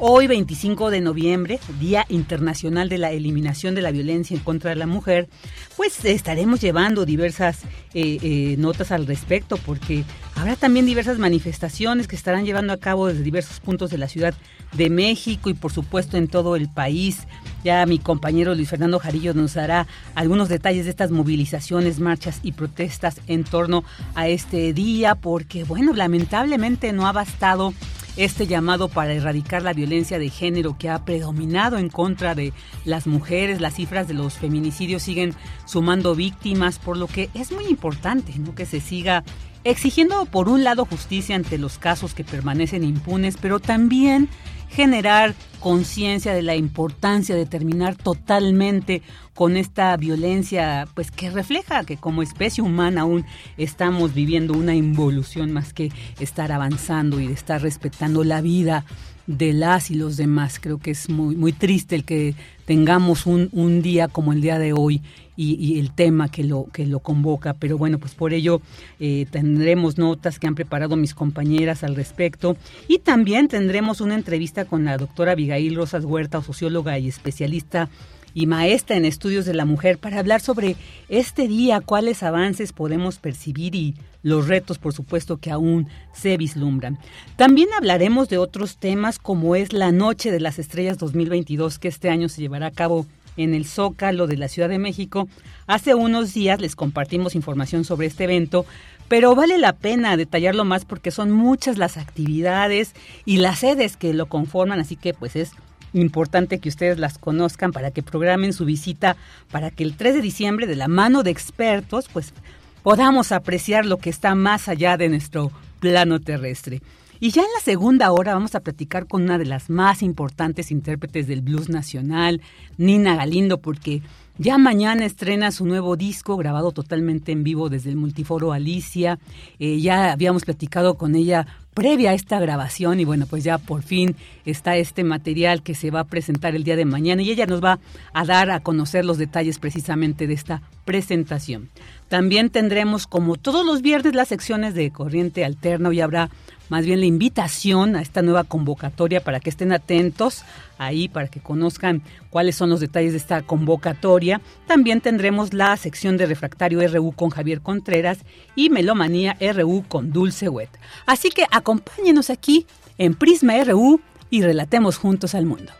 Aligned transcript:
Hoy, 0.00 0.26
25 0.26 0.90
de 0.90 1.00
noviembre, 1.00 1.60
Día 1.78 2.04
Internacional 2.08 2.88
de 2.88 2.98
la 2.98 3.12
Eliminación 3.12 3.76
de 3.76 3.82
la 3.82 3.92
Violencia 3.92 4.36
en 4.36 4.42
contra 4.42 4.70
de 4.70 4.76
la 4.76 4.88
Mujer, 4.88 5.28
pues 5.76 6.04
estaremos 6.04 6.60
llevando 6.60 7.06
diversas 7.06 7.62
eh, 7.94 8.18
eh, 8.20 8.56
notas 8.58 8.90
al 8.90 9.06
respecto, 9.06 9.56
porque 9.56 10.02
habrá 10.34 10.56
también 10.56 10.84
diversas 10.84 11.18
manifestaciones 11.18 12.08
que 12.08 12.16
estarán 12.16 12.44
llevando 12.44 12.72
a 12.72 12.78
cabo 12.78 13.06
desde 13.06 13.22
diversos 13.22 13.60
puntos 13.60 13.90
de 13.90 13.98
la 13.98 14.08
Ciudad 14.08 14.34
de 14.72 14.90
México 14.90 15.48
y 15.48 15.54
por 15.54 15.70
supuesto 15.70 16.16
en 16.16 16.26
todo 16.26 16.56
el 16.56 16.68
país. 16.68 17.20
Ya 17.62 17.86
mi 17.86 18.00
compañero 18.00 18.56
Luis 18.56 18.70
Fernando 18.70 18.98
Jarillo 18.98 19.32
nos 19.32 19.54
dará 19.54 19.86
algunos 20.16 20.48
detalles 20.48 20.86
de 20.86 20.90
estas 20.90 21.12
movilizaciones, 21.12 22.00
marchas 22.00 22.40
y 22.42 22.50
protestas 22.50 23.20
en 23.28 23.44
torno 23.44 23.84
a 24.16 24.26
este 24.26 24.72
día, 24.72 25.14
porque 25.14 25.62
bueno, 25.62 25.92
lamentablemente 25.92 26.92
no 26.92 27.06
ha 27.06 27.12
bastado 27.12 27.72
este 28.16 28.46
llamado 28.46 28.88
para 28.88 29.12
erradicar 29.12 29.62
la 29.62 29.72
violencia 29.72 30.18
de 30.18 30.30
género 30.30 30.76
que 30.78 30.88
ha 30.88 31.04
predominado 31.04 31.78
en 31.78 31.88
contra 31.88 32.34
de 32.34 32.52
las 32.84 33.06
mujeres. 33.06 33.60
Las 33.60 33.74
cifras 33.74 34.08
de 34.08 34.14
los 34.14 34.34
feminicidios 34.34 35.02
siguen 35.02 35.34
sumando 35.66 36.14
víctimas, 36.14 36.78
por 36.78 36.96
lo 36.96 37.06
que 37.06 37.30
es 37.34 37.52
muy 37.52 37.66
importante 37.66 38.32
¿no? 38.38 38.54
que 38.54 38.66
se 38.66 38.80
siga 38.80 39.24
exigiendo 39.64 40.26
por 40.26 40.48
un 40.48 40.62
lado 40.62 40.84
justicia 40.84 41.34
ante 41.34 41.58
los 41.58 41.78
casos 41.78 42.14
que 42.14 42.22
permanecen 42.22 42.84
impunes, 42.84 43.36
pero 43.40 43.58
también 43.60 44.28
generar 44.74 45.34
conciencia 45.60 46.34
de 46.34 46.42
la 46.42 46.56
importancia 46.56 47.34
de 47.34 47.46
terminar 47.46 47.96
totalmente 47.96 49.02
con 49.32 49.56
esta 49.56 49.96
violencia, 49.96 50.86
pues 50.94 51.10
que 51.10 51.30
refleja 51.30 51.84
que 51.84 51.96
como 51.96 52.22
especie 52.22 52.62
humana 52.62 53.02
aún 53.02 53.24
estamos 53.56 54.14
viviendo 54.14 54.52
una 54.52 54.74
involución 54.74 55.52
más 55.52 55.72
que 55.72 55.90
estar 56.20 56.52
avanzando 56.52 57.20
y 57.20 57.26
estar 57.26 57.62
respetando 57.62 58.24
la 58.24 58.40
vida 58.40 58.84
de 59.26 59.52
las 59.52 59.90
y 59.90 59.94
los 59.94 60.16
demás. 60.16 60.58
Creo 60.60 60.78
que 60.78 60.90
es 60.90 61.08
muy, 61.08 61.36
muy 61.36 61.52
triste 61.52 61.94
el 61.94 62.04
que 62.04 62.34
tengamos 62.66 63.26
un, 63.26 63.48
un 63.52 63.80
día 63.80 64.08
como 64.08 64.32
el 64.32 64.40
día 64.40 64.58
de 64.58 64.72
hoy 64.72 65.02
y, 65.36 65.78
el 65.78 65.92
tema 65.92 66.28
que 66.28 66.44
lo, 66.44 66.66
que 66.72 66.86
lo 66.86 67.00
convoca. 67.00 67.54
Pero 67.54 67.78
bueno, 67.78 67.98
pues 67.98 68.14
por 68.14 68.32
ello 68.32 68.60
eh, 69.00 69.26
tendremos 69.30 69.98
notas 69.98 70.38
que 70.38 70.46
han 70.46 70.54
preparado 70.54 70.96
mis 70.96 71.14
compañeras 71.14 71.84
al 71.84 71.96
respecto 71.96 72.56
y 72.88 72.98
también 72.98 73.48
tendremos 73.48 74.00
una 74.00 74.14
entrevista 74.14 74.64
con 74.64 74.84
la 74.84 74.96
doctora 74.96 75.32
Abigail 75.32 75.74
Rosas 75.76 76.04
Huerta, 76.04 76.42
socióloga 76.42 76.98
y 76.98 77.08
especialista 77.08 77.88
y 78.34 78.46
maestra 78.46 78.96
en 78.96 79.04
estudios 79.04 79.46
de 79.46 79.54
la 79.54 79.64
mujer 79.64 79.98
para 79.98 80.18
hablar 80.18 80.40
sobre 80.40 80.76
este 81.08 81.46
día, 81.46 81.80
cuáles 81.80 82.22
avances 82.22 82.72
podemos 82.72 83.18
percibir 83.18 83.74
y 83.76 83.94
los 84.22 84.48
retos, 84.48 84.78
por 84.78 84.92
supuesto, 84.92 85.36
que 85.36 85.50
aún 85.50 85.86
se 86.12 86.36
vislumbran. 86.36 86.98
También 87.36 87.68
hablaremos 87.76 88.28
de 88.28 88.38
otros 88.38 88.78
temas 88.78 89.18
como 89.18 89.54
es 89.54 89.72
la 89.72 89.92
Noche 89.92 90.32
de 90.32 90.40
las 90.40 90.58
Estrellas 90.58 90.98
2022 90.98 91.78
que 91.78 91.88
este 91.88 92.10
año 92.10 92.28
se 92.28 92.40
llevará 92.40 92.66
a 92.66 92.72
cabo 92.72 93.06
en 93.36 93.54
el 93.54 93.66
Zócalo 93.66 94.26
de 94.26 94.36
la 94.36 94.48
Ciudad 94.48 94.68
de 94.68 94.78
México. 94.78 95.28
Hace 95.66 95.94
unos 95.94 96.34
días 96.34 96.60
les 96.60 96.76
compartimos 96.76 97.34
información 97.34 97.84
sobre 97.84 98.06
este 98.06 98.24
evento, 98.24 98.66
pero 99.08 99.34
vale 99.34 99.58
la 99.58 99.74
pena 99.74 100.16
detallarlo 100.16 100.64
más 100.64 100.84
porque 100.84 101.10
son 101.10 101.30
muchas 101.30 101.78
las 101.78 101.96
actividades 101.96 102.94
y 103.24 103.38
las 103.38 103.60
sedes 103.60 103.96
que 103.96 104.14
lo 104.14 104.26
conforman, 104.26 104.80
así 104.80 104.96
que 104.96 105.14
pues 105.14 105.36
es 105.36 105.52
importante 105.92 106.58
que 106.58 106.68
ustedes 106.68 106.98
las 106.98 107.18
conozcan 107.18 107.72
para 107.72 107.90
que 107.90 108.02
programen 108.02 108.52
su 108.52 108.64
visita 108.64 109.16
para 109.50 109.70
que 109.70 109.84
el 109.84 109.96
3 109.96 110.16
de 110.16 110.20
diciembre 110.22 110.66
de 110.66 110.76
la 110.76 110.88
mano 110.88 111.22
de 111.22 111.30
expertos 111.30 112.06
pues 112.12 112.34
podamos 112.82 113.32
apreciar 113.32 113.86
lo 113.86 113.98
que 113.98 114.10
está 114.10 114.34
más 114.34 114.68
allá 114.68 114.96
de 114.96 115.08
nuestro 115.08 115.52
plano 115.80 116.20
terrestre. 116.20 116.82
Y 117.24 117.30
ya 117.30 117.40
en 117.40 117.48
la 117.54 117.60
segunda 117.60 118.12
hora 118.12 118.34
vamos 118.34 118.54
a 118.54 118.60
platicar 118.60 119.06
con 119.06 119.22
una 119.22 119.38
de 119.38 119.46
las 119.46 119.70
más 119.70 120.02
importantes 120.02 120.70
intérpretes 120.70 121.26
del 121.26 121.40
blues 121.40 121.70
nacional, 121.70 122.42
Nina 122.76 123.16
Galindo, 123.16 123.62
porque 123.62 124.02
ya 124.36 124.58
mañana 124.58 125.06
estrena 125.06 125.50
su 125.50 125.64
nuevo 125.64 125.96
disco 125.96 126.36
grabado 126.36 126.72
totalmente 126.72 127.32
en 127.32 127.42
vivo 127.42 127.70
desde 127.70 127.88
el 127.88 127.96
Multiforo 127.96 128.52
Alicia. 128.52 129.18
Eh, 129.58 129.80
ya 129.80 130.12
habíamos 130.12 130.44
platicado 130.44 130.96
con 130.96 131.14
ella 131.14 131.46
previa 131.72 132.10
a 132.10 132.14
esta 132.14 132.38
grabación 132.40 133.00
y 133.00 133.04
bueno, 133.04 133.26
pues 133.26 133.42
ya 133.42 133.58
por 133.58 133.82
fin 133.82 134.16
está 134.44 134.76
este 134.76 135.02
material 135.02 135.62
que 135.62 135.74
se 135.74 135.90
va 135.90 136.00
a 136.00 136.04
presentar 136.04 136.54
el 136.54 136.62
día 136.62 136.76
de 136.76 136.84
mañana 136.84 137.22
y 137.22 137.30
ella 137.30 137.46
nos 137.46 137.62
va 137.62 137.80
a 138.12 138.24
dar 138.24 138.50
a 138.50 138.60
conocer 138.60 139.04
los 139.04 139.18
detalles 139.18 139.58
precisamente 139.58 140.26
de 140.26 140.34
esta 140.34 140.62
presentación. 140.84 141.68
También 142.08 142.50
tendremos 142.50 143.06
como 143.06 143.36
todos 143.36 143.64
los 143.66 143.82
viernes 143.82 144.14
las 144.14 144.28
secciones 144.28 144.74
de 144.74 144.90
Corriente 144.90 145.44
Alterna 145.44 145.92
y 145.92 146.00
habrá 146.00 146.30
más 146.68 146.86
bien 146.86 147.00
la 147.00 147.06
invitación 147.06 147.96
a 147.96 148.02
esta 148.02 148.22
nueva 148.22 148.44
convocatoria 148.44 149.22
para 149.22 149.40
que 149.40 149.50
estén 149.50 149.72
atentos 149.72 150.44
ahí, 150.78 151.08
para 151.08 151.28
que 151.28 151.40
conozcan 151.40 152.02
cuáles 152.30 152.56
son 152.56 152.70
los 152.70 152.80
detalles 152.80 153.12
de 153.12 153.18
esta 153.18 153.42
convocatoria. 153.42 154.40
También 154.66 155.00
tendremos 155.00 155.52
la 155.52 155.76
sección 155.76 156.16
de 156.16 156.26
Refractario 156.26 156.86
RU 156.88 157.12
con 157.12 157.30
Javier 157.30 157.60
Contreras 157.60 158.18
y 158.54 158.70
Melomanía 158.70 159.36
RU 159.40 159.84
con 159.86 160.12
Dulce 160.12 160.48
Wet. 160.48 160.70
Así 161.06 161.30
que 161.30 161.44
acompáñenos 161.50 162.30
aquí 162.30 162.66
en 162.98 163.14
Prisma 163.14 163.62
RU 163.64 164.00
y 164.30 164.42
relatemos 164.42 164.96
juntos 164.96 165.34
al 165.34 165.46
mundo. 165.46 165.72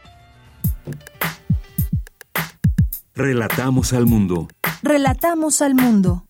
Relatamos 3.15 3.93
al 3.93 4.07
mundo. 4.07 4.49
Relatamos 4.83 5.63
al 5.63 5.75
mundo. 5.75 6.25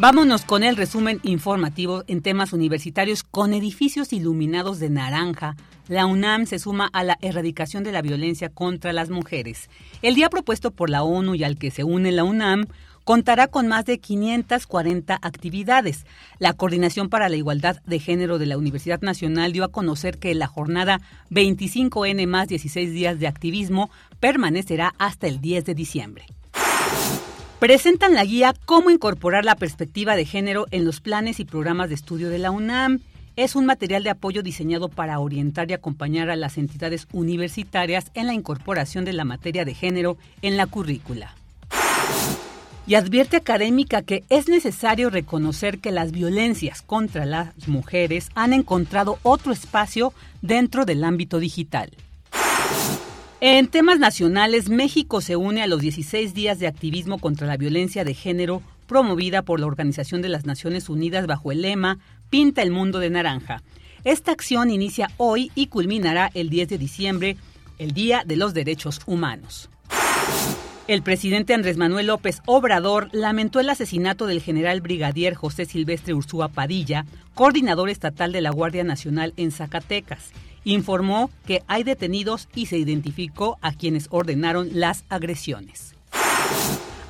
Vámonos 0.00 0.46
con 0.46 0.62
el 0.62 0.78
resumen 0.78 1.20
informativo 1.24 2.04
en 2.06 2.22
temas 2.22 2.54
universitarios 2.54 3.22
con 3.22 3.52
edificios 3.52 4.14
iluminados 4.14 4.78
de 4.78 4.88
naranja. 4.88 5.56
La 5.88 6.06
UNAM 6.06 6.46
se 6.46 6.58
suma 6.58 6.88
a 6.94 7.04
la 7.04 7.18
erradicación 7.20 7.84
de 7.84 7.92
la 7.92 8.00
violencia 8.00 8.48
contra 8.48 8.94
las 8.94 9.10
mujeres. 9.10 9.68
El 10.00 10.14
día 10.14 10.30
propuesto 10.30 10.70
por 10.70 10.88
la 10.88 11.02
ONU 11.02 11.34
y 11.34 11.44
al 11.44 11.58
que 11.58 11.70
se 11.70 11.84
une 11.84 12.12
la 12.12 12.24
UNAM 12.24 12.64
contará 13.04 13.48
con 13.48 13.68
más 13.68 13.84
de 13.84 13.98
540 13.98 15.18
actividades. 15.20 16.06
La 16.38 16.54
Coordinación 16.54 17.10
para 17.10 17.28
la 17.28 17.36
Igualdad 17.36 17.82
de 17.84 17.98
Género 17.98 18.38
de 18.38 18.46
la 18.46 18.56
Universidad 18.56 19.02
Nacional 19.02 19.52
dio 19.52 19.64
a 19.64 19.70
conocer 19.70 20.16
que 20.16 20.34
la 20.34 20.46
jornada 20.46 21.02
25N 21.30 22.26
más 22.26 22.48
16 22.48 22.94
días 22.94 23.20
de 23.20 23.26
activismo 23.26 23.90
permanecerá 24.18 24.94
hasta 24.96 25.26
el 25.26 25.42
10 25.42 25.66
de 25.66 25.74
diciembre 25.74 26.24
presentan 27.60 28.14
la 28.14 28.24
guía 28.24 28.54
Cómo 28.64 28.90
incorporar 28.90 29.44
la 29.44 29.54
perspectiva 29.54 30.16
de 30.16 30.24
género 30.24 30.66
en 30.70 30.86
los 30.86 31.00
planes 31.00 31.40
y 31.40 31.44
programas 31.44 31.90
de 31.90 31.94
estudio 31.94 32.30
de 32.30 32.38
la 32.38 32.50
UNAM. 32.50 33.00
es 33.36 33.54
un 33.54 33.64
material 33.64 34.02
de 34.02 34.10
apoyo 34.10 34.42
diseñado 34.42 34.88
para 34.88 35.18
orientar 35.18 35.70
y 35.70 35.74
acompañar 35.74 36.30
a 36.30 36.36
las 36.36 36.58
entidades 36.58 37.06
universitarias 37.12 38.10
en 38.14 38.26
la 38.26 38.34
incorporación 38.34 39.04
de 39.04 39.12
la 39.12 39.24
materia 39.24 39.64
de 39.64 39.74
género 39.74 40.16
en 40.42 40.56
la 40.56 40.66
currícula. 40.66 41.34
Y 42.86 42.94
advierte 42.94 43.36
académica 43.36 44.02
que 44.02 44.24
es 44.30 44.48
necesario 44.48 45.10
reconocer 45.10 45.78
que 45.78 45.92
las 45.92 46.12
violencias 46.12 46.82
contra 46.82 47.24
las 47.24 47.68
mujeres 47.68 48.30
han 48.34 48.52
encontrado 48.52 49.18
otro 49.22 49.52
espacio 49.52 50.12
dentro 50.42 50.86
del 50.86 51.04
ámbito 51.04 51.38
digital. 51.38 51.90
En 53.42 53.68
temas 53.68 53.98
nacionales, 53.98 54.68
México 54.68 55.22
se 55.22 55.34
une 55.34 55.62
a 55.62 55.66
los 55.66 55.80
16 55.80 56.34
días 56.34 56.58
de 56.58 56.66
activismo 56.66 57.18
contra 57.18 57.46
la 57.46 57.56
violencia 57.56 58.04
de 58.04 58.12
género 58.12 58.60
promovida 58.86 59.40
por 59.40 59.60
la 59.60 59.66
Organización 59.66 60.20
de 60.20 60.28
las 60.28 60.44
Naciones 60.44 60.90
Unidas 60.90 61.26
bajo 61.26 61.50
el 61.50 61.62
lema 61.62 61.98
Pinta 62.28 62.60
el 62.60 62.70
mundo 62.70 62.98
de 62.98 63.08
naranja. 63.08 63.62
Esta 64.04 64.30
acción 64.30 64.68
inicia 64.68 65.10
hoy 65.16 65.50
y 65.54 65.68
culminará 65.68 66.30
el 66.34 66.50
10 66.50 66.68
de 66.68 66.76
diciembre, 66.76 67.36
el 67.78 67.92
Día 67.92 68.24
de 68.26 68.36
los 68.36 68.52
Derechos 68.52 69.00
Humanos. 69.06 69.70
El 70.86 71.00
presidente 71.00 71.54
Andrés 71.54 71.78
Manuel 71.78 72.08
López 72.08 72.42
Obrador 72.44 73.08
lamentó 73.12 73.58
el 73.58 73.70
asesinato 73.70 74.26
del 74.26 74.42
general 74.42 74.82
brigadier 74.82 75.34
José 75.34 75.64
Silvestre 75.64 76.12
Ursúa 76.12 76.48
Padilla, 76.48 77.06
coordinador 77.34 77.88
estatal 77.88 78.32
de 78.32 78.42
la 78.42 78.50
Guardia 78.50 78.84
Nacional 78.84 79.32
en 79.38 79.50
Zacatecas 79.50 80.30
informó 80.64 81.30
que 81.46 81.62
hay 81.66 81.82
detenidos 81.82 82.48
y 82.54 82.66
se 82.66 82.78
identificó 82.78 83.58
a 83.62 83.72
quienes 83.72 84.06
ordenaron 84.10 84.68
las 84.72 85.04
agresiones. 85.08 85.94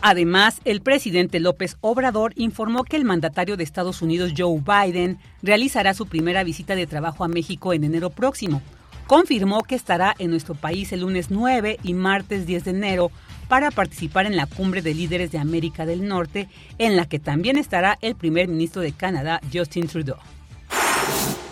Además, 0.03 0.61
el 0.65 0.81
presidente 0.81 1.41
López 1.41 1.77
Obrador 1.83 2.33
informó 2.37 2.85
que 2.85 2.97
el 2.97 3.05
mandatario 3.05 3.57
de 3.57 3.65
Estados 3.65 4.01
Unidos, 4.01 4.33
Joe 4.37 4.61
Biden, 4.61 5.19
realizará 5.43 5.93
su 5.93 6.07
primera 6.07 6.43
visita 6.43 6.75
de 6.75 6.87
trabajo 6.87 7.23
a 7.23 7.29
México 7.29 7.75
en 7.75 7.85
enero 7.85 8.09
próximo. 8.09 8.63
Confirmó 9.07 9.63
que 9.63 9.75
estará 9.75 10.15
en 10.19 10.31
nuestro 10.31 10.55
país 10.55 10.93
el 10.93 11.01
lunes 11.01 11.31
9 11.31 11.79
y 11.83 11.95
martes 11.95 12.47
10 12.47 12.65
de 12.65 12.71
enero 12.71 13.11
para 13.49 13.71
participar 13.71 14.25
en 14.27 14.37
la 14.37 14.47
cumbre 14.47 14.81
de 14.81 14.95
líderes 14.95 15.33
de 15.33 15.39
América 15.39 15.85
del 15.85 16.07
Norte, 16.07 16.49
en 16.79 16.97
la 16.97 17.07
que 17.07 17.19
también 17.19 17.59
estará 17.59 17.99
el 18.01 18.15
primer 18.15 18.49
ministro 18.49 18.81
de 18.81 18.93
Canadá, 18.93 19.41
Justin 19.53 19.89
Trudeau. 19.89 20.19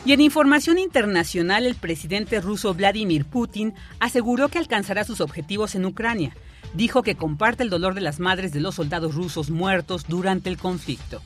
Y 0.09 0.15
en 0.15 0.23
información 0.23 0.79
internacional, 0.79 1.67
el 1.67 1.75
presidente 1.75 2.41
ruso 2.41 2.73
Vladimir 2.73 3.27
Putin 3.27 3.75
aseguró 4.01 4.49
que 4.49 4.57
alcanzará 4.57 5.05
sus 5.05 5.21
objetivos 5.21 5.75
en 5.75 5.85
Ucrania. 5.85 6.35
Dijo 6.73 7.03
que 7.03 7.15
comparte 7.15 7.63
el 7.63 7.69
dolor 7.69 7.93
de 7.93 8.01
las 8.01 8.19
madres 8.19 8.55
de 8.55 8.61
los 8.61 8.77
soldados 8.77 9.15
rusos 9.15 9.51
muertos 9.51 10.07
durante 10.09 10.49
el 10.49 10.57
conflicto. 10.57 11.21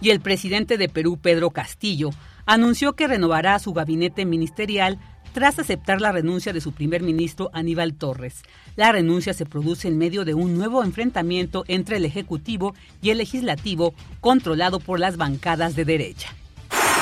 Y 0.00 0.10
el 0.10 0.18
presidente 0.18 0.78
de 0.78 0.88
Perú, 0.88 1.16
Pedro 1.22 1.50
Castillo, 1.50 2.10
anunció 2.44 2.94
que 2.94 3.06
renovará 3.06 3.56
su 3.60 3.72
gabinete 3.72 4.24
ministerial 4.24 4.98
tras 5.32 5.60
aceptar 5.60 6.00
la 6.00 6.10
renuncia 6.10 6.52
de 6.52 6.60
su 6.60 6.72
primer 6.72 7.04
ministro 7.04 7.50
Aníbal 7.52 7.94
Torres. 7.94 8.42
La 8.74 8.90
renuncia 8.90 9.32
se 9.32 9.46
produce 9.46 9.86
en 9.86 9.96
medio 9.96 10.24
de 10.24 10.34
un 10.34 10.58
nuevo 10.58 10.82
enfrentamiento 10.82 11.62
entre 11.68 11.98
el 11.98 12.04
Ejecutivo 12.04 12.74
y 13.00 13.10
el 13.10 13.18
Legislativo 13.18 13.94
controlado 14.20 14.80
por 14.80 14.98
las 14.98 15.16
bancadas 15.16 15.76
de 15.76 15.84
derecha. 15.84 16.34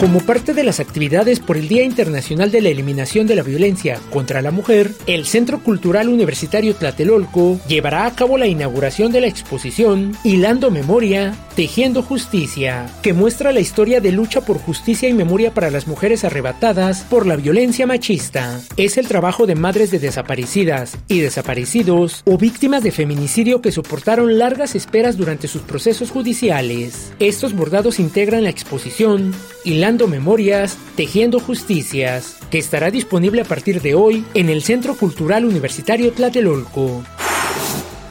Como 0.00 0.20
parte 0.20 0.54
de 0.54 0.62
las 0.62 0.78
actividades 0.78 1.40
por 1.40 1.56
el 1.56 1.66
Día 1.66 1.82
Internacional 1.82 2.52
de 2.52 2.60
la 2.60 2.68
Eliminación 2.68 3.26
de 3.26 3.34
la 3.34 3.42
Violencia 3.42 3.98
contra 4.10 4.42
la 4.42 4.52
Mujer, 4.52 4.92
el 5.08 5.26
Centro 5.26 5.58
Cultural 5.58 6.08
Universitario 6.08 6.76
Tlatelolco 6.76 7.58
llevará 7.66 8.06
a 8.06 8.14
cabo 8.14 8.38
la 8.38 8.46
inauguración 8.46 9.10
de 9.10 9.22
la 9.22 9.26
exposición 9.26 10.16
Hilando 10.22 10.70
Memoria, 10.70 11.34
Tejiendo 11.56 12.04
Justicia, 12.04 12.88
que 13.02 13.12
muestra 13.12 13.50
la 13.50 13.58
historia 13.58 14.00
de 14.00 14.12
lucha 14.12 14.40
por 14.40 14.58
justicia 14.58 15.08
y 15.08 15.14
memoria 15.14 15.52
para 15.52 15.68
las 15.68 15.88
mujeres 15.88 16.22
arrebatadas 16.22 17.00
por 17.10 17.26
la 17.26 17.34
violencia 17.34 17.84
machista. 17.84 18.60
Es 18.76 18.98
el 18.98 19.08
trabajo 19.08 19.46
de 19.46 19.56
madres 19.56 19.90
de 19.90 19.98
desaparecidas 19.98 20.96
y 21.08 21.18
desaparecidos 21.18 22.22
o 22.24 22.38
víctimas 22.38 22.84
de 22.84 22.92
feminicidio 22.92 23.60
que 23.60 23.72
soportaron 23.72 24.38
largas 24.38 24.76
esperas 24.76 25.16
durante 25.16 25.48
sus 25.48 25.62
procesos 25.62 26.12
judiciales. 26.12 27.12
Estos 27.18 27.52
bordados 27.52 27.98
integran 27.98 28.44
la 28.44 28.50
exposición 28.50 29.34
Hilando 29.64 29.87
Memorias, 29.88 30.76
Tejiendo 30.96 31.40
Justicias, 31.40 32.36
que 32.50 32.58
estará 32.58 32.90
disponible 32.90 33.40
a 33.40 33.44
partir 33.44 33.80
de 33.80 33.94
hoy 33.94 34.26
en 34.34 34.50
el 34.50 34.62
Centro 34.62 34.94
Cultural 34.94 35.46
Universitario 35.46 36.12
Tlatelolco. 36.12 37.02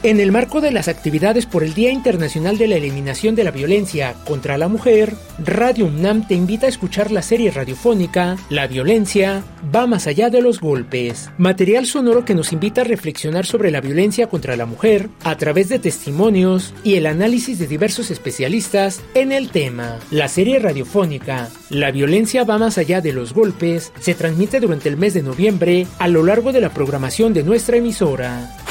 En 0.04 0.20
el 0.20 0.30
marco 0.30 0.60
de 0.60 0.70
las 0.70 0.86
actividades 0.86 1.44
por 1.46 1.64
el 1.64 1.74
Día 1.74 1.90
Internacional 1.90 2.56
de 2.56 2.68
la 2.68 2.76
Eliminación 2.76 3.34
de 3.34 3.42
la 3.42 3.50
Violencia 3.50 4.14
contra 4.24 4.56
la 4.56 4.68
Mujer, 4.68 5.12
Radio 5.44 5.86
UNAM 5.86 6.28
te 6.28 6.34
invita 6.34 6.66
a 6.66 6.68
escuchar 6.68 7.10
la 7.10 7.20
serie 7.20 7.50
radiofónica 7.50 8.36
La 8.48 8.68
violencia 8.68 9.42
va 9.74 9.88
más 9.88 10.06
allá 10.06 10.30
de 10.30 10.40
los 10.40 10.60
golpes, 10.60 11.30
material 11.36 11.84
sonoro 11.84 12.24
que 12.24 12.36
nos 12.36 12.52
invita 12.52 12.82
a 12.82 12.84
reflexionar 12.84 13.44
sobre 13.44 13.72
la 13.72 13.80
violencia 13.80 14.28
contra 14.28 14.56
la 14.56 14.66
mujer 14.66 15.08
a 15.24 15.36
través 15.36 15.68
de 15.68 15.80
testimonios 15.80 16.74
y 16.84 16.94
el 16.94 17.06
análisis 17.06 17.58
de 17.58 17.66
diversos 17.66 18.12
especialistas 18.12 19.02
en 19.14 19.32
el 19.32 19.50
tema. 19.50 19.98
La 20.12 20.28
serie 20.28 20.60
radiofónica 20.60 21.48
La 21.70 21.90
violencia 21.90 22.44
va 22.44 22.56
más 22.56 22.78
allá 22.78 23.00
de 23.00 23.12
los 23.12 23.34
golpes 23.34 23.92
se 23.98 24.14
transmite 24.14 24.60
durante 24.60 24.88
el 24.88 24.96
mes 24.96 25.14
de 25.14 25.24
noviembre 25.24 25.88
a 25.98 26.06
lo 26.06 26.22
largo 26.22 26.52
de 26.52 26.60
la 26.60 26.70
programación 26.70 27.34
de 27.34 27.42
nuestra 27.42 27.78
emisora. 27.78 28.67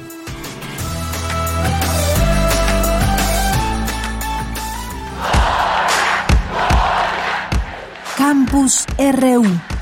Campus 8.16 8.86
RU 8.96 9.73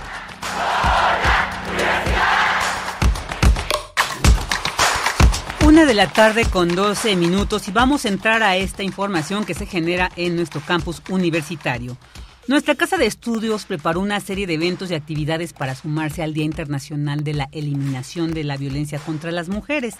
Una 5.73 5.87
de 5.87 5.95
la 5.95 6.07
tarde 6.07 6.45
con 6.45 6.69
12 6.75 7.17
minutos 7.17 7.67
y 7.67 7.71
vamos 7.71 8.05
a 8.05 8.11
entrar 8.11 8.43
a 8.43 8.59
esta 8.59 8.83
información 8.83 9.47
que 9.47 9.55
se 9.55 9.65
genera 9.65 10.11
en 10.17 10.37
nuestro 10.37 10.61
campus 10.61 11.01
universitario. 11.09 11.97
Nuestra 12.47 12.75
casa 12.75 12.99
de 12.99 13.07
estudios 13.07 13.65
preparó 13.65 14.01
una 14.01 14.21
serie 14.21 14.47
de 14.47 14.53
eventos 14.53 14.91
y 14.91 14.95
actividades 14.95 15.55
para 15.55 15.75
sumarse 15.75 16.23
al 16.23 16.35
Día 16.35 16.45
Internacional 16.45 17.25
de 17.25 17.33
la 17.33 17.49
Eliminación 17.53 18.35
de 18.35 18.45
la 18.45 18.59
Violencia 18.59 18.99
contra 18.99 19.33
las 19.33 19.49
Mujeres. 19.49 19.95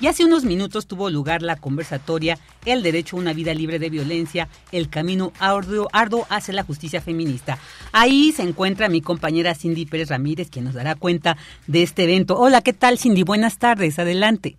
Y 0.00 0.06
hace 0.06 0.24
unos 0.24 0.46
minutos 0.46 0.86
tuvo 0.86 1.10
lugar 1.10 1.42
la 1.42 1.56
conversatoria 1.56 2.38
El 2.64 2.82
derecho 2.82 3.16
a 3.16 3.20
una 3.20 3.34
vida 3.34 3.52
libre 3.52 3.78
de 3.78 3.90
violencia, 3.90 4.48
el 4.72 4.88
camino 4.88 5.34
arduo, 5.40 5.90
arduo 5.92 6.26
hacia 6.30 6.54
la 6.54 6.64
justicia 6.64 7.02
feminista. 7.02 7.58
Ahí 7.92 8.32
se 8.32 8.44
encuentra 8.44 8.88
mi 8.88 9.02
compañera 9.02 9.54
Cindy 9.54 9.84
Pérez 9.84 10.08
Ramírez, 10.08 10.48
quien 10.48 10.64
nos 10.64 10.72
dará 10.72 10.94
cuenta 10.94 11.36
de 11.66 11.82
este 11.82 12.04
evento. 12.04 12.38
Hola, 12.38 12.62
¿qué 12.62 12.72
tal 12.72 12.98
Cindy? 12.98 13.24
Buenas 13.24 13.58
tardes, 13.58 13.98
adelante. 13.98 14.56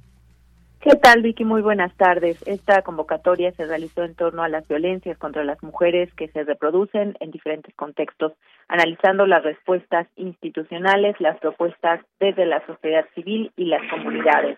¿Qué 0.81 0.95
tal, 0.95 1.21
Vicky? 1.21 1.43
Muy 1.43 1.61
buenas 1.61 1.93
tardes. 1.97 2.41
Esta 2.47 2.83
convocatoria 2.83 3.51
se 3.51 3.65
realizó 3.65 4.05
en 4.05 4.15
torno 4.15 4.43
a 4.43 4.47
las 4.47 4.65
violencias 4.65 5.17
contra 5.17 5.43
las 5.43 5.61
mujeres 5.61 6.09
que 6.13 6.29
se 6.29 6.45
reproducen 6.45 7.17
en 7.19 7.31
diferentes 7.31 7.75
contextos, 7.75 8.31
analizando 8.69 9.27
las 9.27 9.43
respuestas 9.43 10.07
institucionales, 10.15 11.19
las 11.19 11.37
propuestas 11.39 11.99
desde 12.21 12.45
la 12.45 12.65
sociedad 12.65 13.05
civil 13.13 13.51
y 13.57 13.65
las 13.65 13.81
comunidades. 13.89 14.57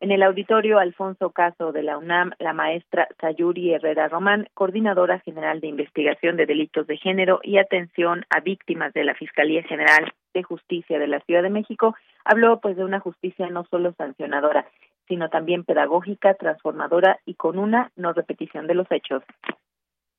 En 0.00 0.10
el 0.10 0.24
auditorio 0.24 0.80
Alfonso 0.80 1.30
Caso 1.30 1.70
de 1.70 1.84
la 1.84 1.96
UNAM, 1.96 2.32
la 2.40 2.52
maestra 2.52 3.06
Sayuri 3.20 3.72
Herrera 3.72 4.08
Román, 4.08 4.48
coordinadora 4.54 5.20
general 5.20 5.60
de 5.60 5.68
investigación 5.68 6.36
de 6.36 6.46
delitos 6.46 6.88
de 6.88 6.96
género 6.96 7.38
y 7.40 7.58
atención 7.58 8.24
a 8.30 8.40
víctimas 8.40 8.92
de 8.94 9.04
la 9.04 9.14
Fiscalía 9.14 9.62
General 9.62 10.12
de 10.34 10.42
Justicia 10.42 10.98
de 10.98 11.08
la 11.08 11.20
Ciudad 11.20 11.42
de 11.42 11.50
México, 11.50 11.94
habló 12.24 12.60
pues 12.60 12.76
de 12.76 12.84
una 12.84 13.00
justicia 13.00 13.48
no 13.48 13.64
solo 13.70 13.94
sancionadora, 13.98 14.66
sino 15.08 15.28
también 15.28 15.64
pedagógica, 15.64 16.34
transformadora 16.34 17.20
y 17.26 17.34
con 17.34 17.58
una 17.58 17.90
no 17.96 18.12
repetición 18.12 18.66
de 18.66 18.74
los 18.74 18.90
hechos 18.90 19.22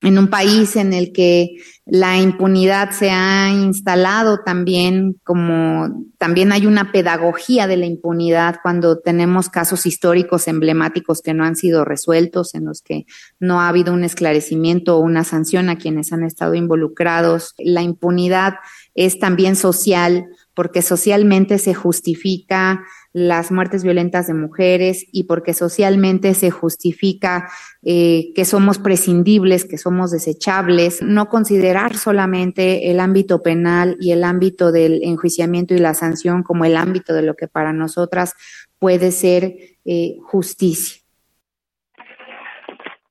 en 0.04 0.18
un 0.18 0.28
país 0.28 0.76
en 0.76 0.94
el 0.94 1.14
que 1.14 1.56
la 1.86 2.18
impunidad 2.18 2.92
se 2.92 3.10
ha 3.10 3.50
instalado 3.50 4.40
también 4.46 5.16
como 5.24 6.06
también 6.18 6.52
hay 6.52 6.68
una 6.68 6.92
pedagogía 6.92 7.68
de 7.68 7.78
la 7.78 7.86
impunidad 7.86 8.58
cuando 8.62 9.00
tenemos 9.00 9.50
casos 9.50 9.86
históricos 9.86 10.48
emblemáticos 10.50 11.22
que 11.22 11.34
no 11.34 11.46
han 11.46 11.56
sido 11.56 11.86
resueltos, 11.86 12.54
en 12.54 12.66
los 12.66 12.82
que 12.82 13.06
no 13.40 13.62
ha 13.62 13.70
habido 13.70 13.94
un 13.94 14.04
esclarecimiento 14.04 14.98
o 14.98 15.00
una 15.00 15.24
sanción 15.24 15.70
a 15.70 15.78
quienes 15.78 16.12
han 16.12 16.24
estado 16.24 16.54
involucrados. 16.54 17.56
La 17.58 17.82
impunidad 17.82 18.56
es 18.96 19.20
también 19.20 19.56
social 19.56 20.28
porque 20.54 20.82
socialmente 20.82 21.58
se 21.58 21.74
justifica 21.74 22.84
las 23.12 23.52
muertes 23.52 23.84
violentas 23.84 24.28
de 24.28 24.34
mujeres 24.34 25.06
y 25.12 25.24
porque 25.24 25.54
socialmente 25.54 26.34
se 26.34 26.52
justifica 26.52 27.50
eh, 27.84 28.32
que 28.36 28.46
somos 28.46 28.78
prescindibles, 28.78 29.66
que 29.66 29.78
somos 29.78 30.12
desechables, 30.12 31.02
no 31.02 31.30
considerar 31.30 31.98
solamente 31.98 32.92
el 32.92 33.00
ámbito 33.00 33.42
penal 33.42 33.98
y 34.00 34.12
el 34.12 34.24
ámbito 34.24 34.72
del 34.72 35.04
enjuiciamiento 35.04 35.74
y 35.74 35.80
la 35.80 35.94
sanción 35.94 36.44
como 36.44 36.66
el 36.66 36.78
ámbito 36.78 37.14
de 37.14 37.24
lo 37.24 37.36
que 37.36 37.48
para 37.48 37.74
nosotras 37.74 38.34
puede 38.80 39.12
ser 39.12 39.56
eh, 39.86 40.18
justicia. 40.24 41.03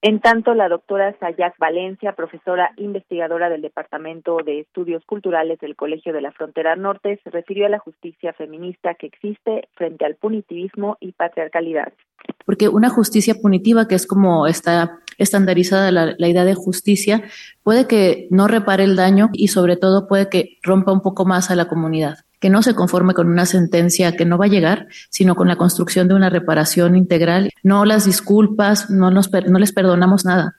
En 0.04 0.18
tanto, 0.18 0.52
la 0.54 0.68
doctora 0.68 1.16
Sayak 1.20 1.56
Valencia, 1.60 2.16
profesora 2.16 2.72
investigadora 2.76 3.48
del 3.48 3.62
Departamento 3.62 4.38
de 4.44 4.58
Estudios 4.58 5.04
Culturales 5.06 5.60
del 5.60 5.76
Colegio 5.76 6.12
de 6.12 6.20
la 6.20 6.32
Frontera 6.32 6.74
Norte, 6.74 7.20
se 7.22 7.30
refirió 7.30 7.66
a 7.66 7.68
la 7.68 7.78
justicia 7.78 8.32
feminista 8.32 8.94
que 8.94 9.06
existe 9.06 9.68
frente 9.76 10.04
al 10.04 10.16
punitivismo 10.16 10.96
y 10.98 11.12
patriarcalidad. 11.12 11.92
Porque 12.44 12.68
una 12.68 12.88
justicia 12.88 13.36
punitiva, 13.40 13.86
que 13.86 13.94
es 13.94 14.08
como 14.08 14.48
está 14.48 14.98
estandarizada 15.18 15.92
la, 15.92 16.16
la 16.18 16.28
idea 16.28 16.44
de 16.44 16.54
justicia, 16.56 17.22
puede 17.62 17.86
que 17.86 18.26
no 18.30 18.48
repare 18.48 18.82
el 18.82 18.96
daño 18.96 19.28
y 19.32 19.48
sobre 19.48 19.76
todo 19.76 20.08
puede 20.08 20.28
que 20.28 20.58
rompa 20.64 20.92
un 20.92 21.02
poco 21.02 21.24
más 21.26 21.52
a 21.52 21.54
la 21.54 21.68
comunidad 21.68 22.16
que 22.42 22.50
no 22.50 22.60
se 22.64 22.74
conforme 22.74 23.14
con 23.14 23.28
una 23.28 23.46
sentencia 23.46 24.16
que 24.16 24.24
no 24.24 24.36
va 24.36 24.46
a 24.46 24.48
llegar, 24.48 24.88
sino 25.10 25.36
con 25.36 25.46
la 25.46 25.54
construcción 25.54 26.08
de 26.08 26.14
una 26.14 26.28
reparación 26.28 26.96
integral. 26.96 27.52
No 27.62 27.84
las 27.84 28.04
disculpas, 28.04 28.90
no, 28.90 29.12
nos, 29.12 29.30
no 29.46 29.60
les 29.60 29.72
perdonamos 29.72 30.24
nada, 30.24 30.56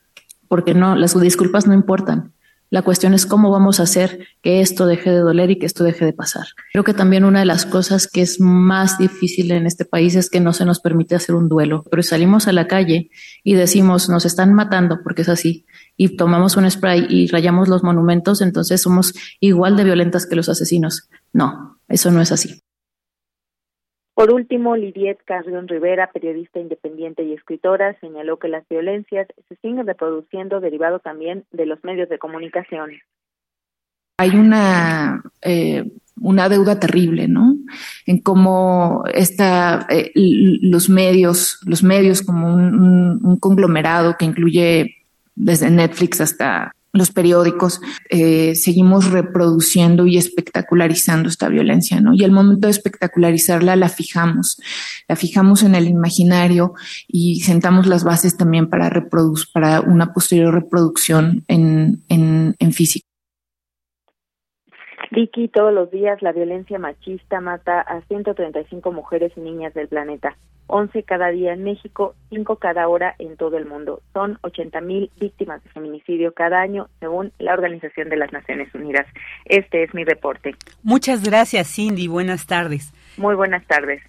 porque 0.48 0.74
no, 0.74 0.96
las 0.96 1.20
disculpas 1.20 1.68
no 1.68 1.74
importan. 1.74 2.32
La 2.74 2.82
cuestión 2.82 3.14
es 3.14 3.28
cómo 3.28 3.52
vamos 3.52 3.80
a 3.80 3.84
hacer 3.84 4.26
que 4.42 4.60
esto 4.60 4.88
deje 4.88 5.12
de 5.12 5.20
doler 5.20 5.52
y 5.52 5.60
que 5.60 5.68
esto 5.68 5.84
deje 5.84 6.06
de 6.06 6.12
pasar. 6.12 6.48
Creo 6.72 6.84
que 6.84 6.96
también 6.96 7.24
una 7.24 7.42
de 7.42 7.46
las 7.46 7.68
cosas 7.68 8.08
que 8.08 8.24
es 8.24 8.40
más 8.40 8.98
difícil 8.98 9.52
en 9.52 9.68
este 9.68 9.86
país 9.86 10.16
es 10.16 10.28
que 10.28 10.40
no 10.40 10.54
se 10.54 10.66
nos 10.66 10.80
permite 10.80 11.14
hacer 11.14 11.36
un 11.36 11.50
duelo, 11.50 11.84
pero 11.92 12.02
salimos 12.02 12.48
a 12.48 12.52
la 12.52 12.66
calle 12.66 13.12
y 13.44 13.54
decimos 13.54 14.10
nos 14.10 14.26
están 14.26 14.56
matando 14.56 15.02
porque 15.04 15.22
es 15.22 15.30
así 15.30 15.68
y 15.98 16.18
tomamos 16.18 16.58
un 16.58 16.68
spray 16.68 17.06
y 17.08 17.28
rayamos 17.28 17.68
los 17.68 17.84
monumentos, 17.84 18.42
entonces 18.42 18.82
somos 18.82 19.14
igual 19.40 19.78
de 19.78 19.84
violentas 19.84 20.26
que 20.26 20.36
los 20.36 20.50
asesinos. 20.50 21.10
No, 21.32 21.78
eso 21.88 22.10
no 22.10 22.24
es 22.24 22.32
así. 22.32 22.63
Por 24.24 24.32
último, 24.32 24.78
Lidiet 24.78 25.18
Carrión 25.26 25.68
Rivera, 25.68 26.10
periodista 26.14 26.58
independiente 26.58 27.24
y 27.24 27.34
escritora, 27.34 28.00
señaló 28.00 28.40
que 28.40 28.48
las 28.48 28.66
violencias 28.70 29.28
se 29.50 29.56
siguen 29.58 29.86
reproduciendo 29.86 30.62
derivado 30.62 31.00
también 31.00 31.44
de 31.52 31.66
los 31.66 31.84
medios 31.84 32.08
de 32.08 32.20
comunicación. 32.20 32.92
Hay 34.18 34.30
una 34.30 35.22
eh, 35.42 35.92
una 36.22 36.48
deuda 36.48 36.80
terrible, 36.80 37.28
¿no? 37.28 37.58
En 38.06 38.20
cómo 38.20 39.04
está 39.14 39.88
eh, 39.90 40.14
los 40.16 40.90
medios, 40.90 41.60
los 41.66 41.84
medios 41.84 42.22
como 42.22 42.48
un, 42.54 43.38
conglomerado 43.42 44.16
que 44.18 44.24
incluye 44.24 45.04
desde 45.36 45.70
Netflix 45.70 46.22
hasta 46.22 46.74
los 46.94 47.12
periódicos, 47.12 47.82
eh, 48.10 48.56
seguimos 48.56 49.10
reproduciendo 49.10 50.06
y 50.06 50.18
espectacularizando 50.18 51.28
esta 51.28 51.50
violencia, 51.50 52.00
¿no? 52.00 52.14
Y 52.14 52.24
el 52.24 52.32
momento 52.32 52.68
de 52.68 52.72
espectacularizarla 52.72 53.76
la 53.76 53.90
fijamos, 53.90 54.62
la 55.08 55.16
fijamos 55.16 55.64
en 55.64 55.74
el 55.74 55.88
imaginario 55.88 56.74
y 57.08 57.42
sentamos 57.42 57.88
las 57.88 58.04
bases 58.04 58.38
también 58.38 58.70
para 58.70 58.90
reproducir, 58.90 59.48
para 59.52 59.82
una 59.82 60.14
posterior 60.14 60.54
reproducción 60.54 61.44
en, 61.48 62.04
en, 62.10 62.56
en 62.60 62.74
físico. 62.74 63.13
Vicky, 65.14 65.48
todos 65.48 65.72
los 65.72 65.92
días 65.92 66.24
la 66.24 66.32
violencia 66.32 66.80
machista 66.80 67.40
mata 67.40 67.82
a 67.82 68.02
135 68.02 68.92
mujeres 68.92 69.32
y 69.36 69.42
niñas 69.42 69.72
del 69.76 69.88
planeta. 69.88 70.36
11 70.66 71.04
cada 71.04 71.28
día 71.28 71.54
en 71.54 71.64
México, 71.64 72.16
5 72.32 72.56
cada 72.56 72.88
hora 72.88 73.14
en 73.20 73.38
todo 73.38 73.58
el 73.58 73.68
mundo. 73.68 74.02
Son 74.12 74.40
80 74.42 74.82
mil 74.82 75.12
víctimas 75.20 75.64
de 75.64 75.70
feminicidio 75.70 76.34
cada 76.34 76.62
año, 76.62 76.90
según 77.00 77.32
la 77.38 77.54
Organización 77.54 78.10
de 78.10 78.18
las 78.18 78.34
Naciones 78.34 78.74
Unidas. 78.74 79.06
Este 79.46 79.84
es 79.84 79.94
mi 79.94 80.04
reporte. 80.04 80.56
Muchas 80.82 81.24
gracias, 81.24 81.68
Cindy. 81.68 82.08
Buenas 82.08 82.48
tardes. 82.48 82.92
Muy 83.18 83.36
buenas 83.36 83.64
tardes. 83.68 84.02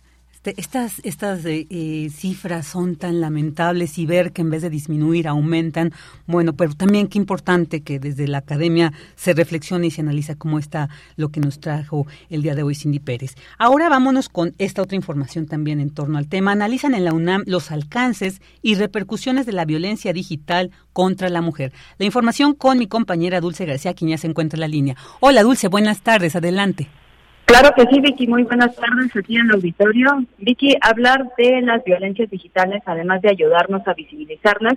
Este, 0.45 0.61
estas 0.61 1.01
estas 1.05 1.45
eh, 1.47 1.67
eh, 1.71 2.11
cifras 2.15 2.67
son 2.67 2.97
tan 2.97 3.23
lamentables 3.23 3.97
y 3.97 4.05
ver 4.05 4.33
que 4.33 4.43
en 4.43 4.51
vez 4.51 4.61
de 4.61 4.69
disminuir 4.69 5.27
aumentan, 5.27 5.93
bueno, 6.27 6.53
pero 6.53 6.75
también 6.75 7.09
qué 7.09 7.17
importante 7.17 7.81
que 7.81 7.99
desde 7.99 8.29
la 8.29 8.39
academia 8.39 8.93
se 9.17 9.33
reflexione 9.33 9.87
y 9.87 9.91
se 9.91 10.03
analiza 10.03 10.35
cómo 10.35 10.59
está 10.59 10.91
lo 11.17 11.31
que 11.31 11.41
nos 11.41 11.61
trajo 11.61 12.07
el 12.29 12.43
día 12.43 12.55
de 12.55 12.63
hoy 12.63 12.75
Cindy 12.75 12.99
Pérez. 12.99 13.37
Ahora 13.57 13.89
vámonos 13.89 14.29
con 14.29 14.53
esta 14.59 14.83
otra 14.83 14.97
información 14.97 15.47
también 15.47 15.81
en 15.81 15.89
torno 15.89 16.19
al 16.19 16.29
tema. 16.29 16.53
Analizan 16.53 16.93
en 16.93 17.07
la 17.07 17.15
UNAM 17.15 17.45
los 17.47 17.71
alcances 17.71 18.43
y 18.61 18.75
repercusiones 18.75 19.47
de 19.47 19.53
la 19.53 19.65
violencia 19.65 20.13
digital 20.13 20.73
contra 20.93 21.31
la 21.31 21.41
mujer. 21.41 21.73
La 21.97 22.05
información 22.05 22.53
con 22.53 22.77
mi 22.79 22.87
compañera 22.87 23.41
Dulce 23.41 23.65
García, 23.65 23.95
quien 23.95 24.11
ya 24.11 24.19
se 24.19 24.27
encuentra 24.27 24.59
en 24.59 24.61
la 24.61 24.69
línea. 24.69 24.97
Hola 25.21 25.43
Dulce, 25.43 25.69
buenas 25.69 26.03
tardes, 26.03 26.37
adelante. 26.37 26.91
Claro 27.45 27.75
que 27.75 27.87
sí, 27.87 28.01
Vicky. 28.01 28.27
Muy 28.27 28.43
buenas 28.45 28.75
tardes 28.75 29.15
aquí 29.15 29.37
en 29.37 29.47
el 29.47 29.53
auditorio. 29.53 30.25
Vicky, 30.39 30.77
hablar 30.81 31.31
de 31.37 31.61
las 31.61 31.85
violencias 31.85 32.31
digitales, 32.31 32.83
además 32.87 33.21
de 33.23 33.31
ayudarnos 33.31 33.87
a 33.87 33.95
visibilizarlas, 33.95 34.75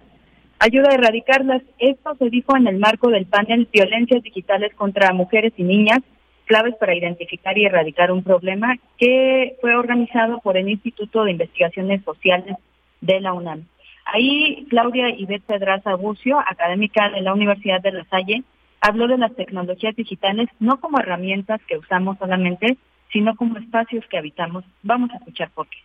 ayuda 0.60 0.90
a 0.92 0.96
erradicarlas. 0.96 1.62
Esto 1.80 2.16
se 2.16 2.30
dijo 2.30 2.58
en 2.58 2.68
el 2.68 2.78
marco 2.78 3.10
del 3.10 3.26
panel 3.26 3.68
Violencias 3.72 4.22
Digitales 4.22 4.74
contra 4.76 5.14
Mujeres 5.14 5.54
y 5.56 5.64
Niñas, 5.64 6.00
claves 6.46 6.76
para 6.76 6.96
identificar 6.96 7.58
y 7.58 7.66
erradicar 7.66 8.12
un 8.12 8.24
problema, 8.24 8.76
que 8.98 9.56
fue 9.62 9.76
organizado 9.76 10.40
por 10.40 10.58
el 10.58 10.70
Instituto 10.70 11.24
de 11.24 11.32
Investigaciones 11.32 12.04
Sociales 12.04 12.58
de 13.02 13.22
la 13.22 13.34
UNAM. 13.34 13.64
Ahí 14.06 14.66
Claudia 14.70 15.10
Ivette 15.10 15.46
Pedraza 15.46 15.96
Bucio, 15.96 16.40
académica 16.40 17.10
de 17.10 17.22
la 17.22 17.34
Universidad 17.34 17.82
de 17.82 17.92
La 17.92 18.06
Salle, 18.06 18.44
habló 18.82 19.08
de 19.08 19.18
las 19.18 19.36
tecnologías 19.36 19.96
digitales 19.96 20.50
no 20.60 20.80
como 20.80 21.00
herramientas 21.00 21.62
que 21.68 21.78
usamos 21.78 22.18
solamente, 22.18 22.78
sino 23.12 23.36
como 23.36 23.58
espacios 23.58 24.06
que 24.10 24.18
habitamos. 24.18 24.64
Vamos 24.84 25.12
a 25.12 25.18
escuchar 25.18 25.50
por 25.52 25.68
qué. 25.68 25.78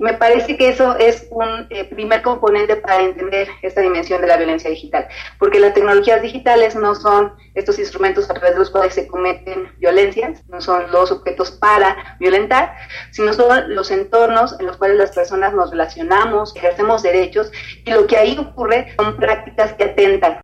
Me 0.00 0.14
parece 0.14 0.56
que 0.56 0.68
eso 0.68 0.96
es 0.96 1.26
un 1.32 1.66
eh, 1.70 1.84
primer 1.84 2.22
componente 2.22 2.76
para 2.76 3.02
entender 3.02 3.48
esta 3.62 3.80
dimensión 3.80 4.20
de 4.20 4.28
la 4.28 4.36
violencia 4.36 4.70
digital, 4.70 5.08
porque 5.40 5.58
las 5.58 5.74
tecnologías 5.74 6.22
digitales 6.22 6.76
no 6.76 6.94
son 6.94 7.32
estos 7.54 7.80
instrumentos 7.80 8.30
a 8.30 8.34
través 8.34 8.52
de 8.52 8.60
los 8.60 8.70
cuales 8.70 8.94
se 8.94 9.08
cometen 9.08 9.72
violencias, 9.78 10.46
no 10.48 10.60
son 10.60 10.92
los 10.92 11.10
objetos 11.10 11.50
para 11.50 12.16
violentar, 12.20 12.76
sino 13.10 13.32
son 13.32 13.74
los 13.74 13.90
entornos 13.90 14.54
en 14.60 14.66
los 14.66 14.76
cuales 14.76 14.98
las 14.98 15.10
personas 15.10 15.52
nos 15.52 15.72
relacionamos, 15.72 16.54
ejercemos 16.54 17.02
derechos, 17.02 17.50
y 17.84 17.90
lo 17.90 18.06
que 18.06 18.18
ahí 18.18 18.38
ocurre 18.38 18.94
son 18.96 19.16
prácticas 19.16 19.72
que 19.72 19.82
atentan 19.82 20.40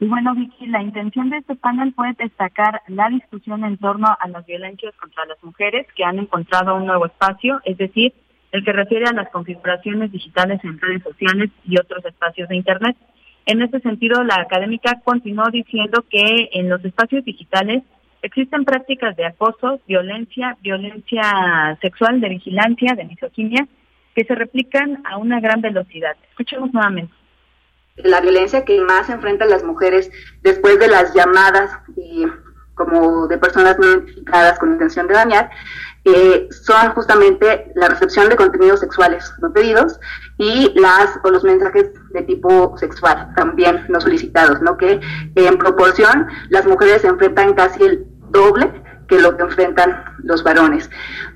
y 0.00 0.06
bueno, 0.06 0.34
Vicky, 0.34 0.66
la 0.66 0.80
intención 0.80 1.28
de 1.28 1.38
este 1.38 1.56
panel 1.56 1.92
fue 1.92 2.12
destacar 2.16 2.82
la 2.86 3.08
discusión 3.08 3.64
en 3.64 3.78
torno 3.78 4.06
a 4.06 4.28
las 4.28 4.46
violencias 4.46 4.94
contra 4.94 5.26
las 5.26 5.42
mujeres 5.42 5.88
que 5.96 6.04
han 6.04 6.20
encontrado 6.20 6.76
un 6.76 6.86
nuevo 6.86 7.06
espacio, 7.06 7.60
es 7.64 7.76
decir, 7.78 8.12
el 8.52 8.64
que 8.64 8.72
refiere 8.72 9.06
a 9.06 9.12
las 9.12 9.28
configuraciones 9.30 10.12
digitales 10.12 10.60
en 10.62 10.78
redes 10.78 11.02
sociales 11.02 11.50
y 11.64 11.78
otros 11.78 12.04
espacios 12.04 12.48
de 12.48 12.56
Internet. 12.56 12.96
En 13.46 13.60
este 13.60 13.80
sentido, 13.80 14.22
la 14.22 14.36
académica 14.36 15.00
continuó 15.02 15.50
diciendo 15.50 16.04
que 16.08 16.48
en 16.52 16.68
los 16.68 16.84
espacios 16.84 17.24
digitales 17.24 17.82
existen 18.22 18.64
prácticas 18.64 19.16
de 19.16 19.26
acoso, 19.26 19.80
violencia, 19.88 20.56
violencia 20.62 21.76
sexual, 21.80 22.20
de 22.20 22.28
vigilancia, 22.28 22.94
de 22.94 23.04
misoginia, 23.04 23.66
que 24.14 24.24
se 24.24 24.34
replican 24.36 25.02
a 25.06 25.16
una 25.16 25.40
gran 25.40 25.60
velocidad. 25.60 26.16
Escuchemos 26.30 26.72
nuevamente 26.72 27.17
la 28.04 28.20
violencia 28.20 28.64
que 28.64 28.80
más 28.80 29.08
enfrentan 29.08 29.50
las 29.50 29.64
mujeres 29.64 30.10
después 30.42 30.78
de 30.78 30.88
las 30.88 31.14
llamadas 31.14 31.70
como 32.74 33.26
de 33.26 33.38
personas 33.38 33.78
no 33.78 33.86
identificadas 33.86 34.58
con 34.58 34.72
intención 34.72 35.08
de 35.08 35.14
dañar, 35.14 35.50
eh, 36.04 36.48
son 36.50 36.92
justamente 36.92 37.72
la 37.74 37.88
recepción 37.88 38.28
de 38.28 38.36
contenidos 38.36 38.80
sexuales 38.80 39.30
no 39.42 39.52
pedidos 39.52 39.98
y 40.38 40.72
las 40.80 41.18
o 41.24 41.30
los 41.30 41.42
mensajes 41.42 41.90
de 42.10 42.22
tipo 42.22 42.76
sexual 42.78 43.32
también 43.34 43.84
no 43.88 44.00
solicitados, 44.00 44.62
¿no? 44.62 44.76
Que 44.76 45.00
en 45.34 45.58
proporción 45.58 46.28
las 46.50 46.66
mujeres 46.66 47.04
enfrentan 47.04 47.54
casi 47.54 47.82
el 47.82 48.06
doble 48.30 48.70
que 49.08 49.18
lo 49.18 49.36
que 49.36 49.42
enfrentan 49.42 50.04
los 50.22 50.42
varones. 50.44 50.88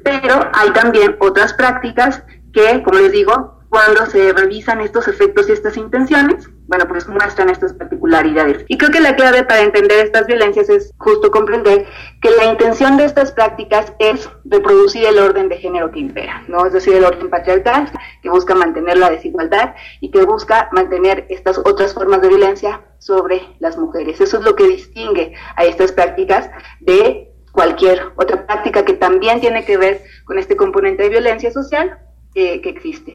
Pero 0.04 0.50
hay 0.54 0.70
también 0.70 1.16
otras 1.20 1.52
prácticas 1.54 2.22
que, 2.52 2.82
como 2.82 2.98
les 2.98 3.12
digo, 3.12 3.61
cuando 3.72 4.04
se 4.04 4.34
revisan 4.34 4.82
estos 4.82 5.08
efectos 5.08 5.48
y 5.48 5.52
estas 5.52 5.78
intenciones, 5.78 6.46
bueno, 6.66 6.86
pues 6.86 7.08
muestran 7.08 7.48
estas 7.48 7.72
particularidades. 7.72 8.66
Y 8.68 8.76
creo 8.76 8.90
que 8.90 9.00
la 9.00 9.16
clave 9.16 9.44
para 9.44 9.62
entender 9.62 10.04
estas 10.04 10.26
violencias 10.26 10.68
es 10.68 10.92
justo 10.98 11.30
comprender 11.30 11.86
que 12.20 12.30
la 12.32 12.44
intención 12.52 12.98
de 12.98 13.06
estas 13.06 13.32
prácticas 13.32 13.94
es 13.98 14.28
reproducir 14.44 15.06
el 15.06 15.18
orden 15.18 15.48
de 15.48 15.56
género 15.56 15.90
que 15.90 16.00
impera, 16.00 16.44
¿no? 16.48 16.66
Es 16.66 16.74
decir, 16.74 16.92
el 16.92 17.04
orden 17.06 17.30
patriarcal 17.30 17.90
que 18.22 18.28
busca 18.28 18.54
mantener 18.54 18.98
la 18.98 19.08
desigualdad 19.08 19.74
y 20.02 20.10
que 20.10 20.22
busca 20.26 20.68
mantener 20.72 21.24
estas 21.30 21.56
otras 21.56 21.94
formas 21.94 22.20
de 22.20 22.28
violencia 22.28 22.82
sobre 22.98 23.40
las 23.58 23.78
mujeres. 23.78 24.20
Eso 24.20 24.36
es 24.36 24.44
lo 24.44 24.54
que 24.54 24.68
distingue 24.68 25.32
a 25.56 25.64
estas 25.64 25.92
prácticas 25.92 26.50
de 26.80 27.32
cualquier 27.52 28.02
otra 28.16 28.46
práctica 28.46 28.84
que 28.84 28.92
también 28.92 29.40
tiene 29.40 29.64
que 29.64 29.78
ver 29.78 30.02
con 30.26 30.38
este 30.38 30.56
componente 30.56 31.04
de 31.04 31.08
violencia 31.08 31.50
social 31.50 32.00
eh, 32.34 32.60
que 32.60 32.68
existe. 32.68 33.14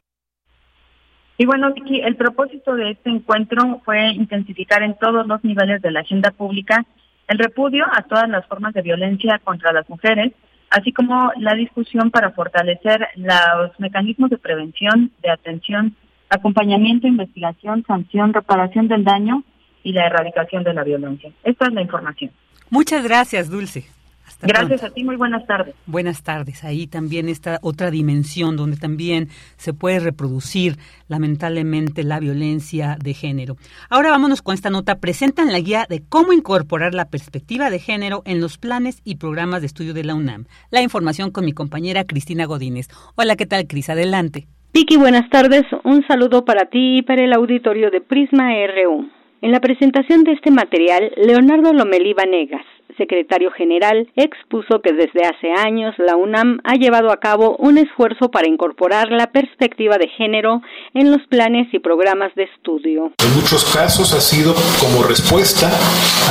Y 1.40 1.46
bueno, 1.46 1.72
Vicky, 1.72 2.00
el 2.00 2.16
propósito 2.16 2.74
de 2.74 2.90
este 2.90 3.10
encuentro 3.10 3.80
fue 3.84 4.10
intensificar 4.10 4.82
en 4.82 4.98
todos 4.98 5.24
los 5.26 5.42
niveles 5.44 5.80
de 5.80 5.92
la 5.92 6.00
agenda 6.00 6.32
pública 6.32 6.84
el 7.28 7.38
repudio 7.38 7.84
a 7.92 8.02
todas 8.02 8.28
las 8.28 8.44
formas 8.46 8.74
de 8.74 8.82
violencia 8.82 9.38
contra 9.44 9.72
las 9.72 9.88
mujeres, 9.88 10.32
así 10.70 10.92
como 10.92 11.30
la 11.36 11.54
discusión 11.54 12.10
para 12.10 12.32
fortalecer 12.32 13.06
los 13.16 13.78
mecanismos 13.78 14.30
de 14.30 14.38
prevención, 14.38 15.12
de 15.22 15.30
atención, 15.30 15.94
acompañamiento, 16.28 17.06
investigación, 17.06 17.84
sanción, 17.86 18.32
reparación 18.32 18.88
del 18.88 19.04
daño 19.04 19.44
y 19.84 19.92
la 19.92 20.06
erradicación 20.06 20.64
de 20.64 20.74
la 20.74 20.82
violencia. 20.82 21.30
Esta 21.44 21.66
es 21.66 21.72
la 21.72 21.82
información. 21.82 22.32
Muchas 22.70 23.04
gracias, 23.04 23.48
Dulce. 23.48 23.97
Gracias 24.40 24.84
a 24.84 24.90
ti, 24.90 25.02
muy 25.02 25.16
buenas 25.16 25.46
tardes. 25.46 25.74
Buenas 25.86 26.22
tardes. 26.22 26.62
Ahí 26.64 26.86
también 26.86 27.28
está 27.28 27.58
otra 27.62 27.90
dimensión 27.90 28.56
donde 28.56 28.76
también 28.76 29.28
se 29.56 29.72
puede 29.72 29.98
reproducir 29.98 30.76
lamentablemente 31.08 32.04
la 32.04 32.20
violencia 32.20 32.96
de 33.02 33.14
género. 33.14 33.56
Ahora 33.90 34.10
vámonos 34.10 34.42
con 34.42 34.54
esta 34.54 34.70
nota. 34.70 35.00
Presentan 35.00 35.50
la 35.50 35.58
guía 35.58 35.86
de 35.88 36.02
cómo 36.08 36.32
incorporar 36.32 36.94
la 36.94 37.08
perspectiva 37.08 37.70
de 37.70 37.80
género 37.80 38.22
en 38.26 38.40
los 38.40 38.58
planes 38.58 39.00
y 39.04 39.16
programas 39.16 39.60
de 39.60 39.66
estudio 39.66 39.92
de 39.92 40.04
la 40.04 40.14
UNAM. 40.14 40.44
La 40.70 40.82
información 40.82 41.30
con 41.30 41.44
mi 41.44 41.52
compañera 41.52 42.04
Cristina 42.04 42.44
Godínez. 42.46 42.88
Hola, 43.16 43.34
¿qué 43.34 43.46
tal, 43.46 43.66
Cris? 43.66 43.90
Adelante. 43.90 44.46
Vicky, 44.72 44.96
buenas 44.96 45.28
tardes. 45.30 45.64
Un 45.82 46.06
saludo 46.06 46.44
para 46.44 46.66
ti 46.66 46.98
y 46.98 47.02
para 47.02 47.24
el 47.24 47.32
auditorio 47.32 47.90
de 47.90 48.00
Prisma 48.00 48.50
RU. 48.66 49.17
En 49.40 49.52
la 49.52 49.60
presentación 49.60 50.24
de 50.24 50.32
este 50.32 50.50
material, 50.50 51.12
Leonardo 51.16 51.72
Lomelí 51.72 52.12
Vanegas, 52.12 52.66
secretario 52.96 53.52
general, 53.52 54.08
expuso 54.16 54.80
que 54.82 54.92
desde 54.92 55.26
hace 55.26 55.52
años 55.52 55.94
la 55.96 56.16
UNAM 56.16 56.58
ha 56.64 56.74
llevado 56.74 57.12
a 57.12 57.20
cabo 57.20 57.56
un 57.58 57.78
esfuerzo 57.78 58.32
para 58.32 58.48
incorporar 58.48 59.12
la 59.12 59.30
perspectiva 59.30 59.96
de 59.96 60.08
género 60.08 60.60
en 60.92 61.12
los 61.12 61.24
planes 61.28 61.72
y 61.72 61.78
programas 61.78 62.34
de 62.34 62.44
estudio. 62.44 63.12
En 63.18 63.34
muchos 63.36 63.64
casos 63.72 64.12
ha 64.12 64.20
sido 64.20 64.54
como 64.80 65.06
respuesta 65.06 65.70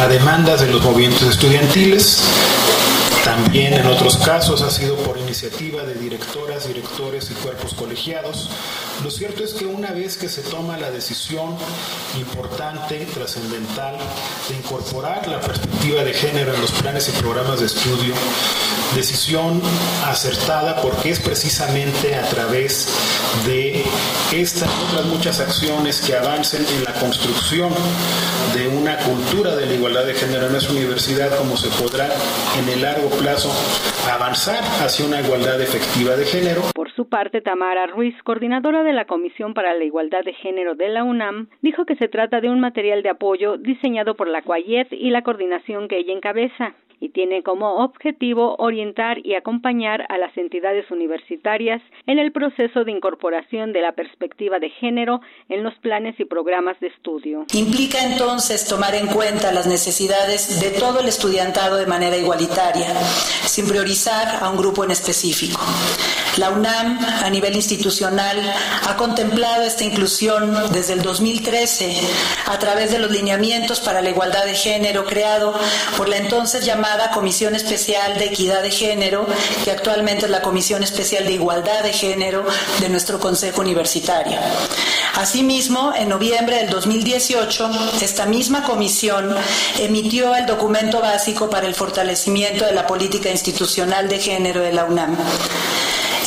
a 0.01 0.07
demandas 0.09 0.59
de 0.59 0.69
los 0.69 0.83
movimientos 0.83 1.29
estudiantiles 1.29 2.67
también 3.27 3.73
en 3.73 3.85
otros 3.87 4.15
casos 4.17 4.61
ha 4.61 4.71
sido 4.71 4.95
por 4.95 5.17
iniciativa 5.17 5.83
de 5.83 5.95
directoras, 5.95 6.65
directores 6.65 7.29
y 7.29 7.33
cuerpos 7.33 7.73
colegiados. 7.73 8.49
Lo 9.03 9.11
cierto 9.11 9.43
es 9.43 9.53
que 9.53 9.65
una 9.65 9.91
vez 9.91 10.17
que 10.17 10.27
se 10.27 10.41
toma 10.41 10.75
la 10.77 10.89
decisión 10.89 11.55
importante, 12.17 13.05
trascendental, 13.13 13.95
de 14.49 14.55
incorporar 14.55 15.27
la 15.27 15.39
perspectiva 15.39 16.03
de 16.03 16.13
género 16.13 16.53
en 16.53 16.61
los 16.61 16.71
planes 16.71 17.07
y 17.09 17.11
programas 17.21 17.59
de 17.59 17.67
estudio, 17.67 18.15
decisión 18.95 19.61
acertada 20.05 20.81
porque 20.81 21.11
es 21.11 21.19
precisamente 21.19 22.15
a 22.15 22.27
través 22.29 22.87
de 23.45 23.85
estas 24.33 24.69
otras 24.87 25.05
muchas 25.05 25.39
acciones 25.39 26.01
que 26.01 26.15
avancen 26.15 26.65
en 26.65 26.83
la 26.83 26.93
construcción 26.93 27.71
de 28.55 28.67
una 28.67 28.97
cultura 28.97 29.55
de 29.55 29.67
la 29.67 29.73
igualdad 29.73 30.05
de 30.05 30.15
género 30.15 30.47
en 30.47 30.53
nuestra 30.53 30.73
universidad 30.73 31.37
como 31.37 31.55
se 31.55 31.69
podrá 31.69 32.09
en 32.57 32.69
el 32.69 32.81
largo 32.81 33.09
plazo 33.11 33.51
avanzar 34.15 34.63
hacia 34.83 35.05
una 35.05 35.21
igualdad 35.21 35.61
efectiva 35.61 36.15
de 36.15 36.25
género. 36.25 36.61
Por 36.73 36.91
su 36.91 37.09
parte, 37.09 37.41
Tamara 37.41 37.87
Ruiz, 37.87 38.15
coordinadora 38.23 38.83
de 38.83 38.93
la 38.93 39.05
Comisión 39.05 39.53
para 39.53 39.73
la 39.73 39.83
Igualdad 39.83 40.23
de 40.23 40.33
Género 40.33 40.75
de 40.75 40.89
la 40.89 41.03
UNAM, 41.03 41.49
dijo 41.61 41.85
que 41.85 41.95
se 41.95 42.07
trata 42.07 42.41
de 42.41 42.49
un 42.49 42.59
material 42.59 43.03
de 43.03 43.09
apoyo 43.09 43.57
diseñado 43.57 44.15
por 44.15 44.27
la 44.27 44.41
CUAYET 44.41 44.93
y 44.93 45.09
la 45.09 45.23
coordinación 45.23 45.87
que 45.87 45.99
ella 45.99 46.13
encabeza 46.13 46.75
y 46.99 47.09
tiene 47.09 47.43
como 47.43 47.83
objetivo 47.83 48.55
orientar 48.57 49.19
y 49.23 49.35
acompañar 49.35 50.05
a 50.09 50.17
las 50.17 50.35
entidades 50.37 50.89
universitarias 50.89 51.81
en 52.07 52.19
el 52.19 52.31
proceso 52.31 52.83
de 52.83 52.91
incorporación 52.91 53.73
de 53.73 53.81
la 53.81 53.91
perspectiva 53.91 54.59
de 54.59 54.69
género 54.69 55.21
en 55.49 55.63
los 55.63 55.75
planes 55.75 56.19
y 56.19 56.25
programas 56.25 56.79
de 56.79 56.87
estudio. 56.87 57.45
Implica 57.53 58.03
entonces 58.03 58.67
tomar 58.67 58.95
en 58.95 59.07
cuenta 59.07 59.51
las 59.51 59.67
necesidades 59.67 60.59
de 60.59 60.79
todo 60.79 60.99
el 61.01 61.07
estudiantado 61.07 61.77
de 61.77 61.85
manera 61.85 62.17
igualitaria, 62.17 62.87
sin 63.45 63.67
priorizar 63.67 64.43
a 64.43 64.49
un 64.49 64.57
grupo 64.57 64.83
en 64.83 64.91
específico. 64.91 65.59
La 66.37 66.51
UNAM, 66.51 66.99
a 67.23 67.29
nivel 67.29 67.55
institucional, 67.55 68.37
ha 68.87 68.95
contemplado 68.95 69.63
esta 69.63 69.83
inclusión 69.83 70.53
desde 70.71 70.93
el 70.93 71.01
2013 71.01 71.95
a 72.47 72.59
través 72.59 72.91
de 72.91 72.99
los 72.99 73.09
lineamientos 73.09 73.79
para 73.79 74.01
la 74.01 74.11
igualdad 74.11 74.45
de 74.45 74.53
género 74.53 75.05
creado 75.05 75.53
por 75.97 76.07
la 76.07 76.17
entonces 76.17 76.63
llamada 76.63 76.86
Comisión 77.13 77.55
Especial 77.55 78.17
de 78.17 78.25
Equidad 78.25 78.61
de 78.61 78.71
Género, 78.71 79.25
que 79.63 79.71
actualmente 79.71 80.25
es 80.25 80.31
la 80.31 80.41
Comisión 80.41 80.83
Especial 80.83 81.25
de 81.25 81.33
Igualdad 81.33 81.83
de 81.83 81.91
Género 81.91 82.45
de 82.79 82.89
nuestro 82.89 83.19
Consejo 83.19 83.61
Universitario. 83.61 84.37
Asimismo, 85.15 85.93
en 85.95 86.09
noviembre 86.09 86.57
del 86.57 86.69
2018, 86.69 87.69
esta 88.01 88.25
misma 88.27 88.63
comisión 88.63 89.35
emitió 89.79 90.35
el 90.35 90.45
documento 90.45 91.01
básico 91.01 91.49
para 91.49 91.67
el 91.67 91.73
fortalecimiento 91.73 92.65
de 92.65 92.73
la 92.73 92.85
política 92.85 93.29
institucional 93.29 94.07
de 94.07 94.19
género 94.19 94.61
de 94.61 94.73
la 94.73 94.85
UNAM. 94.85 95.17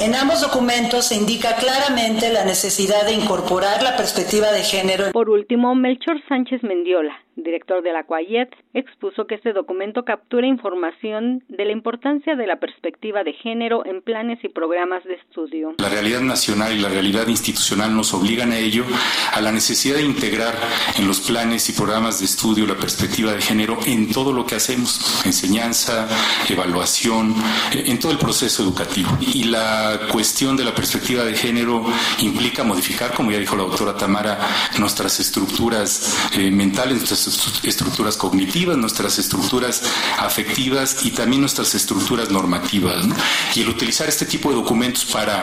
En 0.01 0.15
ambos 0.15 0.41
documentos 0.41 1.09
se 1.09 1.15
indica 1.15 1.57
claramente 1.57 2.33
la 2.33 2.45
necesidad 2.45 3.05
de 3.05 3.13
incorporar 3.13 3.83
la 3.83 3.99
perspectiva 3.99 4.51
de 4.51 4.63
género. 4.63 5.13
Por 5.13 5.29
último, 5.29 5.75
Melchor 5.75 6.17
Sánchez 6.27 6.63
Mendiola, 6.63 7.13
director 7.37 7.83
de 7.83 7.93
la 7.93 8.05
CUAYET, 8.05 8.51
expuso 8.75 9.27
que 9.27 9.37
este 9.37 9.53
documento 9.53 10.05
captura 10.05 10.47
información 10.47 11.45
de 11.49 11.65
la 11.65 11.73
importancia 11.73 12.37
de 12.37 12.47
la 12.47 12.61
perspectiva 12.61 13.25
de 13.25 13.33
género 13.33 13.85
en 13.87 14.03
planes 14.03 14.43
y 14.45 14.49
programas 14.49 15.05
de 15.05 15.15
estudio. 15.15 15.75
La 15.79 15.89
realidad 15.89 16.21
nacional 16.21 16.73
y 16.77 16.81
la 16.81 16.89
realidad 16.89 17.27
institucional 17.29 17.95
nos 17.95 18.13
obligan 18.15 18.53
a 18.53 18.59
ello, 18.59 18.85
a 19.33 19.41
la 19.41 19.53
necesidad 19.53 19.97
de 19.97 20.05
integrar 20.05 20.55
en 20.99 21.07
los 21.07 21.21
planes 21.21 21.69
y 21.69 21.73
programas 21.73 22.21
de 22.21 22.27
estudio 22.27 22.67
la 22.67 22.77
perspectiva 22.77 23.33
de 23.33 23.41
género 23.41 23.79
en 23.87 24.13
todo 24.13 24.33
lo 24.33 24.47
que 24.47 24.57
hacemos, 24.57 25.25
enseñanza, 25.25 26.09
evaluación, 26.49 27.35
en 27.73 27.99
todo 27.99 28.13
el 28.13 28.19
proceso 28.19 28.63
educativo. 28.63 29.11
Y 29.21 29.45
la 29.45 30.01
cuestión 30.11 30.57
de 30.57 30.65
la 30.65 30.75
perspectiva 30.75 31.25
de 31.25 31.35
género 31.35 31.85
implica 32.23 32.65
modificar, 32.65 33.15
como 33.15 33.31
ya 33.31 33.39
dijo 33.39 33.57
la 33.57 33.65
doctora 33.65 33.97
Tamara, 33.97 34.39
nuestras 34.79 35.21
estructuras 35.21 36.31
eh, 36.37 36.51
mentales, 36.51 36.97
nuestras 36.97 37.20
estructuras 37.27 38.17
cognitivas, 38.17 38.77
nuestras 38.77 39.19
estructuras 39.19 39.83
afectivas 40.19 41.05
y 41.05 41.11
también 41.11 41.41
nuestras 41.41 41.75
estructuras 41.75 42.31
normativas. 42.31 43.07
Y 43.55 43.63
el 43.63 43.69
utilizar 43.69 44.09
este 44.09 44.27
tipo 44.27 44.51
de 44.51 44.57
documentos 44.57 45.05
para 45.05 45.43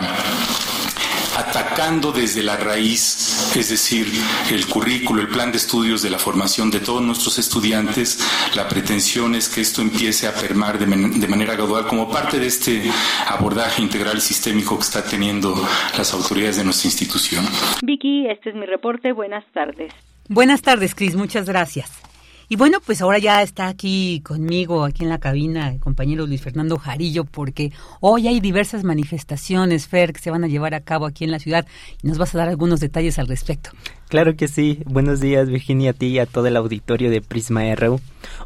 atacando 1.37 2.11
desde 2.11 2.41
la 2.41 2.57
raíz, 2.57 3.55
es 3.55 3.69
decir, 3.69 4.11
el 4.51 4.65
currículo, 4.65 5.21
el 5.21 5.27
plan 5.27 5.51
de 5.51 5.57
estudios 5.57 6.01
de 6.01 6.09
la 6.09 6.17
formación 6.17 6.71
de 6.71 6.79
todos 6.79 7.01
nuestros 7.01 7.37
estudiantes. 7.37 8.19
La 8.55 8.67
pretensión 8.67 9.35
es 9.35 9.47
que 9.47 9.61
esto 9.61 9.81
empiece 9.81 10.27
a 10.27 10.33
permar 10.33 10.79
de, 10.79 10.85
de 10.85 11.27
manera 11.27 11.53
gradual 11.53 11.85
como 11.87 12.09
parte 12.09 12.39
de 12.39 12.47
este 12.47 12.91
abordaje 13.27 13.81
integral 13.81 14.19
sistémico 14.19 14.77
que 14.77 14.83
está 14.83 15.03
teniendo 15.03 15.55
las 15.95 16.13
autoridades 16.13 16.57
de 16.57 16.63
nuestra 16.63 16.87
institución. 16.87 17.45
Vicky, 17.83 18.27
este 18.27 18.49
es 18.49 18.55
mi 18.55 18.65
reporte. 18.65 19.11
Buenas 19.11 19.45
tardes. 19.53 19.93
Buenas 20.29 20.61
tardes, 20.61 20.93
Cris. 20.93 21.15
Muchas 21.15 21.45
gracias. 21.45 21.89
Y 22.49 22.55
bueno, 22.55 22.79
pues 22.85 23.01
ahora 23.01 23.17
ya 23.17 23.41
está 23.41 23.67
aquí 23.67 24.21
conmigo, 24.21 24.85
aquí 24.85 25.03
en 25.03 25.09
la 25.09 25.19
cabina, 25.19 25.69
el 25.69 25.81
compañero 25.81 26.25
Luis 26.25 26.41
Fernando 26.41 26.77
Jarillo, 26.77 27.25
porque 27.25 27.73
hoy 27.99 28.29
hay 28.29 28.39
diversas 28.39 28.85
manifestaciones, 28.85 29.89
Fer, 29.89 30.13
que 30.13 30.21
se 30.21 30.31
van 30.31 30.45
a 30.45 30.47
llevar 30.47 30.73
a 30.73 30.79
cabo 30.79 31.05
aquí 31.05 31.25
en 31.25 31.31
la 31.31 31.39
ciudad 31.39 31.67
y 32.01 32.07
nos 32.07 32.17
vas 32.17 32.33
a 32.33 32.37
dar 32.37 32.47
algunos 32.47 32.79
detalles 32.79 33.19
al 33.19 33.27
respecto. 33.27 33.71
Claro 34.07 34.37
que 34.37 34.47
sí. 34.47 34.81
Buenos 34.85 35.19
días, 35.19 35.49
Virginia, 35.49 35.91
a 35.91 35.93
ti 35.93 36.07
y 36.07 36.19
a 36.19 36.25
todo 36.25 36.47
el 36.47 36.55
auditorio 36.55 37.09
de 37.09 37.21
Prisma 37.21 37.75
RU. 37.75 37.99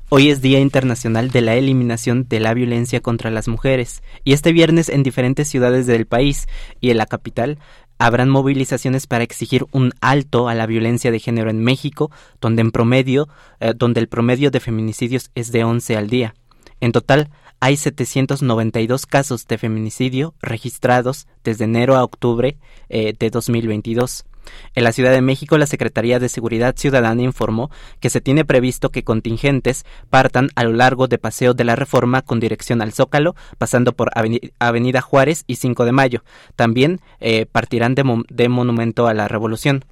Hoy 0.10 0.32
es 0.32 0.42
Día 0.42 0.60
Internacional 0.60 1.30
de 1.30 1.42
la 1.42 1.54
Eliminación 1.54 2.26
de 2.28 2.40
la 2.40 2.56
Violencia 2.56 3.02
contra 3.02 3.30
las 3.30 3.48
Mujeres 3.48 4.02
y 4.24 4.34
este 4.34 4.52
viernes 4.52 4.90
en 4.90 5.04
diferentes 5.04 5.48
ciudades 5.48 5.86
del 5.86 6.08
país 6.08 6.48
y 6.80 6.90
en 6.90 6.98
la 6.98 7.06
capital 7.06 7.60
habrán 8.02 8.30
movilizaciones 8.30 9.06
para 9.06 9.24
exigir 9.24 9.68
un 9.72 9.94
alto 10.02 10.50
a 10.50 10.56
la 10.56 10.66
violencia 10.66 11.12
de 11.12 11.20
género 11.20 11.52
en 11.52 11.64
México, 11.64 12.10
donde 12.42 12.62
en 12.62 12.72
promedio, 12.72 13.30
eh, 13.60 13.74
donde 13.76 14.00
el 14.00 14.08
promedio 14.08 14.50
de 14.50 14.60
feminicidios 14.60 15.30
es 15.36 15.52
de 15.52 15.64
11 15.64 15.98
al 15.98 16.10
día. 16.10 16.34
En 16.80 16.94
total, 16.94 17.30
hay 17.60 17.78
792 17.78 19.06
casos 19.06 19.46
de 19.46 19.60
feminicidio 19.60 20.34
registrados 20.42 21.28
desde 21.44 21.66
enero 21.66 21.96
a 21.96 22.04
octubre 22.04 22.58
eh, 22.90 23.14
de 23.18 23.30
2022. 23.30 24.26
En 24.76 24.84
la 24.84 24.92
Ciudad 24.92 25.12
de 25.12 25.22
México, 25.22 25.58
la 25.58 25.68
Secretaría 25.68 26.20
de 26.20 26.30
Seguridad 26.30 26.76
Ciudadana 26.78 27.22
informó 27.22 27.70
que 28.00 28.10
se 28.10 28.22
tiene 28.22 28.46
previsto 28.46 28.90
que 28.90 29.04
contingentes 29.04 29.86
partan 30.10 30.50
a 30.56 30.64
lo 30.64 30.74
largo 30.74 31.08
de 31.08 31.18
Paseo 31.18 31.54
de 31.54 31.64
la 31.64 31.76
Reforma 31.76 32.22
con 32.22 32.40
dirección 32.40 32.82
al 32.82 32.94
Zócalo, 32.94 33.36
pasando 33.58 33.94
por 33.94 34.12
Avenida 34.60 35.02
Juárez 35.02 35.44
y 35.48 35.56
5 35.56 35.86
de 35.86 35.92
Mayo. 35.92 36.24
También 36.56 37.02
eh, 37.20 37.46
partirán 37.46 37.96
de 37.96 38.50
Monumento 38.50 39.08
a 39.08 39.14
la 39.14 39.28
Revolución. 39.28 39.86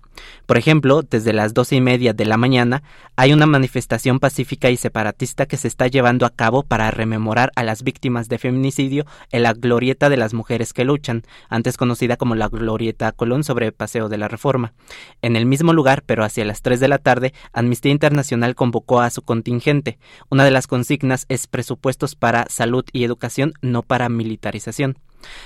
Por 0.46 0.58
ejemplo, 0.58 1.04
desde 1.04 1.34
las 1.34 1.54
doce 1.54 1.76
y 1.76 1.82
media 1.82 2.14
de 2.14 2.26
la 2.26 2.38
mañana 2.38 2.84
hay 3.16 3.34
una 3.34 3.46
manifestación 3.46 4.20
pacífica 4.20 4.70
y 4.70 4.78
separatista 4.78 5.46
que 5.46 5.58
se 5.58 5.68
está 5.68 5.88
llevando 5.88 6.26
a 6.26 6.32
cabo 6.32 6.64
para 6.64 6.92
rememorar 6.92 7.52
a 7.56 7.64
las 7.64 7.84
víctimas 7.84 8.30
de 8.30 8.38
feminicidio 8.38 9.06
en 9.32 9.44
la 9.44 9.54
Glorieta 9.54 10.10
de 10.10 10.18
las 10.18 10.34
Mujeres 10.34 10.74
que 10.74 10.86
Luchan, 10.86 11.24
antes 11.50 11.78
conocida 11.78 12.18
como 12.18 12.36
la 12.36 12.48
Glorieta 12.48 13.12
Colón 13.12 13.44
sobre 13.44 13.72
Paseo 13.72 14.10
de 14.10 14.18
la 14.18 14.28
Reforma. 14.28 14.74
En 15.22 15.36
el 15.36 15.46
mismo 15.46 15.74
lugar, 15.74 16.04
pero 16.06 16.24
hacia 16.24 16.46
las 16.46 16.62
tres 16.62 16.80
de 16.80 16.88
la 16.88 16.98
tarde, 16.98 17.34
Amnistía 17.54 17.92
Internacional 17.92 18.56
convocó 18.56 19.02
a 19.02 19.10
su 19.10 19.22
contingente. 19.22 20.00
Una 20.30 20.44
de 20.44 20.52
las 20.52 20.68
consignas 20.68 21.26
es 21.30 21.48
presupuestos 21.48 22.16
para 22.16 22.46
salud 22.50 22.86
y 22.92 23.04
educación, 23.04 23.54
no 23.62 23.84
para 23.84 24.10
militarización. 24.10 24.98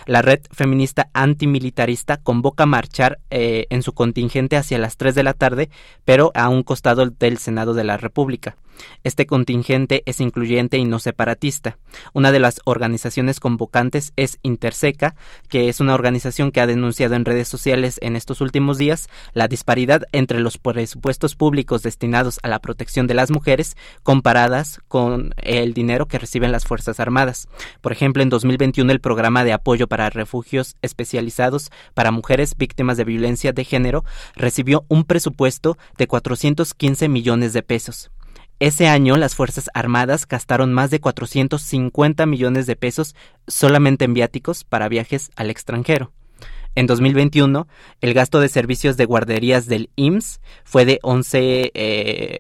La 0.06 0.22
red 0.22 0.42
feminista 0.52 1.10
antimilitarista 1.14 2.18
convoca 2.18 2.64
a 2.64 2.68
marchar 2.68 3.20
eh, 3.30 3.68
en 3.70 3.84
su 3.84 3.94
contingente 3.94 4.58
hacia 4.58 4.78
las 4.78 4.98
3 4.98 5.16
de 5.16 5.24
la 5.24 5.34
tarde, 5.34 5.70
pero 6.06 6.32
a 6.36 6.50
un 6.50 6.64
costado 6.64 7.06
del 7.06 7.38
Senado 7.38 7.74
de 7.74 7.84
la 7.84 7.98
República. 7.98 8.56
Este 9.04 9.26
contingente 9.26 10.04
es 10.06 10.20
incluyente 10.20 10.78
y 10.78 10.86
no 10.86 11.00
separatista. 11.00 11.78
Una 12.14 12.32
de 12.32 12.40
las 12.40 12.62
organizaciones 12.66 13.40
convocantes 13.40 14.14
es 14.16 14.40
Interseca, 14.44 15.16
que 15.50 15.70
es 15.70 15.80
una 15.80 15.94
organización 15.94 16.52
que 16.52 16.62
ha 16.62 16.68
denunciado 16.68 17.16
en 17.16 17.26
redes 17.26 17.48
sociales 17.48 18.00
en 18.02 18.16
estos 18.16 18.42
últimos 18.42 18.78
días 18.78 19.10
la 19.34 19.48
disparidad 19.48 20.04
entre 20.12 20.40
los 20.40 20.58
presupuestos 20.58 21.36
públicos 21.36 21.84
destinados 21.84 22.40
a 22.44 22.48
la 22.48 22.60
protección 22.60 23.08
de 23.08 23.14
las 23.14 23.32
mujeres 23.32 23.76
comparadas 24.04 24.80
con 24.88 25.34
el 25.38 25.74
dinero 25.74 26.08
que 26.08 26.20
reciben 26.20 26.52
las 26.52 26.66
Fuerzas 26.66 27.00
Armadas. 27.00 27.48
Por 27.82 27.92
ejemplo, 27.92 28.24
en 28.24 28.30
2021 28.30 28.92
el 28.92 29.02
programa 29.02 29.44
de 29.44 29.54
apoyo 29.54 29.88
para 29.88 30.10
refugios 30.10 30.76
especializados 30.82 31.72
para 31.94 32.12
mujeres 32.12 32.56
víctimas 32.58 32.98
de 32.98 33.04
violencia 33.04 33.54
de 33.54 33.64
género 33.64 34.04
recibió 34.36 34.86
un 34.88 35.04
presupuesto 35.04 35.78
de 35.98 36.08
415 36.08 37.10
millones 37.10 37.54
de 37.54 37.64
pesos. 37.64 38.13
Ese 38.60 38.88
año 38.88 39.18
las 39.18 39.36
Fuerzas 39.36 39.70
Armadas 39.74 40.28
gastaron 40.28 40.74
más 40.74 40.90
de 40.92 41.00
450 41.00 42.26
millones 42.26 42.66
de 42.66 42.76
pesos 42.76 43.16
solamente 43.48 44.06
en 44.06 44.14
viáticos 44.14 44.64
para 44.64 44.88
viajes 44.90 45.32
al 45.36 45.50
extranjero. 45.50 46.12
En 46.76 46.88
2021, 46.88 47.68
el 48.02 48.14
gasto 48.14 48.40
de 48.40 48.50
servicios 48.50 48.98
de 48.98 49.06
guarderías 49.06 49.68
del 49.68 49.90
IMSS 49.96 50.40
fue 50.64 50.86
de 50.86 51.00
11, 51.04 51.72
eh, 51.76 52.40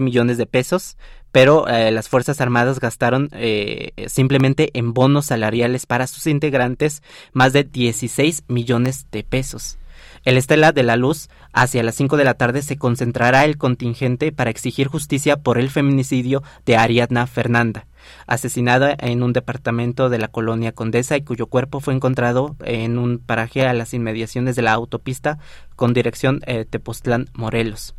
millones 0.00 0.38
de 0.38 0.46
pesos, 0.46 0.96
pero 1.32 1.66
eh, 1.66 1.90
las 1.90 2.08
Fuerzas 2.08 2.40
Armadas 2.40 2.78
gastaron 2.78 3.28
eh, 3.32 3.90
simplemente 4.06 4.70
en 4.74 4.92
bonos 4.92 5.26
salariales 5.26 5.86
para 5.86 6.06
sus 6.06 6.28
integrantes 6.28 7.02
más 7.32 7.52
de 7.52 7.64
16 7.64 8.44
millones 8.46 9.06
de 9.10 9.24
pesos. 9.24 9.78
El 10.24 10.36
Estela 10.36 10.70
de 10.70 10.84
la 10.84 10.96
Luz, 10.96 11.28
hacia 11.52 11.82
las 11.82 11.96
5 11.96 12.16
de 12.16 12.24
la 12.24 12.34
tarde, 12.34 12.62
se 12.62 12.78
concentrará 12.78 13.44
el 13.44 13.58
contingente 13.58 14.30
para 14.30 14.50
exigir 14.50 14.86
justicia 14.86 15.38
por 15.38 15.58
el 15.58 15.68
feminicidio 15.68 16.44
de 16.64 16.76
Ariadna 16.76 17.26
Fernanda, 17.26 17.86
asesinada 18.28 18.94
en 18.98 19.24
un 19.24 19.32
departamento 19.32 20.10
de 20.10 20.18
la 20.18 20.28
colonia 20.28 20.70
Condesa 20.70 21.16
y 21.16 21.22
cuyo 21.22 21.46
cuerpo 21.46 21.80
fue 21.80 21.94
encontrado 21.94 22.54
en 22.64 22.98
un 22.98 23.18
paraje 23.18 23.66
a 23.66 23.74
las 23.74 23.94
inmediaciones 23.94 24.54
de 24.54 24.62
la 24.62 24.72
autopista 24.72 25.38
con 25.74 25.92
dirección 25.92 26.40
eh, 26.46 26.66
Tepoztlán-Morelos. 26.70 27.94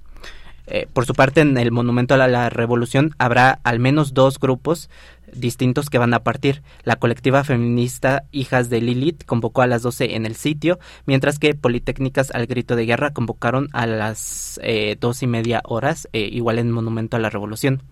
Eh, 0.66 0.88
por 0.92 1.06
su 1.06 1.14
parte, 1.14 1.42
en 1.42 1.58
el 1.58 1.72
Monumento 1.72 2.14
a 2.14 2.28
la, 2.28 2.50
Revolución 2.50 3.14
habrá 3.18 3.60
al 3.64 3.80
menos 3.80 4.14
dos 4.14 4.40
grupos 4.40 4.90
distintos 5.36 5.90
que 5.90 5.98
van 5.98 6.14
a 6.14 6.24
partir. 6.24 6.64
La 6.84 6.96
colectiva 6.96 7.44
feminista 7.44 8.24
Hijas 8.32 8.70
de 8.70 8.82
Lilith 8.82 9.26
convocó 9.26 9.62
a 9.62 9.68
las 9.68 9.82
12 9.82 10.16
en 10.16 10.26
el 10.26 10.36
sitio, 10.36 10.80
mientras 11.06 11.40
que 11.40 11.56
Politécnicas 11.56 12.32
al 12.32 12.48
Grito 12.48 12.76
de 12.76 12.86
Guerra 12.86 13.14
convocaron 13.14 13.70
a 13.74 13.86
las 13.86 14.60
eh, 14.64 14.98
dos 15.00 15.24
y 15.24 15.28
media 15.28 15.62
horas, 15.66 16.08
eh, 16.14 16.30
igual 16.32 16.60
en 16.60 16.72
Monumento 16.72 17.18
a 17.18 17.20
la 17.20 17.30
Revolución. 17.30 17.84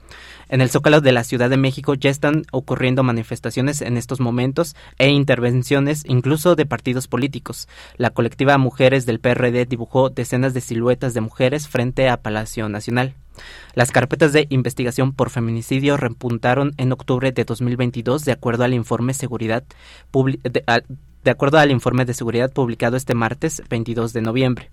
En 0.49 0.59
el 0.59 0.69
Zócalo 0.69 0.99
de 0.99 1.13
la 1.13 1.23
Ciudad 1.23 1.49
de 1.49 1.57
México 1.57 1.93
ya 1.93 2.09
están 2.09 2.43
ocurriendo 2.51 3.03
manifestaciones 3.03 3.81
en 3.81 3.95
estos 3.95 4.19
momentos 4.19 4.75
e 4.97 5.09
intervenciones 5.09 6.03
incluso 6.05 6.55
de 6.55 6.65
partidos 6.65 7.07
políticos. 7.07 7.69
La 7.95 8.09
colectiva 8.09 8.57
Mujeres 8.57 9.05
del 9.05 9.19
PRD 9.19 9.65
dibujó 9.65 10.09
decenas 10.09 10.53
de 10.53 10.61
siluetas 10.61 11.13
de 11.13 11.21
mujeres 11.21 11.69
frente 11.69 12.09
a 12.09 12.21
Palacio 12.21 12.67
Nacional. 12.67 13.15
Las 13.73 13.91
carpetas 13.91 14.33
de 14.33 14.47
investigación 14.49 15.13
por 15.13 15.29
feminicidio 15.29 15.97
repuntaron 15.97 16.73
en 16.77 16.91
octubre 16.91 17.31
de 17.31 17.43
2022 17.43 18.25
de 18.25 18.31
acuerdo 18.31 18.63
al 18.63 18.73
informe 18.73 19.13
seguridad 19.13 19.63
de, 20.11 20.83
de 21.23 21.31
acuerdo 21.31 21.59
al 21.59 21.71
informe 21.71 22.05
de 22.05 22.13
seguridad 22.13 22.51
publicado 22.51 22.97
este 22.97 23.13
martes 23.13 23.61
22 23.69 24.13
de 24.13 24.21
noviembre. 24.21 24.71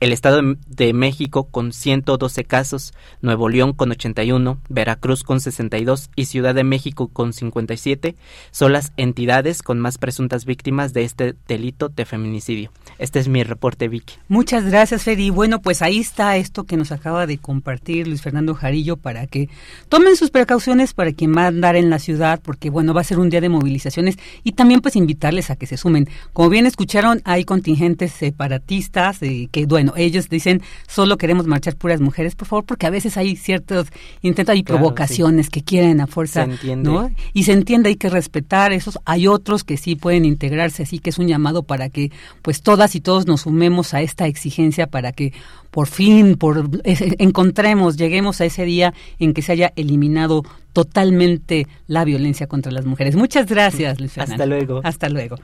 El 0.00 0.12
Estado 0.12 0.40
de 0.66 0.92
México 0.92 1.44
con 1.44 1.72
112 1.72 2.44
casos, 2.44 2.94
Nuevo 3.22 3.48
León 3.48 3.72
con 3.72 3.90
81, 3.90 4.58
Veracruz 4.68 5.22
con 5.22 5.40
62 5.40 6.10
y 6.16 6.26
Ciudad 6.26 6.54
de 6.54 6.64
México 6.64 7.08
con 7.08 7.32
57 7.32 8.16
son 8.50 8.72
las 8.72 8.92
entidades 8.96 9.62
con 9.62 9.80
más 9.80 9.98
presuntas 9.98 10.44
víctimas 10.44 10.92
de 10.92 11.04
este 11.04 11.34
delito 11.48 11.88
de 11.88 12.04
feminicidio. 12.04 12.70
Este 12.98 13.18
es 13.18 13.28
mi 13.28 13.42
reporte, 13.42 13.88
Vicky. 13.88 14.14
Muchas 14.28 14.64
gracias, 14.64 15.02
Fede. 15.02 15.30
bueno, 15.30 15.60
pues 15.60 15.82
ahí 15.82 15.98
está 15.98 16.36
esto 16.36 16.64
que 16.64 16.76
nos 16.76 16.92
acaba 16.92 17.26
de 17.26 17.38
compartir 17.38 18.06
Luis 18.06 18.22
Fernando 18.22 18.54
Jarillo 18.54 18.96
para 18.96 19.26
que 19.26 19.48
tomen 19.88 20.16
sus 20.16 20.30
precauciones 20.30 20.94
para 20.94 21.12
quien 21.12 21.36
va 21.36 21.44
a 21.44 21.48
andar 21.48 21.76
en 21.76 21.90
la 21.90 21.98
ciudad, 21.98 22.40
porque 22.42 22.70
bueno, 22.70 22.94
va 22.94 23.00
a 23.00 23.04
ser 23.04 23.18
un 23.18 23.30
día 23.30 23.40
de 23.40 23.48
movilizaciones 23.48 24.18
y 24.42 24.52
también 24.52 24.80
pues 24.80 24.96
invitarles 24.96 25.50
a 25.50 25.56
que 25.56 25.66
se 25.66 25.76
sumen. 25.76 26.08
Como 26.32 26.50
bien 26.50 26.66
escucharon, 26.66 27.22
hay 27.24 27.44
contingentes 27.44 28.12
separatistas 28.12 29.22
eh, 29.22 29.48
que 29.50 29.63
bueno, 29.66 29.92
ellos 29.96 30.28
dicen 30.28 30.62
solo 30.86 31.16
queremos 31.16 31.46
marchar 31.46 31.76
puras 31.76 32.00
mujeres, 32.00 32.34
por 32.34 32.48
favor, 32.48 32.64
porque 32.64 32.86
a 32.86 32.90
veces 32.90 33.16
hay 33.16 33.36
ciertos 33.36 33.88
intentos 34.22 34.56
y 34.56 34.62
provocaciones 34.62 35.50
que 35.50 35.62
quieren 35.62 36.00
a 36.00 36.06
fuerza, 36.06 36.46
¿no? 36.76 37.10
Y 37.32 37.44
se 37.44 37.52
entiende, 37.52 37.88
hay 37.88 37.96
que 37.96 38.10
respetar 38.10 38.72
esos. 38.72 38.98
Hay 39.04 39.26
otros 39.26 39.64
que 39.64 39.76
sí 39.76 39.96
pueden 39.96 40.24
integrarse, 40.24 40.84
así 40.84 40.98
que 40.98 41.10
es 41.10 41.18
un 41.18 41.28
llamado 41.28 41.62
para 41.62 41.88
que 41.88 42.10
pues 42.42 42.62
todas 42.62 42.94
y 42.94 43.00
todos 43.00 43.26
nos 43.26 43.42
sumemos 43.42 43.94
a 43.94 44.02
esta 44.02 44.26
exigencia 44.26 44.86
para 44.86 45.12
que 45.12 45.32
por 45.70 45.88
fin 45.88 46.36
por 46.36 46.70
encontremos, 46.84 47.96
lleguemos 47.96 48.40
a 48.40 48.44
ese 48.44 48.64
día 48.64 48.94
en 49.18 49.34
que 49.34 49.42
se 49.42 49.52
haya 49.52 49.72
eliminado 49.76 50.42
totalmente 50.72 51.66
la 51.86 52.04
violencia 52.04 52.46
contra 52.46 52.70
las 52.70 52.84
mujeres. 52.84 53.16
Muchas 53.16 53.46
gracias, 53.46 53.98
Luis 53.98 54.16
Hasta 54.18 54.46
luego. 54.46 54.80
Hasta 54.84 55.08
luego. 55.08 55.36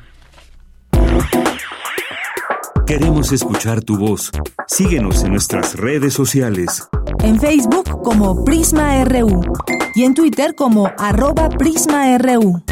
Queremos 2.90 3.31
escuchar 3.31 3.83
tu 3.83 3.96
voz. 3.96 4.33
Síguenos 4.66 5.22
en 5.22 5.31
nuestras 5.31 5.76
redes 5.76 6.12
sociales. 6.12 6.88
En 7.22 7.38
Facebook 7.38 8.03
como 8.03 8.44
Prisma 8.44 9.05
RU 9.05 9.42
y 9.94 10.03
en 10.03 10.12
Twitter 10.12 10.57
como 10.57 10.90
arroba 10.98 11.48
PrismaRU. 11.50 12.64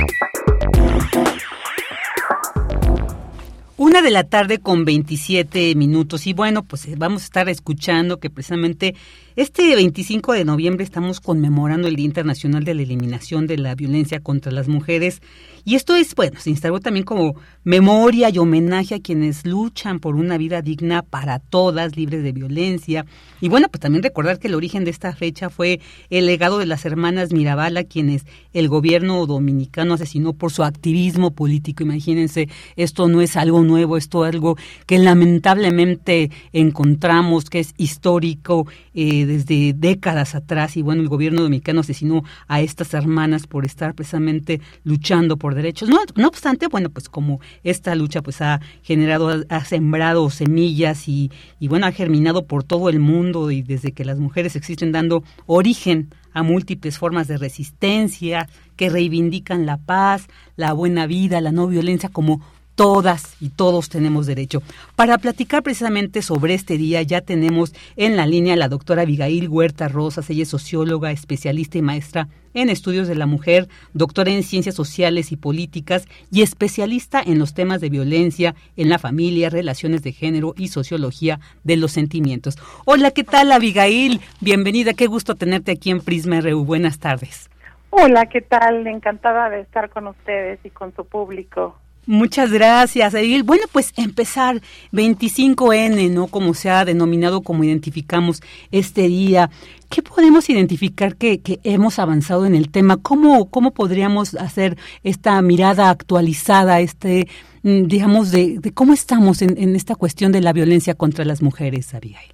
Una 3.76 4.02
de 4.02 4.10
la 4.10 4.24
tarde 4.24 4.58
con 4.58 4.84
27 4.84 5.76
minutos 5.76 6.26
y 6.26 6.32
bueno, 6.32 6.64
pues 6.64 6.86
eh, 6.86 6.94
vamos 6.98 7.22
a 7.22 7.26
estar 7.26 7.48
escuchando 7.48 8.18
que 8.18 8.28
precisamente 8.28 8.96
este 9.36 9.76
25 9.76 10.32
de 10.32 10.44
noviembre 10.44 10.82
estamos 10.82 11.20
conmemorando 11.20 11.86
el 11.86 11.94
Día 11.94 12.06
Internacional 12.06 12.64
de 12.64 12.74
la 12.74 12.82
Eliminación 12.82 13.46
de 13.46 13.56
la 13.56 13.76
Violencia 13.76 14.18
contra 14.18 14.50
las 14.50 14.66
Mujeres 14.66 15.22
y 15.68 15.74
esto 15.74 15.96
es, 15.96 16.14
bueno, 16.14 16.40
se 16.40 16.48
instaló 16.48 16.80
también 16.80 17.04
como 17.04 17.34
memoria 17.62 18.30
y 18.30 18.38
homenaje 18.38 18.94
a 18.94 19.02
quienes 19.02 19.44
luchan 19.44 20.00
por 20.00 20.14
una 20.14 20.38
vida 20.38 20.62
digna 20.62 21.02
para 21.02 21.40
todas, 21.40 21.94
libres 21.94 22.22
de 22.22 22.32
violencia. 22.32 23.04
Y 23.42 23.50
bueno, 23.50 23.68
pues 23.68 23.82
también 23.82 24.02
recordar 24.02 24.38
que 24.38 24.48
el 24.48 24.54
origen 24.54 24.84
de 24.84 24.90
esta 24.90 25.14
fecha 25.14 25.50
fue 25.50 25.80
el 26.08 26.24
legado 26.24 26.56
de 26.56 26.64
las 26.64 26.86
hermanas 26.86 27.34
Mirabal, 27.34 27.76
a 27.76 27.84
quienes 27.84 28.24
el 28.54 28.70
gobierno 28.70 29.26
dominicano 29.26 29.92
asesinó 29.92 30.32
por 30.32 30.52
su 30.52 30.64
activismo 30.64 31.32
político. 31.32 31.82
Imagínense, 31.82 32.48
esto 32.76 33.06
no 33.06 33.20
es 33.20 33.36
algo 33.36 33.62
nuevo, 33.62 33.98
esto 33.98 34.24
es 34.24 34.32
algo 34.32 34.56
que 34.86 34.98
lamentablemente 34.98 36.30
encontramos, 36.54 37.50
que 37.50 37.58
es 37.58 37.74
histórico 37.76 38.66
eh, 38.94 39.26
desde 39.26 39.74
décadas 39.74 40.34
atrás. 40.34 40.78
Y 40.78 40.82
bueno, 40.82 41.02
el 41.02 41.08
gobierno 41.08 41.42
dominicano 41.42 41.80
asesinó 41.80 42.24
a 42.46 42.62
estas 42.62 42.94
hermanas 42.94 43.46
por 43.46 43.66
estar 43.66 43.92
precisamente 43.92 44.62
luchando 44.84 45.36
por 45.36 45.57
derechos. 45.58 45.90
No, 45.90 45.98
no 46.16 46.28
obstante, 46.28 46.68
bueno, 46.68 46.88
pues 46.88 47.08
como 47.10 47.40
esta 47.62 47.94
lucha 47.94 48.22
pues 48.22 48.40
ha 48.40 48.60
generado, 48.82 49.44
ha 49.48 49.64
sembrado 49.64 50.30
semillas 50.30 51.08
y, 51.08 51.30
y 51.60 51.68
bueno, 51.68 51.86
ha 51.86 51.92
germinado 51.92 52.46
por 52.46 52.64
todo 52.64 52.88
el 52.88 53.00
mundo 53.00 53.50
y 53.50 53.62
desde 53.62 53.92
que 53.92 54.06
las 54.06 54.18
mujeres 54.18 54.56
existen 54.56 54.92
dando 54.92 55.22
origen 55.44 56.14
a 56.32 56.42
múltiples 56.42 56.98
formas 56.98 57.28
de 57.28 57.36
resistencia 57.36 58.48
que 58.76 58.88
reivindican 58.88 59.66
la 59.66 59.76
paz, 59.76 60.28
la 60.56 60.72
buena 60.72 61.06
vida, 61.06 61.40
la 61.40 61.52
no 61.52 61.66
violencia 61.66 62.08
como 62.08 62.40
todas 62.78 63.34
y 63.40 63.48
todos 63.48 63.88
tenemos 63.88 64.26
derecho. 64.26 64.62
Para 64.94 65.18
platicar 65.18 65.64
precisamente 65.64 66.22
sobre 66.22 66.54
este 66.54 66.78
día 66.78 67.02
ya 67.02 67.20
tenemos 67.20 67.74
en 67.96 68.16
la 68.16 68.24
línea 68.24 68.54
a 68.54 68.56
la 68.56 68.68
doctora 68.68 69.02
Abigail 69.02 69.48
Huerta 69.48 69.88
Rosas, 69.88 70.30
ella 70.30 70.44
es 70.44 70.50
socióloga, 70.50 71.10
especialista 71.10 71.76
y 71.76 71.82
maestra 71.82 72.28
en 72.54 72.68
estudios 72.68 73.08
de 73.08 73.16
la 73.16 73.26
mujer, 73.26 73.66
doctora 73.94 74.30
en 74.30 74.44
ciencias 74.44 74.76
sociales 74.76 75.32
y 75.32 75.36
políticas 75.36 76.06
y 76.30 76.42
especialista 76.42 77.20
en 77.20 77.40
los 77.40 77.52
temas 77.52 77.80
de 77.80 77.90
violencia 77.90 78.54
en 78.76 78.90
la 78.90 79.00
familia, 79.00 79.50
relaciones 79.50 80.04
de 80.04 80.12
género 80.12 80.54
y 80.56 80.68
sociología 80.68 81.40
de 81.64 81.76
los 81.76 81.90
sentimientos. 81.90 82.58
Hola, 82.84 83.10
¿qué 83.10 83.24
tal 83.24 83.50
Abigail? 83.50 84.20
Bienvenida, 84.40 84.94
qué 84.94 85.08
gusto 85.08 85.34
tenerte 85.34 85.72
aquí 85.72 85.90
en 85.90 86.00
Prisma 86.00 86.40
RU. 86.40 86.64
Buenas 86.64 87.00
tardes. 87.00 87.50
Hola, 87.90 88.26
¿qué 88.26 88.40
tal? 88.40 88.86
Encantada 88.86 89.50
de 89.50 89.62
estar 89.62 89.90
con 89.90 90.06
ustedes 90.06 90.60
y 90.64 90.70
con 90.70 90.94
su 90.94 91.04
público. 91.04 91.76
Muchas 92.08 92.50
gracias, 92.50 93.12
Edil. 93.12 93.42
Bueno, 93.42 93.64
pues 93.70 93.92
empezar 93.98 94.62
25N, 94.92 96.10
¿no? 96.10 96.28
Como 96.28 96.54
se 96.54 96.70
ha 96.70 96.86
denominado, 96.86 97.42
como 97.42 97.64
identificamos 97.64 98.40
este 98.72 99.02
día. 99.08 99.50
¿Qué 99.90 100.00
podemos 100.00 100.48
identificar 100.48 101.16
que, 101.16 101.42
hemos 101.64 101.98
avanzado 101.98 102.46
en 102.46 102.54
el 102.54 102.70
tema? 102.70 102.96
¿Cómo, 102.96 103.50
¿Cómo 103.50 103.72
podríamos 103.72 104.34
hacer 104.36 104.78
esta 105.04 105.42
mirada 105.42 105.90
actualizada, 105.90 106.80
este, 106.80 107.28
mm, 107.62 107.82
digamos, 107.88 108.30
de, 108.30 108.58
de 108.58 108.72
cómo 108.72 108.94
estamos 108.94 109.42
en, 109.42 109.76
esta 109.76 109.94
cuestión 109.94 110.32
de 110.32 110.40
la 110.40 110.54
violencia 110.54 110.94
contra 110.94 111.26
las 111.26 111.42
mujeres, 111.42 111.92
Abigail? 111.92 112.32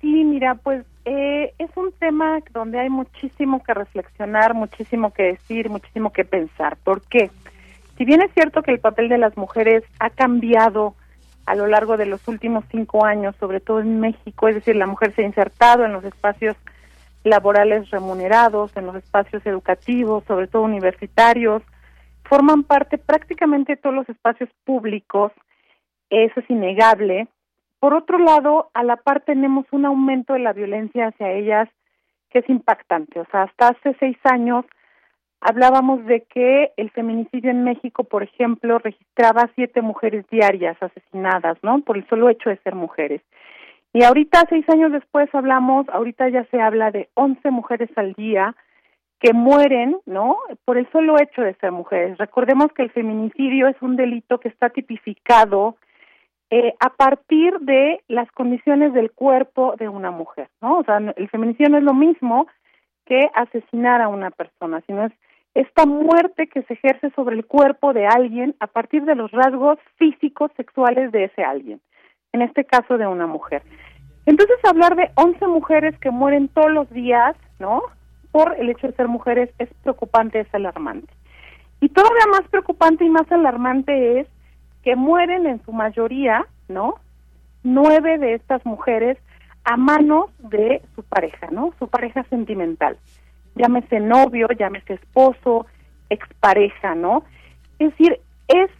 Sí, 0.00 0.24
mira, 0.24 0.54
pues 0.54 0.84
eh, 1.06 1.52
es 1.58 1.70
un 1.76 1.90
tema 1.98 2.38
donde 2.54 2.78
hay 2.78 2.88
muchísimo 2.88 3.64
que 3.64 3.74
reflexionar, 3.74 4.54
muchísimo 4.54 5.12
que 5.12 5.24
decir, 5.24 5.70
muchísimo 5.70 6.12
que 6.12 6.24
pensar. 6.24 6.76
¿Por 6.84 7.02
qué? 7.02 7.32
Si 7.96 8.04
bien 8.04 8.22
es 8.22 8.32
cierto 8.34 8.62
que 8.62 8.72
el 8.72 8.80
papel 8.80 9.08
de 9.08 9.18
las 9.18 9.36
mujeres 9.36 9.82
ha 9.98 10.10
cambiado 10.10 10.94
a 11.46 11.54
lo 11.54 11.66
largo 11.66 11.96
de 11.96 12.06
los 12.06 12.26
últimos 12.28 12.64
cinco 12.70 13.04
años, 13.04 13.34
sobre 13.36 13.60
todo 13.60 13.80
en 13.80 14.00
México, 14.00 14.48
es 14.48 14.56
decir, 14.56 14.76
la 14.76 14.86
mujer 14.86 15.14
se 15.14 15.22
ha 15.22 15.26
insertado 15.26 15.84
en 15.84 15.92
los 15.92 16.04
espacios 16.04 16.56
laborales 17.24 17.90
remunerados, 17.90 18.76
en 18.76 18.86
los 18.86 18.96
espacios 18.96 19.44
educativos, 19.46 20.24
sobre 20.24 20.48
todo 20.48 20.62
universitarios, 20.62 21.62
forman 22.24 22.64
parte 22.64 22.98
prácticamente 22.98 23.72
de 23.72 23.80
todos 23.80 23.94
los 23.94 24.08
espacios 24.08 24.50
públicos, 24.64 25.32
eso 26.10 26.40
es 26.40 26.50
innegable. 26.50 27.28
Por 27.78 27.94
otro 27.94 28.18
lado, 28.18 28.70
a 28.74 28.82
la 28.82 28.96
par 28.96 29.20
tenemos 29.20 29.66
un 29.70 29.86
aumento 29.86 30.32
de 30.32 30.40
la 30.40 30.52
violencia 30.52 31.08
hacia 31.08 31.32
ellas 31.32 31.68
que 32.30 32.40
es 32.40 32.48
impactante. 32.48 33.20
O 33.20 33.26
sea, 33.30 33.44
hasta 33.44 33.68
hace 33.68 33.96
seis 34.00 34.16
años 34.24 34.64
hablábamos 35.46 36.04
de 36.06 36.22
que 36.22 36.72
el 36.76 36.90
feminicidio 36.90 37.52
en 37.52 37.62
México, 37.62 38.02
por 38.02 38.24
ejemplo, 38.24 38.78
registraba 38.78 39.48
siete 39.54 39.80
mujeres 39.80 40.26
diarias 40.28 40.76
asesinadas, 40.80 41.56
¿no? 41.62 41.82
Por 41.82 41.96
el 41.96 42.06
solo 42.08 42.28
hecho 42.28 42.50
de 42.50 42.56
ser 42.58 42.74
mujeres. 42.74 43.22
Y 43.92 44.02
ahorita, 44.02 44.44
seis 44.48 44.68
años 44.68 44.90
después, 44.90 45.32
hablamos, 45.32 45.88
ahorita 45.88 46.28
ya 46.30 46.44
se 46.46 46.60
habla 46.60 46.90
de 46.90 47.08
once 47.14 47.50
mujeres 47.52 47.90
al 47.96 48.14
día 48.14 48.56
que 49.20 49.32
mueren, 49.32 49.96
¿no? 50.04 50.36
Por 50.64 50.78
el 50.78 50.90
solo 50.90 51.16
hecho 51.20 51.42
de 51.42 51.54
ser 51.54 51.70
mujeres. 51.70 52.18
Recordemos 52.18 52.72
que 52.72 52.82
el 52.82 52.90
feminicidio 52.90 53.68
es 53.68 53.76
un 53.80 53.94
delito 53.94 54.40
que 54.40 54.48
está 54.48 54.70
tipificado 54.70 55.76
eh, 56.50 56.74
a 56.80 56.90
partir 56.90 57.58
de 57.60 58.02
las 58.08 58.30
condiciones 58.32 58.92
del 58.94 59.12
cuerpo 59.12 59.76
de 59.78 59.88
una 59.88 60.10
mujer, 60.10 60.48
¿no? 60.60 60.78
O 60.78 60.84
sea, 60.84 60.98
el 60.98 61.28
feminicidio 61.28 61.68
no 61.68 61.78
es 61.78 61.84
lo 61.84 61.94
mismo 61.94 62.48
que 63.06 63.30
asesinar 63.34 64.02
a 64.02 64.08
una 64.08 64.32
persona, 64.32 64.82
sino 64.86 65.06
es 65.06 65.12
esta 65.56 65.86
muerte 65.86 66.48
que 66.48 66.62
se 66.64 66.74
ejerce 66.74 67.10
sobre 67.16 67.34
el 67.34 67.46
cuerpo 67.46 67.94
de 67.94 68.06
alguien 68.06 68.54
a 68.60 68.66
partir 68.66 69.06
de 69.06 69.14
los 69.14 69.30
rasgos 69.30 69.78
físicos 69.96 70.50
sexuales 70.54 71.10
de 71.12 71.24
ese 71.24 71.44
alguien, 71.44 71.80
en 72.34 72.42
este 72.42 72.66
caso 72.66 72.98
de 72.98 73.06
una 73.06 73.26
mujer. 73.26 73.62
Entonces 74.26 74.58
hablar 74.64 74.96
de 74.96 75.10
11 75.14 75.46
mujeres 75.46 75.98
que 75.98 76.10
mueren 76.10 76.48
todos 76.48 76.70
los 76.70 76.90
días, 76.90 77.34
¿no? 77.58 77.80
Por 78.32 78.54
el 78.58 78.68
hecho 78.68 78.88
de 78.88 78.96
ser 78.96 79.08
mujeres 79.08 79.48
es 79.58 79.70
preocupante, 79.82 80.40
es 80.40 80.54
alarmante. 80.54 81.10
Y 81.80 81.88
todavía 81.88 82.26
más 82.30 82.46
preocupante 82.50 83.06
y 83.06 83.08
más 83.08 83.32
alarmante 83.32 84.20
es 84.20 84.28
que 84.82 84.94
mueren 84.94 85.46
en 85.46 85.64
su 85.64 85.72
mayoría, 85.72 86.46
¿no? 86.68 86.96
Nueve 87.62 88.18
de 88.18 88.34
estas 88.34 88.64
mujeres 88.66 89.16
a 89.64 89.78
manos 89.78 90.26
de 90.38 90.82
su 90.94 91.02
pareja, 91.02 91.48
¿no? 91.50 91.72
Su 91.78 91.88
pareja 91.88 92.24
sentimental 92.24 92.98
llámese 93.56 93.98
novio, 94.00 94.48
llámese 94.56 94.94
esposo, 94.94 95.66
expareja, 96.10 96.94
¿no? 96.94 97.24
Es 97.78 97.90
decir, 97.90 98.20
es 98.48 98.70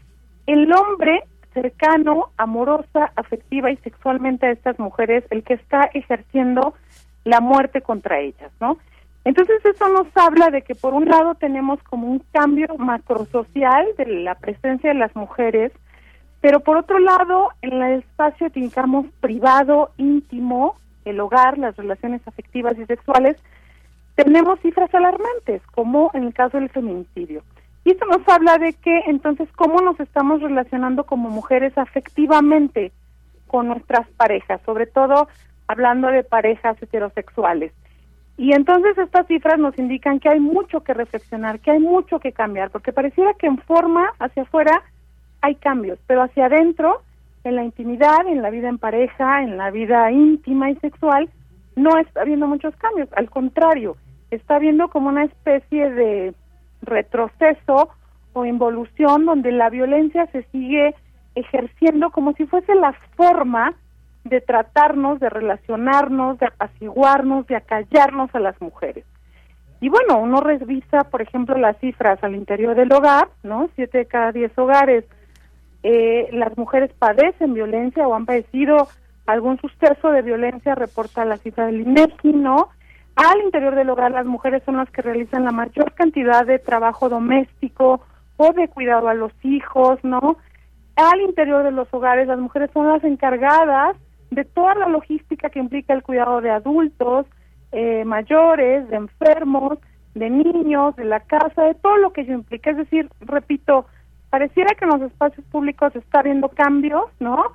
el 0.46 0.72
hombre 0.72 1.24
cercano, 1.52 2.30
amorosa, 2.36 3.10
afectiva 3.16 3.70
y 3.70 3.76
sexualmente 3.78 4.46
a 4.46 4.52
estas 4.52 4.78
mujeres 4.78 5.24
el 5.30 5.42
que 5.42 5.54
está 5.54 5.90
ejerciendo 5.94 6.74
la 7.24 7.40
muerte 7.40 7.80
contra 7.80 8.20
ellas, 8.20 8.52
¿no? 8.60 8.78
Entonces 9.24 9.64
eso 9.64 9.88
nos 9.88 10.06
habla 10.16 10.50
de 10.50 10.62
que 10.62 10.76
por 10.76 10.94
un 10.94 11.06
lado 11.06 11.34
tenemos 11.34 11.82
como 11.82 12.06
un 12.06 12.22
cambio 12.30 12.68
macrosocial 12.78 13.86
de 13.98 14.06
la 14.06 14.36
presencia 14.36 14.90
de 14.90 14.98
las 14.98 15.16
mujeres, 15.16 15.72
pero 16.40 16.60
por 16.60 16.76
otro 16.76 17.00
lado 17.00 17.48
en 17.62 17.82
el 17.82 17.98
espacio, 18.00 18.48
privado, 19.20 19.90
íntimo, 19.96 20.76
el 21.04 21.18
hogar, 21.18 21.58
las 21.58 21.74
relaciones 21.76 22.20
afectivas 22.26 22.78
y 22.78 22.84
sexuales, 22.84 23.36
tenemos 24.16 24.58
cifras 24.60 24.92
alarmantes, 24.94 25.62
como 25.74 26.10
en 26.14 26.24
el 26.24 26.34
caso 26.34 26.58
del 26.58 26.70
feminicidio. 26.70 27.42
Y 27.84 27.92
esto 27.92 28.06
nos 28.06 28.26
habla 28.28 28.58
de 28.58 28.72
que 28.72 29.02
entonces 29.06 29.48
cómo 29.54 29.80
nos 29.80 30.00
estamos 30.00 30.42
relacionando 30.42 31.04
como 31.04 31.30
mujeres 31.30 31.76
afectivamente 31.78 32.90
con 33.46 33.68
nuestras 33.68 34.08
parejas, 34.16 34.60
sobre 34.66 34.86
todo 34.86 35.28
hablando 35.68 36.08
de 36.08 36.24
parejas 36.24 36.82
heterosexuales. 36.82 37.72
Y 38.38 38.52
entonces 38.54 38.98
estas 38.98 39.26
cifras 39.26 39.58
nos 39.58 39.78
indican 39.78 40.18
que 40.18 40.28
hay 40.28 40.40
mucho 40.40 40.80
que 40.80 40.94
reflexionar, 40.94 41.60
que 41.60 41.70
hay 41.70 41.78
mucho 41.78 42.18
que 42.18 42.32
cambiar, 42.32 42.70
porque 42.70 42.92
pareciera 42.92 43.34
que 43.34 43.46
en 43.46 43.58
forma 43.58 44.10
hacia 44.18 44.42
afuera 44.42 44.82
hay 45.40 45.54
cambios, 45.54 45.98
pero 46.06 46.22
hacia 46.22 46.46
adentro, 46.46 47.02
en 47.44 47.54
la 47.54 47.64
intimidad, 47.64 48.26
en 48.26 48.42
la 48.42 48.50
vida 48.50 48.68
en 48.68 48.78
pareja, 48.78 49.42
en 49.42 49.56
la 49.56 49.70
vida 49.70 50.10
íntima 50.10 50.70
y 50.70 50.76
sexual, 50.76 51.28
no 51.76 51.96
está 51.98 52.22
habiendo 52.22 52.48
muchos 52.48 52.74
cambios. 52.76 53.08
Al 53.12 53.30
contrario, 53.30 53.96
está 54.30 54.58
viendo 54.58 54.88
como 54.88 55.08
una 55.08 55.24
especie 55.24 55.90
de 55.90 56.34
retroceso 56.82 57.90
o 58.32 58.44
involución 58.44 59.24
donde 59.24 59.52
la 59.52 59.70
violencia 59.70 60.26
se 60.26 60.42
sigue 60.52 60.94
ejerciendo 61.34 62.10
como 62.10 62.32
si 62.34 62.46
fuese 62.46 62.74
la 62.74 62.92
forma 63.16 63.74
de 64.24 64.40
tratarnos, 64.40 65.20
de 65.20 65.30
relacionarnos, 65.30 66.38
de 66.38 66.46
apaciguarnos, 66.46 67.46
de 67.46 67.56
acallarnos 67.56 68.34
a 68.34 68.40
las 68.40 68.60
mujeres. 68.60 69.04
Y 69.80 69.88
bueno, 69.88 70.18
uno 70.18 70.40
revisa, 70.40 71.04
por 71.04 71.22
ejemplo, 71.22 71.56
las 71.56 71.78
cifras 71.78 72.22
al 72.24 72.34
interior 72.34 72.74
del 72.74 72.92
hogar, 72.92 73.28
¿no? 73.42 73.68
Siete 73.76 73.98
de 73.98 74.06
cada 74.06 74.32
diez 74.32 74.56
hogares, 74.58 75.04
eh, 75.82 76.28
las 76.32 76.56
mujeres 76.56 76.90
padecen 76.98 77.54
violencia 77.54 78.08
o 78.08 78.14
han 78.14 78.26
padecido 78.26 78.88
algún 79.26 79.60
suceso 79.60 80.10
de 80.10 80.22
violencia, 80.22 80.74
reporta 80.74 81.24
la 81.24 81.36
cifra 81.36 81.66
del 81.66 81.82
INEGI, 81.82 82.32
¿no? 82.32 82.70
Al 83.16 83.40
interior 83.40 83.74
del 83.74 83.90
hogar 83.90 84.12
las 84.12 84.26
mujeres 84.26 84.62
son 84.64 84.76
las 84.76 84.90
que 84.90 85.02
realizan 85.02 85.44
la 85.44 85.52
mayor 85.52 85.92
cantidad 85.94 86.46
de 86.46 86.58
trabajo 86.58 87.08
doméstico 87.08 88.02
o 88.36 88.52
de 88.52 88.68
cuidado 88.68 89.08
a 89.08 89.14
los 89.14 89.32
hijos, 89.42 89.98
¿no? 90.04 90.36
al 90.96 91.20
interior 91.20 91.62
de 91.62 91.72
los 91.72 91.92
hogares 91.92 92.26
las 92.26 92.38
mujeres 92.38 92.70
son 92.72 92.88
las 92.88 93.04
encargadas 93.04 93.96
de 94.30 94.44
toda 94.44 94.74
la 94.74 94.88
logística 94.88 95.50
que 95.50 95.58
implica 95.58 95.92
el 95.92 96.02
cuidado 96.02 96.40
de 96.40 96.50
adultos, 96.50 97.26
eh, 97.72 98.04
mayores, 98.04 98.88
de 98.88 98.96
enfermos, 98.96 99.78
de 100.14 100.30
niños, 100.30 100.96
de 100.96 101.04
la 101.04 101.20
casa, 101.20 101.62
de 101.62 101.74
todo 101.74 101.96
lo 101.98 102.12
que 102.12 102.22
ello 102.22 102.34
implica. 102.34 102.70
Es 102.70 102.78
decir, 102.78 103.08
repito, 103.20 103.86
pareciera 104.30 104.74
que 104.74 104.86
en 104.86 104.90
los 104.90 105.02
espacios 105.02 105.46
públicos 105.46 105.94
está 105.94 106.20
habiendo 106.20 106.48
cambios, 106.48 107.04
¿no? 107.20 107.52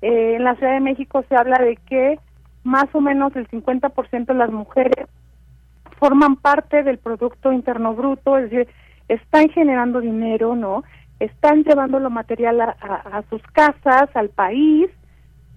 Eh, 0.00 0.36
en 0.36 0.44
la 0.44 0.56
Ciudad 0.56 0.72
de 0.72 0.80
México 0.80 1.22
se 1.28 1.36
habla 1.36 1.58
de 1.58 1.76
que 1.76 2.18
más 2.64 2.86
o 2.94 3.00
menos 3.00 3.36
el 3.36 3.48
50% 3.48 4.26
de 4.26 4.34
las 4.34 4.50
mujeres 4.50 5.06
forman 5.98 6.36
parte 6.36 6.82
del 6.82 6.98
Producto 6.98 7.52
Interno 7.52 7.94
Bruto, 7.94 8.36
es 8.38 8.50
decir, 8.50 8.68
están 9.08 9.48
generando 9.50 10.00
dinero, 10.00 10.56
¿no? 10.56 10.82
Están 11.20 11.62
llevando 11.62 12.00
lo 12.00 12.10
material 12.10 12.60
a, 12.60 13.22
sus 13.30 13.42
casas, 13.52 14.08
al 14.14 14.30
país, 14.30 14.90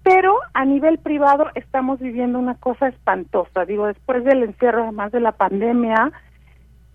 pero 0.04 0.38
a 0.54 0.63
nivel 0.65 1.00
privado 1.00 1.48
estamos 1.56 2.00
viviendo 2.00 2.39
una 2.39 2.56
cosa 2.56 2.88
espantosa. 2.88 3.65
Digo, 3.65 3.88
después 3.88 4.24
del 4.24 4.43
encierro, 4.43 4.84
además 4.84 5.12
de 5.12 5.20
la 5.20 5.32
pandemia, 5.32 6.12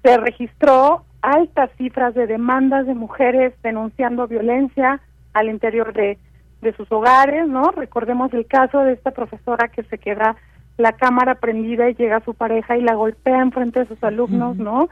se 0.02 0.16
registró 0.16 1.04
altas 1.20 1.70
cifras 1.76 2.14
de 2.14 2.26
demandas 2.26 2.86
de 2.86 2.94
mujeres 2.94 3.54
denunciando 3.62 4.28
violencia 4.28 5.00
al 5.34 5.48
interior 5.48 5.92
de, 5.92 6.18
de 6.62 6.72
sus 6.74 6.90
hogares, 6.90 7.46
¿no? 7.48 7.70
Recordemos 7.72 8.32
el 8.32 8.46
caso 8.46 8.80
de 8.80 8.92
esta 8.94 9.10
profesora 9.10 9.68
que 9.68 9.82
se 9.84 9.98
queda 9.98 10.36
la 10.78 10.92
cámara 10.92 11.34
prendida 11.34 11.90
y 11.90 11.94
llega 11.94 12.24
su 12.24 12.34
pareja 12.34 12.76
y 12.76 12.82
la 12.82 12.94
golpea 12.94 13.42
en 13.42 13.52
frente 13.52 13.80
de 13.80 13.88
sus 13.88 14.02
alumnos, 14.02 14.56
¿no? 14.56 14.88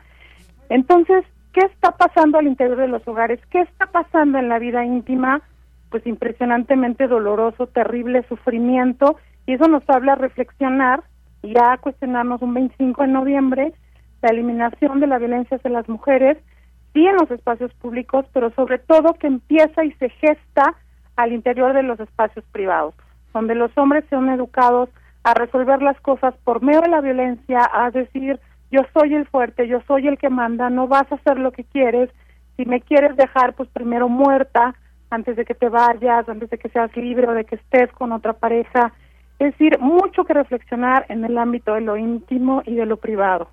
Entonces, 0.68 1.24
¿qué 1.52 1.61
está 1.61 1.92
pasando 1.92 2.38
al 2.38 2.46
interior 2.46 2.76
de 2.76 2.88
los 2.88 3.06
hogares? 3.09 3.40
¿Qué 3.50 3.61
está 3.61 3.87
pasando 3.87 4.38
en 4.38 4.48
la 4.48 4.59
vida 4.59 4.85
íntima? 4.85 5.42
pues 5.90 6.06
impresionantemente 6.06 7.09
doloroso, 7.09 7.66
terrible 7.66 8.24
sufrimiento, 8.28 9.16
y 9.46 9.54
eso 9.54 9.68
nos 9.68 9.83
habla 9.90 10.12
a 10.12 10.16
reflexionar 10.16 11.02
y 11.42 11.54
a 11.59 11.76
cuestionarnos 11.78 12.40
un 12.42 12.54
25 12.54 13.02
de 13.02 13.09
noviembre 13.09 13.72
la 14.22 14.28
eliminación 14.28 15.00
de 15.00 15.06
la 15.06 15.18
violencia 15.18 15.56
hacia 15.56 15.70
las 15.70 15.88
mujeres, 15.88 16.37
sí 16.92 17.06
en 17.06 17.16
los 17.16 17.30
espacios 17.30 17.72
públicos, 17.74 18.26
pero 18.33 18.50
sobre 18.50 18.78
todo 18.78 19.14
que 19.14 19.26
empieza 19.26 19.83
y 19.85 19.92
se 19.92 20.11
gesta 20.11 20.74
al 21.22 21.33
interior 21.33 21.72
de 21.72 21.83
los 21.83 22.00
espacios 22.00 22.44
privados, 22.52 22.94
donde 23.33 23.54
los 23.54 23.70
hombres 23.76 24.04
sean 24.09 24.28
educados 24.28 24.88
a 25.22 25.35
resolver 25.35 25.83
las 25.83 26.00
cosas 26.00 26.35
por 26.44 26.62
medio 26.62 26.80
de 26.80 26.88
la 26.88 27.00
violencia, 27.00 27.68
a 27.72 27.90
decir 27.90 28.40
yo 28.70 28.83
soy 28.94 29.14
el 29.14 29.26
fuerte, 29.26 29.66
yo 29.66 29.80
soy 29.87 30.06
el 30.09 30.18
que 30.18 30.30
manda, 30.30 30.70
no 30.70 30.87
vas 30.87 31.11
a 31.11 31.16
hacer 31.16 31.38
lo 31.38 31.52
que 31.52 31.64
quieres, 31.64 32.11
si 32.56 32.64
me 32.64 32.80
quieres 32.80 33.16
dejar 33.16 33.54
pues 33.54 33.68
primero 33.70 34.09
muerta, 34.09 34.74
antes 35.11 35.37
de 35.37 35.44
que 35.44 35.54
te 35.54 35.68
vayas, 35.68 36.28
antes 36.28 36.50
de 36.50 36.59
que 36.59 36.68
seas 36.68 36.94
libre 36.96 37.26
o 37.26 37.33
de 37.33 37.44
que 37.44 37.56
estés 37.56 37.90
con 37.92 38.12
otra 38.12 38.33
pareja. 38.33 38.92
Es 39.38 39.52
decir, 39.52 39.78
mucho 39.80 40.24
que 40.24 40.35
reflexionar 40.35 41.04
en 41.09 41.24
el 41.24 41.37
ámbito 41.37 41.74
de 41.74 41.80
lo 41.80 41.96
íntimo 41.96 42.62
y 42.64 42.76
de 42.76 42.87
lo 42.87 42.96
privado. 42.98 43.48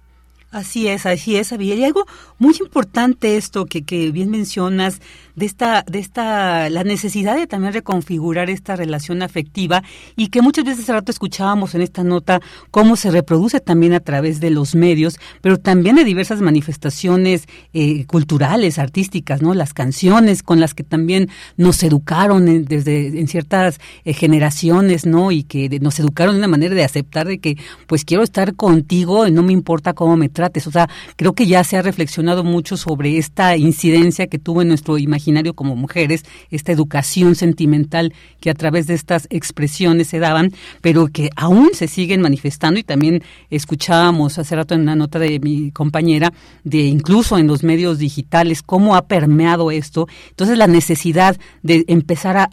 Así 0.49 0.87
es, 0.87 1.05
así 1.05 1.35
es, 1.35 1.51
Abigail. 1.51 1.79
Y 1.79 1.83
algo 1.83 2.05
muy 2.39 2.55
importante 2.59 3.35
esto 3.35 3.65
que, 3.65 3.83
que 3.83 4.11
bien 4.11 4.29
mencionas 4.29 5.01
de 5.37 5.45
esta, 5.45 5.83
de 5.83 5.99
esta, 5.99 6.67
la 6.71 6.83
necesidad 6.83 7.35
de 7.35 7.45
también 7.45 7.71
reconfigurar 7.71 8.49
esta 8.49 8.75
relación 8.75 9.21
afectiva 9.21 9.83
y 10.15 10.29
que 10.29 10.41
muchas 10.41 10.65
veces 10.65 10.83
hace 10.83 10.93
rato 10.93 11.11
escuchábamos 11.11 11.75
en 11.75 11.81
esta 11.83 12.03
nota 12.03 12.41
cómo 12.71 12.95
se 12.95 13.11
reproduce 13.11 13.59
también 13.59 13.93
a 13.93 13.99
través 13.99 14.39
de 14.39 14.49
los 14.49 14.73
medios, 14.73 15.19
pero 15.41 15.59
también 15.59 15.95
de 15.95 16.05
diversas 16.05 16.41
manifestaciones 16.41 17.45
eh, 17.73 18.05
culturales, 18.05 18.79
artísticas, 18.79 19.43
¿no? 19.43 19.53
Las 19.53 19.75
canciones 19.75 20.41
con 20.41 20.59
las 20.59 20.73
que 20.73 20.83
también 20.83 21.29
nos 21.55 21.83
educaron 21.83 22.65
desde 22.65 23.19
en 23.19 23.27
ciertas 23.27 23.79
eh, 24.05 24.13
generaciones, 24.13 25.05
¿no? 25.05 25.31
Y 25.31 25.43
que 25.43 25.69
nos 25.81 25.99
educaron 25.99 26.33
de 26.33 26.39
una 26.39 26.47
manera 26.47 26.73
de 26.73 26.83
aceptar 26.83 27.27
de 27.27 27.37
que 27.37 27.57
pues 27.85 28.05
quiero 28.05 28.23
estar 28.23 28.55
contigo 28.55 29.27
y 29.27 29.31
no 29.31 29.43
me 29.43 29.53
importa 29.53 29.93
cómo 29.93 30.17
me 30.17 30.29
trates. 30.37 30.67
O 30.67 30.71
sea, 30.71 30.87
creo 31.15 31.33
que 31.33 31.47
ya 31.47 31.63
se 31.63 31.77
ha 31.77 31.81
reflexionado 31.81 32.43
mucho 32.43 32.77
sobre 32.77 33.17
esta 33.17 33.57
incidencia 33.57 34.27
que 34.27 34.37
tuvo 34.37 34.61
en 34.61 34.67
nuestro 34.69 34.97
imaginario 34.97 35.55
como 35.55 35.75
mujeres, 35.75 36.23
esta 36.51 36.71
educación 36.71 37.35
sentimental 37.35 38.13
que 38.39 38.51
a 38.51 38.53
través 38.53 38.85
de 38.85 38.93
estas 38.93 39.27
expresiones 39.31 40.07
se 40.07 40.19
daban, 40.19 40.51
pero 40.81 41.07
que 41.07 41.29
aún 41.35 41.71
se 41.73 41.87
siguen 41.87 42.21
manifestando 42.21 42.79
y 42.79 42.83
también 42.83 43.23
escuchábamos 43.49 44.37
hace 44.37 44.55
rato 44.55 44.75
en 44.75 44.81
una 44.81 44.95
nota 44.95 45.17
de 45.19 45.39
mi 45.39 45.71
compañera 45.71 46.31
de 46.63 46.79
incluso 46.83 47.37
en 47.37 47.47
los 47.47 47.63
medios 47.63 47.97
digitales 47.97 48.61
cómo 48.61 48.95
ha 48.95 49.07
permeado 49.07 49.71
esto. 49.71 50.07
Entonces 50.29 50.57
la 50.57 50.67
necesidad 50.67 51.37
de 51.63 51.83
empezar 51.87 52.37
a, 52.37 52.47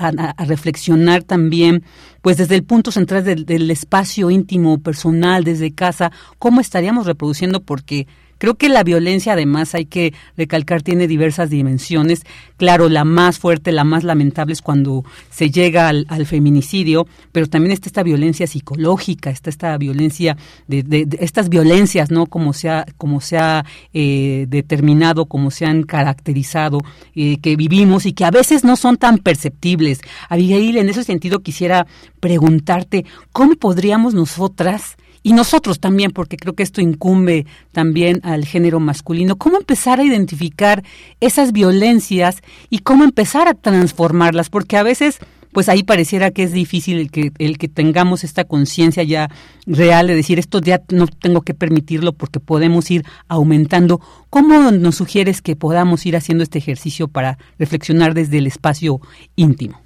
reflexionar 0.44 1.22
también 1.22 1.84
pues 2.24 2.38
desde 2.38 2.54
el 2.54 2.64
punto 2.64 2.90
central 2.90 3.22
del, 3.22 3.44
del 3.44 3.70
espacio 3.70 4.30
íntimo, 4.30 4.78
personal, 4.78 5.44
desde 5.44 5.74
casa, 5.74 6.10
cómo 6.38 6.62
estaríamos 6.62 7.04
reproduciendo 7.04 7.62
porque 7.62 8.06
Creo 8.44 8.56
que 8.56 8.68
la 8.68 8.84
violencia, 8.84 9.32
además, 9.32 9.74
hay 9.74 9.86
que 9.86 10.12
recalcar, 10.36 10.82
tiene 10.82 11.08
diversas 11.08 11.48
dimensiones. 11.48 12.26
Claro, 12.58 12.90
la 12.90 13.06
más 13.06 13.38
fuerte, 13.38 13.72
la 13.72 13.84
más 13.84 14.04
lamentable 14.04 14.52
es 14.52 14.60
cuando 14.60 15.02
se 15.30 15.50
llega 15.50 15.88
al, 15.88 16.26
feminicidio, 16.26 17.06
pero 17.32 17.46
también 17.46 17.72
está 17.72 17.88
esta 17.88 18.02
violencia 18.02 18.46
psicológica, 18.46 19.30
está 19.30 19.48
esta 19.48 19.78
violencia, 19.78 20.36
de, 20.66 21.08
estas 21.20 21.48
violencias, 21.48 22.10
¿no? 22.10 22.26
Como 22.26 22.52
se 22.52 22.68
ha, 22.68 22.84
como 22.98 23.22
se 23.22 23.38
ha 23.38 23.64
eh, 23.94 24.44
determinado, 24.46 25.24
como 25.24 25.50
se 25.50 25.64
han 25.64 25.84
caracterizado, 25.84 26.80
eh, 27.14 27.38
que 27.40 27.56
vivimos 27.56 28.04
y 28.04 28.12
que 28.12 28.26
a 28.26 28.30
veces 28.30 28.62
no 28.62 28.76
son 28.76 28.98
tan 28.98 29.16
perceptibles. 29.16 30.02
Abigail, 30.28 30.76
en 30.76 30.90
ese 30.90 31.02
sentido 31.02 31.38
quisiera 31.38 31.86
preguntarte, 32.20 33.06
¿cómo 33.32 33.54
podríamos 33.54 34.12
nosotras 34.12 34.98
y 35.24 35.32
nosotros 35.32 35.80
también, 35.80 36.12
porque 36.12 36.36
creo 36.36 36.52
que 36.52 36.62
esto 36.62 36.82
incumbe 36.82 37.46
también 37.72 38.20
al 38.22 38.44
género 38.44 38.78
masculino, 38.78 39.36
cómo 39.36 39.56
empezar 39.56 39.98
a 39.98 40.04
identificar 40.04 40.84
esas 41.18 41.50
violencias 41.52 42.42
y 42.68 42.80
cómo 42.80 43.04
empezar 43.04 43.48
a 43.48 43.54
transformarlas, 43.54 44.50
porque 44.50 44.76
a 44.76 44.82
veces 44.82 45.18
pues 45.54 45.68
ahí 45.68 45.84
pareciera 45.84 46.32
que 46.32 46.42
es 46.42 46.52
difícil 46.52 46.98
el 46.98 47.10
que, 47.10 47.32
el 47.38 47.58
que 47.58 47.68
tengamos 47.68 48.24
esta 48.24 48.44
conciencia 48.44 49.04
ya 49.04 49.30
real 49.66 50.08
de 50.08 50.16
decir 50.16 50.40
esto 50.40 50.60
ya 50.60 50.82
no 50.90 51.06
tengo 51.06 51.42
que 51.42 51.54
permitirlo 51.54 52.12
porque 52.12 52.40
podemos 52.40 52.90
ir 52.90 53.04
aumentando. 53.28 54.00
¿Cómo 54.30 54.72
nos 54.72 54.96
sugieres 54.96 55.40
que 55.42 55.54
podamos 55.54 56.06
ir 56.06 56.16
haciendo 56.16 56.42
este 56.42 56.58
ejercicio 56.58 57.06
para 57.06 57.38
reflexionar 57.56 58.14
desde 58.14 58.38
el 58.38 58.48
espacio 58.48 59.00
íntimo? 59.36 59.83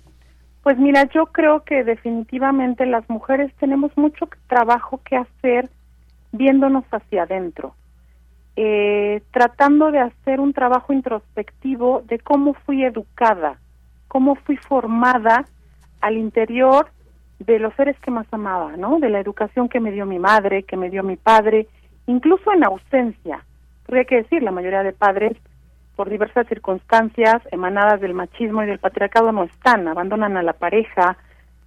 Pues 0.62 0.78
mira, 0.78 1.04
yo 1.14 1.26
creo 1.26 1.64
que 1.64 1.84
definitivamente 1.84 2.84
las 2.86 3.08
mujeres 3.08 3.52
tenemos 3.58 3.96
mucho 3.96 4.28
trabajo 4.48 5.00
que 5.04 5.16
hacer 5.16 5.70
viéndonos 6.32 6.84
hacia 6.90 7.22
adentro, 7.22 7.74
eh, 8.56 9.22
tratando 9.30 9.90
de 9.90 10.00
hacer 10.00 10.40
un 10.40 10.52
trabajo 10.52 10.92
introspectivo 10.92 12.02
de 12.06 12.18
cómo 12.18 12.54
fui 12.54 12.84
educada, 12.84 13.58
cómo 14.08 14.34
fui 14.34 14.56
formada 14.56 15.44
al 16.00 16.16
interior 16.16 16.90
de 17.38 17.58
los 17.58 17.72
seres 17.74 17.98
que 18.00 18.10
más 18.10 18.26
amaba, 18.32 18.76
¿no? 18.76 18.98
De 18.98 19.10
la 19.10 19.20
educación 19.20 19.68
que 19.68 19.80
me 19.80 19.92
dio 19.92 20.06
mi 20.06 20.18
madre, 20.18 20.64
que 20.64 20.76
me 20.76 20.90
dio 20.90 21.02
mi 21.02 21.16
padre, 21.16 21.68
incluso 22.06 22.52
en 22.52 22.64
ausencia. 22.64 23.44
Hay 23.90 24.04
que 24.04 24.16
decir, 24.16 24.42
la 24.42 24.50
mayoría 24.50 24.82
de 24.82 24.92
padres 24.92 25.36
por 25.98 26.10
diversas 26.10 26.46
circunstancias 26.46 27.42
emanadas 27.50 28.00
del 28.00 28.14
machismo 28.14 28.62
y 28.62 28.66
del 28.66 28.78
patriarcado 28.78 29.32
no 29.32 29.42
están, 29.42 29.88
abandonan 29.88 30.36
a 30.36 30.44
la 30.44 30.52
pareja, 30.52 31.16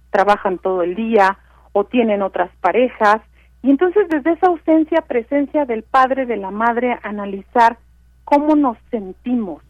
trabajan 0.08 0.56
todo 0.56 0.82
el 0.82 0.94
día 0.94 1.36
o 1.72 1.84
tienen 1.84 2.22
otras 2.22 2.50
parejas 2.62 3.20
y 3.62 3.68
entonces 3.68 4.08
desde 4.08 4.32
esa 4.32 4.46
ausencia, 4.46 5.02
presencia 5.02 5.66
del 5.66 5.82
padre, 5.82 6.24
de 6.24 6.38
la 6.38 6.50
madre, 6.50 6.98
analizar 7.02 7.76
cómo 8.24 8.56
nos 8.56 8.78
sentimos, 8.90 9.62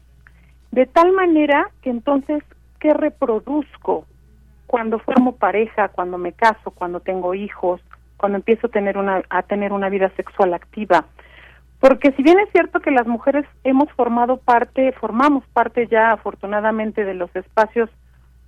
de 0.71 0.85
tal 0.85 1.11
manera 1.11 1.69
que 1.81 1.89
entonces, 1.89 2.41
¿qué 2.79 2.93
reproduzco 2.93 4.05
cuando 4.65 4.97
formo 4.99 5.35
pareja, 5.35 5.89
cuando 5.89 6.17
me 6.17 6.31
caso, 6.31 6.71
cuando 6.71 7.01
tengo 7.01 7.35
hijos, 7.35 7.81
cuando 8.15 8.37
empiezo 8.37 8.67
a 8.67 8.71
tener 8.71 8.97
una, 8.97 9.23
a 9.29 9.41
tener 9.41 9.73
una 9.73 9.89
vida 9.89 10.09
sexual 10.15 10.53
activa? 10.53 11.03
Porque 11.83 12.13
si 12.13 12.23
bien 12.23 12.39
es 12.39 12.49
cierto 12.53 12.79
que 12.79 12.91
las 12.91 13.05
mujeres 13.07 13.45
hemos 13.65 13.91
formado 13.91 14.37
parte, 14.37 14.93
formamos 14.93 15.45
parte 15.47 15.85
ya 15.87 16.13
afortunadamente 16.13 17.03
de 17.03 17.13
los 17.13 17.35
espacios 17.35 17.89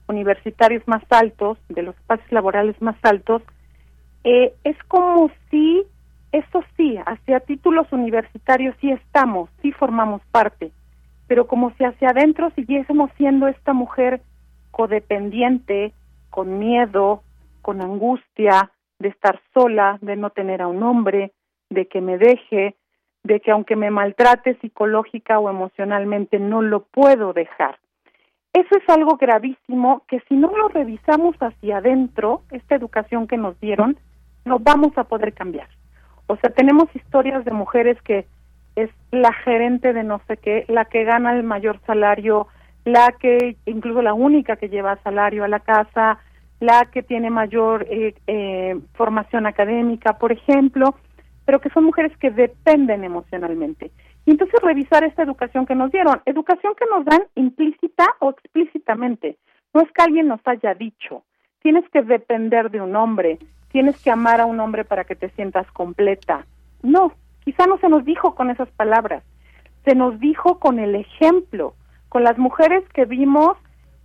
universitarios 0.08 0.88
más 0.88 1.04
altos, 1.10 1.58
de 1.68 1.84
los 1.84 1.98
espacios 1.98 2.32
laborales 2.32 2.82
más 2.82 2.96
altos, 3.04 3.42
eh, 4.24 4.54
es 4.64 4.78
como 4.88 5.30
si, 5.52 5.84
eso 6.32 6.64
sí, 6.78 6.98
hacia 7.06 7.42
títulos 7.42 7.92
universitarios 7.92 8.74
sí 8.80 8.90
estamos, 8.92 9.50
sí 9.62 9.74
formamos 9.74 10.22
parte, 10.32 10.72
pero 11.28 11.46
como 11.46 11.72
si 11.72 11.84
hacia 11.84 12.12
adentro 12.12 12.52
siguiésemos 12.52 13.12
siendo 13.18 13.50
esta 13.50 13.74
mujer 13.74 14.22
codependiente, 14.72 15.92
con 16.30 16.58
miedo, 16.58 17.22
con 17.62 17.82
angustia 17.82 18.72
de 19.00 19.10
estar 19.10 19.42
sola, 19.54 19.98
de 20.00 20.16
no 20.16 20.30
tener 20.30 20.62
a 20.62 20.70
un 20.70 20.84
hombre, 20.84 21.34
de 21.70 21.90
que 21.90 22.00
me 22.00 22.18
deje, 22.18 22.78
de 23.26 23.40
que 23.40 23.52
aunque 23.52 23.76
me 23.76 23.90
maltrate 23.90 24.56
psicológica 24.62 25.40
o 25.40 25.50
emocionalmente 25.50 26.38
no 26.38 26.62
lo 26.62 26.82
puedo 26.82 27.34
dejar. 27.34 27.78
eso 28.54 28.78
es 28.78 28.88
algo 28.88 29.18
gravísimo 29.18 30.04
que 30.08 30.22
si 30.30 30.36
no 30.36 30.56
lo 30.56 30.70
revisamos 30.70 31.36
hacia 31.40 31.78
adentro, 31.78 32.44
esta 32.52 32.76
educación 32.76 33.28
que 33.28 33.36
nos 33.36 33.60
dieron, 33.60 33.98
no 34.46 34.60
vamos 34.60 34.98
a 34.98 35.06
poder 35.06 35.34
cambiar. 35.34 35.68
O 36.28 36.38
sea, 36.38 36.52
tenemos 36.52 36.86
historias 36.96 37.44
de 37.44 37.52
mujeres 37.52 38.02
que 38.04 38.28
es 38.76 38.90
la 39.12 39.34
gerente 39.34 39.92
de 39.92 40.04
no 40.04 40.22
sé 40.28 40.38
qué, 40.38 40.66
la 40.68 40.86
que 40.86 41.04
gana 41.04 41.34
el 41.34 41.44
mayor 41.44 41.80
salario, 41.88 42.48
la 42.86 43.12
que, 43.20 43.58
incluso 43.66 44.02
la 44.02 44.14
única 44.14 44.56
que 44.56 44.70
lleva 44.70 45.02
salario 45.04 45.44
a 45.44 45.48
la 45.48 45.60
casa, 45.60 46.20
la 46.60 46.86
que 46.86 47.02
tiene 47.02 47.30
mayor 47.32 47.88
eh, 47.90 48.14
eh, 48.28 48.80
formación 48.94 49.48
académica, 49.48 50.14
por 50.14 50.32
ejemplo, 50.32 50.96
pero 51.46 51.62
que 51.62 51.70
son 51.70 51.86
mujeres 51.86 52.16
que 52.18 52.32
dependen 52.32 53.04
emocionalmente. 53.04 53.92
Y 54.26 54.32
entonces 54.32 54.60
revisar 54.62 55.04
esta 55.04 55.24
educación 55.24 55.66
que 55.66 55.76
nos 55.76 55.92
dieron, 55.92 56.22
educación 56.26 56.74
que 56.76 56.86
nos 56.90 57.06
dan 57.06 57.24
implícita 57.36 58.06
o 58.20 58.32
explícitamente. 58.32 59.38
No 59.74 59.82
es 59.82 59.92
que 59.92 60.02
alguien 60.02 60.28
nos 60.28 60.40
haya 60.46 60.74
dicho, 60.74 61.24
tienes 61.62 61.88
que 61.90 62.02
depender 62.02 62.72
de 62.72 62.82
un 62.82 62.96
hombre, 62.96 63.38
tienes 63.72 64.02
que 64.02 64.12
amar 64.12 64.42
a 64.42 64.46
un 64.46 64.60
hombre 64.60 64.84
para 64.86 65.04
que 65.04 65.16
te 65.16 65.30
sientas 65.32 65.70
completa. 65.72 66.46
No, 66.82 67.12
quizá 67.44 67.68
no 67.68 67.78
se 67.80 67.90
nos 67.90 68.06
dijo 68.06 68.36
con 68.36 68.50
esas 68.50 68.70
palabras, 68.72 69.24
se 69.84 69.96
nos 69.96 70.20
dijo 70.20 70.60
con 70.60 70.80
el 70.80 70.96
ejemplo, 70.96 71.76
con 72.10 72.24
las 72.24 72.38
mujeres 72.38 72.84
que 72.94 73.06
vimos 73.06 73.58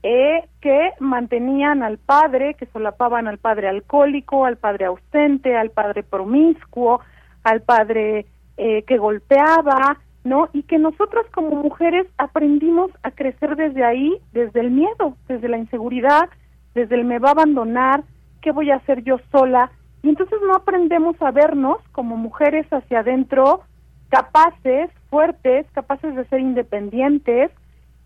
eh, 0.03 0.49
que 0.61 0.93
mantenían 0.99 1.82
al 1.82 1.99
padre, 1.99 2.55
que 2.55 2.66
solapaban 2.66 3.28
al 3.28 3.38
padre 3.38 3.68
alcohólico, 3.68 4.47
al 4.47 4.57
padre 4.57 4.86
ausente, 4.86 5.57
al 5.57 5.70
padre 5.70 6.03
promiscuo, 6.03 7.01
al 7.45 7.62
padre 7.62 8.26
eh, 8.57 8.82
que 8.84 8.99
golpeaba, 8.99 9.99
¿no? 10.24 10.49
Y 10.53 10.62
que 10.64 10.78
nosotras 10.78 11.24
como 11.32 11.57
mujeres 11.62 12.07
aprendimos 12.18 12.91
a 13.03 13.11
crecer 13.11 13.57
desde 13.57 13.84
ahí, 13.84 14.18
desde 14.32 14.61
el 14.61 14.70
miedo, 14.70 15.16
desde 15.28 15.49
la 15.49 15.59
inseguridad, 15.59 16.28
desde 16.74 16.95
el 16.95 17.05
me 17.05 17.18
va 17.18 17.30
a 17.30 17.32
abandonar, 17.32 18.05
¿qué 18.43 18.53
voy 18.53 18.70
a 18.70 18.76
hacer 18.76 19.03
yo 19.03 19.18
sola? 19.32 19.70
Y 20.03 20.09
entonces 20.09 20.38
no 20.47 20.55
aprendemos 20.55 21.20
a 21.20 21.30
vernos 21.30 21.78
como 21.93 22.16
mujeres 22.16 22.66
hacia 22.70 23.01
adentro, 23.01 23.62
capaces, 24.09 24.91
fuertes, 25.09 25.66
capaces 25.72 26.14
de 26.14 26.24
ser 26.26 26.41
independientes, 26.41 27.51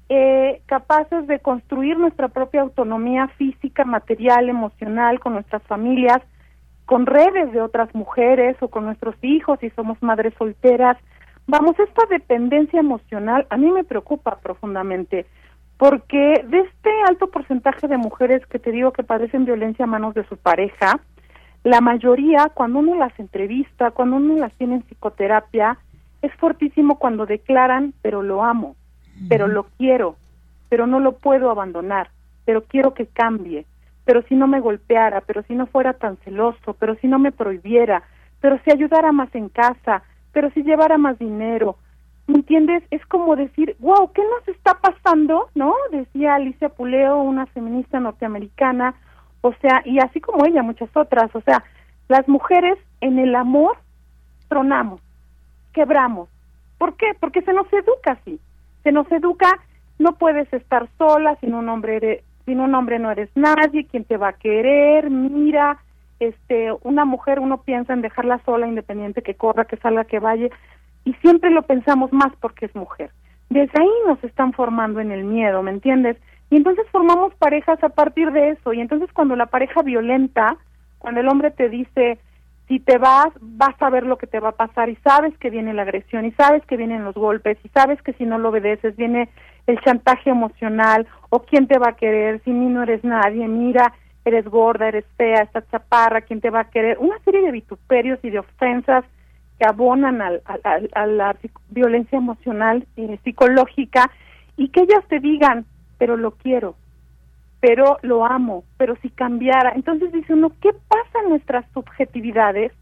eh, 0.09 0.61
capaces 0.67 1.27
de 1.27 1.39
construir 1.39 1.99
nuestra 1.99 2.29
propia 2.29 2.63
autonomía 2.63 3.29
física, 3.39 3.85
material, 3.85 4.49
emocional, 4.49 5.21
con 5.21 5.35
nuestras 5.35 5.63
familias, 5.65 6.21
con 6.87 7.07
redes 7.07 7.53
de 7.53 7.61
otras 7.61 7.95
mujeres 7.95 8.57
o 8.61 8.69
con 8.69 8.85
nuestros 8.85 9.15
hijos 9.23 9.59
si 9.61 9.71
somos 9.71 10.03
madres 10.03 10.35
solteras, 10.39 10.99
Vamos, 11.47 11.79
esta 11.79 12.07
dependencia 12.09 12.81
emocional 12.81 13.47
a 13.51 13.57
mí 13.57 13.71
me 13.71 13.85
preocupa 13.85 14.37
profundamente, 14.37 15.27
porque 15.77 16.43
de 16.49 16.61
este 16.61 16.91
alto 17.07 17.27
porcentaje 17.27 17.87
de 17.87 17.99
mujeres 17.99 18.47
que 18.47 18.59
te 18.59 18.73
digo 18.73 18.93
que 18.93 19.03
padecen 19.03 19.45
violencia 19.45 19.85
a 19.85 19.89
manos 19.89 20.15
de 20.15 20.27
su 20.27 20.39
pareja, 20.39 21.01
la 21.63 21.81
mayoría, 21.81 22.51
cuando 22.55 22.79
uno 22.79 22.95
las 22.95 23.19
entrevista, 23.19 23.91
cuando 23.91 24.17
uno 24.17 24.37
las 24.37 24.55
tiene 24.55 24.77
en 24.77 24.83
psicoterapia, 24.83 25.79
es 26.23 26.33
fortísimo 26.37 26.99
cuando 26.99 27.27
declaran, 27.27 27.93
pero 28.01 28.23
lo 28.23 28.43
amo, 28.43 28.77
pero 29.29 29.47
lo 29.47 29.65
quiero, 29.77 30.17
pero 30.71 30.87
no 30.87 30.99
lo 30.99 31.13
puedo 31.13 31.51
abandonar, 31.51 32.11
pero 32.47 32.65
quiero 32.65 32.95
que 32.95 33.07
cambie, 33.07 33.67
pero 34.05 34.23
si 34.23 34.35
no 34.35 34.47
me 34.47 34.61
golpeara, 34.61 35.21
pero 35.23 35.43
si 35.45 35.55
no 35.55 35.67
fuera 35.67 35.95
tan 35.95 36.17
celoso, 36.19 36.75
pero 36.75 36.95
si 36.97 37.09
no 37.09 37.19
me 37.19 37.33
prohibiera, 37.33 38.03
pero 38.41 38.59
si 38.65 38.71
ayudara 38.71 39.13
más 39.13 39.35
en 39.35 39.49
casa, 39.49 40.03
pero 40.33 40.51
si 40.51 40.63
llevara 40.63 40.99
más 40.99 41.19
dinero. 41.19 41.77
¿Me 42.27 42.37
entiendes? 42.37 42.83
Es 42.91 43.05
como 43.07 43.37
decir, 43.37 43.77
wow, 43.81 44.11
¿qué 44.13 44.23
nos 44.23 44.49
está 44.49 44.75
pasando? 44.75 45.51
¿No? 45.55 45.75
Decía 45.91 46.35
Alicia 46.35 46.71
Puleo, 46.71 47.23
una 47.23 47.47
feminista 47.47 48.01
norteamericana, 48.01 48.95
o 49.43 49.53
sea, 49.61 49.83
y 49.85 49.99
así 49.99 50.21
como 50.21 50.47
ella, 50.47 50.63
muchas 50.63 50.89
otras, 50.95 51.35
o 51.35 51.41
sea, 51.43 51.63
las 52.09 52.27
mujeres 52.29 52.79
en 53.01 53.19
el 53.19 53.35
amor 53.35 53.77
tronamos, 54.49 55.01
quebramos. 55.73 56.29
¿Por 56.79 56.97
qué? 56.97 57.13
Porque 57.21 57.43
se 57.43 57.53
nos 57.53 57.71
educa 57.73 58.13
así. 58.13 58.41
Se 58.83 58.93
nos 58.93 59.11
educa, 59.13 59.51
no 59.99 60.13
puedes 60.13 60.53
estar 60.53 60.89
sola, 60.99 61.37
sin 61.41 61.55
un 61.55 61.69
hombre 61.69 62.25
sin 62.45 62.61
un 62.61 62.75
hombre 62.75 62.99
no 62.99 63.11
eres 63.11 63.31
nadie, 63.35 63.87
¿quién 63.87 64.05
te 64.05 64.17
va 64.17 64.29
a 64.29 64.33
querer? 64.35 65.11
Mira, 65.11 65.79
este, 66.21 66.73
una 66.83 67.05
mujer 67.05 67.41
uno 67.41 67.63
piensa 67.63 67.93
en 67.93 68.03
dejarla 68.03 68.41
sola, 68.45 68.67
independiente, 68.67 69.23
que 69.23 69.35
corra, 69.35 69.65
que 69.65 69.77
salga, 69.77 70.05
que 70.05 70.19
vaya, 70.19 70.49
y 71.05 71.13
siempre 71.15 71.51
lo 71.51 71.63
pensamos 71.63 72.13
más 72.13 72.33
porque 72.41 72.67
es 72.67 72.75
mujer. 72.75 73.11
Desde 73.51 73.81
ahí 73.81 73.91
nos 74.07 74.23
están 74.25 74.53
formando 74.53 75.01
en 75.01 75.13
el 75.13 75.25
miedo, 75.25 75.63
¿me 75.63 75.71
entiendes? 75.71 76.17
Y 76.51 76.57
entonces 76.57 76.87
formamos 76.91 77.35
parejas 77.35 77.83
a 77.83 77.89
partir 77.89 78.31
de 78.33 78.51
eso, 78.51 78.73
y 78.73 78.81
entonces 78.81 79.11
cuando 79.13 79.37
la 79.37 79.47
pareja 79.47 79.83
violenta, 79.83 80.57
cuando 80.99 81.21
el 81.21 81.29
hombre 81.29 81.51
te 81.51 81.69
dice, 81.69 82.19
si 82.69 82.81
te 82.81 82.99
vas, 82.99 83.29
vas 83.41 83.81
a 83.81 83.91
ver 83.91 84.05
lo 84.05 84.17
que 84.17 84.27
te 84.27 84.41
va 84.41 84.51
a 84.51 84.57
pasar, 84.57 84.89
y 84.89 84.97
sabes 84.97 85.37
que 85.39 85.51
viene 85.51 85.75
la 85.75 85.83
agresión, 85.83 86.25
y 86.25 86.33
sabes 86.33 86.65
que 86.67 86.77
vienen 86.77 87.05
los 87.05 87.15
golpes, 87.15 87.59
y 87.63 87.69
sabes 87.69 88.01
que 88.03 88.15
si 88.15 88.25
no 88.25 88.39
lo 88.39 88.49
obedeces, 88.49 88.97
viene 88.97 89.29
el 89.67 89.81
chantaje 89.81 90.31
emocional, 90.31 91.07
o 91.31 91.41
quién 91.43 91.67
te 91.67 91.79
va 91.79 91.91
a 91.91 91.97
querer, 91.97 92.41
si 92.45 92.51
ni 92.51 92.67
no 92.67 92.83
eres 92.83 93.05
nadie, 93.05 93.47
mira, 93.49 93.93
eres 94.25 94.47
gorda, 94.47 94.89
eres 94.89 95.05
fea, 95.17 95.43
estás 95.43 95.65
chaparra, 95.71 96.23
¿quién 96.23 96.41
te 96.41 96.51
va 96.51 96.61
a 96.61 96.71
querer? 96.71 96.99
Una 96.99 97.19
serie 97.21 97.43
de 97.43 97.53
vituperios 97.53 98.19
y 98.23 98.31
de 98.31 98.39
ofensas 98.39 99.05
que 99.59 99.67
abonan 99.67 100.23
al, 100.23 100.43
a 100.95 101.07
la 101.07 101.37
violencia 101.69 102.19
emocional 102.19 102.87
y 102.97 103.17
psicológica 103.19 104.11
y 104.57 104.69
que 104.69 104.81
ellas 104.81 105.05
te 105.09 105.21
digan, 105.21 105.67
pero 105.99 106.17
lo 106.17 106.33
quiero, 106.33 106.77
pero 107.67 107.97
lo 108.03 108.27
amo, 108.27 108.65
pero 108.77 108.95
si 109.01 109.09
cambiara. 109.09 109.73
Entonces 109.75 110.13
dice 110.13 110.35
uno, 110.35 110.53
¿qué 110.61 110.69
pasa 110.87 111.21
en 111.23 111.31
nuestras 111.31 111.65
subjetividades? 111.73 112.73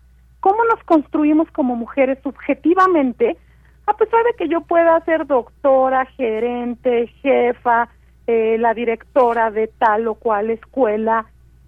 ¿Cómo 0.40 0.64
nos 0.64 0.82
construimos 0.82 1.48
como 1.52 1.76
mujeres 1.76 2.18
subjetivamente? 2.24 3.36
A 3.86 3.96
pesar 3.96 4.24
de 4.24 4.32
que 4.36 4.48
yo 4.48 4.62
pueda 4.62 4.98
ser 5.04 5.28
doctora, 5.28 6.04
gerente, 6.16 7.06
jefa, 7.22 7.90
eh, 8.26 8.56
la 8.58 8.74
directora 8.74 9.52
de 9.52 9.68
tal 9.68 10.08
o 10.08 10.16
cual 10.16 10.50
escuela, 10.50 11.26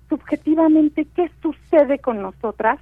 subjetivamente 0.09 1.07
qué 1.15 1.31
sucede 1.41 2.01
con 2.01 2.21
nosotras, 2.21 2.81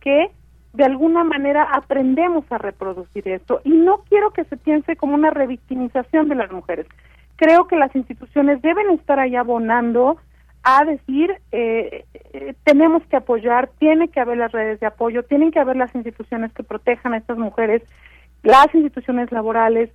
que 0.00 0.30
de 0.74 0.84
alguna 0.84 1.24
manera 1.24 1.64
aprendemos 1.64 2.44
a 2.52 2.58
reproducir 2.58 3.26
esto. 3.26 3.60
Y 3.64 3.70
no 3.70 4.04
quiero 4.08 4.30
que 4.30 4.44
se 4.44 4.56
piense 4.56 4.94
como 4.94 5.14
una 5.14 5.30
revictimización 5.30 6.28
de 6.28 6.36
las 6.36 6.52
mujeres. 6.52 6.86
Creo 7.42 7.66
que 7.66 7.74
las 7.74 7.92
instituciones 7.96 8.62
deben 8.62 8.88
estar 8.90 9.18
ahí 9.18 9.34
abonando 9.34 10.16
a 10.62 10.84
decir, 10.84 11.28
eh, 11.50 12.04
eh, 12.14 12.54
tenemos 12.62 13.02
que 13.08 13.16
apoyar, 13.16 13.68
tiene 13.80 14.06
que 14.06 14.20
haber 14.20 14.38
las 14.38 14.52
redes 14.52 14.78
de 14.78 14.86
apoyo, 14.86 15.24
tienen 15.24 15.50
que 15.50 15.58
haber 15.58 15.74
las 15.74 15.92
instituciones 15.92 16.52
que 16.52 16.62
protejan 16.62 17.14
a 17.14 17.16
estas 17.16 17.38
mujeres, 17.38 17.82
las 18.44 18.72
instituciones 18.72 19.32
laborales, 19.32 19.90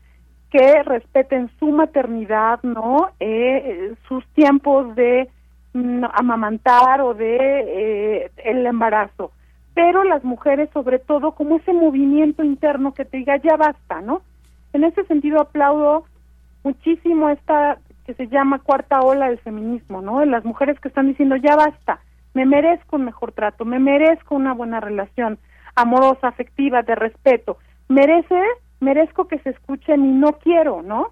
que 0.51 0.83
respeten 0.83 1.49
su 1.57 1.67
maternidad, 1.67 2.61
¿no? 2.63 3.11
Eh, 3.21 3.93
sus 4.09 4.27
tiempos 4.33 4.93
de 4.97 5.29
mm, 5.71 6.03
amamantar 6.15 6.99
o 6.99 7.13
de 7.13 7.37
eh, 7.39 8.31
el 8.43 8.65
embarazo. 8.65 9.31
Pero 9.73 10.03
las 10.03 10.25
mujeres, 10.25 10.69
sobre 10.73 10.99
todo, 10.99 11.31
como 11.31 11.55
ese 11.55 11.71
movimiento 11.71 12.43
interno 12.43 12.93
que 12.93 13.05
te 13.05 13.19
diga, 13.19 13.37
ya 13.37 13.55
basta, 13.55 14.01
¿no? 14.01 14.21
En 14.73 14.83
ese 14.83 15.05
sentido 15.05 15.39
aplaudo 15.39 16.03
muchísimo 16.63 17.29
esta 17.29 17.77
que 18.05 18.13
se 18.13 18.27
llama 18.27 18.59
cuarta 18.59 19.01
ola 19.01 19.27
del 19.27 19.39
feminismo, 19.39 20.01
¿no? 20.01 20.23
Las 20.25 20.45
mujeres 20.45 20.79
que 20.79 20.87
están 20.87 21.07
diciendo, 21.07 21.35
ya 21.35 21.55
basta, 21.55 21.99
me 22.33 22.45
merezco 22.45 22.95
un 22.95 23.05
mejor 23.05 23.33
trato, 23.33 23.65
me 23.65 23.79
merezco 23.79 24.35
una 24.35 24.53
buena 24.53 24.79
relación 24.79 25.37
amorosa, 25.75 26.27
afectiva, 26.27 26.83
de 26.83 26.95
respeto. 26.95 27.57
Merece 27.89 28.39
merezco 28.79 29.27
que 29.27 29.39
se 29.39 29.49
escuchen 29.49 30.05
y 30.05 30.11
no 30.13 30.33
quiero, 30.33 30.81
¿no? 30.81 31.11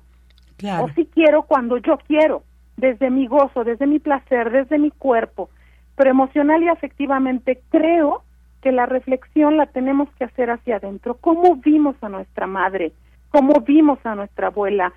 O 0.82 0.90
sí 0.96 1.10
quiero 1.14 1.44
cuando 1.44 1.78
yo 1.78 1.98
quiero, 2.08 2.44
desde 2.78 3.10
mi 3.10 3.28
gozo, 3.28 3.64
desde 3.64 3.88
mi 3.88 4.00
placer, 4.00 4.52
desde 4.52 4.80
mi 4.80 4.92
cuerpo. 4.92 5.50
Pero 5.96 6.10
emocional 6.10 6.64
y 6.64 6.70
afectivamente 6.70 7.62
creo 7.70 8.24
que 8.62 8.72
la 8.72 8.86
reflexión 8.86 9.58
la 9.58 9.68
tenemos 9.68 10.10
que 10.18 10.24
hacer 10.24 10.50
hacia 10.50 10.78
adentro. 10.78 11.16
¿Cómo 11.16 11.58
vimos 11.58 11.96
a 12.02 12.10
nuestra 12.10 12.48
madre? 12.48 12.94
¿Cómo 13.30 13.62
vimos 13.62 14.00
a 14.06 14.16
nuestra 14.16 14.48
abuela? 14.48 14.94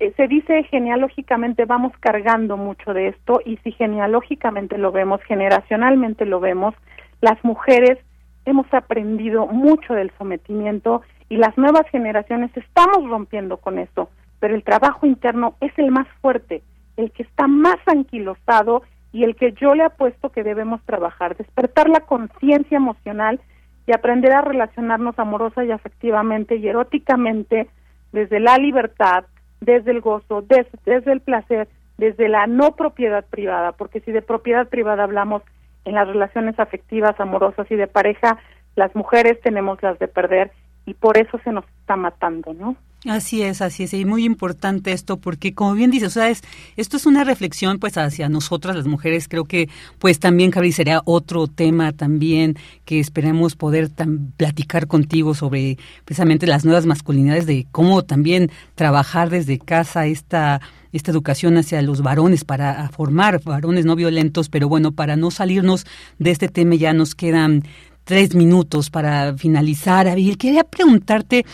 Eh, 0.00 0.12
se 0.16 0.26
dice 0.26 0.64
genealógicamente 0.64 1.66
vamos 1.66 1.92
cargando 2.00 2.56
mucho 2.56 2.92
de 2.92 3.08
esto 3.08 3.40
y 3.44 3.58
si 3.58 3.72
genealógicamente 3.72 4.76
lo 4.76 4.90
vemos, 4.90 5.22
generacionalmente 5.22 6.26
lo 6.26 6.40
vemos, 6.40 6.74
las 7.20 7.42
mujeres 7.44 7.98
hemos 8.44 8.66
aprendido 8.74 9.46
mucho 9.46 9.94
del 9.94 10.10
sometimiento 10.18 11.02
y 11.28 11.36
las 11.36 11.56
nuevas 11.56 11.88
generaciones 11.90 12.50
estamos 12.56 13.08
rompiendo 13.08 13.58
con 13.58 13.78
eso, 13.78 14.10
pero 14.40 14.54
el 14.54 14.64
trabajo 14.64 15.06
interno 15.06 15.54
es 15.60 15.72
el 15.78 15.90
más 15.90 16.08
fuerte, 16.20 16.62
el 16.96 17.10
que 17.12 17.22
está 17.22 17.46
más 17.46 17.78
anquilosado 17.86 18.82
y 19.12 19.22
el 19.22 19.36
que 19.36 19.52
yo 19.52 19.74
le 19.74 19.84
apuesto 19.84 20.30
que 20.30 20.42
debemos 20.42 20.82
trabajar, 20.82 21.36
despertar 21.36 21.88
la 21.88 22.00
conciencia 22.00 22.76
emocional 22.76 23.40
y 23.86 23.92
aprender 23.92 24.32
a 24.32 24.42
relacionarnos 24.42 25.18
amorosa 25.18 25.64
y 25.64 25.70
afectivamente 25.70 26.56
y 26.56 26.66
eróticamente 26.66 27.68
desde 28.12 28.40
la 28.40 28.58
libertad, 28.58 29.24
desde 29.64 29.90
el 29.90 30.00
gozo, 30.00 30.42
desde 30.42 31.12
el 31.12 31.20
placer, 31.20 31.68
desde 31.98 32.28
la 32.28 32.46
no 32.46 32.76
propiedad 32.76 33.24
privada, 33.24 33.72
porque 33.72 34.00
si 34.00 34.12
de 34.12 34.22
propiedad 34.22 34.68
privada 34.68 35.04
hablamos 35.04 35.42
en 35.84 35.94
las 35.94 36.08
relaciones 36.08 36.58
afectivas, 36.58 37.18
amorosas 37.18 37.70
y 37.70 37.76
de 37.76 37.86
pareja, 37.86 38.38
las 38.76 38.94
mujeres 38.94 39.40
tenemos 39.42 39.82
las 39.82 39.98
de 39.98 40.08
perder 40.08 40.50
y 40.86 40.94
por 40.94 41.18
eso 41.18 41.38
se 41.44 41.52
nos 41.52 41.64
está 41.80 41.96
matando, 41.96 42.52
¿no? 42.54 42.76
Así 43.06 43.42
es, 43.42 43.60
así 43.60 43.82
es, 43.82 43.92
y 43.92 44.06
muy 44.06 44.24
importante 44.24 44.92
esto 44.92 45.18
porque 45.18 45.52
como 45.52 45.74
bien 45.74 45.90
dices, 45.90 46.08
o 46.08 46.20
sea, 46.20 46.32
esto 46.76 46.96
es 46.96 47.04
una 47.04 47.22
reflexión 47.22 47.78
pues 47.78 47.98
hacia 47.98 48.30
nosotras 48.30 48.76
las 48.76 48.86
mujeres, 48.86 49.28
creo 49.28 49.44
que 49.44 49.68
pues 49.98 50.18
también 50.18 50.50
Cabri 50.50 50.72
sería 50.72 51.02
otro 51.04 51.46
tema 51.46 51.92
también 51.92 52.56
que 52.86 53.00
esperemos 53.00 53.56
poder 53.56 53.90
platicar 54.38 54.86
contigo 54.86 55.34
sobre 55.34 55.76
precisamente 56.06 56.46
las 56.46 56.64
nuevas 56.64 56.86
masculinidades 56.86 57.44
de 57.44 57.66
cómo 57.72 58.04
también 58.04 58.50
trabajar 58.74 59.28
desde 59.28 59.58
casa 59.58 60.06
esta 60.06 60.62
esta 60.92 61.10
educación 61.10 61.58
hacia 61.58 61.82
los 61.82 62.02
varones 62.02 62.44
para 62.44 62.88
formar 62.88 63.42
varones 63.42 63.84
no 63.84 63.96
violentos, 63.96 64.48
pero 64.48 64.68
bueno, 64.68 64.92
para 64.92 65.16
no 65.16 65.30
salirnos 65.30 65.86
de 66.18 66.30
este 66.30 66.48
tema 66.48 66.76
ya 66.76 66.94
nos 66.94 67.14
quedan 67.14 67.64
tres 68.04 68.34
minutos 68.34 68.90
para 68.90 69.36
finalizar. 69.36 70.06
Abiel, 70.08 70.38
quería 70.38 70.62
preguntarte 70.62 71.44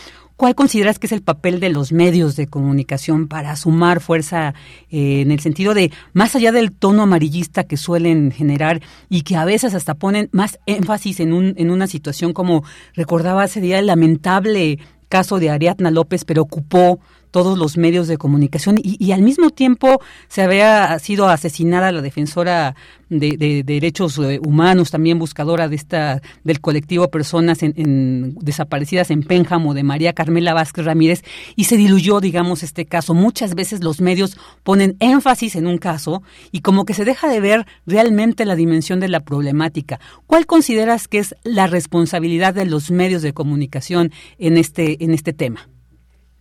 ¿Cuál 0.40 0.54
consideras 0.54 0.98
que 0.98 1.06
es 1.06 1.12
el 1.12 1.20
papel 1.20 1.60
de 1.60 1.68
los 1.68 1.92
medios 1.92 2.34
de 2.34 2.46
comunicación 2.46 3.28
para 3.28 3.54
sumar 3.56 4.00
fuerza 4.00 4.54
eh, 4.88 5.20
en 5.20 5.32
el 5.32 5.40
sentido 5.40 5.74
de, 5.74 5.92
más 6.14 6.34
allá 6.34 6.50
del 6.50 6.72
tono 6.72 7.02
amarillista 7.02 7.64
que 7.64 7.76
suelen 7.76 8.30
generar 8.30 8.80
y 9.10 9.20
que 9.20 9.36
a 9.36 9.44
veces 9.44 9.74
hasta 9.74 9.96
ponen 9.96 10.30
más 10.32 10.58
énfasis 10.64 11.20
en, 11.20 11.34
un, 11.34 11.52
en 11.58 11.70
una 11.70 11.86
situación 11.86 12.32
como 12.32 12.64
recordaba 12.94 13.44
ese 13.44 13.60
día 13.60 13.78
el 13.78 13.84
lamentable 13.88 14.78
caso 15.10 15.40
de 15.40 15.50
Ariadna 15.50 15.90
López, 15.90 16.24
pero 16.24 16.40
ocupó 16.40 17.00
todos 17.30 17.58
los 17.58 17.76
medios 17.76 18.08
de 18.08 18.18
comunicación 18.18 18.76
y, 18.82 19.12
al 19.12 19.22
mismo 19.22 19.50
tiempo 19.50 20.00
se 20.28 20.42
había 20.42 20.98
sido 20.98 21.28
asesinada 21.28 21.92
la 21.92 22.02
defensora 22.02 22.74
de, 23.08 23.62
derechos 23.64 24.18
eh, 24.18 24.40
humanos, 24.44 24.90
también 24.90 25.18
buscadora 25.18 25.68
de 25.68 25.76
esta 25.76 26.22
del 26.44 26.60
colectivo 26.60 27.08
personas 27.08 27.62
en, 27.62 28.36
desaparecidas 28.40 29.10
en 29.10 29.22
Pénjamo 29.22 29.74
de 29.74 29.82
María 29.82 30.12
Carmela 30.12 30.54
Vázquez 30.54 30.84
Ramírez 30.84 31.24
y 31.56 31.64
se 31.64 31.76
diluyó, 31.76 32.20
digamos, 32.20 32.62
este 32.62 32.86
caso. 32.86 33.14
Muchas 33.14 33.54
veces 33.54 33.82
los 33.82 34.00
medios 34.00 34.36
ponen 34.62 34.96
énfasis 35.00 35.56
en 35.56 35.66
un 35.66 35.78
caso 35.78 36.22
y 36.52 36.60
como 36.60 36.84
que 36.84 36.94
se 36.94 37.04
deja 37.04 37.28
de 37.28 37.40
ver 37.40 37.66
realmente 37.86 38.44
la 38.44 38.54
dimensión 38.54 39.00
de 39.00 39.08
la 39.08 39.20
problemática. 39.20 39.98
¿Cuál 40.26 40.46
consideras 40.46 41.08
que 41.08 41.18
es 41.18 41.34
la 41.42 41.66
responsabilidad 41.66 42.54
de 42.54 42.66
los 42.66 42.90
medios 42.90 43.22
de 43.22 43.32
comunicación 43.32 44.12
en 44.38 44.56
este 44.56 45.02
en 45.02 45.12
este 45.12 45.32
tema? 45.32 45.68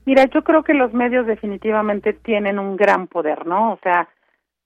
Mira, 0.09 0.25
yo 0.25 0.43
creo 0.43 0.63
que 0.63 0.73
los 0.73 0.91
medios 0.91 1.27
definitivamente 1.27 2.13
tienen 2.13 2.57
un 2.57 2.75
gran 2.77 3.05
poder, 3.05 3.45
¿no? 3.45 3.73
O 3.73 3.79
sea, 3.83 4.09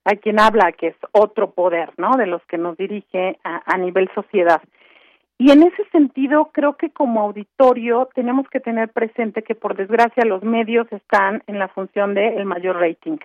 hay 0.05 0.15
quien 0.19 0.39
habla 0.39 0.71
que 0.71 0.87
es 0.87 0.95
otro 1.11 1.51
poder, 1.51 1.91
¿no? 1.97 2.15
De 2.15 2.27
los 2.27 2.41
que 2.45 2.57
nos 2.57 2.77
dirige 2.77 3.37
a, 3.43 3.77
nivel 3.77 4.09
sociedad. 4.15 4.61
Y 5.37 5.51
en 5.51 5.63
ese 5.63 5.83
sentido, 5.91 6.49
creo 6.53 6.77
que 6.77 6.91
como 6.91 7.19
auditorio 7.19 8.07
tenemos 8.15 8.47
que 8.47 8.61
tener 8.61 8.87
presente 8.93 9.43
que 9.43 9.53
por 9.53 9.75
desgracia 9.75 10.23
los 10.23 10.43
medios 10.43 10.89
están 10.93 11.43
en 11.47 11.59
la 11.59 11.67
función 11.67 12.13
del 12.13 12.37
el 12.37 12.45
mayor 12.45 12.79
rating. 12.79 13.17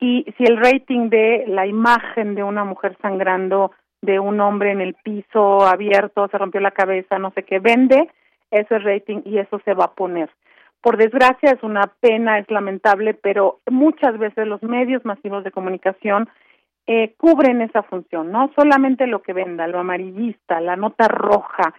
Y 0.00 0.26
si 0.36 0.44
el 0.44 0.58
rating 0.58 1.08
de 1.08 1.44
la 1.48 1.66
imagen 1.66 2.34
de 2.34 2.42
una 2.42 2.64
mujer 2.64 2.94
sangrando, 3.00 3.72
de 4.02 4.18
un 4.18 4.38
hombre 4.38 4.72
en 4.72 4.82
el 4.82 4.96
piso 5.02 5.62
abierto, 5.62 6.28
se 6.28 6.36
rompió 6.36 6.60
la 6.60 6.72
cabeza, 6.72 7.18
no 7.18 7.30
sé 7.30 7.42
qué, 7.44 7.58
vende, 7.58 8.10
ese 8.50 8.78
rating 8.80 9.22
y 9.24 9.38
eso 9.38 9.62
se 9.64 9.72
va 9.72 9.86
a 9.86 9.94
poner 9.94 10.28
por 10.82 10.96
desgracia 10.96 11.52
es 11.52 11.62
una 11.62 11.92
pena, 12.00 12.38
es 12.38 12.50
lamentable, 12.50 13.14
pero 13.14 13.60
muchas 13.70 14.18
veces 14.18 14.46
los 14.46 14.62
medios 14.62 15.04
masivos 15.04 15.44
de 15.44 15.52
comunicación 15.52 16.28
eh, 16.86 17.14
cubren 17.16 17.62
esa 17.62 17.84
función, 17.84 18.32
¿no? 18.32 18.50
Solamente 18.56 19.06
lo 19.06 19.22
que 19.22 19.32
venda, 19.32 19.68
lo 19.68 19.78
amarillista, 19.78 20.60
la 20.60 20.74
nota 20.76 21.06
roja, 21.06 21.72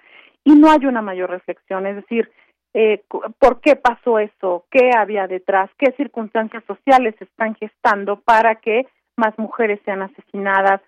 y 0.45 0.55
no 0.55 0.71
hay 0.71 0.85
una 0.85 1.01
mayor 1.01 1.29
reflexión, 1.29 1.85
es 1.85 1.97
decir, 1.97 2.31
eh, 2.73 3.03
¿por 3.37 3.61
qué 3.61 3.75
pasó 3.75 4.17
eso? 4.19 4.65
¿Qué 4.71 4.91
había 4.97 5.27
detrás? 5.27 5.69
¿Qué 5.77 5.91
circunstancias 5.91 6.63
sociales 6.65 7.13
están 7.19 7.55
gestando 7.55 8.21
para 8.21 8.55
que 8.55 8.87
más 9.15 9.37
mujeres 9.37 9.79
sean 9.85 10.01
asesinadas? 10.01 10.81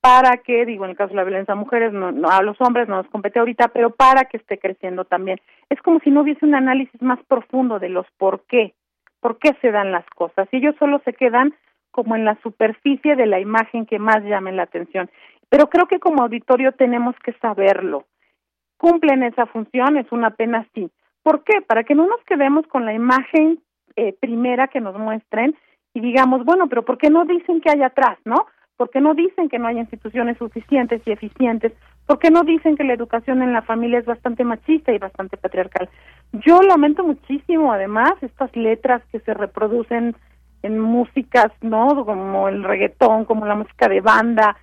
Para 0.00 0.38
que, 0.38 0.64
digo, 0.64 0.84
en 0.84 0.92
el 0.92 0.96
caso 0.96 1.10
de 1.10 1.16
la 1.16 1.24
violencia 1.24 1.52
a 1.52 1.56
mujeres, 1.56 1.92
no, 1.92 2.08
a 2.28 2.42
los 2.42 2.58
hombres 2.60 2.88
no 2.88 2.96
nos 2.96 3.08
compete 3.08 3.38
ahorita, 3.38 3.68
pero 3.68 3.90
para 3.90 4.24
que 4.24 4.38
esté 4.38 4.58
creciendo 4.58 5.04
también. 5.04 5.40
Es 5.68 5.80
como 5.82 6.00
si 6.00 6.10
no 6.10 6.22
hubiese 6.22 6.44
un 6.44 6.54
análisis 6.54 7.00
más 7.02 7.18
profundo 7.28 7.78
de 7.78 7.90
los 7.90 8.06
por 8.16 8.42
qué, 8.46 8.74
por 9.20 9.38
qué 9.38 9.54
se 9.60 9.70
dan 9.70 9.92
las 9.92 10.06
cosas. 10.10 10.48
Y 10.52 10.56
ellos 10.56 10.74
solo 10.78 11.00
se 11.04 11.12
quedan 11.12 11.54
como 11.90 12.16
en 12.16 12.24
la 12.24 12.38
superficie 12.42 13.16
de 13.16 13.26
la 13.26 13.40
imagen 13.40 13.84
que 13.84 13.98
más 13.98 14.22
llame 14.24 14.52
la 14.52 14.62
atención. 14.62 15.10
Pero 15.48 15.68
creo 15.68 15.86
que 15.86 15.98
como 15.98 16.22
auditorio 16.22 16.72
tenemos 16.72 17.14
que 17.24 17.32
saberlo. 17.34 18.04
Cumplen 18.78 19.22
esa 19.22 19.46
función, 19.46 19.98
es 19.98 20.10
una 20.12 20.30
pena 20.30 20.66
sí. 20.74 20.90
¿Por 21.22 21.44
qué? 21.44 21.60
Para 21.60 21.84
que 21.84 21.94
no 21.94 22.06
nos 22.06 22.22
quedemos 22.24 22.66
con 22.68 22.86
la 22.86 22.94
imagen 22.94 23.60
eh, 23.96 24.14
primera 24.18 24.68
que 24.68 24.80
nos 24.80 24.96
muestren 24.96 25.54
y 25.92 26.00
digamos, 26.00 26.44
bueno, 26.44 26.68
pero 26.68 26.84
¿por 26.84 26.96
qué 26.96 27.10
no 27.10 27.24
dicen 27.24 27.60
que 27.60 27.70
hay 27.70 27.82
atrás, 27.82 28.18
no? 28.24 28.46
¿Por 28.80 28.88
qué 28.88 29.02
no 29.02 29.12
dicen 29.12 29.50
que 29.50 29.58
no 29.58 29.68
hay 29.68 29.78
instituciones 29.78 30.38
suficientes 30.38 31.02
y 31.04 31.10
eficientes? 31.10 31.74
¿Por 32.06 32.18
qué 32.18 32.30
no 32.30 32.44
dicen 32.44 32.78
que 32.78 32.84
la 32.84 32.94
educación 32.94 33.42
en 33.42 33.52
la 33.52 33.60
familia 33.60 33.98
es 33.98 34.06
bastante 34.06 34.42
machista 34.42 34.90
y 34.90 34.96
bastante 34.96 35.36
patriarcal? 35.36 35.90
Yo 36.32 36.62
lamento 36.62 37.04
muchísimo, 37.04 37.74
además, 37.74 38.12
estas 38.22 38.56
letras 38.56 39.02
que 39.12 39.20
se 39.20 39.34
reproducen 39.34 40.16
en 40.62 40.78
músicas, 40.78 41.52
¿no? 41.60 42.06
Como 42.06 42.48
el 42.48 42.64
reggaetón, 42.64 43.26
como 43.26 43.44
la 43.44 43.54
música 43.54 43.86
de 43.86 44.00
banda, 44.00 44.56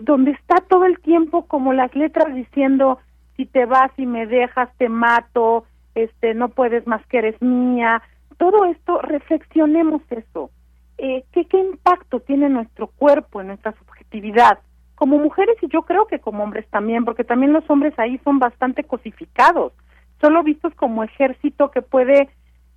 donde 0.00 0.30
está 0.30 0.54
todo 0.66 0.86
el 0.86 0.98
tiempo 1.00 1.44
como 1.44 1.74
las 1.74 1.94
letras 1.94 2.34
diciendo 2.34 3.00
si 3.36 3.44
te 3.44 3.66
vas 3.66 3.90
y 3.98 4.06
me 4.06 4.26
dejas 4.26 4.70
te 4.78 4.88
mato, 4.88 5.66
este 5.94 6.32
no 6.32 6.48
puedes 6.48 6.86
más 6.86 7.06
que 7.08 7.18
eres 7.18 7.42
mía. 7.42 8.00
Todo 8.38 8.64
esto 8.64 9.02
reflexionemos 9.02 10.00
eso 10.08 10.52
eh, 10.98 11.24
¿qué, 11.32 11.46
¿qué 11.46 11.58
impacto 11.58 12.20
tiene 12.20 12.48
nuestro 12.48 12.88
cuerpo 12.88 13.40
en 13.40 13.48
nuestra 13.48 13.72
subjetividad? 13.72 14.58
Como 14.94 15.18
mujeres 15.18 15.56
y 15.62 15.68
yo 15.68 15.82
creo 15.82 16.06
que 16.06 16.18
como 16.18 16.42
hombres 16.42 16.66
también, 16.70 17.04
porque 17.04 17.24
también 17.24 17.52
los 17.52 17.68
hombres 17.70 17.96
ahí 17.98 18.18
son 18.24 18.38
bastante 18.40 18.82
cosificados, 18.84 19.72
solo 20.20 20.42
vistos 20.42 20.74
como 20.74 21.04
ejército 21.04 21.70
que 21.70 21.82
puede 21.82 22.28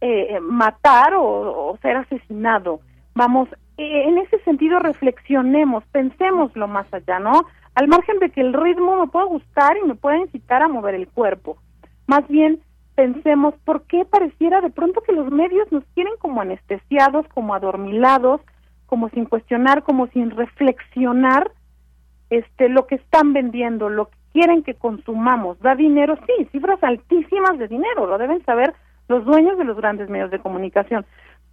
eh, 0.02 0.40
matar 0.40 1.14
o, 1.16 1.78
ser 1.82 1.98
asesinado. 1.98 2.82
Vamos, 3.16 3.50
eh, 3.78 4.04
en 4.08 4.20
ese 4.20 4.40
sentido 4.44 4.80
reflexionemos, 4.80 5.84
pensemos 5.92 6.56
lo 6.56 6.68
más 6.68 6.92
allá, 6.94 7.20
¿no? 7.20 7.46
Al 7.76 7.88
margen 7.88 8.20
de 8.20 8.30
que 8.30 8.42
el 8.42 8.54
ritmo 8.54 8.98
me 9.00 9.08
pueda 9.08 9.26
gustar 9.26 9.78
y 9.78 9.88
me 9.88 9.96
pueda 9.96 10.18
incitar 10.18 10.62
a 10.62 10.68
mover 10.68 10.96
el 10.96 11.08
cuerpo. 11.08 11.58
Más 12.08 12.28
bien, 12.28 12.62
pensemos 12.96 13.56
por 13.66 13.84
qué 13.84 14.06
pareciera 14.06 14.62
de 14.62 14.70
pronto 14.70 15.02
que 15.02 15.14
los 15.14 15.32
medios 15.32 15.72
nos 15.72 15.84
quieren 15.94 16.14
como 16.20 16.42
anestesiados, 16.42 17.26
como 17.34 17.54
adormilados, 17.54 18.42
como 18.86 19.10
sin 19.10 19.26
cuestionar, 19.26 19.84
como 19.84 20.08
sin 20.08 20.32
reflexionar 20.32 21.52
este 22.30 22.70
lo 22.70 22.88
que 22.88 22.96
están 22.96 23.34
vendiendo, 23.34 23.90
lo 23.90 24.06
que 24.06 24.18
quieren 24.34 24.64
que 24.64 24.74
consumamos. 24.74 25.60
Da 25.60 25.76
dinero, 25.76 26.18
sí, 26.26 26.46
cifras 26.52 26.84
altísimas 26.84 27.58
de 27.58 27.68
dinero, 27.68 28.08
lo 28.08 28.18
deben 28.18 28.44
saber 28.46 28.74
los 29.08 29.26
dueños 29.26 29.58
de 29.58 29.66
los 29.66 29.78
grandes 29.78 30.10
medios 30.10 30.32
de 30.32 30.40
comunicación. 30.40 31.06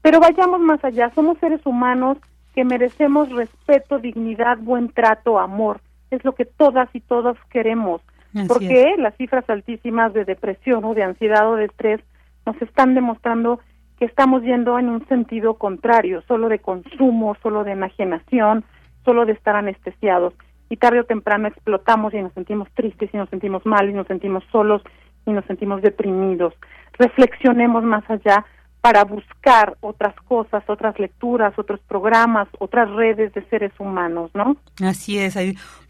Pero 0.02 0.20
vayamos 0.20 0.60
más 0.60 0.82
allá, 0.84 1.10
somos 1.14 1.38
seres 1.38 1.64
humanos 1.66 2.18
que 2.54 2.64
merecemos 2.64 3.30
respeto, 3.30 3.98
dignidad, 3.98 4.58
buen 4.58 4.88
trato, 4.90 5.38
amor. 5.38 5.80
Es 6.10 6.24
lo 6.24 6.34
que 6.34 6.44
todas 6.44 6.88
y 6.94 7.00
todos 7.00 7.36
queremos 7.50 8.00
porque 8.46 8.94
las 8.98 9.14
cifras 9.16 9.48
altísimas 9.48 10.12
de 10.12 10.24
depresión 10.24 10.84
o 10.84 10.94
de 10.94 11.02
ansiedad 11.02 11.50
o 11.50 11.56
de 11.56 11.66
estrés 11.66 12.00
nos 12.46 12.60
están 12.62 12.94
demostrando 12.94 13.60
que 13.98 14.04
estamos 14.04 14.42
yendo 14.42 14.78
en 14.78 14.88
un 14.88 15.06
sentido 15.08 15.54
contrario, 15.54 16.22
solo 16.28 16.48
de 16.48 16.60
consumo, 16.60 17.36
solo 17.42 17.64
de 17.64 17.72
enajenación, 17.72 18.64
solo 19.04 19.26
de 19.26 19.32
estar 19.32 19.56
anestesiados. 19.56 20.34
Y 20.70 20.76
tarde 20.76 21.00
o 21.00 21.04
temprano 21.04 21.48
explotamos 21.48 22.14
y 22.14 22.22
nos 22.22 22.32
sentimos 22.34 22.68
tristes 22.74 23.10
y 23.12 23.16
nos 23.16 23.28
sentimos 23.30 23.64
mal 23.66 23.88
y 23.88 23.94
nos 23.94 24.06
sentimos 24.06 24.44
solos 24.52 24.82
y 25.26 25.32
nos 25.32 25.44
sentimos 25.46 25.82
deprimidos. 25.82 26.54
Reflexionemos 26.98 27.82
más 27.84 28.08
allá 28.08 28.44
para 28.80 29.04
buscar 29.04 29.76
otras 29.80 30.14
cosas, 30.22 30.62
otras 30.68 30.98
lecturas, 30.98 31.52
otros 31.58 31.80
programas, 31.88 32.48
otras 32.58 32.88
redes 32.90 33.32
de 33.34 33.44
seres 33.48 33.72
humanos, 33.78 34.30
¿no? 34.34 34.56
Así 34.82 35.18
es. 35.18 35.36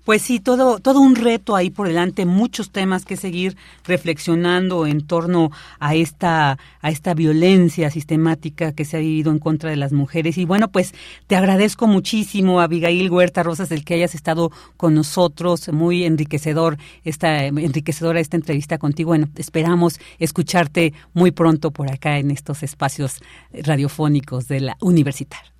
Pues 0.09 0.23
sí, 0.23 0.41
todo, 0.41 0.79
todo 0.79 1.01
un 1.01 1.17
reto 1.17 1.55
ahí 1.55 1.69
por 1.69 1.87
delante, 1.87 2.25
muchos 2.25 2.71
temas 2.71 3.05
que 3.05 3.19
seguir 3.19 3.59
reflexionando 3.85 4.87
en 4.87 5.07
torno 5.07 5.51
a 5.81 5.95
esta, 5.95 6.57
a 6.81 6.91
esta 6.91 7.13
violencia 7.13 7.91
sistemática 7.91 8.73
que 8.73 8.87
se 8.87 8.97
ha 8.97 9.01
vivido 9.01 9.31
en 9.31 9.39
contra 9.39 9.69
de 9.69 9.77
las 9.77 9.93
mujeres. 9.93 10.39
Y 10.39 10.47
bueno, 10.47 10.69
pues 10.73 10.95
te 11.27 11.37
agradezco 11.37 11.87
muchísimo, 11.87 12.63
Abigail 12.63 13.11
Huerta 13.11 13.43
Rosas, 13.43 13.71
el 13.71 13.85
que 13.85 13.97
hayas 13.97 14.15
estado 14.15 14.51
con 14.79 14.95
nosotros, 14.95 15.71
muy 15.75 16.05
enriquecedor, 16.05 16.79
esta, 17.05 17.45
enriquecedora 17.45 18.19
esta 18.19 18.39
entrevista 18.39 18.79
contigo. 18.79 19.09
Bueno, 19.09 19.29
esperamos 19.37 20.01
escucharte 20.19 20.95
muy 21.13 21.33
pronto 21.33 21.71
por 21.71 21.93
acá 21.93 22.17
en 22.17 22.31
estos 22.31 22.63
espacios 22.63 23.21
radiofónicos 23.53 24.49
de 24.49 24.61
la 24.61 24.79
universitaria. 24.81 25.58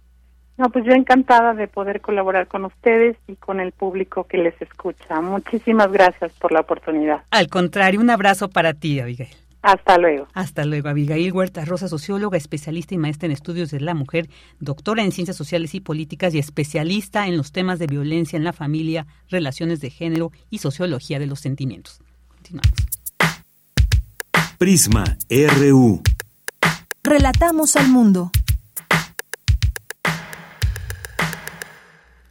No, 0.59 0.71
pues 0.71 0.85
yo 0.85 0.93
encantada 0.93 1.55
de 1.55 1.69
poder 1.69 2.01
colaborar 2.01 2.49
con 2.49 2.65
ustedes 2.65 3.17
y 3.29 3.37
con 3.37 3.61
el 3.61 3.71
público 3.71 4.25
que 4.25 4.39
les 4.39 4.61
escucha. 4.61 5.21
Muchísimas 5.21 5.91
gracias 5.93 6.33
por 6.33 6.51
la 6.51 6.61
oportunidad. 6.61 7.23
Al 7.31 7.47
contrario, 7.47 8.01
un 8.01 8.11
abrazo 8.11 8.51
para 8.51 8.75
ti, 8.75 8.99
Abigail. 8.99 9.31
Hasta 9.63 9.99
luego. 9.99 10.27
Hasta 10.35 10.65
luego. 10.65 10.89
Abigail 10.89 11.33
Huerta 11.33 11.65
Rosa, 11.65 11.89
socióloga, 11.89 12.37
especialista 12.37 12.95
y 12.95 12.99
maestra 12.99 13.27
en 13.27 13.33
estudios 13.33 13.71
de 13.71 13.81
la 13.81 13.95
mujer, 13.95 14.29
doctora 14.59 15.03
en 15.03 15.13
ciencias 15.13 15.37
sociales 15.37 15.75
y 15.75 15.81
políticas 15.81 16.35
y 16.35 16.39
especialista 16.39 17.29
en 17.29 17.37
los 17.37 17.53
temas 17.53 17.79
de 17.79 17.87
violencia 17.87 18.37
en 18.37 18.45
la 18.45 18.53
familia, 18.53 19.07
relaciones 19.29 19.81
de 19.81 19.91
género 19.91 20.33
y 20.51 20.59
sociología 20.59 21.21
de 21.21 21.27
los 21.27 21.41
sentimientos. 21.41 22.01
Continuamos. 22.29 22.73
Prisma 24.59 25.05
RU. 25.31 26.03
Relatamos 27.05 27.77
al 27.77 27.89
mundo. 27.89 28.33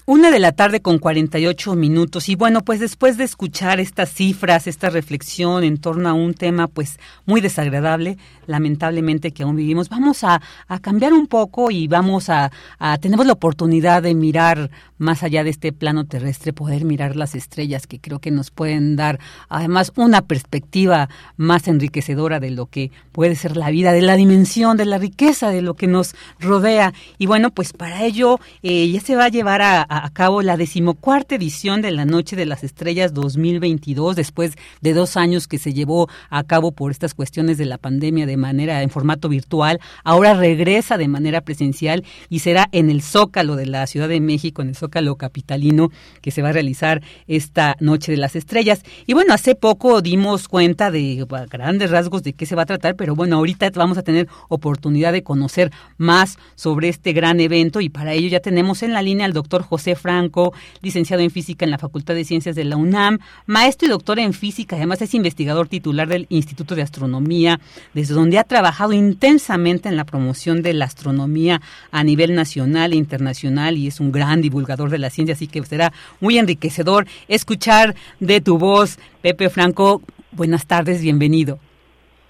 Una 0.10 0.32
de 0.32 0.40
la 0.40 0.54
tarde 0.54 0.82
con 0.82 1.00
48 1.00 1.76
minutos 1.76 2.30
y 2.30 2.36
bueno, 2.36 2.64
pues 2.64 2.80
después 2.80 3.18
de 3.18 3.26
escuchar 3.26 3.82
estas 3.82 4.10
cifras, 4.10 4.66
esta 4.66 4.90
reflexión 4.90 5.66
en 5.66 5.80
torno 5.80 6.08
a 6.08 6.14
un 6.14 6.34
tema 6.34 6.70
pues 6.70 6.98
muy 7.26 7.42
desagradable, 7.42 8.18
lamentablemente 8.46 9.34
que 9.34 9.44
aún 9.44 9.58
vivimos, 9.58 9.90
vamos 9.90 10.24
a, 10.24 10.42
cambiar 10.80 11.12
un 11.12 11.28
poco 11.28 11.72
y 11.72 11.90
vamos 11.90 12.30
a, 12.30 12.54
a, 12.80 12.98
tenemos 13.00 13.26
la 13.26 13.34
oportunidad 13.34 14.02
de 14.02 14.16
mirar 14.16 14.72
más 14.98 15.24
allá 15.24 15.44
de 15.44 15.50
este 15.50 15.74
plano 15.74 16.06
terrestre, 16.06 16.54
poder 16.54 16.86
mirar 16.86 17.18
las 17.18 17.36
estrellas 17.36 17.86
que 17.86 18.00
creo 18.00 18.20
que 18.20 18.32
nos 18.32 18.50
pueden 18.50 18.96
dar 18.96 19.20
además 19.50 19.92
una 19.98 20.22
perspectiva 20.22 21.10
más 21.36 21.68
enriquecedora 21.68 22.40
de 22.40 22.52
lo 22.52 22.68
que 22.68 22.92
puede 23.12 23.36
ser 23.36 23.58
la 23.58 23.72
vida, 23.72 23.92
de 23.92 24.04
la 24.04 24.16
dimensión, 24.16 24.78
de 24.78 24.86
la 24.86 25.00
riqueza, 25.00 25.50
de 25.50 25.62
lo 25.62 25.74
que 25.74 25.88
nos 25.88 26.16
rodea. 26.40 26.94
Y 27.18 27.26
bueno, 27.26 27.52
pues 27.52 27.74
para 27.74 28.06
ello 28.06 28.40
eh, 28.64 28.90
ya 28.90 29.02
se 29.02 29.18
va 29.18 29.26
a 29.26 29.30
llevar 29.30 29.62
a 29.62 29.86
a 29.97 29.97
cabo 30.14 30.42
la 30.42 30.58
decimocuarta 30.58 31.36
edición 31.36 31.82
de 31.82 31.92
la 31.92 32.06
Noche 32.06 32.36
de 32.36 32.46
las 32.46 32.64
Estrellas 32.64 33.14
2022, 33.14 34.16
después 34.16 34.54
de 34.82 34.94
dos 34.94 35.18
años 35.18 35.48
que 35.48 35.58
se 35.58 35.74
llevó 35.74 36.10
a 36.30 36.44
cabo 36.44 36.72
por 36.72 36.92
estas 36.92 37.14
cuestiones 37.14 37.58
de 37.58 37.66
la 37.66 37.78
pandemia 37.78 38.26
de 38.26 38.38
manera 38.38 38.82
en 38.82 38.90
formato 38.90 39.30
virtual. 39.30 39.80
Ahora 40.04 40.34
regresa 40.34 40.98
de 40.98 41.08
manera 41.08 41.42
presencial 41.42 42.04
y 42.30 42.40
será 42.40 42.68
en 42.72 42.90
el 42.90 43.02
Zócalo 43.02 43.56
de 43.56 43.66
la 43.66 43.88
Ciudad 43.88 44.10
de 44.10 44.20
México, 44.20 44.62
en 44.62 44.70
el 44.70 44.76
Zócalo 44.76 45.16
capitalino, 45.16 45.92
que 46.22 46.32
se 46.32 46.42
va 46.42 46.50
a 46.50 46.54
realizar 46.54 47.02
esta 47.28 47.76
Noche 47.80 48.12
de 48.12 48.18
las 48.18 48.36
Estrellas. 48.36 48.84
Y 49.06 49.14
bueno, 49.14 49.34
hace 49.34 49.56
poco 49.56 50.02
dimos 50.02 50.48
cuenta 50.48 50.92
de 50.92 51.26
grandes 51.50 51.92
rasgos 51.92 52.24
de 52.24 52.34
qué 52.34 52.46
se 52.46 52.56
va 52.56 52.64
a 52.64 52.66
tratar, 52.66 52.96
pero 52.96 53.16
bueno, 53.16 53.38
ahorita 53.38 53.70
vamos 53.76 53.98
a 53.98 54.04
tener 54.04 54.28
oportunidad 54.50 55.14
de 55.14 55.24
conocer 55.24 55.72
más 55.98 56.38
sobre 56.56 56.90
este 56.90 57.14
gran 57.14 57.40
evento 57.40 57.82
y 57.82 57.90
para 57.90 58.14
ello 58.14 58.28
ya 58.28 58.40
tenemos 58.40 58.84
en 58.84 58.94
la 58.94 59.02
línea 59.02 59.26
al 59.26 59.34
doctor 59.34 59.64
José 59.64 59.87
Franco, 59.96 60.54
licenciado 60.82 61.24
en 61.24 61.32
física 61.32 61.66
en 61.66 61.72
la 61.72 61.78
Facultad 61.78 62.16
de 62.16 62.24
Ciencias 62.24 62.56
de 62.56 62.64
la 62.64 62.78
UNAM, 62.78 63.20
maestro 63.46 63.88
y 63.88 63.92
doctor 63.92 64.20
en 64.20 64.34
física, 64.34 64.76
además 64.76 65.02
es 65.02 65.14
investigador 65.14 65.68
titular 65.68 66.08
del 66.08 66.28
Instituto 66.30 66.76
de 66.76 66.82
Astronomía, 66.82 67.60
desde 67.94 68.14
donde 68.14 68.40
ha 68.40 68.44
trabajado 68.44 68.94
intensamente 68.94 69.90
en 69.90 69.96
la 69.96 70.06
promoción 70.06 70.62
de 70.62 70.74
la 70.74 70.86
astronomía 70.86 71.62
a 71.92 72.04
nivel 72.04 72.36
nacional 72.36 72.94
e 72.94 72.96
internacional 72.96 73.78
y 73.78 73.88
es 73.88 74.00
un 74.00 74.12
gran 74.12 74.42
divulgador 74.42 74.90
de 74.90 75.00
la 75.00 75.10
ciencia, 75.10 75.34
así 75.34 75.48
que 75.48 75.64
será 75.64 75.94
muy 76.20 76.38
enriquecedor 76.38 77.06
escuchar 77.28 77.96
de 78.20 78.42
tu 78.42 78.58
voz. 78.58 79.00
Pepe 79.22 79.50
Franco, 79.50 80.02
buenas 80.32 80.66
tardes, 80.66 81.02
bienvenido. 81.02 81.60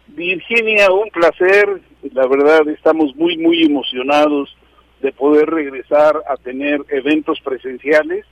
Virginia, 0.08 0.92
un 0.92 1.10
placer. 1.10 1.82
La 2.14 2.28
verdad, 2.28 2.68
estamos 2.70 3.16
muy, 3.16 3.38
muy 3.38 3.64
emocionados 3.64 4.57
de 5.02 5.12
poder 5.12 5.50
regresar 5.50 6.22
a 6.28 6.38
tener 6.38 6.84
eventos 6.90 7.40
presenciales. 7.42 8.26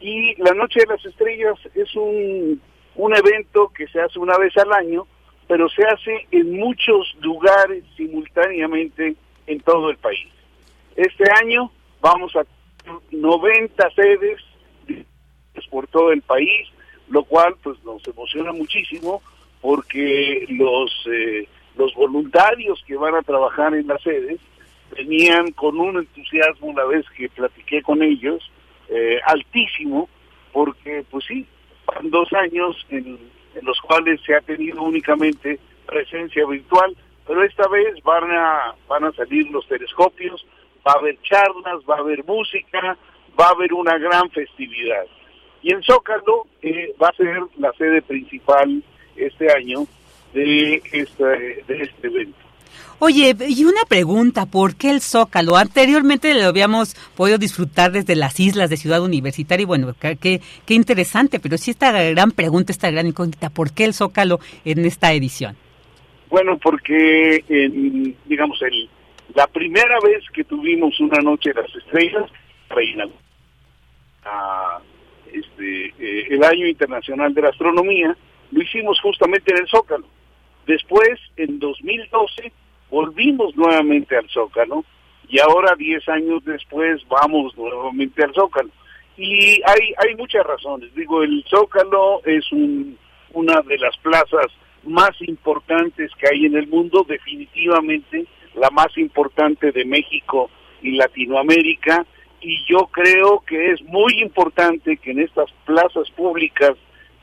Y 0.00 0.34
la 0.42 0.54
Noche 0.54 0.80
de 0.80 0.94
las 0.94 1.04
Estrellas 1.04 1.58
es 1.74 1.94
un, 1.94 2.60
un 2.96 3.14
evento 3.14 3.70
que 3.74 3.86
se 3.88 4.00
hace 4.00 4.18
una 4.18 4.36
vez 4.38 4.56
al 4.56 4.72
año, 4.72 5.06
pero 5.46 5.68
se 5.68 5.84
hace 5.84 6.26
en 6.30 6.52
muchos 6.58 7.14
lugares 7.20 7.84
simultáneamente 7.96 9.14
en 9.46 9.60
todo 9.60 9.90
el 9.90 9.96
país. 9.98 10.28
Este 10.96 11.24
año 11.42 11.70
vamos 12.00 12.34
a 12.36 12.44
90 13.10 13.90
sedes 13.90 14.40
por 15.70 15.86
todo 15.88 16.12
el 16.12 16.22
país, 16.22 16.68
lo 17.08 17.24
cual 17.24 17.54
pues 17.62 17.82
nos 17.84 18.06
emociona 18.06 18.52
muchísimo 18.52 19.22
porque 19.60 20.46
los 20.48 20.90
eh, 21.06 21.46
los 21.76 21.94
voluntarios 21.94 22.82
que 22.86 22.96
van 22.96 23.14
a 23.14 23.22
trabajar 23.22 23.74
en 23.74 23.86
las 23.86 24.02
sedes 24.02 24.40
venían 24.96 25.52
con 25.52 25.78
un 25.78 25.98
entusiasmo 25.98 26.68
una 26.68 26.84
vez 26.84 27.04
que 27.16 27.28
platiqué 27.28 27.82
con 27.82 28.02
ellos, 28.02 28.50
eh, 28.88 29.20
altísimo, 29.24 30.08
porque 30.52 31.04
pues 31.10 31.24
sí, 31.26 31.46
van 31.86 32.10
dos 32.10 32.32
años 32.32 32.76
en, 32.90 33.18
los 33.62 33.80
cuales 33.80 34.20
se 34.24 34.34
ha 34.34 34.40
tenido 34.40 34.82
únicamente 34.82 35.58
presencia 35.86 36.46
virtual, 36.46 36.96
pero 37.26 37.42
esta 37.42 37.66
vez 37.68 38.00
van 38.04 38.30
a, 38.30 38.74
van 38.88 39.04
a 39.04 39.12
salir 39.12 39.50
los 39.50 39.66
telescopios, 39.66 40.46
va 40.86 40.92
a 40.92 40.98
haber 40.98 41.20
charlas, 41.22 41.80
va 41.88 41.96
a 41.96 42.00
haber 42.00 42.24
música, 42.24 42.96
va 43.38 43.46
a 43.46 43.50
haber 43.50 43.72
una 43.72 43.98
gran 43.98 44.30
festividad. 44.30 45.04
Y 45.62 45.72
el 45.72 45.82
Zócalo 45.84 46.46
eh, 46.62 46.94
va 47.00 47.08
a 47.08 47.16
ser 47.16 47.40
la 47.58 47.72
sede 47.72 48.02
principal 48.02 48.82
este 49.16 49.52
año 49.52 49.86
de 50.32 50.80
este, 50.92 51.24
de 51.24 51.82
este 51.82 52.06
evento. 52.06 52.49
Oye, 52.98 53.34
y 53.48 53.64
una 53.64 53.82
pregunta, 53.88 54.46
¿por 54.46 54.76
qué 54.76 54.90
el 54.90 55.00
Zócalo? 55.00 55.56
Anteriormente 55.56 56.34
lo 56.34 56.48
habíamos 56.48 56.94
podido 57.16 57.38
disfrutar 57.38 57.92
desde 57.92 58.16
las 58.16 58.38
islas 58.38 58.70
de 58.70 58.76
Ciudad 58.76 59.02
Universitaria 59.02 59.62
y 59.62 59.66
bueno, 59.66 59.94
qué, 59.98 60.40
qué 60.66 60.74
interesante, 60.74 61.40
pero 61.40 61.56
sí 61.56 61.70
esta 61.70 61.92
gran 61.92 62.30
pregunta, 62.30 62.72
esta 62.72 62.90
gran 62.90 63.06
incógnita, 63.06 63.50
¿por 63.50 63.72
qué 63.72 63.84
el 63.84 63.94
Zócalo 63.94 64.40
en 64.64 64.84
esta 64.84 65.12
edición? 65.12 65.56
Bueno, 66.30 66.58
porque, 66.58 67.44
digamos, 68.26 68.62
el, 68.62 68.88
la 69.34 69.48
primera 69.48 69.98
vez 70.00 70.24
que 70.32 70.44
tuvimos 70.44 70.98
una 71.00 71.20
noche 71.20 71.52
de 71.52 71.62
las 71.62 71.74
estrellas, 71.74 72.30
reina, 72.68 73.06
este, 75.32 75.86
eh, 75.98 76.26
el 76.30 76.44
año 76.44 76.66
internacional 76.66 77.34
de 77.34 77.42
la 77.42 77.48
astronomía, 77.48 78.16
lo 78.52 78.62
hicimos 78.62 79.00
justamente 79.00 79.52
en 79.52 79.58
el 79.58 79.68
Zócalo. 79.68 80.06
Después, 80.66 81.18
en 81.36 81.58
2012, 81.58 82.52
volvimos 82.90 83.56
nuevamente 83.56 84.16
al 84.16 84.28
Zócalo 84.28 84.84
y 85.28 85.38
ahora 85.40 85.74
10 85.76 86.08
años 86.08 86.44
después 86.44 87.00
vamos 87.08 87.56
nuevamente 87.56 88.24
al 88.24 88.34
Zócalo. 88.34 88.70
Y 89.16 89.60
hay, 89.64 89.94
hay 89.98 90.14
muchas 90.16 90.44
razones. 90.44 90.94
Digo, 90.94 91.22
el 91.22 91.44
Zócalo 91.48 92.22
es 92.24 92.50
un, 92.52 92.98
una 93.32 93.60
de 93.62 93.78
las 93.78 93.96
plazas 93.98 94.46
más 94.84 95.10
importantes 95.20 96.10
que 96.18 96.28
hay 96.28 96.46
en 96.46 96.56
el 96.56 96.66
mundo, 96.66 97.04
definitivamente 97.06 98.26
la 98.54 98.70
más 98.70 98.96
importante 98.96 99.72
de 99.72 99.84
México 99.84 100.50
y 100.82 100.92
Latinoamérica, 100.92 102.04
y 102.40 102.64
yo 102.66 102.86
creo 102.90 103.40
que 103.46 103.72
es 103.72 103.82
muy 103.82 104.20
importante 104.20 104.96
que 104.96 105.10
en 105.10 105.20
estas 105.20 105.50
plazas 105.66 106.10
públicas, 106.10 106.72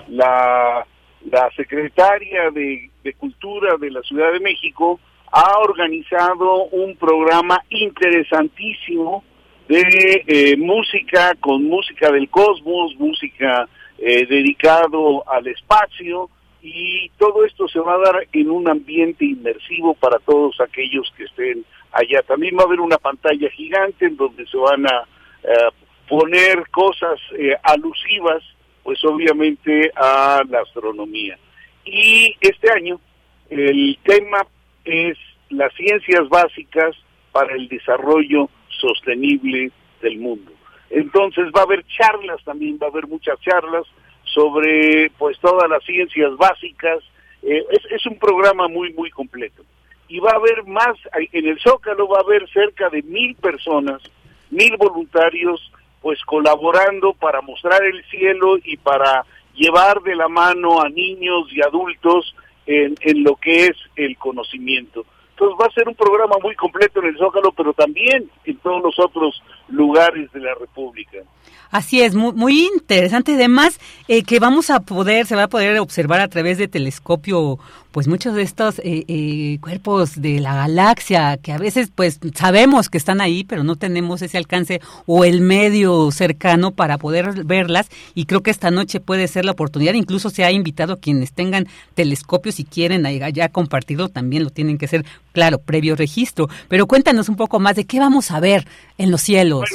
la, 0.08 0.86
la 1.32 1.50
secretaria 1.56 2.52
de, 2.52 2.90
de 3.04 3.14
Cultura 3.14 3.78
de 3.80 3.92
la 3.92 4.02
Ciudad 4.02 4.32
de 4.32 4.40
México 4.40 5.00
ha 5.32 5.60
organizado 5.60 6.66
un 6.66 6.96
programa 6.96 7.62
interesantísimo 7.70 9.24
de 9.68 10.24
eh, 10.28 10.58
música 10.58 11.34
con 11.40 11.66
música 11.66 12.12
del 12.12 12.30
cosmos, 12.30 12.96
música 12.98 13.68
eh, 13.98 14.26
dedicado 14.26 15.28
al 15.30 15.48
espacio 15.48 16.30
y 16.62 17.10
todo 17.18 17.46
esto 17.46 17.68
se 17.68 17.80
va 17.80 17.94
a 17.94 18.00
dar 18.00 18.28
en 18.34 18.50
un 18.50 18.68
ambiente 18.68 19.24
inmersivo 19.24 19.94
para 19.94 20.18
todos 20.20 20.60
aquellos 20.60 21.12
que 21.16 21.26
estén 21.26 21.64
allá. 21.92 22.22
También 22.24 22.58
va 22.58 22.64
a 22.64 22.66
haber 22.66 22.80
una 22.80 22.98
pantalla 22.98 23.50
gigante 23.52 24.06
en 24.08 24.18
donde 24.18 24.46
se 24.48 24.58
van 24.58 24.86
a 24.88 25.08
eh, 25.44 25.70
poner 26.10 26.68
cosas 26.72 27.20
eh, 27.38 27.56
alusivas, 27.64 28.44
pues 28.84 29.04
obviamente 29.06 29.92
a 29.96 30.42
la 30.50 30.62
astronomía. 30.62 31.38
Y 31.86 32.36
este 32.42 32.72
año 32.72 33.00
el 33.50 33.98
tema 34.04 34.46
es 34.84 35.18
las 35.50 35.74
ciencias 35.76 36.28
básicas 36.30 36.96
para 37.32 37.56
el 37.56 37.68
desarrollo 37.68 38.50
sostenible 38.70 39.72
del 40.02 40.18
mundo. 40.18 40.52
Entonces 40.96 41.48
va 41.54 41.60
a 41.60 41.64
haber 41.64 41.86
charlas 41.88 42.42
también, 42.46 42.80
va 42.82 42.88
a 42.88 42.90
haber 42.90 43.06
muchas 43.08 43.38
charlas 43.42 43.86
sobre 44.24 45.12
pues 45.18 45.38
todas 45.40 45.70
las 45.70 45.84
ciencias 45.84 46.38
básicas. 46.38 47.04
Eh, 47.44 47.66
es, 47.92 48.06
un 48.06 48.18
programa 48.18 48.70
muy, 48.70 48.94
muy 48.94 49.10
completo. 49.12 49.64
Y 50.08 50.20
va 50.20 50.32
a 50.32 50.38
haber 50.38 50.64
más, 50.64 50.96
en 51.34 51.48
el 51.48 51.60
Zócalo 51.60 52.08
va 52.08 52.20
a 52.20 52.22
haber 52.22 52.50
cerca 52.50 52.90
de 52.90 53.02
mil 53.02 53.36
personas, 53.36 54.02
mil 54.52 54.78
voluntarios, 54.78 55.70
pues 56.02 56.24
colaborando 56.24 57.12
para 57.14 57.42
mostrar 57.42 57.84
el 57.84 58.02
cielo 58.06 58.58
y 58.64 58.78
para 58.78 59.26
llevar 59.54 60.02
de 60.02 60.16
la 60.16 60.30
mano 60.30 60.82
a 60.82 60.88
niños 60.88 61.52
y 61.52 61.62
adultos 61.62 62.34
en, 62.68 62.96
en 63.02 63.22
lo 63.22 63.36
que 63.36 63.66
es 63.66 63.76
el 63.98 64.18
conocimiento. 64.18 65.06
Entonces 65.32 65.58
va 65.62 65.66
a 65.66 65.74
ser 65.74 65.90
un 65.90 65.96
programa 65.96 66.38
muy 66.42 66.56
completo 66.56 67.02
en 67.02 67.08
el 67.08 67.18
Zócalo, 67.18 67.52
pero 67.52 67.74
también 67.74 68.30
en 68.46 68.58
todos 68.60 68.82
los 68.82 68.98
otros 68.98 69.44
lugares 69.68 70.32
de 70.32 70.40
la 70.40 70.54
República. 70.56 71.18
Así 71.72 72.02
es, 72.02 72.16
muy, 72.16 72.34
muy 72.34 72.68
interesante. 72.74 73.34
Además, 73.34 73.80
eh, 74.08 74.24
que 74.24 74.40
vamos 74.40 74.70
a 74.70 74.80
poder, 74.80 75.26
se 75.26 75.36
va 75.36 75.44
a 75.44 75.50
poder 75.50 75.80
observar 75.80 76.22
a 76.22 76.28
través 76.28 76.58
de 76.58 76.68
telescopio, 76.68 77.60
pues 77.96 78.10
muchos 78.10 78.36
de 78.36 78.42
estos 78.42 78.80
eh, 78.80 79.06
eh, 79.08 79.58
cuerpos 79.62 80.22
de 80.22 80.42
la 80.42 80.54
galaxia, 80.54 81.38
que 81.42 81.54
a 81.54 81.58
veces, 81.58 81.94
pues 81.96 82.20
sabemos 82.34 82.90
que 82.90 82.98
están 82.98 83.22
ahí, 83.22 83.46
pero 83.46 83.64
no 83.64 83.78
tenemos 83.78 84.22
ese 84.22 84.38
alcance 84.38 84.82
o 85.06 85.24
el 85.24 85.40
medio 85.40 86.12
cercano 86.12 86.72
para 86.72 86.98
poder 86.98 87.46
verlas. 87.46 87.90
Y 88.14 88.26
creo 88.26 88.44
que 88.44 88.52
esta 88.52 88.70
noche 88.70 89.00
puede 89.00 89.30
ser 89.30 89.46
la 89.46 89.54
oportunidad. 89.54 89.94
Incluso 89.94 90.30
se 90.30 90.44
ha 90.44 90.52
invitado 90.52 90.92
a 90.92 91.00
quienes 91.00 91.32
tengan 91.32 91.68
telescopios 91.94 92.60
y 92.60 92.66
quieren 92.66 93.06
ya 93.32 93.48
compartirlo, 93.48 94.10
también 94.10 94.44
lo 94.44 94.50
tienen 94.50 94.78
que 94.78 94.88
hacer, 94.88 95.06
claro, 95.32 95.60
previo 95.60 95.96
registro. 95.96 96.50
Pero 96.68 96.88
cuéntanos 96.88 97.30
un 97.30 97.38
poco 97.38 97.62
más 97.62 97.78
de 97.78 97.86
qué 97.86 98.00
vamos 98.02 98.30
a 98.30 98.42
ver 98.42 98.66
en 98.98 99.10
los 99.10 99.22
cielos. 99.22 99.70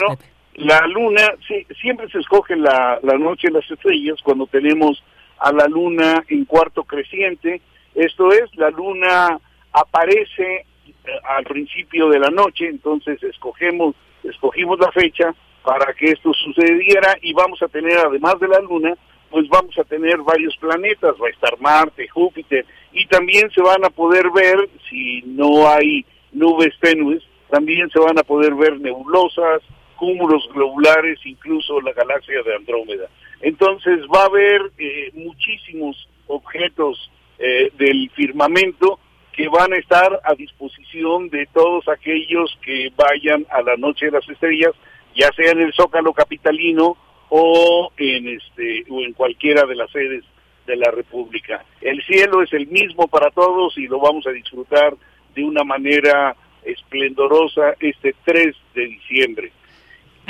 La 0.56 0.86
luna, 0.88 1.22
sí, 1.48 1.66
siempre 1.80 2.06
se 2.10 2.18
escoge 2.18 2.54
la, 2.54 2.98
la 3.02 3.16
noche 3.16 3.48
de 3.48 3.54
las 3.54 3.70
estrellas 3.70 4.18
cuando 4.22 4.46
tenemos 4.46 5.02
a 5.38 5.52
la 5.52 5.64
luna 5.68 6.22
en 6.28 6.44
cuarto 6.44 6.84
creciente. 6.84 7.62
Esto 7.94 8.32
es, 8.32 8.54
la 8.56 8.70
luna 8.70 9.38
aparece 9.72 10.66
eh, 11.04 11.10
al 11.28 11.44
principio 11.44 12.08
de 12.08 12.18
la 12.18 12.30
noche, 12.30 12.68
entonces 12.68 13.22
escogemos, 13.22 13.94
escogimos 14.22 14.78
la 14.78 14.92
fecha 14.92 15.34
para 15.62 15.92
que 15.94 16.06
esto 16.06 16.32
sucediera 16.32 17.16
y 17.22 17.32
vamos 17.32 17.62
a 17.62 17.68
tener, 17.68 17.98
además 17.98 18.38
de 18.40 18.48
la 18.48 18.60
luna, 18.60 18.94
pues 19.30 19.48
vamos 19.48 19.76
a 19.78 19.84
tener 19.84 20.18
varios 20.18 20.56
planetas, 20.56 21.14
va 21.22 21.28
a 21.28 21.30
estar 21.30 21.60
Marte, 21.60 22.08
Júpiter, 22.08 22.64
y 22.92 23.06
también 23.06 23.50
se 23.50 23.62
van 23.62 23.84
a 23.84 23.90
poder 23.90 24.30
ver, 24.30 24.68
si 24.88 25.22
no 25.22 25.68
hay 25.68 26.04
nubes 26.32 26.74
tenues, 26.80 27.22
también 27.48 27.90
se 27.90 27.98
van 27.98 28.18
a 28.18 28.22
poder 28.22 28.54
ver 28.54 28.80
nebulosas, 28.80 29.62
cúmulos 29.96 30.48
globulares, 30.52 31.18
incluso 31.24 31.80
la 31.80 31.92
galaxia 31.92 32.42
de 32.42 32.54
Andrómeda. 32.56 33.08
Entonces 33.42 34.00
va 34.12 34.22
a 34.22 34.26
haber 34.26 34.72
eh, 34.78 35.10
muchísimos 35.14 36.08
objetos 36.26 37.10
eh, 37.42 37.72
del 37.78 38.10
firmamento 38.10 39.00
que 39.32 39.48
van 39.48 39.72
a 39.72 39.78
estar 39.78 40.20
a 40.24 40.34
disposición 40.34 41.30
de 41.30 41.46
todos 41.46 41.88
aquellos 41.88 42.54
que 42.62 42.92
vayan 42.94 43.46
a 43.50 43.62
la 43.62 43.76
Noche 43.76 44.06
de 44.06 44.12
las 44.12 44.28
Estrellas, 44.28 44.72
ya 45.16 45.30
sea 45.34 45.52
en 45.52 45.62
el 45.62 45.72
Zócalo 45.72 46.12
capitalino 46.12 46.98
o 47.30 47.90
en 47.96 48.28
este 48.28 48.84
o 48.90 49.00
en 49.00 49.14
cualquiera 49.14 49.64
de 49.64 49.76
las 49.76 49.90
sedes 49.90 50.24
de 50.66 50.76
la 50.76 50.90
República. 50.90 51.64
El 51.80 52.02
cielo 52.04 52.42
es 52.42 52.52
el 52.52 52.66
mismo 52.66 53.08
para 53.08 53.30
todos 53.30 53.78
y 53.78 53.86
lo 53.86 54.00
vamos 54.00 54.26
a 54.26 54.32
disfrutar 54.32 54.94
de 55.34 55.42
una 55.42 55.64
manera 55.64 56.36
esplendorosa 56.62 57.74
este 57.80 58.14
3 58.24 58.54
de 58.74 58.86
diciembre. 58.86 59.52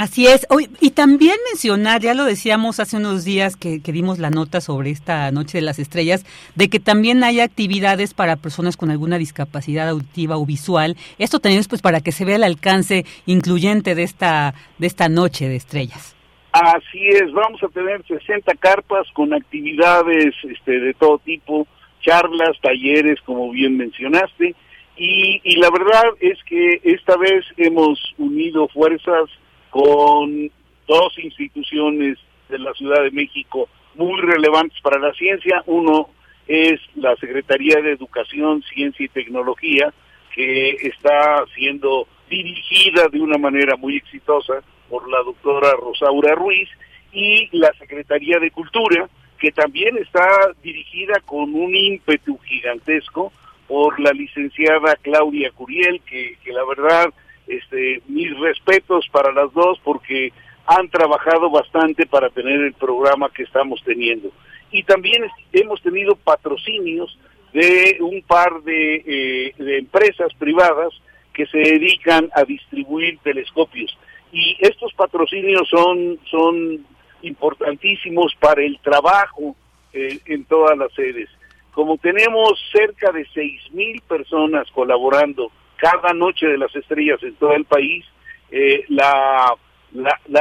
Así 0.00 0.26
es. 0.26 0.46
Y 0.80 0.92
también 0.92 1.36
mencionar, 1.50 2.00
ya 2.00 2.14
lo 2.14 2.24
decíamos 2.24 2.80
hace 2.80 2.96
unos 2.96 3.22
días 3.26 3.54
que, 3.54 3.80
dimos 3.80 4.18
la 4.18 4.30
nota 4.30 4.62
sobre 4.62 4.88
esta 4.88 5.30
Noche 5.30 5.58
de 5.58 5.62
las 5.62 5.78
Estrellas, 5.78 6.24
de 6.54 6.70
que 6.70 6.80
también 6.80 7.22
hay 7.22 7.40
actividades 7.40 8.14
para 8.14 8.36
personas 8.36 8.78
con 8.78 8.90
alguna 8.90 9.18
discapacidad 9.18 9.90
auditiva 9.90 10.38
o 10.38 10.46
visual. 10.46 10.96
Esto 11.18 11.38
tenemos 11.38 11.68
pues 11.68 11.82
para 11.82 12.00
que 12.00 12.12
se 12.12 12.24
vea 12.24 12.36
el 12.36 12.44
alcance 12.44 13.04
incluyente 13.26 13.94
de 13.94 14.04
esta, 14.04 14.54
de 14.78 14.86
esta 14.86 15.10
Noche 15.10 15.50
de 15.50 15.56
Estrellas. 15.56 16.16
Así 16.52 17.06
es, 17.06 17.30
vamos 17.32 17.62
a 17.62 17.68
tener 17.68 18.02
60 18.06 18.54
carpas 18.54 19.06
con 19.12 19.34
actividades 19.34 20.34
este, 20.44 20.80
de 20.80 20.94
todo 20.94 21.18
tipo, 21.18 21.66
charlas, 22.00 22.58
talleres, 22.62 23.20
como 23.26 23.50
bien 23.50 23.76
mencionaste, 23.76 24.54
y, 24.96 25.42
y 25.44 25.56
la 25.56 25.68
verdad 25.70 26.04
es 26.20 26.38
que 26.44 26.80
esta 26.84 27.18
vez 27.18 27.44
hemos 27.58 27.98
unido 28.16 28.66
fuerzas 28.68 29.28
con 29.70 30.50
dos 30.86 31.18
instituciones 31.18 32.18
de 32.48 32.58
la 32.58 32.72
Ciudad 32.74 33.02
de 33.02 33.10
México 33.12 33.68
muy 33.94 34.20
relevantes 34.20 34.78
para 34.82 34.98
la 35.00 35.12
ciencia. 35.14 35.62
Uno 35.66 36.10
es 36.46 36.80
la 36.96 37.14
Secretaría 37.16 37.80
de 37.80 37.92
Educación, 37.92 38.62
Ciencia 38.62 39.06
y 39.06 39.08
Tecnología, 39.08 39.92
que 40.34 40.70
está 40.70 41.44
siendo 41.54 42.06
dirigida 42.28 43.08
de 43.10 43.20
una 43.20 43.38
manera 43.38 43.76
muy 43.76 43.96
exitosa 43.96 44.62
por 44.88 45.08
la 45.08 45.18
doctora 45.22 45.70
Rosaura 45.72 46.34
Ruiz 46.34 46.68
y 47.12 47.48
la 47.56 47.72
Secretaría 47.78 48.38
de 48.38 48.50
Cultura, 48.50 49.08
que 49.38 49.52
también 49.52 49.96
está 49.98 50.52
dirigida 50.62 51.20
con 51.24 51.54
un 51.54 51.74
ímpetu 51.74 52.38
gigantesco 52.38 53.32
por 53.66 53.98
la 54.00 54.12
licenciada 54.12 54.96
Claudia 55.02 55.50
Curiel, 55.52 56.00
que, 56.02 56.36
que 56.42 56.52
la 56.52 56.64
verdad, 56.64 57.12
este, 57.50 58.02
mis 58.08 58.38
respetos 58.38 59.06
para 59.10 59.32
las 59.32 59.52
dos 59.52 59.78
porque 59.84 60.32
han 60.66 60.88
trabajado 60.88 61.50
bastante 61.50 62.06
para 62.06 62.30
tener 62.30 62.60
el 62.60 62.74
programa 62.74 63.30
que 63.30 63.42
estamos 63.42 63.82
teniendo. 63.84 64.30
Y 64.70 64.84
también 64.84 65.24
hemos 65.52 65.82
tenido 65.82 66.14
patrocinios 66.16 67.18
de 67.52 67.98
un 68.00 68.22
par 68.22 68.62
de, 68.62 68.94
eh, 69.04 69.54
de 69.58 69.78
empresas 69.78 70.32
privadas 70.38 70.92
que 71.32 71.46
se 71.46 71.58
dedican 71.58 72.30
a 72.34 72.44
distribuir 72.44 73.18
telescopios. 73.22 73.96
Y 74.32 74.56
estos 74.60 74.92
patrocinios 74.94 75.68
son, 75.68 76.18
son 76.30 76.86
importantísimos 77.22 78.34
para 78.38 78.62
el 78.62 78.78
trabajo 78.80 79.56
eh, 79.92 80.20
en 80.26 80.44
todas 80.44 80.78
las 80.78 80.92
sedes. 80.92 81.28
Como 81.72 81.98
tenemos 81.98 82.60
cerca 82.72 83.10
de 83.12 83.26
seis 83.32 83.60
mil 83.72 84.00
personas 84.02 84.70
colaborando 84.70 85.50
cada 85.80 86.12
noche 86.12 86.46
de 86.46 86.58
las 86.58 86.74
estrellas 86.76 87.22
en 87.22 87.34
todo 87.36 87.52
el 87.52 87.64
país, 87.64 88.04
eh, 88.50 88.84
la, 88.88 89.56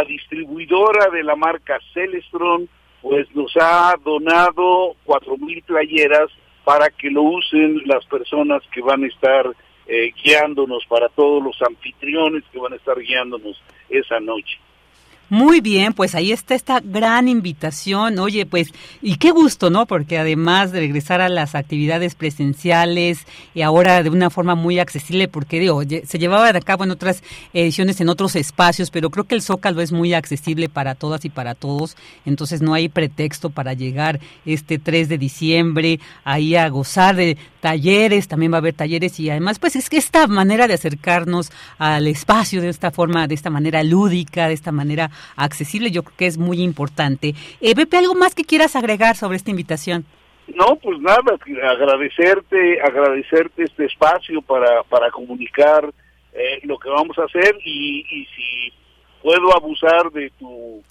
distribuidora 0.08 1.10
de 1.12 1.24
la 1.24 1.36
marca 1.36 1.80
Celestron 1.94 2.68
pues 3.02 3.34
nos 3.34 3.52
ha 3.60 3.96
donado 4.04 4.96
cuatro 5.06 5.38
mil 5.38 5.62
playeras 5.64 6.30
para 6.66 6.90
que 6.90 7.10
lo 7.10 7.24
usen 7.24 7.82
las 7.86 8.06
personas 8.06 8.62
que 8.74 8.82
van 8.82 9.04
a 9.04 9.08
estar 9.08 9.46
eh, 9.88 10.12
guiándonos, 10.22 10.86
para 10.88 11.08
todos 11.10 11.42
los 11.42 11.60
anfitriones 11.62 12.44
que 12.52 12.60
van 12.60 12.74
a 12.74 12.76
estar 12.76 13.00
guiándonos 13.00 13.60
esa 13.90 14.20
noche. 14.20 14.60
Muy 15.30 15.62
bien, 15.62 15.94
pues 15.94 16.16
ahí 16.16 16.32
está 16.32 16.56
esta 16.56 16.80
gran 16.84 17.28
invitación. 17.28 18.18
Oye, 18.18 18.48
pues, 18.48 18.74
y 19.00 19.18
qué 19.18 19.30
gusto, 19.30 19.70
¿no? 19.70 19.86
Porque 19.86 20.18
además 20.18 20.72
de 20.72 20.80
regresar 20.80 21.22
a 21.22 21.30
las 21.30 21.54
actividades 21.54 22.16
presenciales 22.16 23.28
y 23.54 23.62
ahora 23.62 24.02
de 24.02 24.10
una 24.10 24.32
forma 24.32 24.56
muy 24.56 24.80
accesible, 24.80 25.28
porque 25.28 25.60
digo, 25.60 25.84
se 25.84 26.18
llevaba 26.18 26.50
a 26.50 26.60
cabo 26.62 26.84
en 26.84 26.90
otras 26.90 27.22
ediciones, 27.54 28.02
en 28.02 28.10
otros 28.10 28.36
espacios, 28.36 28.90
pero 28.90 29.12
creo 29.12 29.26
que 29.26 29.36
el 29.36 29.44
Zócalo 29.44 29.82
es 29.82 29.92
muy 29.92 30.16
accesible 30.16 30.68
para 30.68 30.96
todas 30.96 31.24
y 31.26 31.30
para 31.30 31.54
todos. 31.54 31.96
Entonces 32.26 32.64
no 32.64 32.74
hay 32.74 32.90
pretexto 32.90 33.52
para 33.52 33.74
llegar 33.74 34.20
este 34.48 34.80
3 34.80 35.10
de 35.10 35.20
diciembre 35.20 36.00
ahí 36.24 36.56
a 36.56 36.68
gozar 36.70 37.16
de 37.16 37.38
talleres, 37.62 38.28
también 38.28 38.52
va 38.52 38.58
a 38.58 38.60
haber 38.60 38.74
talleres 38.74 39.20
y 39.20 39.30
además, 39.30 39.60
pues 39.60 39.76
es 39.76 39.90
que 39.90 39.98
esta 39.98 40.26
manera 40.28 40.68
de 40.68 40.74
acercarnos 40.74 41.52
al 41.78 42.08
espacio 42.08 42.62
de 42.62 42.70
esta 42.70 42.90
forma, 42.90 43.28
de 43.28 43.36
esta 43.36 43.50
manera 43.50 43.84
lúdica, 43.84 44.48
de 44.48 44.54
esta 44.54 44.72
manera 44.72 45.12
accesible, 45.36 45.92
yo 45.92 46.04
creo 46.04 46.18
que 46.18 46.28
es 46.28 46.38
muy 46.38 46.62
importante. 46.62 47.34
Eh, 47.62 47.74
¿algo 47.98 48.16
más 48.16 48.36
que 48.36 48.44
quieras 48.44 48.76
agregar 48.76 49.16
sobre 49.16 49.38
esta 49.38 49.52
invitación? 49.52 50.06
No, 50.56 50.76
pues 50.78 51.00
nada, 51.00 51.38
agradecerte, 51.64 52.82
agradecerte 52.82 53.64
este 53.64 53.86
espacio 53.86 54.42
para, 54.42 54.84
para 54.84 55.12
comunicar 55.12 55.90
eh, 56.34 56.60
lo 56.64 56.78
que 56.80 56.90
vamos 56.90 57.18
a 57.20 57.26
hacer 57.26 57.56
y, 57.64 58.00
y 58.10 58.26
si 58.36 58.74
puedo 59.22 59.56
abusar 59.56 60.12
de 60.12 60.32
tu 60.40 60.82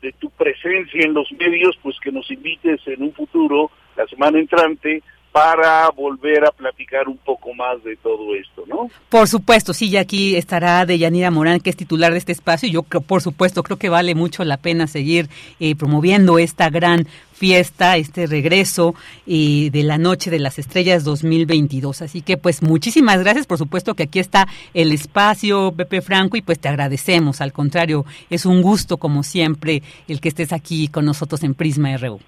de 0.00 0.12
tu 0.12 0.30
presencia 0.30 1.02
en 1.02 1.14
los 1.14 1.30
medios, 1.32 1.76
pues 1.82 1.96
que 2.00 2.12
nos 2.12 2.30
invites 2.30 2.80
en 2.86 3.02
un 3.02 3.12
futuro, 3.12 3.70
la 3.96 4.06
semana 4.06 4.38
entrante, 4.38 5.02
para 5.32 5.90
volver 5.90 6.44
a 6.44 6.50
platicar 6.50 7.08
un 7.08 7.18
poco 7.18 7.54
más 7.54 7.82
de 7.84 7.96
todo 7.96 8.34
esto, 8.34 8.64
¿no? 8.66 8.90
Por 9.08 9.28
supuesto, 9.28 9.72
sí, 9.72 9.90
ya 9.90 10.00
aquí 10.00 10.36
estará 10.36 10.84
Deyanira 10.86 11.30
Morán, 11.30 11.60
que 11.60 11.70
es 11.70 11.76
titular 11.76 12.12
de 12.12 12.18
este 12.18 12.32
espacio, 12.32 12.68
y 12.68 12.72
yo 12.72 12.82
por 12.82 13.22
supuesto, 13.22 13.62
creo 13.62 13.76
que 13.76 13.88
vale 13.88 14.14
mucho 14.14 14.44
la 14.44 14.56
pena 14.56 14.86
seguir 14.86 15.28
eh, 15.60 15.76
promoviendo 15.76 16.38
esta 16.38 16.70
gran 16.70 17.06
fiesta, 17.38 17.96
este 17.96 18.26
regreso 18.26 18.94
eh, 19.26 19.70
de 19.70 19.82
la 19.84 19.96
Noche 19.96 20.30
de 20.30 20.40
las 20.40 20.58
Estrellas 20.58 21.04
2022. 21.04 22.02
Así 22.02 22.20
que 22.20 22.36
pues 22.36 22.62
muchísimas 22.62 23.20
gracias, 23.20 23.46
por 23.46 23.58
supuesto 23.58 23.94
que 23.94 24.04
aquí 24.04 24.18
está 24.18 24.48
el 24.74 24.92
espacio, 24.92 25.72
Pepe 25.76 26.00
Franco, 26.00 26.36
y 26.36 26.42
pues 26.42 26.58
te 26.58 26.68
agradecemos, 26.68 27.40
al 27.40 27.52
contrario, 27.52 28.04
es 28.28 28.44
un 28.44 28.62
gusto 28.62 28.96
como 28.96 29.22
siempre 29.22 29.82
el 30.08 30.20
que 30.20 30.30
estés 30.30 30.52
aquí 30.52 30.88
con 30.88 31.04
nosotros 31.04 31.44
en 31.44 31.54
Prisma 31.54 31.96
RU. 31.96 32.18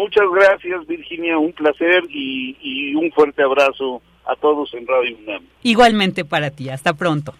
Muchas 0.00 0.24
gracias, 0.34 0.86
Virginia, 0.86 1.36
un 1.36 1.52
placer 1.52 2.04
y, 2.08 2.56
y 2.62 2.94
un 2.94 3.12
fuerte 3.12 3.42
abrazo 3.42 4.00
a 4.24 4.34
todos 4.34 4.72
en 4.72 4.86
Radio 4.86 5.14
UNAM. 5.18 5.42
Igualmente 5.62 6.24
para 6.24 6.50
ti, 6.50 6.70
hasta 6.70 6.94
pronto. 6.94 7.34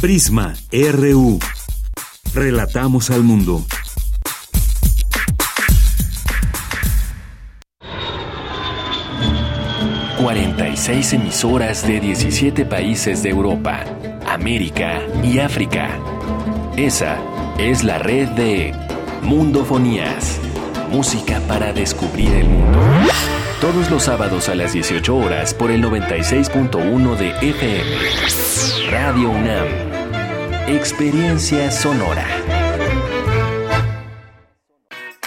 Prisma 0.00 0.54
RU. 0.72 1.38
Relatamos 2.32 3.10
al 3.10 3.22
mundo. 3.22 3.62
...46 10.18 11.14
emisoras 11.14 11.86
de 11.86 12.00
17 12.00 12.64
países 12.64 13.22
de 13.22 13.30
Europa, 13.30 13.84
América 14.26 15.02
y 15.22 15.38
África. 15.38 15.98
Esa 16.76 17.18
es 17.58 17.84
la 17.84 17.98
red 17.98 18.28
de 18.28 18.74
Mundofonías. 19.22 20.38
Música 20.90 21.40
para 21.46 21.74
descubrir 21.74 22.32
el 22.32 22.48
mundo. 22.48 22.78
Todos 23.60 23.90
los 23.90 24.04
sábados 24.04 24.48
a 24.48 24.54
las 24.54 24.72
18 24.72 25.14
horas 25.14 25.52
por 25.52 25.70
el 25.70 25.84
96.1 25.84 27.16
de 27.16 27.28
FM. 27.50 28.90
Radio 28.90 29.28
UNAM. 29.28 29.66
Experiencia 30.66 31.70
sonora. 31.70 32.26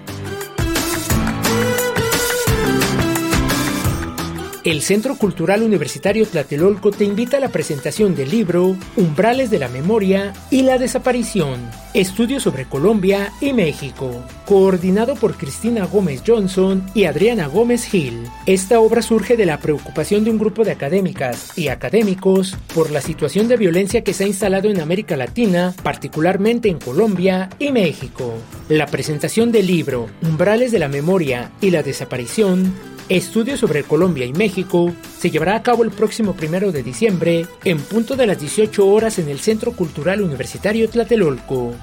El 4.63 4.83
Centro 4.83 5.15
Cultural 5.15 5.63
Universitario 5.63 6.27
Tlatelolco 6.27 6.91
te 6.91 7.03
invita 7.03 7.37
a 7.37 7.39
la 7.39 7.49
presentación 7.49 8.13
del 8.13 8.29
libro 8.29 8.77
Umbrales 8.95 9.49
de 9.49 9.57
la 9.57 9.69
Memoria 9.69 10.33
y 10.51 10.61
la 10.61 10.77
Desaparición, 10.77 11.67
Estudios 11.95 12.43
sobre 12.43 12.65
Colombia 12.65 13.33
y 13.41 13.53
México, 13.53 14.23
coordinado 14.45 15.15
por 15.15 15.35
Cristina 15.35 15.85
Gómez 15.85 16.21
Johnson 16.25 16.85
y 16.93 17.05
Adriana 17.05 17.47
Gómez 17.47 17.91
Hill. 17.91 18.27
Esta 18.45 18.79
obra 18.79 19.01
surge 19.01 19.35
de 19.35 19.47
la 19.47 19.57
preocupación 19.57 20.23
de 20.23 20.29
un 20.29 20.37
grupo 20.37 20.63
de 20.63 20.73
académicas 20.73 21.57
y 21.57 21.69
académicos 21.69 22.55
por 22.75 22.91
la 22.91 23.01
situación 23.01 23.47
de 23.47 23.57
violencia 23.57 24.03
que 24.03 24.13
se 24.13 24.25
ha 24.25 24.27
instalado 24.27 24.69
en 24.69 24.79
América 24.79 25.17
Latina, 25.17 25.73
particularmente 25.81 26.69
en 26.69 26.77
Colombia 26.77 27.49
y 27.57 27.71
México. 27.71 28.35
La 28.69 28.85
presentación 28.85 29.51
del 29.51 29.65
libro 29.65 30.07
Umbrales 30.21 30.71
de 30.71 30.77
la 30.77 30.87
Memoria 30.87 31.51
y 31.61 31.71
la 31.71 31.81
Desaparición 31.81 32.90
Estudios 33.09 33.59
sobre 33.59 33.83
Colombia 33.83 34.25
y 34.25 34.33
México 34.33 34.93
se 35.17 35.29
llevará 35.29 35.55
a 35.55 35.63
cabo 35.63 35.83
el 35.83 35.91
próximo 35.91 36.33
primero 36.33 36.71
de 36.71 36.83
diciembre 36.83 37.45
en 37.63 37.79
punto 37.79 38.15
de 38.15 38.27
las 38.27 38.39
18 38.39 38.87
horas 38.87 39.19
en 39.19 39.29
el 39.29 39.39
Centro 39.39 39.73
Cultural 39.73 40.21
Universitario 40.21 40.89
Tlatelolco. 40.89 41.73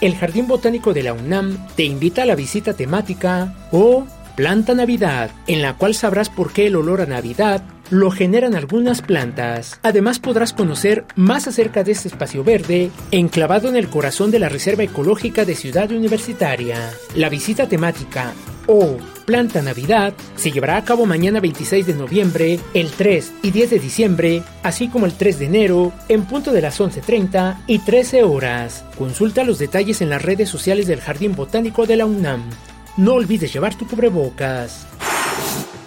El 0.00 0.14
Jardín 0.16 0.46
Botánico 0.46 0.92
de 0.92 1.02
la 1.02 1.12
UNAM 1.12 1.68
te 1.74 1.84
invita 1.84 2.22
a 2.22 2.26
la 2.26 2.34
visita 2.34 2.74
temática 2.74 3.54
o 3.72 4.06
Planta 4.36 4.74
Navidad, 4.74 5.30
en 5.46 5.62
la 5.62 5.78
cual 5.78 5.94
sabrás 5.94 6.28
por 6.28 6.52
qué 6.52 6.66
el 6.66 6.76
olor 6.76 7.00
a 7.00 7.06
Navidad 7.06 7.62
lo 7.88 8.10
generan 8.10 8.54
algunas 8.54 9.00
plantas. 9.00 9.80
Además 9.82 10.18
podrás 10.18 10.52
conocer 10.52 11.06
más 11.14 11.46
acerca 11.46 11.84
de 11.84 11.92
este 11.92 12.08
espacio 12.08 12.44
verde, 12.44 12.90
enclavado 13.10 13.68
en 13.68 13.76
el 13.76 13.88
corazón 13.88 14.30
de 14.30 14.38
la 14.38 14.48
Reserva 14.48 14.82
Ecológica 14.82 15.44
de 15.44 15.54
Ciudad 15.54 15.90
Universitaria. 15.90 16.92
La 17.14 17.30
visita 17.30 17.66
temática 17.68 18.34
o 18.66 18.98
Planta 19.26 19.60
Navidad 19.60 20.14
se 20.36 20.52
llevará 20.52 20.76
a 20.76 20.84
cabo 20.84 21.04
mañana 21.04 21.40
26 21.40 21.84
de 21.84 21.94
noviembre, 21.94 22.60
el 22.74 22.90
3 22.92 23.32
y 23.42 23.50
10 23.50 23.70
de 23.70 23.78
diciembre, 23.80 24.42
así 24.62 24.88
como 24.88 25.04
el 25.04 25.14
3 25.14 25.40
de 25.40 25.46
enero, 25.46 25.92
en 26.08 26.24
punto 26.26 26.52
de 26.52 26.62
las 26.62 26.80
11.30 26.80 27.64
y 27.66 27.80
13 27.80 28.22
horas. 28.22 28.84
Consulta 28.96 29.42
los 29.42 29.58
detalles 29.58 30.00
en 30.00 30.10
las 30.10 30.22
redes 30.22 30.48
sociales 30.48 30.86
del 30.86 31.00
Jardín 31.00 31.34
Botánico 31.34 31.86
de 31.86 31.96
la 31.96 32.06
UNAM. 32.06 32.48
No 32.96 33.14
olvides 33.14 33.52
llevar 33.52 33.76
tu 33.76 33.88
cubrebocas. 33.88 34.86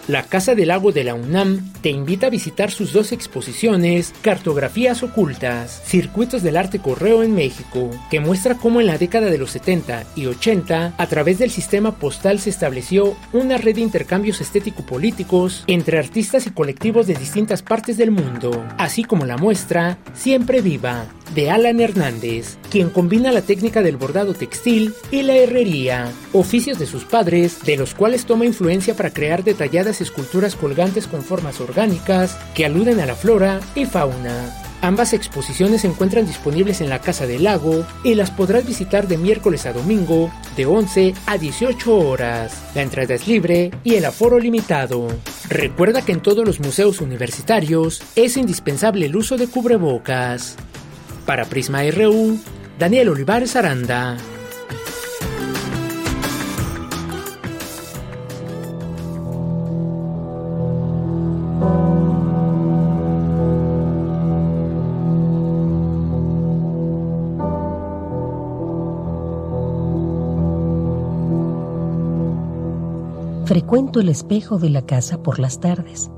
La 0.09 0.23
Casa 0.23 0.55
del 0.55 0.69
Lago 0.69 0.91
de 0.91 1.03
la 1.03 1.13
UNAM 1.13 1.71
te 1.83 1.91
invita 1.91 2.25
a 2.25 2.29
visitar 2.31 2.71
sus 2.71 2.93
dos 2.93 3.11
exposiciones, 3.11 4.11
Cartografías 4.23 5.03
Ocultas, 5.03 5.83
Circuitos 5.85 6.41
del 6.41 6.57
Arte 6.57 6.79
Correo 6.79 7.21
en 7.21 7.35
México, 7.35 7.91
que 8.09 8.19
muestra 8.19 8.55
cómo 8.55 8.81
en 8.81 8.87
la 8.87 8.97
década 8.97 9.29
de 9.29 9.37
los 9.37 9.51
70 9.51 10.05
y 10.15 10.25
80, 10.25 10.95
a 10.97 11.07
través 11.07 11.37
del 11.37 11.51
sistema 11.51 11.97
postal 11.97 12.39
se 12.39 12.49
estableció 12.49 13.15
una 13.33 13.59
red 13.59 13.75
de 13.75 13.81
intercambios 13.81 14.41
estético-políticos 14.41 15.63
entre 15.67 15.99
artistas 15.99 16.47
y 16.47 16.49
colectivos 16.49 17.05
de 17.05 17.13
distintas 17.13 17.61
partes 17.61 17.95
del 17.97 18.09
mundo, 18.09 18.65
así 18.79 19.03
como 19.03 19.27
la 19.27 19.37
muestra 19.37 19.99
Siempre 20.15 20.61
Viva, 20.61 21.05
de 21.35 21.51
Alan 21.51 21.79
Hernández, 21.79 22.57
quien 22.71 22.89
combina 22.89 23.31
la 23.31 23.41
técnica 23.41 23.83
del 23.83 23.97
bordado 23.97 24.33
textil 24.33 24.93
y 25.11 25.21
la 25.21 25.35
herrería, 25.35 26.11
oficios 26.33 26.79
de 26.79 26.87
sus 26.87 27.05
padres, 27.05 27.61
de 27.63 27.77
los 27.77 27.93
cuales 27.93 28.25
toma 28.25 28.45
influencia 28.45 28.95
para 28.95 29.11
crear 29.11 29.43
detalladas 29.43 29.98
esculturas 30.01 30.55
colgantes 30.55 31.07
con 31.07 31.23
formas 31.23 31.59
orgánicas 31.61 32.37
que 32.53 32.65
aluden 32.65 32.99
a 32.99 33.05
la 33.05 33.15
flora 33.15 33.59
y 33.75 33.85
fauna. 33.85 34.53
Ambas 34.81 35.11
exposiciones 35.11 35.81
se 35.81 35.87
encuentran 35.87 36.25
disponibles 36.25 36.79
en 36.79 36.89
la 36.89 36.99
Casa 36.99 37.27
del 37.27 37.43
Lago 37.43 37.85
y 38.03 38.15
las 38.15 38.31
podrás 38.31 38.65
visitar 38.65 39.07
de 39.09 39.17
miércoles 39.17 39.65
a 39.65 39.73
domingo 39.73 40.31
de 40.55 40.65
11 40.65 41.13
a 41.25 41.37
18 41.37 41.97
horas. 41.97 42.53
La 42.75 42.83
entrada 42.83 43.13
es 43.13 43.27
libre 43.27 43.71
y 43.83 43.95
el 43.95 44.05
aforo 44.05 44.39
limitado. 44.39 45.07
Recuerda 45.49 46.01
que 46.01 46.13
en 46.13 46.21
todos 46.21 46.45
los 46.45 46.61
museos 46.61 47.01
universitarios 47.01 48.01
es 48.15 48.37
indispensable 48.37 49.07
el 49.07 49.15
uso 49.17 49.35
de 49.35 49.47
cubrebocas. 49.47 50.55
Para 51.25 51.43
Prisma 51.45 51.83
RU, 51.91 52.39
Daniel 52.79 53.09
Olivares 53.09 53.57
Aranda. 53.57 54.17
Frecuento 73.49 73.99
el 73.99 74.09
espejo 74.09 74.59
de 74.59 74.69
la 74.69 74.83
casa 74.83 75.23
por 75.23 75.39
las 75.39 75.59
tardes. 75.59 76.11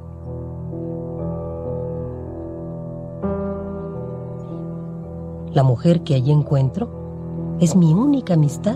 La 5.54 5.64
mujer 5.64 6.04
que 6.04 6.16
allí 6.16 6.30
encuentro 6.30 7.56
es 7.62 7.78
mi 7.78 7.94
única 7.94 8.34
amistad 8.34 8.76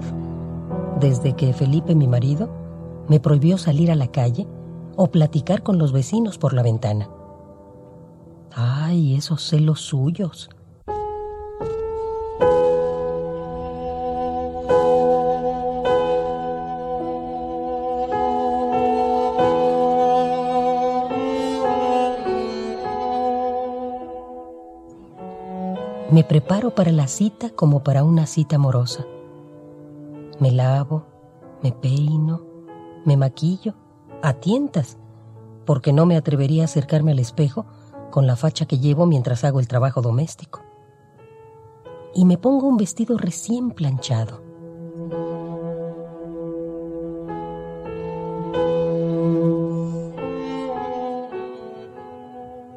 desde 1.01 1.33
que 1.33 1.51
Felipe, 1.51 1.95
mi 1.95 2.07
marido, 2.07 2.49
me 3.09 3.19
prohibió 3.19 3.57
salir 3.57 3.91
a 3.91 3.95
la 3.95 4.07
calle 4.07 4.47
o 4.95 5.07
platicar 5.11 5.61
con 5.61 5.77
los 5.77 5.91
vecinos 5.91 6.37
por 6.37 6.53
la 6.53 6.63
ventana. 6.63 7.09
Ay, 8.53 9.15
esos 9.15 9.45
celos 9.45 9.81
suyos. 9.81 10.49
Me 26.11 26.23
preparo 26.23 26.75
para 26.75 26.91
la 26.91 27.07
cita 27.07 27.49
como 27.49 27.83
para 27.83 28.03
una 28.03 28.27
cita 28.27 28.57
amorosa. 28.57 29.07
Me 30.39 30.51
lavo, 30.51 31.03
me 31.63 31.71
peino, 31.71 32.45
me 33.05 33.17
maquillo, 33.17 33.73
a 34.21 34.33
tientas, 34.33 34.99
porque 35.65 35.93
no 35.93 36.05
me 36.05 36.15
atrevería 36.15 36.61
a 36.61 36.65
acercarme 36.65 37.11
al 37.11 37.17
espejo 37.17 37.65
con 38.11 38.27
la 38.27 38.35
facha 38.35 38.67
que 38.67 38.77
llevo 38.77 39.07
mientras 39.07 39.43
hago 39.43 39.59
el 39.59 39.67
trabajo 39.67 40.03
doméstico. 40.03 40.61
Y 42.13 42.25
me 42.25 42.37
pongo 42.37 42.67
un 42.67 42.77
vestido 42.77 43.17
recién 43.17 43.71
planchado. 43.71 44.43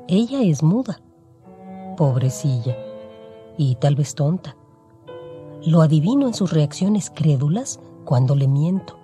Ella 0.09 0.43
es 0.43 0.63
muda, 0.63 1.03
pobrecilla 1.99 2.88
y 3.59 3.75
tal 3.75 3.97
vez 3.97 4.15
tonta. 4.15 4.57
Lo 5.67 5.83
adivino 5.83 6.27
en 6.27 6.33
sus 6.33 6.53
reacciones 6.53 7.11
crédulas 7.11 7.81
cuando 8.05 8.35
le 8.35 8.49
miento, 8.49 8.97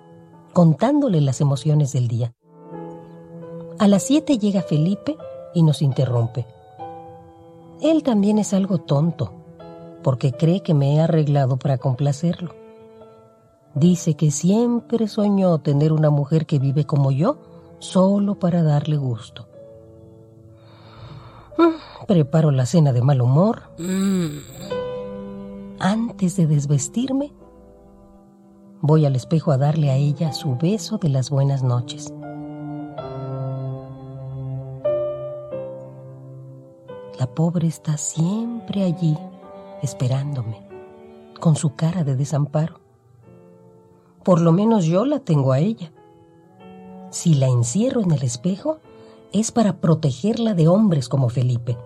contándole 0.53 1.21
las 1.21 1.41
emociones 1.41 1.91
del 1.91 2.07
día. 2.07 2.33
A 3.77 3.87
las 3.87 4.03
siete 4.03 4.39
llega 4.39 4.63
Felipe 4.63 5.17
y 5.53 5.61
nos 5.61 5.81
interrumpe. 5.81 6.47
Él 7.81 8.01
también 8.01 8.39
es 8.39 8.53
algo 8.53 8.79
tonto, 8.79 9.33
porque 10.01 10.31
cree 10.31 10.61
que 10.61 10.73
me 10.73 10.95
he 10.95 11.01
arreglado 11.01 11.57
para 11.57 11.77
complacerlo. 11.77 12.55
Dice 13.75 14.15
que 14.15 14.31
siempre 14.31 15.09
soñó 15.09 15.59
tener 15.59 15.91
una 15.91 16.09
mujer 16.09 16.45
que 16.45 16.59
vive 16.59 16.85
como 16.85 17.11
yo, 17.11 17.37
solo 17.79 18.39
para 18.39 18.63
darle 18.63 18.95
gusto. 18.95 19.49
Mm, 21.57 22.05
preparo 22.07 22.51
la 22.51 22.65
cena 22.65 22.93
de 22.93 23.01
mal 23.01 23.21
humor. 23.21 23.63
Mm. 23.77 24.39
Antes 25.79 26.35
de 26.37 26.47
desvestirme, 26.47 27.33
voy 28.81 29.05
al 29.05 29.15
espejo 29.15 29.51
a 29.51 29.57
darle 29.57 29.89
a 29.91 29.95
ella 29.95 30.33
su 30.33 30.55
beso 30.57 30.97
de 30.97 31.09
las 31.09 31.29
buenas 31.29 31.63
noches. 31.63 32.13
La 37.19 37.27
pobre 37.27 37.67
está 37.67 37.97
siempre 37.97 38.83
allí, 38.83 39.17
esperándome, 39.81 40.67
con 41.39 41.55
su 41.55 41.75
cara 41.75 42.03
de 42.03 42.15
desamparo. 42.15 42.79
Por 44.23 44.41
lo 44.41 44.51
menos 44.51 44.85
yo 44.85 45.05
la 45.05 45.19
tengo 45.19 45.51
a 45.51 45.59
ella. 45.59 45.91
Si 47.11 47.35
la 47.35 47.47
encierro 47.47 48.01
en 48.01 48.11
el 48.11 48.23
espejo, 48.23 48.79
es 49.39 49.51
para 49.51 49.81
protegerla 49.81 50.53
de 50.53 50.69
hombres 50.69 51.09
como 51.09 51.27
Felipe. 51.27 51.77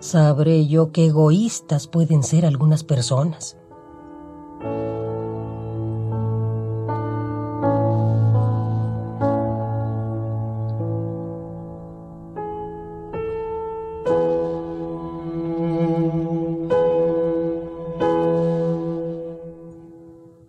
Sabré 0.00 0.66
yo 0.66 0.90
qué 0.90 1.06
egoístas 1.06 1.86
pueden 1.86 2.22
ser 2.22 2.46
algunas 2.46 2.82
personas. 2.82 3.58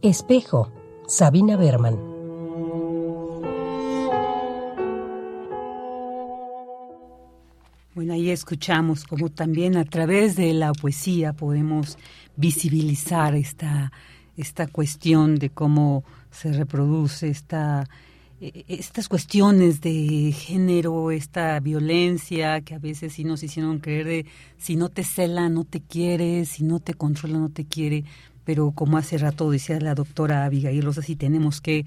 Espejo, 0.01 0.69
Sabina 1.05 1.57
Berman. 1.57 2.08
Escuchamos 8.33 9.03
como 9.03 9.29
también 9.29 9.77
a 9.77 9.85
través 9.85 10.35
de 10.35 10.53
la 10.53 10.73
poesía 10.73 11.33
podemos 11.33 11.97
visibilizar 12.35 13.35
esta, 13.35 13.91
esta 14.37 14.67
cuestión 14.67 15.35
de 15.35 15.49
cómo 15.49 16.03
se 16.31 16.53
reproduce 16.53 17.29
esta, 17.29 17.87
e, 18.39 18.65
estas 18.67 19.09
cuestiones 19.09 19.81
de 19.81 20.31
género, 20.31 21.11
esta 21.11 21.59
violencia 21.59 22.61
que 22.61 22.75
a 22.75 22.79
veces 22.79 23.13
sí 23.13 23.23
nos 23.23 23.43
hicieron 23.43 23.79
creer 23.79 24.05
de 24.05 24.25
si 24.57 24.75
no 24.75 24.89
te 24.89 25.03
cela, 25.03 25.49
no 25.49 25.63
te 25.63 25.81
quiere, 25.81 26.45
si 26.45 26.63
no 26.63 26.79
te 26.79 26.93
controla, 26.93 27.37
no 27.37 27.49
te 27.49 27.65
quiere. 27.65 28.05
Pero 28.45 28.71
como 28.71 28.97
hace 28.97 29.17
rato 29.17 29.51
decía 29.51 29.79
la 29.79 29.95
doctora 29.95 30.45
Abigail 30.45 30.83
Rosas, 30.83 31.05
sí 31.05 31.15
tenemos 31.15 31.61
que 31.61 31.85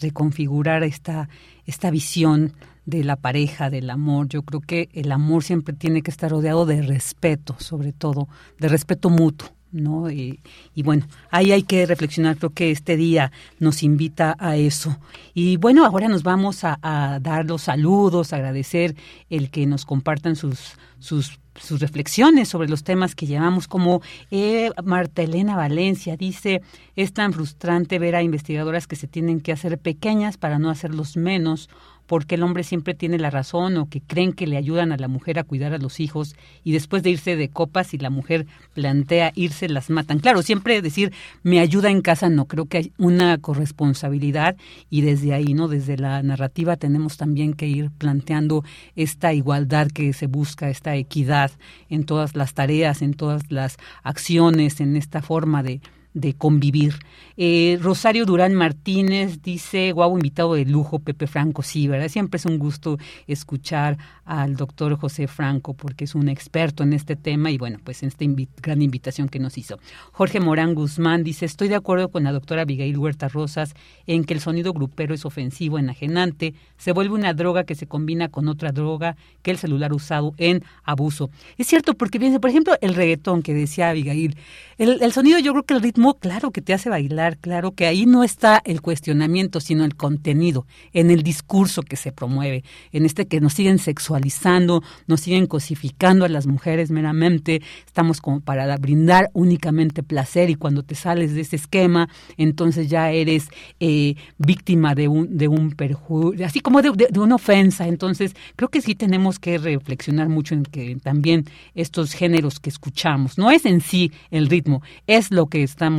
reconfigurar 0.00 0.82
esta, 0.82 1.28
esta 1.66 1.90
visión 1.90 2.52
de 2.84 3.04
la 3.04 3.16
pareja, 3.16 3.70
del 3.70 3.90
amor. 3.90 4.28
Yo 4.28 4.42
creo 4.42 4.60
que 4.60 4.88
el 4.92 5.12
amor 5.12 5.44
siempre 5.44 5.74
tiene 5.74 6.02
que 6.02 6.10
estar 6.10 6.30
rodeado 6.30 6.66
de 6.66 6.82
respeto, 6.82 7.56
sobre 7.58 7.92
todo, 7.92 8.28
de 8.58 8.68
respeto 8.68 9.10
mutuo. 9.10 9.48
¿no? 9.72 10.10
Y, 10.10 10.38
bueno, 10.76 11.06
ahí 11.30 11.50
hay 11.50 11.62
que 11.62 11.86
reflexionar, 11.86 12.36
creo 12.36 12.50
que 12.50 12.70
este 12.70 12.96
día 12.96 13.32
nos 13.58 13.82
invita 13.82 14.36
a 14.38 14.56
eso. 14.56 14.98
Y 15.34 15.56
bueno, 15.56 15.86
ahora 15.86 16.08
nos 16.08 16.22
vamos 16.22 16.62
a, 16.64 16.78
a 16.82 17.18
dar 17.20 17.46
los 17.46 17.62
saludos, 17.62 18.32
agradecer 18.32 18.94
el 19.30 19.50
que 19.50 19.66
nos 19.66 19.86
compartan 19.86 20.36
sus, 20.36 20.76
sus 20.98 21.38
sus 21.60 21.80
reflexiones 21.80 22.48
sobre 22.48 22.68
los 22.68 22.82
temas 22.82 23.14
que 23.14 23.26
llevamos, 23.26 23.68
como 23.68 24.00
eh, 24.30 24.70
Marta 24.84 25.22
Elena 25.22 25.56
Valencia 25.56 26.16
dice, 26.16 26.62
es 26.96 27.12
tan 27.12 27.32
frustrante 27.32 27.98
ver 27.98 28.16
a 28.16 28.22
investigadoras 28.22 28.86
que 28.86 28.96
se 28.96 29.06
tienen 29.06 29.40
que 29.40 29.52
hacer 29.52 29.78
pequeñas 29.78 30.38
para 30.38 30.58
no 30.58 30.70
hacerlos 30.70 31.16
menos 31.16 31.68
porque 32.12 32.34
el 32.34 32.42
hombre 32.42 32.62
siempre 32.62 32.92
tiene 32.92 33.16
la 33.16 33.30
razón 33.30 33.78
o 33.78 33.88
que 33.88 34.02
creen 34.02 34.34
que 34.34 34.46
le 34.46 34.58
ayudan 34.58 34.92
a 34.92 34.98
la 34.98 35.08
mujer 35.08 35.38
a 35.38 35.44
cuidar 35.44 35.72
a 35.72 35.78
los 35.78 35.98
hijos 35.98 36.36
y 36.62 36.72
después 36.72 37.02
de 37.02 37.08
irse 37.08 37.36
de 37.36 37.48
copas 37.48 37.94
y 37.94 37.96
la 37.96 38.10
mujer 38.10 38.46
plantea 38.74 39.32
irse 39.34 39.66
las 39.66 39.88
matan. 39.88 40.18
Claro, 40.18 40.42
siempre 40.42 40.82
decir 40.82 41.10
me 41.42 41.58
ayuda 41.58 41.88
en 41.88 42.02
casa 42.02 42.28
no, 42.28 42.44
creo 42.44 42.66
que 42.66 42.76
hay 42.76 42.92
una 42.98 43.38
corresponsabilidad 43.38 44.56
y 44.90 45.00
desde 45.00 45.32
ahí, 45.32 45.54
¿no? 45.54 45.68
Desde 45.68 45.96
la 45.96 46.22
narrativa 46.22 46.76
tenemos 46.76 47.16
también 47.16 47.54
que 47.54 47.66
ir 47.66 47.90
planteando 47.90 48.62
esta 48.94 49.32
igualdad 49.32 49.88
que 49.88 50.12
se 50.12 50.26
busca, 50.26 50.68
esta 50.68 50.94
equidad 50.96 51.50
en 51.88 52.04
todas 52.04 52.36
las 52.36 52.52
tareas, 52.52 53.00
en 53.00 53.14
todas 53.14 53.50
las 53.50 53.78
acciones, 54.02 54.82
en 54.82 54.96
esta 54.96 55.22
forma 55.22 55.62
de 55.62 55.80
de 56.14 56.34
convivir. 56.34 56.94
Eh, 57.36 57.78
Rosario 57.80 58.26
Durán 58.26 58.54
Martínez 58.54 59.40
dice, 59.42 59.92
guau, 59.92 60.14
invitado 60.14 60.54
de 60.54 60.64
lujo, 60.66 60.98
Pepe 60.98 61.26
Franco, 61.26 61.62
sí, 61.62 61.88
¿verdad? 61.88 62.08
Siempre 62.08 62.36
es 62.36 62.44
un 62.44 62.58
gusto 62.58 62.98
escuchar 63.26 63.96
al 64.24 64.56
doctor 64.56 64.96
José 64.96 65.26
Franco 65.26 65.74
porque 65.74 66.04
es 66.04 66.14
un 66.14 66.28
experto 66.28 66.82
en 66.82 66.92
este 66.92 67.16
tema 67.16 67.50
y 67.50 67.58
bueno, 67.58 67.78
pues 67.82 68.02
en 68.02 68.08
esta 68.08 68.24
gran 68.60 68.82
invitación 68.82 69.28
que 69.28 69.38
nos 69.38 69.56
hizo. 69.56 69.78
Jorge 70.12 70.40
Morán 70.40 70.74
Guzmán 70.74 71.24
dice, 71.24 71.46
estoy 71.46 71.68
de 71.68 71.74
acuerdo 71.74 72.10
con 72.10 72.24
la 72.24 72.32
doctora 72.32 72.62
Abigail 72.62 72.98
Huerta 72.98 73.28
Rosas 73.28 73.74
en 74.06 74.24
que 74.24 74.34
el 74.34 74.40
sonido 74.40 74.72
grupero 74.72 75.14
es 75.14 75.24
ofensivo, 75.24 75.78
enajenante, 75.78 76.54
se 76.76 76.92
vuelve 76.92 77.14
una 77.14 77.32
droga 77.32 77.64
que 77.64 77.74
se 77.74 77.86
combina 77.86 78.28
con 78.28 78.48
otra 78.48 78.72
droga 78.72 79.16
que 79.42 79.50
el 79.50 79.58
celular 79.58 79.92
usado 79.92 80.34
en 80.36 80.62
abuso. 80.84 81.30
Es 81.56 81.66
cierto, 81.66 81.94
porque 81.94 82.18
fíjense, 82.18 82.40
por 82.40 82.50
ejemplo, 82.50 82.74
el 82.80 82.94
reggaetón 82.94 83.42
que 83.42 83.54
decía 83.54 83.88
Abigail, 83.88 84.36
el 84.78 85.12
sonido 85.12 85.38
yo 85.38 85.52
creo 85.52 85.62
que 85.64 85.74
el 85.74 85.82
ritmo 85.82 86.01
claro 86.14 86.50
que 86.50 86.62
te 86.62 86.74
hace 86.74 86.90
bailar, 86.90 87.38
claro 87.38 87.72
que 87.72 87.86
ahí 87.86 88.06
no 88.06 88.24
está 88.24 88.60
el 88.64 88.80
cuestionamiento, 88.82 89.60
sino 89.60 89.84
el 89.84 89.94
contenido, 89.94 90.66
en 90.92 91.10
el 91.10 91.22
discurso 91.22 91.82
que 91.82 91.96
se 91.96 92.12
promueve, 92.12 92.64
en 92.92 93.06
este 93.06 93.26
que 93.26 93.40
nos 93.40 93.54
siguen 93.54 93.78
sexualizando, 93.78 94.82
nos 95.06 95.20
siguen 95.20 95.46
cosificando 95.46 96.24
a 96.24 96.28
las 96.28 96.46
mujeres 96.46 96.90
meramente, 96.90 97.62
estamos 97.86 98.20
como 98.20 98.40
para 98.40 98.76
brindar 98.76 99.30
únicamente 99.32 100.02
placer 100.02 100.50
y 100.50 100.56
cuando 100.56 100.82
te 100.82 100.94
sales 100.94 101.34
de 101.34 101.42
ese 101.42 101.56
esquema, 101.56 102.08
entonces 102.36 102.88
ya 102.88 103.10
eres 103.10 103.48
eh, 103.78 104.16
víctima 104.38 104.94
de 104.94 105.08
un, 105.08 105.36
de 105.36 105.48
un 105.48 105.70
perjuicio, 105.72 106.44
así 106.44 106.60
como 106.60 106.82
de, 106.82 106.90
de 107.10 107.20
una 107.20 107.36
ofensa. 107.36 107.86
Entonces, 107.86 108.34
creo 108.56 108.68
que 108.68 108.80
sí 108.80 108.94
tenemos 108.94 109.38
que 109.38 109.58
reflexionar 109.58 110.28
mucho 110.28 110.54
en 110.54 110.64
que 110.64 110.96
también 111.02 111.44
estos 111.74 112.12
géneros 112.12 112.60
que 112.60 112.70
escuchamos, 112.70 113.38
no 113.38 113.50
es 113.50 113.64
en 113.66 113.80
sí 113.80 114.12
el 114.30 114.48
ritmo, 114.48 114.82
es 115.06 115.30
lo 115.30 115.46
que 115.46 115.62
estamos 115.62 115.91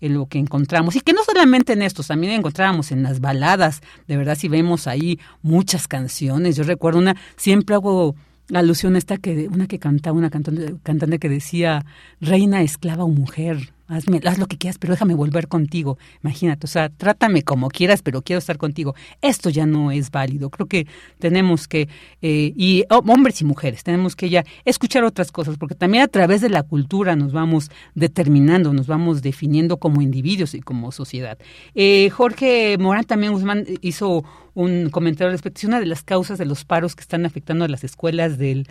en 0.00 0.14
lo 0.14 0.26
que 0.26 0.38
encontramos. 0.38 0.96
Y 0.96 1.00
que 1.00 1.12
no 1.12 1.24
solamente 1.24 1.72
en 1.72 1.82
estos, 1.82 2.08
también 2.08 2.32
encontrábamos 2.32 2.92
en 2.92 3.02
las 3.02 3.20
baladas. 3.20 3.80
De 4.06 4.16
verdad, 4.16 4.36
si 4.36 4.48
vemos 4.48 4.86
ahí 4.86 5.18
muchas 5.42 5.88
canciones. 5.88 6.56
Yo 6.56 6.64
recuerdo 6.64 6.98
una, 6.98 7.16
siempre 7.36 7.74
hago 7.74 8.14
alusión 8.52 8.94
a 8.94 8.98
esta 8.98 9.16
que, 9.16 9.48
una 9.48 9.66
que 9.66 9.78
cantaba, 9.78 10.16
una 10.16 10.30
cantante, 10.30 10.74
cantante 10.82 11.18
que 11.18 11.28
decía, 11.28 11.84
reina, 12.20 12.62
esclava 12.62 13.04
o 13.04 13.08
mujer 13.08 13.72
hazme, 13.88 14.20
haz 14.24 14.38
lo 14.38 14.46
que 14.46 14.58
quieras, 14.58 14.78
pero 14.78 14.92
déjame 14.92 15.14
volver 15.14 15.48
contigo. 15.48 15.98
Imagínate, 16.22 16.66
o 16.66 16.68
sea, 16.68 16.90
trátame 16.90 17.42
como 17.42 17.68
quieras, 17.68 18.02
pero 18.02 18.22
quiero 18.22 18.38
estar 18.38 18.58
contigo. 18.58 18.94
Esto 19.22 19.50
ya 19.50 19.66
no 19.66 19.90
es 19.90 20.10
válido. 20.10 20.50
Creo 20.50 20.66
que 20.66 20.86
tenemos 21.18 21.66
que, 21.66 21.88
eh, 22.22 22.52
y 22.54 22.84
hombres 22.90 23.40
y 23.40 23.44
mujeres, 23.44 23.82
tenemos 23.82 24.14
que 24.14 24.28
ya 24.28 24.44
escuchar 24.64 25.04
otras 25.04 25.32
cosas, 25.32 25.56
porque 25.56 25.74
también 25.74 26.04
a 26.04 26.08
través 26.08 26.40
de 26.40 26.50
la 26.50 26.62
cultura 26.62 27.16
nos 27.16 27.32
vamos 27.32 27.70
determinando, 27.94 28.72
nos 28.72 28.86
vamos 28.86 29.22
definiendo 29.22 29.78
como 29.78 30.02
individuos 30.02 30.54
y 30.54 30.60
como 30.60 30.92
sociedad. 30.92 31.38
Eh, 31.74 32.10
Jorge 32.10 32.76
Morán 32.78 33.04
también 33.04 33.32
Guzmán 33.32 33.64
hizo 33.80 34.24
un 34.54 34.90
comentario 34.90 35.30
respecto 35.30 35.60
a 35.64 35.68
una 35.68 35.80
de 35.80 35.86
las 35.86 36.02
causas 36.02 36.36
de 36.36 36.44
los 36.44 36.64
paros 36.64 36.96
que 36.96 37.02
están 37.02 37.24
afectando 37.24 37.64
a 37.64 37.68
las 37.68 37.84
escuelas 37.84 38.38
del 38.38 38.66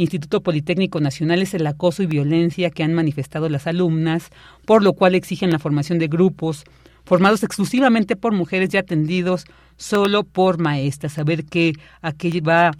Instituto 0.00 0.40
Politécnico 0.40 0.98
Nacional 0.98 1.42
es 1.42 1.52
el 1.52 1.66
acoso 1.66 2.02
y 2.02 2.06
violencia 2.06 2.70
que 2.70 2.82
han 2.82 2.94
manifestado 2.94 3.50
las 3.50 3.66
alumnas, 3.66 4.30
por 4.64 4.82
lo 4.82 4.94
cual 4.94 5.14
exigen 5.14 5.50
la 5.50 5.58
formación 5.58 5.98
de 5.98 6.08
grupos 6.08 6.64
formados 7.04 7.42
exclusivamente 7.42 8.16
por 8.16 8.32
mujeres 8.32 8.72
y 8.72 8.78
atendidos 8.78 9.44
solo 9.76 10.24
por 10.24 10.58
maestras. 10.58 11.18
A 11.18 11.24
ver 11.24 11.44
qué, 11.44 11.74
a 12.00 12.12
qué 12.12 12.40
va 12.40 12.70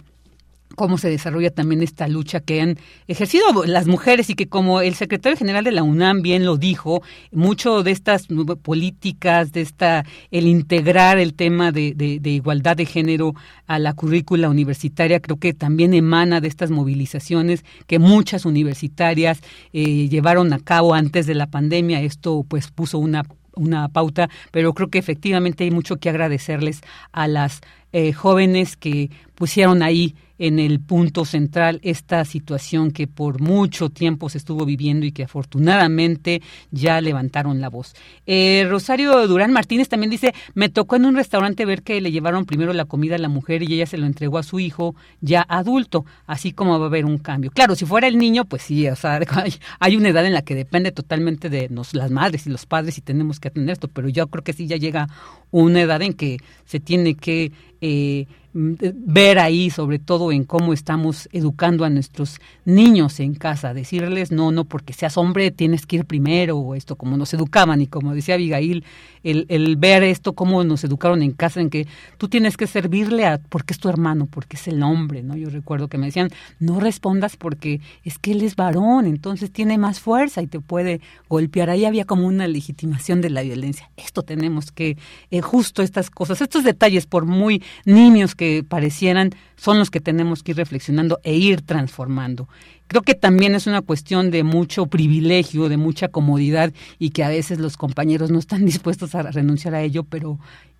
cómo 0.75 0.97
se 0.97 1.09
desarrolla 1.09 1.51
también 1.51 1.83
esta 1.83 2.07
lucha 2.07 2.39
que 2.39 2.61
han 2.61 2.77
ejercido 3.07 3.45
las 3.65 3.87
mujeres 3.87 4.29
y 4.29 4.35
que 4.35 4.47
como 4.47 4.81
el 4.81 4.95
secretario 4.95 5.37
general 5.37 5.63
de 5.63 5.71
la 5.71 5.83
UNAM 5.83 6.21
bien 6.21 6.45
lo 6.45 6.57
dijo, 6.57 7.01
mucho 7.31 7.83
de 7.83 7.91
estas 7.91 8.27
políticas, 8.61 9.51
de 9.51 9.61
esta, 9.61 10.05
el 10.31 10.47
integrar 10.47 11.17
el 11.17 11.33
tema 11.33 11.71
de, 11.71 11.93
de, 11.95 12.29
igualdad 12.29 12.77
de 12.77 12.85
género 12.85 13.33
a 13.67 13.79
la 13.79 13.93
currícula 13.93 14.49
universitaria, 14.49 15.19
creo 15.19 15.37
que 15.37 15.53
también 15.53 15.93
emana 15.93 16.41
de 16.41 16.47
estas 16.47 16.71
movilizaciones 16.71 17.63
que 17.87 17.99
muchas 17.99 18.45
universitarias 18.45 19.41
eh, 19.73 20.09
llevaron 20.09 20.53
a 20.53 20.59
cabo 20.59 20.93
antes 20.93 21.25
de 21.25 21.35
la 21.35 21.47
pandemia. 21.47 22.01
Esto 22.01 22.45
pues 22.47 22.71
puso 22.71 22.99
una 22.99 23.23
una 23.55 23.89
pauta, 23.89 24.29
pero 24.51 24.73
creo 24.73 24.89
que 24.89 24.99
efectivamente 24.99 25.63
hay 25.63 25.71
mucho 25.71 25.97
que 25.97 26.09
agradecerles 26.09 26.81
a 27.11 27.27
las 27.27 27.61
eh, 27.93 28.13
jóvenes 28.13 28.77
que 28.77 29.09
pusieron 29.35 29.81
ahí 29.81 30.15
en 30.41 30.57
el 30.57 30.79
punto 30.79 31.23
central 31.23 31.79
esta 31.83 32.25
situación 32.25 32.89
que 32.89 33.05
por 33.05 33.39
mucho 33.39 33.91
tiempo 33.91 34.27
se 34.27 34.39
estuvo 34.39 34.65
viviendo 34.65 35.05
y 35.05 35.11
que 35.11 35.23
afortunadamente 35.23 36.41
ya 36.71 36.99
levantaron 36.99 37.61
la 37.61 37.69
voz. 37.69 37.93
Eh, 38.25 38.65
Rosario 38.67 39.27
Durán 39.27 39.53
Martínez 39.53 39.87
también 39.87 40.09
dice, 40.09 40.33
me 40.55 40.69
tocó 40.69 40.95
en 40.95 41.05
un 41.05 41.15
restaurante 41.15 41.63
ver 41.63 41.83
que 41.83 42.01
le 42.01 42.11
llevaron 42.11 42.45
primero 42.45 42.73
la 42.73 42.85
comida 42.85 43.15
a 43.15 43.19
la 43.19 43.29
mujer 43.29 43.61
y 43.61 43.75
ella 43.75 43.85
se 43.85 43.99
lo 43.99 44.07
entregó 44.07 44.39
a 44.39 44.43
su 44.43 44.59
hijo 44.59 44.95
ya 45.21 45.45
adulto, 45.47 46.05
así 46.25 46.53
como 46.53 46.79
va 46.79 46.85
a 46.85 46.87
haber 46.87 47.05
un 47.05 47.19
cambio. 47.19 47.51
Claro, 47.51 47.75
si 47.75 47.85
fuera 47.85 48.07
el 48.07 48.17
niño, 48.17 48.45
pues 48.45 48.63
sí, 48.63 48.87
o 48.87 48.95
sea, 48.95 49.19
hay 49.79 49.95
una 49.95 50.09
edad 50.09 50.25
en 50.25 50.33
la 50.33 50.41
que 50.41 50.55
depende 50.55 50.91
totalmente 50.91 51.49
de 51.49 51.69
las 51.93 52.09
madres 52.09 52.47
y 52.47 52.49
los 52.49 52.65
padres 52.65 52.97
y 52.97 53.01
tenemos 53.01 53.39
que 53.39 53.49
atender 53.49 53.73
esto, 53.73 53.89
pero 53.89 54.09
yo 54.09 54.25
creo 54.25 54.43
que 54.43 54.53
sí 54.53 54.65
ya 54.65 54.77
llega 54.77 55.07
una 55.51 55.81
edad 55.81 56.01
en 56.01 56.13
que 56.13 56.37
se 56.65 56.79
tiene 56.79 57.15
que 57.15 57.51
eh, 57.81 58.25
ver 58.53 59.39
ahí, 59.39 59.69
sobre 59.69 59.99
todo 59.99 60.31
en 60.31 60.43
cómo 60.43 60.73
estamos 60.73 61.29
educando 61.31 61.85
a 61.85 61.89
nuestros 61.89 62.39
niños 62.65 63.19
en 63.19 63.33
casa, 63.33 63.73
decirles 63.73 64.31
no, 64.31 64.51
no, 64.51 64.65
porque 64.65 64.93
seas 64.93 65.17
hombre 65.17 65.51
tienes 65.51 65.85
que 65.85 65.97
ir 65.97 66.05
primero, 66.05 66.57
o 66.57 66.75
esto, 66.75 66.95
como 66.95 67.17
nos 67.17 67.33
educaban, 67.33 67.81
y 67.81 67.87
como 67.87 68.13
decía 68.13 68.35
Abigail, 68.35 68.83
el, 69.23 69.45
el 69.49 69.75
ver 69.75 70.03
esto, 70.03 70.33
cómo 70.33 70.63
nos 70.63 70.83
educaron 70.83 71.21
en 71.21 71.31
casa, 71.31 71.61
en 71.61 71.69
que 71.69 71.87
tú 72.17 72.27
tienes 72.27 72.57
que 72.57 72.67
servirle 72.67 73.25
a, 73.25 73.37
porque 73.37 73.73
es 73.73 73.79
tu 73.79 73.89
hermano, 73.89 74.27
porque 74.27 74.57
es 74.57 74.67
el 74.67 74.81
hombre, 74.83 75.23
¿no? 75.23 75.35
Yo 75.35 75.49
recuerdo 75.49 75.87
que 75.87 75.97
me 75.97 76.07
decían, 76.07 76.29
no 76.59 76.79
respondas 76.79 77.37
porque 77.37 77.81
es 78.03 78.17
que 78.17 78.31
él 78.31 78.41
es 78.41 78.55
varón, 78.55 79.05
entonces 79.05 79.51
tiene 79.51 79.77
más 79.77 79.99
fuerza 79.99 80.41
y 80.41 80.47
te 80.47 80.59
puede 80.59 81.01
golpear. 81.29 81.69
Ahí 81.69 81.85
había 81.85 82.05
como 82.05 82.27
una 82.27 82.47
legitimación 82.47 83.21
de 83.21 83.29
la 83.29 83.41
violencia. 83.41 83.89
Esto 83.97 84.23
tenemos 84.23 84.71
que, 84.71 84.97
eh, 85.29 85.41
justo 85.41 85.81
estas 85.81 86.09
cosas, 86.09 86.41
estos 86.41 86.63
detalles, 86.63 87.05
por 87.05 87.25
muy 87.25 87.63
niños 87.85 88.35
que 88.35 88.40
parecieran 88.67 89.31
son 89.55 89.79
los 89.79 89.89
que 89.89 89.99
tenemos 89.99 90.43
que 90.43 90.51
ir 90.51 90.57
reflexionando 90.57 91.19
e 91.23 91.35
ir 91.35 91.61
transformando. 91.61 92.47
Creo 92.87 93.03
que 93.03 93.15
también 93.15 93.55
es 93.55 93.67
una 93.67 93.81
cuestión 93.81 94.31
de 94.31 94.43
mucho 94.43 94.87
privilegio, 94.87 95.69
de 95.69 95.77
mucha 95.77 96.09
comodidad 96.09 96.73
y 96.99 97.11
que 97.11 97.23
a 97.23 97.29
veces 97.29 97.59
los 97.59 97.77
compañeros 97.77 98.31
no 98.31 98.39
están 98.39 98.65
dispuestos 98.71 99.15
a 99.15 99.23
renunciar 99.23 99.75
a 99.75 99.81
ello, 99.81 100.03
pero 100.03 100.39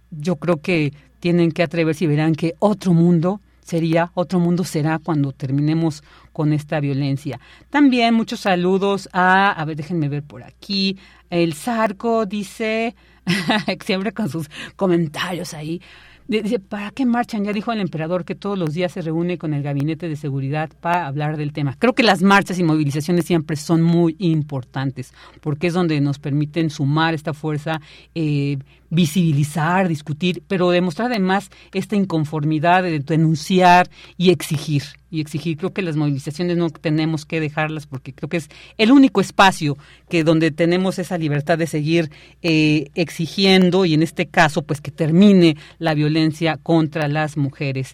yo 0.09 0.35
creo 0.35 0.57
que 0.57 0.93
tienen 1.19 1.51
que 1.51 1.63
atreverse 1.63 2.03
y 2.03 2.07
verán 2.07 2.35
que 2.35 2.55
otro 2.59 2.93
mundo 2.93 3.41
sería, 3.63 4.11
otro 4.15 4.39
mundo 4.39 4.63
será 4.63 4.99
cuando 4.99 5.31
terminemos 5.31 6.03
con 6.33 6.51
esta 6.51 6.79
violencia. 6.79 7.39
También 7.69 8.13
muchos 8.13 8.41
saludos 8.41 9.07
a, 9.13 9.51
a 9.51 9.65
ver, 9.65 9.77
déjenme 9.77 10.09
ver 10.09 10.23
por 10.23 10.43
aquí, 10.43 10.97
el 11.29 11.53
Zarco 11.53 12.25
dice, 12.25 12.95
siempre 13.85 14.11
con 14.11 14.29
sus 14.29 14.49
comentarios 14.75 15.53
ahí, 15.53 15.81
Dice, 16.27 16.59
¿para 16.59 16.91
qué 16.91 17.05
marchan? 17.05 17.43
Ya 17.43 17.51
dijo 17.51 17.73
el 17.73 17.81
emperador 17.81 18.23
que 18.23 18.35
todos 18.35 18.57
los 18.57 18.73
días 18.73 18.91
se 18.93 19.01
reúne 19.01 19.37
con 19.37 19.53
el 19.53 19.63
gabinete 19.63 20.07
de 20.07 20.15
seguridad 20.15 20.69
para 20.79 21.07
hablar 21.07 21.35
del 21.35 21.51
tema. 21.51 21.75
Creo 21.77 21.93
que 21.93 22.03
las 22.03 22.21
marchas 22.21 22.57
y 22.59 22.63
movilizaciones 22.63 23.25
siempre 23.25 23.55
son 23.57 23.81
muy 23.81 24.15
importantes 24.19 25.13
porque 25.41 25.67
es 25.67 25.73
donde 25.73 25.99
nos 25.99 26.19
permiten 26.19 26.69
sumar 26.69 27.13
esta 27.13 27.33
fuerza, 27.33 27.81
eh, 28.15 28.57
visibilizar, 28.89 29.87
discutir, 29.87 30.43
pero 30.47 30.69
demostrar 30.69 31.11
además 31.11 31.49
esta 31.73 31.95
inconformidad 31.95 32.83
de 32.83 32.99
denunciar 32.99 33.89
y 34.17 34.29
exigir. 34.29 34.83
Y 35.11 35.21
exigir, 35.21 35.57
creo 35.57 35.73
que 35.73 35.81
las 35.81 35.97
movilizaciones 35.97 36.57
no 36.57 36.69
tenemos 36.69 37.25
que 37.25 37.41
dejarlas 37.41 37.85
porque 37.85 38.13
creo 38.13 38.29
que 38.29 38.37
es 38.37 38.49
el 38.77 38.91
único 38.91 39.19
espacio 39.19 39.77
que 40.09 40.23
donde 40.23 40.51
tenemos 40.51 40.97
esa 40.99 41.17
libertad 41.17 41.57
de 41.57 41.67
seguir 41.67 42.09
eh, 42.41 42.89
exigiendo 42.95 43.85
y 43.85 43.93
en 43.93 44.03
este 44.03 44.27
caso 44.27 44.61
pues 44.61 44.79
que 44.79 44.89
termine 44.89 45.57
la 45.79 45.93
violencia 45.93 46.57
contra 46.57 47.09
las 47.09 47.35
mujeres. 47.35 47.93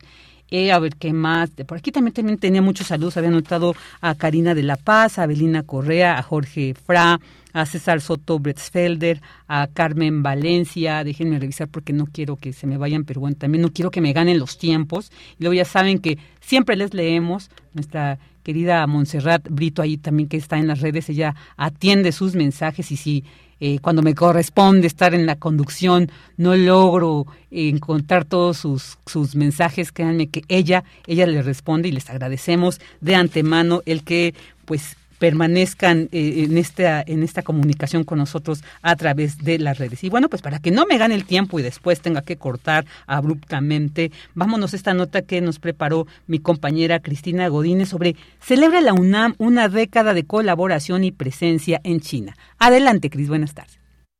Eh, 0.49 0.71
a 0.71 0.79
ver 0.79 0.95
qué 0.95 1.13
más. 1.13 1.49
Por 1.49 1.77
aquí 1.77 1.91
también, 1.91 2.13
también 2.13 2.37
tenía 2.37 2.61
muchos 2.61 2.87
saludos. 2.87 3.17
Había 3.17 3.31
notado 3.31 3.75
a 4.01 4.15
Karina 4.15 4.55
de 4.55 4.63
la 4.63 4.77
Paz, 4.77 5.19
a 5.19 5.25
Belina 5.25 5.63
Correa, 5.63 6.17
a 6.17 6.23
Jorge 6.23 6.73
Fra, 6.73 7.19
a 7.53 7.65
César 7.65 8.01
Soto 8.01 8.39
Bretzfelder, 8.39 9.21
a 9.47 9.67
Carmen 9.67 10.21
Valencia, 10.21 11.03
déjenme 11.03 11.39
revisar 11.39 11.67
porque 11.67 11.91
no 11.91 12.05
quiero 12.05 12.35
que 12.35 12.53
se 12.53 12.67
me 12.67 12.77
vayan, 12.77 13.03
pero 13.03 13.19
bueno, 13.19 13.35
también 13.35 13.63
no 13.63 13.73
quiero 13.73 13.89
que 13.89 14.01
me 14.01 14.13
ganen 14.13 14.39
los 14.39 14.57
tiempos. 14.57 15.11
Y 15.39 15.43
luego 15.43 15.53
ya 15.55 15.65
saben 15.65 15.99
que 15.99 16.17
siempre 16.39 16.75
les 16.75 16.93
leemos, 16.93 17.49
nuestra 17.73 18.19
querida 18.43 18.85
Montserrat 18.87 19.47
Brito 19.49 19.81
ahí 19.81 19.97
también 19.97 20.29
que 20.29 20.37
está 20.37 20.57
en 20.57 20.67
las 20.67 20.81
redes, 20.81 21.09
ella 21.09 21.35
atiende 21.57 22.11
sus 22.11 22.35
mensajes 22.35 22.91
y 22.91 22.97
si 22.97 23.23
eh, 23.59 23.79
cuando 23.79 24.01
me 24.01 24.15
corresponde 24.15 24.87
estar 24.87 25.13
en 25.13 25.25
la 25.25 25.35
conducción 25.35 26.11
no 26.37 26.55
logro 26.55 27.25
encontrar 27.49 28.25
todos 28.25 28.57
sus, 28.57 28.97
sus 29.05 29.35
mensajes, 29.35 29.91
créanme 29.91 30.27
que 30.27 30.43
ella, 30.47 30.83
ella 31.07 31.25
le 31.25 31.41
responde 31.41 31.87
y 31.87 31.91
les 31.91 32.09
agradecemos 32.09 32.79
de 33.01 33.15
antemano 33.15 33.81
el 33.85 34.03
que 34.03 34.35
pues 34.65 34.97
permanezcan 35.19 36.09
eh, 36.11 36.45
en 36.45 36.57
esta 36.57 37.03
en 37.05 37.23
esta 37.23 37.41
comunicación 37.41 38.03
con 38.03 38.17
nosotros 38.17 38.63
a 38.81 38.95
través 38.95 39.37
de 39.39 39.59
las 39.59 39.77
redes. 39.77 40.03
Y 40.03 40.09
bueno, 40.09 40.29
pues 40.29 40.41
para 40.41 40.59
que 40.59 40.71
no 40.71 40.85
me 40.85 40.97
gane 40.97 41.15
el 41.15 41.25
tiempo 41.25 41.59
y 41.59 41.63
después 41.63 42.01
tenga 42.01 42.21
que 42.21 42.37
cortar 42.37 42.85
abruptamente, 43.05 44.11
vámonos 44.35 44.73
a 44.73 44.77
esta 44.77 44.93
nota 44.93 45.21
que 45.21 45.41
nos 45.41 45.59
preparó 45.59 46.07
mi 46.27 46.39
compañera 46.39 46.99
Cristina 46.99 47.47
Godínez 47.47 47.89
sobre 47.89 48.15
celebra 48.39 48.81
la 48.81 48.93
UNAM 48.93 49.35
una 49.37 49.69
década 49.69 50.13
de 50.13 50.25
colaboración 50.25 51.03
y 51.03 51.11
presencia 51.11 51.81
en 51.83 51.99
China. 51.99 52.35
Adelante, 52.59 53.09
Cris, 53.09 53.29
buenas 53.29 53.53
tardes. 53.53 53.79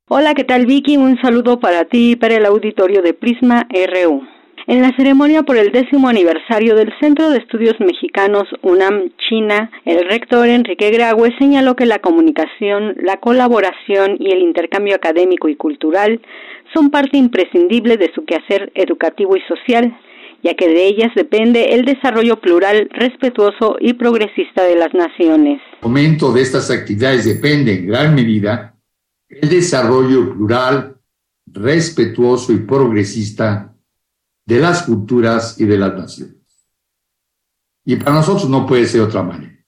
Hola, 0.10 0.34
¿qué 0.36 0.46
tal 0.46 0.66
Vicky? 0.66 0.96
Un 0.96 1.20
saludo 1.22 1.60
para 1.60 1.84
ti 1.86 2.12
y 2.12 2.16
para 2.16 2.36
el 2.36 2.46
auditorio 2.46 3.02
de 3.02 3.14
Prisma 3.14 3.68
RU. 3.70 4.37
En 4.70 4.82
la 4.82 4.94
ceremonia 4.98 5.44
por 5.44 5.56
el 5.56 5.72
décimo 5.72 6.10
aniversario 6.10 6.76
del 6.76 6.92
Centro 7.00 7.30
de 7.30 7.38
Estudios 7.38 7.76
Mexicanos 7.80 8.50
UNAM 8.64 9.14
China, 9.30 9.72
el 9.86 10.06
rector 10.10 10.46
Enrique 10.50 10.92
Graue 10.92 11.34
señaló 11.40 11.78
que 11.78 11.86
la 11.86 12.00
comunicación, 12.00 12.94
la 13.02 13.22
colaboración 13.22 14.18
y 14.20 14.30
el 14.34 14.40
intercambio 14.40 14.96
académico 14.96 15.48
y 15.48 15.56
cultural 15.56 16.20
son 16.74 16.92
parte 16.92 17.16
imprescindible 17.16 17.96
de 17.96 18.12
su 18.14 18.26
quehacer 18.26 18.74
educativo 18.76 19.38
y 19.38 19.42
social, 19.48 19.98
ya 20.44 20.54
que 20.56 20.68
de 20.68 20.86
ellas 20.86 21.12
depende 21.16 21.74
el 21.74 21.86
desarrollo 21.86 22.42
plural, 22.42 22.90
respetuoso 22.92 23.78
y 23.80 23.94
progresista 23.94 24.64
de 24.64 24.76
las 24.76 24.94
naciones. 24.94 25.62
El 25.82 25.88
momento 25.88 26.34
de 26.34 26.42
estas 26.42 26.70
actividades 26.72 27.24
depende 27.24 27.74
en 27.74 27.88
gran 27.88 28.14
medida 28.14 28.76
el 29.30 29.48
desarrollo 29.48 30.34
plural, 30.34 30.98
respetuoso 31.54 32.52
y 32.52 32.58
progresista 32.58 33.74
de 34.48 34.62
las 34.62 34.84
culturas 34.84 35.60
y 35.60 35.66
de 35.66 35.78
las 35.78 35.94
naciones. 35.94 36.36
Y 37.86 37.98
para 37.98 38.14
nosotros 38.14 38.50
no 38.50 38.66
puede 38.66 38.88
ser 38.88 39.02
otra 39.02 39.22
manera. 39.22 39.64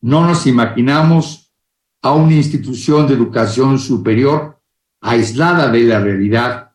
No 0.00 0.26
nos 0.26 0.46
imaginamos 0.46 1.54
a 2.02 2.12
una 2.12 2.34
institución 2.34 3.06
de 3.06 3.14
educación 3.14 3.78
superior 3.78 4.60
aislada 5.00 5.70
de 5.70 5.84
la 5.84 6.00
realidad 6.00 6.72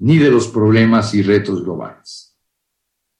ni 0.00 0.18
de 0.18 0.30
los 0.30 0.48
problemas 0.48 1.14
y 1.14 1.22
retos 1.22 1.64
globales. 1.64 2.36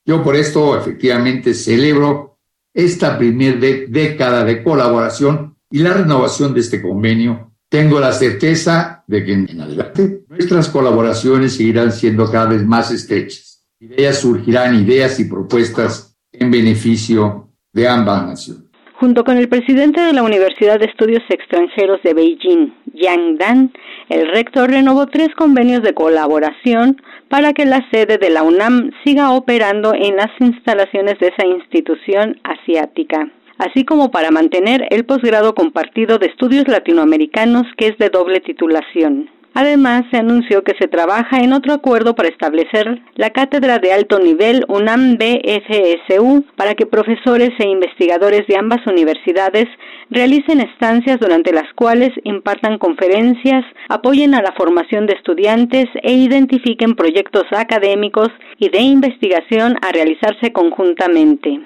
Yo 0.05 0.23
por 0.23 0.37
esto 0.37 0.79
efectivamente 0.79 1.55
celebro 1.55 2.39
esta 2.75 3.17
primera 3.17 3.59
década 3.59 4.45
de 4.45 4.63
colaboración 4.63 5.57
y 5.71 5.79
la 5.79 5.95
renovación 5.95 6.53
de 6.53 6.61
este 6.61 6.83
convenio 6.83 7.56
tengo 7.77 8.01
la 8.01 8.13
certeza 8.13 9.05
de 9.07 9.23
que 9.23 9.35
en 9.35 9.61
adelante 9.61 10.23
nuestras 10.31 10.71
colaboraciones 10.71 11.59
seguirán 11.59 11.93
siendo 11.93 12.25
cada 12.33 12.47
vez 12.47 12.65
más 12.65 12.91
estrechas 12.91 13.69
y 13.79 13.89
de 13.89 14.11
surgirán 14.15 14.77
ideas 14.77 15.21
y 15.21 15.27
propuestas 15.27 16.17
en 16.33 16.51
beneficio 16.51 17.51
de 17.75 17.87
ambas 17.87 18.27
naciones. 18.27 18.65
Junto 18.99 19.25
con 19.25 19.37
el 19.37 19.51
presidente 19.51 20.01
de 20.01 20.15
la 20.15 20.23
Universidad 20.23 20.81
de 20.81 20.87
Estudios 20.87 21.23
Extranjeros 21.29 22.01
de 22.03 22.15
Beijing, 22.15 22.73
Yang 22.95 23.37
Dan, 23.37 23.73
el 24.09 24.27
rector 24.33 24.71
renovó 24.71 25.07
tres 25.07 25.29
convenios 25.37 25.83
de 25.83 25.93
colaboración 25.93 27.03
para 27.29 27.53
que 27.53 27.67
la 27.67 27.87
sede 27.91 28.17
de 28.17 28.31
la 28.31 28.43
UNAM 28.43 28.91
siga 29.05 29.33
operando 29.33 29.93
en 29.93 30.17
las 30.17 30.31
instalaciones 30.41 31.19
de 31.19 31.27
esa 31.29 31.47
institución 31.47 32.41
asiática 32.43 33.31
así 33.59 33.85
como 33.85 34.11
para 34.11 34.31
mantener 34.31 34.87
el 34.91 35.05
posgrado 35.05 35.55
compartido 35.55 36.19
de 36.19 36.27
estudios 36.27 36.69
latinoamericanos 36.69 37.65
que 37.77 37.89
es 37.89 37.99
de 37.99 38.11
doble 38.11 38.41
titulación. 38.41 39.31
Además, 39.59 40.05
se 40.11 40.19
anunció 40.19 40.63
que 40.65 40.75
se 40.79 40.87
trabaja 40.87 41.39
en 41.39 41.55
otro 41.55 41.73
acuerdo 41.73 42.15
para 42.15 42.29
establecer 42.29 43.01
la 43.15 43.31
cátedra 43.31 43.79
de 43.79 43.91
alto 43.91 44.19
nivel 44.19 44.67
UNAM 44.69 45.17
BFSU 45.17 46.45
para 46.57 46.75
que 46.75 46.85
profesores 46.85 47.53
e 47.59 47.67
investigadores 47.67 48.47
de 48.49 48.59
ambas 48.59 48.87
universidades 48.87 49.65
realicen 50.11 50.61
estancias 50.61 51.19
durante 51.21 51.55
las 51.55 51.73
cuales 51.75 52.11
impartan 52.25 52.77
conferencias, 52.77 53.65
apoyen 53.89 54.35
a 54.35 54.43
la 54.43 54.53
formación 54.53 55.07
de 55.07 55.15
estudiantes 55.15 55.87
e 56.03 56.13
identifiquen 56.13 56.95
proyectos 56.95 57.45
académicos 57.53 58.29
y 58.59 58.69
de 58.69 58.81
investigación 58.81 59.79
a 59.81 59.91
realizarse 59.91 60.53
conjuntamente. 60.53 61.63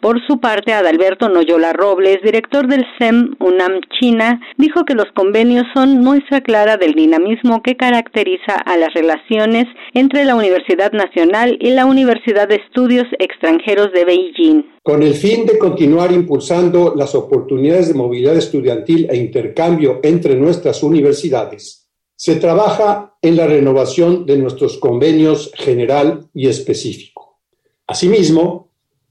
Por 0.00 0.24
su 0.28 0.38
parte, 0.38 0.72
Adalberto 0.72 1.28
Noyola 1.28 1.72
Robles, 1.72 2.18
director 2.22 2.68
del 2.68 2.86
SEM 2.98 3.34
UNAM 3.40 3.80
China, 3.98 4.40
dijo 4.56 4.84
que 4.84 4.94
los 4.94 5.06
convenios 5.12 5.66
son 5.74 6.00
muestra 6.00 6.40
clara 6.40 6.76
del 6.76 6.92
dinamismo 6.92 7.62
que 7.64 7.76
caracteriza 7.76 8.54
a 8.64 8.76
las 8.76 8.94
relaciones 8.94 9.66
entre 9.94 10.24
la 10.24 10.36
Universidad 10.36 10.92
Nacional 10.92 11.58
y 11.60 11.70
la 11.70 11.84
Universidad 11.84 12.46
de 12.46 12.56
Estudios 12.56 13.06
Extranjeros 13.18 13.92
de 13.92 14.04
Beijing. 14.04 14.62
Con 14.84 15.02
el 15.02 15.14
fin 15.14 15.46
de 15.46 15.58
continuar 15.58 16.12
impulsando 16.12 16.94
las 16.94 17.16
oportunidades 17.16 17.88
de 17.88 17.94
movilidad 17.94 18.36
estudiantil 18.36 19.08
e 19.10 19.16
intercambio 19.16 19.98
entre 20.04 20.36
nuestras 20.36 20.80
universidades, 20.84 21.88
se 22.14 22.36
trabaja 22.36 23.16
en 23.20 23.36
la 23.36 23.48
renovación 23.48 24.26
de 24.26 24.38
nuestros 24.38 24.78
convenios 24.78 25.50
general 25.56 26.28
y 26.32 26.46
específico. 26.46 27.40
Asimismo, 27.86 28.67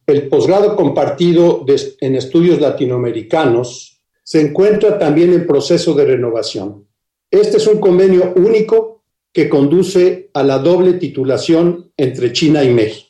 el 0.07 0.29
posgrado 0.29 0.75
compartido 0.77 1.65
en 1.99 2.15
estudios 2.15 2.61
latinoamericanos 2.61 4.01
se 4.23 4.39
encuentra 4.39 4.97
también 4.97 5.33
en 5.33 5.45
proceso 5.45 5.93
de 5.93 6.05
renovación. 6.05 6.87
Este 7.29 7.57
es 7.57 7.67
un 7.67 7.79
convenio 7.79 8.33
único 8.37 9.03
que 9.33 9.49
conduce 9.49 10.29
a 10.33 10.43
la 10.43 10.59
doble 10.59 10.93
titulación 10.93 11.91
entre 11.97 12.31
China 12.31 12.63
y 12.63 12.73
México. 12.73 13.09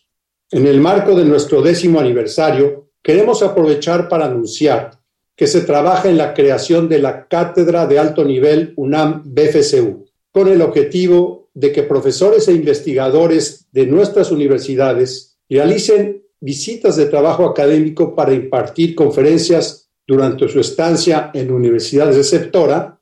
En 0.49 0.65
el 0.65 0.81
marco 0.81 1.15
de 1.15 1.23
nuestro 1.23 1.61
décimo 1.61 1.99
aniversario, 1.99 2.89
queremos 3.03 3.43
aprovechar 3.43 4.09
para 4.09 4.25
anunciar 4.25 4.99
que 5.35 5.45
se 5.45 5.61
trabaja 5.61 6.09
en 6.09 6.17
la 6.17 6.33
creación 6.33 6.89
de 6.89 6.97
la 6.97 7.27
Cátedra 7.27 7.85
de 7.85 7.99
Alto 7.99 8.25
Nivel 8.25 8.73
UNAM 8.75 9.21
BFCU, 9.23 10.05
con 10.31 10.47
el 10.47 10.63
objetivo 10.63 11.49
de 11.53 11.71
que 11.71 11.83
profesores 11.83 12.47
e 12.47 12.53
investigadores 12.53 13.67
de 13.71 13.85
nuestras 13.85 14.31
universidades 14.31 15.37
realicen 15.47 16.26
visitas 16.39 16.95
de 16.95 17.07
trabajo 17.07 17.45
académico 17.45 18.15
para 18.15 18.33
impartir 18.33 18.95
conferencias 18.95 19.89
durante 20.05 20.47
su 20.47 20.59
estancia 20.59 21.31
en 21.33 21.51
universidades 21.51 22.15
de 22.15 22.23
sectora, 22.23 22.99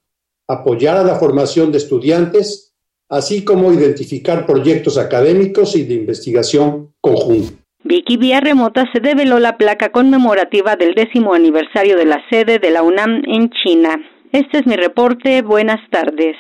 apoyar 0.47 0.97
a 0.97 1.03
la 1.03 1.15
formación 1.15 1.71
de 1.71 1.77
estudiantes, 1.77 2.73
así 3.09 3.43
como 3.43 3.71
identificar 3.71 4.45
proyectos 4.45 4.97
académicos 4.97 5.75
y 5.75 5.83
de 5.83 5.93
investigación 5.93 6.93
conjunta. 7.01 7.53
Vicky 7.83 8.17
Vía 8.17 8.39
Remota 8.39 8.85
se 8.91 8.99
develó 8.99 9.37
la 9.37 9.57
placa 9.57 9.91
conmemorativa 9.91 10.75
del 10.75 10.95
décimo 10.95 11.35
aniversario 11.35 11.97
de 11.97 12.05
la 12.05 12.19
sede 12.31 12.57
de 12.57 12.71
la 12.71 12.81
UNAM 12.81 13.21
en 13.27 13.51
China. 13.63 13.99
Este 14.31 14.57
es 14.57 14.65
mi 14.65 14.75
reporte. 14.75 15.43
Buenas 15.43 15.79
tardes. 15.91 16.35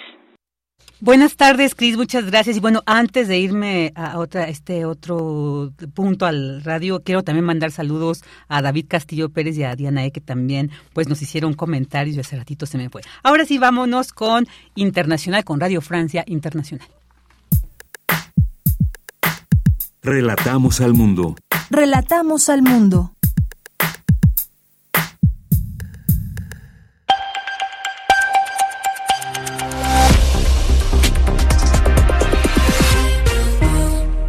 Buenas 1.01 1.35
tardes, 1.35 1.75
Cris, 1.75 1.97
muchas 1.97 2.25
gracias. 2.25 2.55
Y 2.55 2.59
bueno, 2.61 2.81
antes 2.85 3.27
de 3.27 3.37
irme 3.37 3.91
a 3.95 4.17
otra, 4.17 4.47
este 4.47 4.85
otro 4.85 5.73
punto 5.93 6.25
al 6.25 6.63
radio, 6.63 7.03
quiero 7.03 7.21
también 7.21 7.43
mandar 7.45 7.71
saludos 7.71 8.23
a 8.47 8.61
David 8.61 8.85
Castillo 8.87 9.29
Pérez 9.29 9.57
y 9.57 9.63
a 9.63 9.75
Diana 9.75 10.05
E, 10.05 10.11
que 10.11 10.21
también 10.21 10.71
pues 10.93 11.09
nos 11.09 11.21
hicieron 11.21 11.53
comentarios 11.53 12.15
y 12.15 12.21
hace 12.21 12.37
ratito 12.37 12.65
se 12.65 12.77
me 12.77 12.89
fue. 12.89 13.01
Ahora 13.23 13.45
sí, 13.45 13.57
vámonos 13.57 14.13
con 14.13 14.47
Internacional, 14.75 15.43
con 15.43 15.59
Radio 15.59 15.81
Francia 15.81 16.23
Internacional. 16.27 16.87
Relatamos 20.01 20.79
al 20.81 20.93
mundo. 20.93 21.35
Relatamos 21.69 22.47
al 22.49 22.61
mundo. 22.61 23.14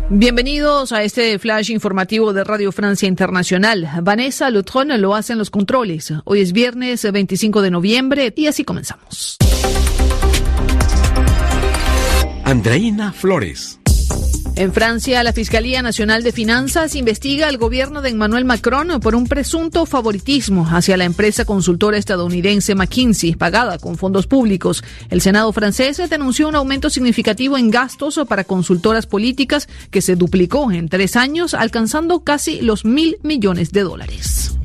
Bienvenidos 0.09 0.93
a 0.93 1.03
este 1.03 1.37
flash 1.41 1.73
informativo 1.73 2.33
de 2.33 2.45
Radio 2.45 2.70
Francia 2.70 3.09
Internacional. 3.09 3.89
Vanessa 4.03 4.49
Lutron 4.51 5.01
lo 5.01 5.16
hace 5.16 5.33
en 5.33 5.41
los 5.41 5.51
controles. 5.51 6.12
Hoy 6.24 6.43
es 6.43 6.53
viernes 6.53 7.11
25 7.11 7.61
de 7.61 7.73
noviembre 7.73 8.33
y 8.37 8.47
así 8.47 8.65
comenzamos. 8.65 9.37
Andreina 12.45 13.12
Flores. 13.12 13.81
En 14.57 14.73
Francia, 14.73 15.23
la 15.23 15.35
Fiscalía 15.35 15.83
Nacional 15.83 16.23
de 16.23 16.33
Finanzas 16.33 16.95
investiga 16.95 17.47
al 17.47 17.59
gobierno 17.59 18.01
de 18.01 18.09
Emmanuel 18.09 18.47
Macron 18.47 18.89
por 19.01 19.15
un 19.15 19.27
presunto 19.27 19.85
favoritismo 19.85 20.66
hacia 20.66 20.97
la 20.97 21.05
empresa 21.05 21.45
consultora 21.45 21.99
estadounidense 21.99 22.74
McKinsey, 22.74 23.35
pagada 23.35 23.78
con 23.78 23.99
fondos 23.99 24.27
públicos. 24.27 24.83
El 25.11 25.20
Senado 25.20 25.53
francés 25.53 26.01
denunció 26.09 26.49
un 26.49 26.57
aumento 26.57 26.89
significativo 26.89 27.59
en 27.59 27.70
gastos 27.70 28.19
para 28.27 28.45
consultoras 28.45 29.07
políticas 29.07 29.69
que 29.91 30.01
se 30.01 30.16
duplicó 30.16 30.73
en 30.73 30.89
tres 30.89 31.16
años, 31.16 31.53
alcanzando 31.53 32.20
casi 32.20 32.62
los 32.62 32.87
mil 32.87 33.19
millones 33.23 33.73
de 33.73 33.83
dólares. 33.83 34.57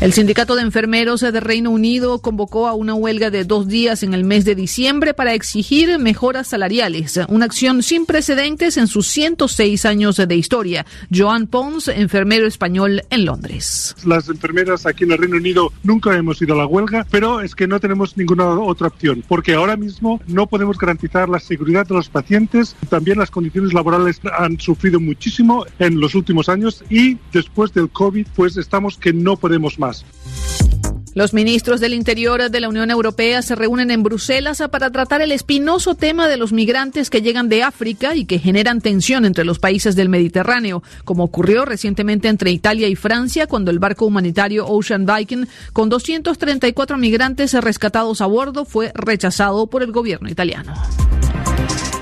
El 0.00 0.14
sindicato 0.14 0.56
de 0.56 0.62
enfermeros 0.62 1.20
de 1.20 1.40
Reino 1.40 1.70
Unido 1.70 2.20
convocó 2.20 2.68
a 2.68 2.72
una 2.72 2.94
huelga 2.94 3.28
de 3.28 3.44
dos 3.44 3.68
días 3.68 4.02
en 4.02 4.14
el 4.14 4.24
mes 4.24 4.46
de 4.46 4.54
diciembre 4.54 5.12
para 5.12 5.34
exigir 5.34 5.98
mejoras 5.98 6.46
salariales, 6.46 7.20
una 7.28 7.44
acción 7.44 7.82
sin 7.82 8.06
precedentes 8.06 8.78
en 8.78 8.86
sus 8.86 9.08
106 9.08 9.84
años 9.84 10.16
de 10.16 10.34
historia. 10.34 10.86
Joan 11.14 11.46
Pons, 11.46 11.88
enfermero 11.88 12.46
español 12.46 13.02
en 13.10 13.26
Londres. 13.26 13.94
Las 14.06 14.30
enfermeras 14.30 14.86
aquí 14.86 15.04
en 15.04 15.12
el 15.12 15.18
Reino 15.18 15.36
Unido 15.36 15.70
nunca 15.82 16.16
hemos 16.16 16.40
ido 16.40 16.54
a 16.54 16.56
la 16.56 16.66
huelga, 16.66 17.06
pero 17.10 17.42
es 17.42 17.54
que 17.54 17.66
no 17.66 17.78
tenemos 17.78 18.16
ninguna 18.16 18.48
otra 18.58 18.86
opción, 18.86 19.22
porque 19.28 19.52
ahora 19.52 19.76
mismo 19.76 20.18
no 20.26 20.46
podemos 20.46 20.78
garantizar 20.78 21.28
la 21.28 21.40
seguridad 21.40 21.86
de 21.86 21.96
los 21.96 22.08
pacientes. 22.08 22.74
También 22.88 23.18
las 23.18 23.30
condiciones 23.30 23.74
laborales 23.74 24.18
han 24.38 24.58
sufrido 24.58 24.98
muchísimo 24.98 25.66
en 25.78 26.00
los 26.00 26.14
últimos 26.14 26.48
años 26.48 26.82
y 26.88 27.18
después 27.34 27.74
del 27.74 27.90
COVID, 27.90 28.26
pues 28.34 28.56
estamos 28.56 28.96
que 28.96 29.12
no 29.12 29.36
podemos 29.36 29.78
más. 29.78 29.89
Los 31.12 31.34
ministros 31.34 31.80
del 31.80 31.92
Interior 31.92 32.50
de 32.50 32.60
la 32.60 32.68
Unión 32.68 32.88
Europea 32.88 33.42
se 33.42 33.56
reúnen 33.56 33.90
en 33.90 34.04
Bruselas 34.04 34.62
para 34.70 34.90
tratar 34.90 35.22
el 35.22 35.32
espinoso 35.32 35.96
tema 35.96 36.28
de 36.28 36.36
los 36.36 36.52
migrantes 36.52 37.10
que 37.10 37.20
llegan 37.20 37.48
de 37.48 37.64
África 37.64 38.14
y 38.14 38.26
que 38.26 38.38
generan 38.38 38.80
tensión 38.80 39.24
entre 39.24 39.44
los 39.44 39.58
países 39.58 39.96
del 39.96 40.08
Mediterráneo, 40.08 40.84
como 41.04 41.24
ocurrió 41.24 41.64
recientemente 41.64 42.28
entre 42.28 42.52
Italia 42.52 42.86
y 42.86 42.94
Francia 42.94 43.48
cuando 43.48 43.72
el 43.72 43.80
barco 43.80 44.06
humanitario 44.06 44.68
Ocean 44.68 45.04
Viking, 45.04 45.46
con 45.72 45.88
234 45.88 46.96
migrantes 46.96 47.54
rescatados 47.54 48.20
a 48.20 48.26
bordo, 48.26 48.64
fue 48.64 48.92
rechazado 48.94 49.66
por 49.66 49.82
el 49.82 49.90
gobierno 49.90 50.28
italiano. 50.28 50.72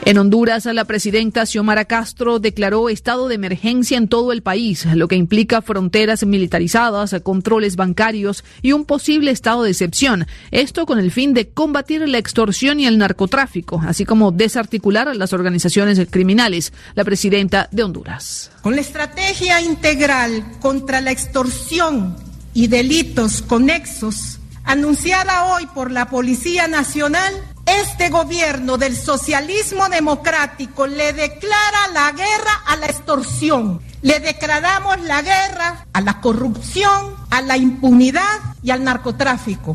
En 0.09 0.17
Honduras, 0.17 0.65
la 0.65 0.87
presidenta 0.87 1.45
Xiomara 1.45 1.85
Castro 1.85 2.39
declaró 2.39 2.89
estado 2.89 3.29
de 3.29 3.35
emergencia 3.35 3.99
en 3.99 4.09
todo 4.09 4.33
el 4.33 4.41
país, 4.41 4.87
lo 4.95 5.07
que 5.07 5.17
implica 5.17 5.61
fronteras 5.61 6.25
militarizadas, 6.25 7.15
controles 7.23 7.77
bancarios 7.77 8.43
y 8.63 8.73
un 8.73 8.87
posible 8.87 9.31
estado 9.31 9.65
de 9.65 9.71
excepción. 9.71 10.27
Esto 10.51 10.87
con 10.87 10.99
el 10.99 11.11
fin 11.11 11.35
de 11.35 11.51
combatir 11.51 12.09
la 12.09 12.17
extorsión 12.17 12.81
y 12.81 12.87
el 12.87 12.97
narcotráfico, 12.97 13.83
así 13.87 14.07
como 14.07 14.33
desarticular 14.33 15.09
a 15.09 15.15
las 15.15 15.35
organizaciones 15.35 16.01
criminales. 16.09 16.73
La 16.95 17.05
presidenta 17.05 17.69
de 17.71 17.83
Honduras. 17.83 18.51
Con 18.63 18.77
la 18.77 18.81
estrategia 18.81 19.61
integral 19.61 20.43
contra 20.61 21.03
la 21.03 21.11
extorsión 21.11 22.17
y 22.55 22.69
delitos 22.69 23.43
conexos, 23.43 24.38
anunciada 24.69 25.47
hoy 25.47 25.67
por 25.67 25.91
la 25.91 26.11
Policía 26.11 26.69
Nacional, 26.69 27.33
este 27.65 28.11
gobierno 28.11 28.77
del 28.77 28.95
socialismo 28.95 29.89
democrático 29.89 30.87
le 30.87 31.15
declara 31.15 31.89
la 31.95 32.13
guerra 32.13 32.63
a 32.67 32.77
la 32.77 32.87
extorsión. 32.87 33.81
Le 34.03 34.21
declaramos 34.21 35.01
la 35.01 35.23
guerra 35.23 35.87
a 35.93 36.01
la 36.03 36.21
corrupción, 36.21 37.17
a 37.31 37.41
la 37.41 37.57
impunidad 37.57 38.39
y 38.63 38.71
al 38.71 38.85
narcotráfico. 38.85 39.75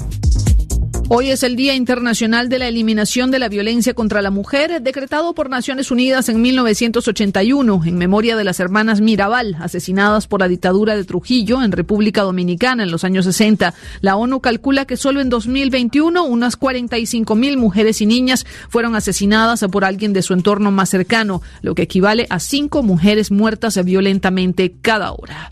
Hoy 1.16 1.30
es 1.30 1.44
el 1.44 1.56
Día 1.56 1.76
Internacional 1.76 2.50
de 2.50 2.58
la 2.58 2.68
Eliminación 2.68 3.30
de 3.30 3.38
la 3.38 3.48
Violencia 3.48 3.94
contra 3.94 4.24
la 4.24 4.32
Mujer, 4.32 4.82
decretado 4.82 5.36
por 5.36 5.48
Naciones 5.48 5.92
Unidas 5.92 6.28
en 6.28 6.42
1981, 6.42 7.84
en 7.86 7.98
memoria 8.00 8.36
de 8.36 8.44
las 8.44 8.60
hermanas 8.60 9.00
Mirabal, 9.00 9.56
asesinadas 9.60 10.26
por 10.26 10.40
la 10.40 10.48
dictadura 10.48 10.96
de 10.96 11.04
Trujillo 11.04 11.62
en 11.62 11.72
República 11.72 12.24
Dominicana 12.24 12.82
en 12.82 12.90
los 12.90 13.04
años 13.04 13.26
60. 13.26 13.76
La 14.02 14.16
ONU 14.16 14.40
calcula 14.40 14.86
que 14.86 14.98
solo 14.98 15.22
en 15.22 15.30
2021 15.30 16.24
unas 16.24 16.56
45 16.56 17.36
mil 17.36 17.58
mujeres 17.58 18.02
y 18.02 18.08
niñas 18.08 18.48
fueron 18.68 18.96
asesinadas 18.96 19.64
por 19.72 19.86
alguien 19.86 20.14
de 20.14 20.24
su 20.24 20.34
entorno 20.34 20.72
más 20.72 20.90
cercano, 20.90 21.44
lo 21.62 21.76
que 21.76 21.84
equivale 21.84 22.26
a 22.32 22.40
cinco 22.40 22.82
mujeres 22.82 23.30
muertas 23.30 23.78
violentamente 23.86 24.74
cada 24.82 25.12
hora. 25.12 25.52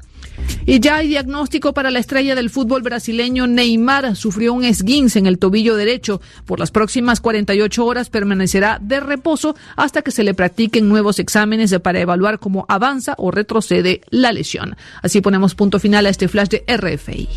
Y 0.65 0.79
ya 0.79 0.97
hay 0.97 1.07
diagnóstico 1.07 1.73
para 1.73 1.91
la 1.91 1.99
estrella 1.99 2.35
del 2.35 2.49
fútbol 2.49 2.81
brasileño 2.81 3.47
Neymar. 3.47 4.15
Sufrió 4.15 4.53
un 4.53 4.63
esguince 4.63 5.19
en 5.19 5.25
el 5.25 5.39
tobillo 5.39 5.75
derecho. 5.75 6.21
Por 6.45 6.59
las 6.59 6.71
próximas 6.71 7.19
48 7.19 7.85
horas 7.85 8.09
permanecerá 8.09 8.79
de 8.81 8.99
reposo 8.99 9.55
hasta 9.75 10.01
que 10.01 10.11
se 10.11 10.23
le 10.23 10.33
practiquen 10.33 10.87
nuevos 10.87 11.19
exámenes 11.19 11.73
para 11.81 11.99
evaluar 11.99 12.39
cómo 12.39 12.65
avanza 12.67 13.15
o 13.17 13.31
retrocede 13.31 14.01
la 14.09 14.31
lesión. 14.31 14.75
Así 15.01 15.21
ponemos 15.21 15.55
punto 15.55 15.79
final 15.79 16.05
a 16.05 16.09
este 16.09 16.27
flash 16.27 16.49
de 16.49 16.63
RFI. 16.67 17.29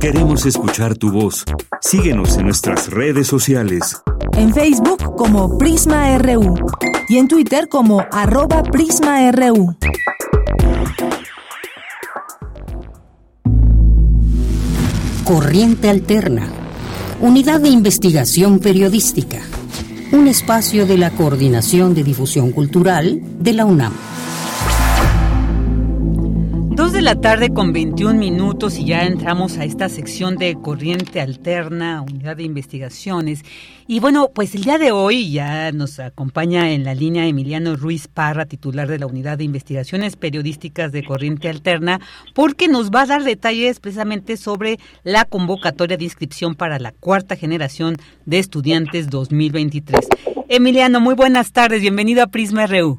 Queremos 0.00 0.46
escuchar 0.46 0.96
tu 0.96 1.12
voz. 1.12 1.44
Síguenos 1.80 2.36
en 2.36 2.46
nuestras 2.46 2.90
redes 2.90 3.28
sociales. 3.28 4.02
En 4.36 4.52
Facebook 4.52 5.14
como 5.16 5.56
Prisma 5.58 6.18
RU 6.18 6.54
y 7.12 7.18
en 7.18 7.28
Twitter 7.28 7.68
como 7.68 8.06
arroba 8.10 8.62
PrismaRU. 8.62 9.76
Corriente 15.22 15.90
Alterna, 15.90 16.48
Unidad 17.20 17.60
de 17.60 17.68
Investigación 17.68 18.60
Periodística, 18.60 19.42
un 20.12 20.26
espacio 20.26 20.86
de 20.86 20.96
la 20.96 21.10
Coordinación 21.10 21.92
de 21.92 22.02
Difusión 22.02 22.50
Cultural 22.50 23.20
de 23.40 23.52
la 23.52 23.66
UNAM. 23.66 23.92
Dos 26.82 26.92
de 26.92 27.00
la 27.00 27.14
tarde 27.14 27.54
con 27.54 27.72
21 27.72 28.18
minutos 28.18 28.76
y 28.76 28.86
ya 28.86 29.04
entramos 29.04 29.56
a 29.56 29.64
esta 29.64 29.88
sección 29.88 30.36
de 30.36 30.56
Corriente 30.56 31.20
Alterna, 31.20 32.02
Unidad 32.02 32.38
de 32.38 32.42
Investigaciones. 32.42 33.44
Y 33.86 34.00
bueno, 34.00 34.32
pues 34.34 34.56
el 34.56 34.64
día 34.64 34.78
de 34.78 34.90
hoy 34.90 35.30
ya 35.30 35.70
nos 35.70 36.00
acompaña 36.00 36.72
en 36.72 36.82
la 36.82 36.96
línea 36.96 37.28
Emiliano 37.28 37.76
Ruiz 37.76 38.08
Parra, 38.08 38.46
titular 38.46 38.88
de 38.88 38.98
la 38.98 39.06
Unidad 39.06 39.38
de 39.38 39.44
Investigaciones 39.44 40.16
Periodísticas 40.16 40.90
de 40.90 41.04
Corriente 41.04 41.48
Alterna, 41.48 42.00
porque 42.34 42.66
nos 42.66 42.90
va 42.90 43.02
a 43.02 43.06
dar 43.06 43.22
detalles 43.22 43.78
precisamente 43.78 44.36
sobre 44.36 44.80
la 45.04 45.24
convocatoria 45.24 45.96
de 45.96 46.02
inscripción 46.02 46.56
para 46.56 46.80
la 46.80 46.90
cuarta 46.90 47.36
generación 47.36 47.94
de 48.26 48.40
estudiantes 48.40 49.08
2023. 49.08 50.08
Emiliano, 50.48 51.00
muy 51.00 51.14
buenas 51.14 51.52
tardes, 51.52 51.80
bienvenido 51.80 52.24
a 52.24 52.26
Prisma 52.26 52.66
RU. 52.66 52.98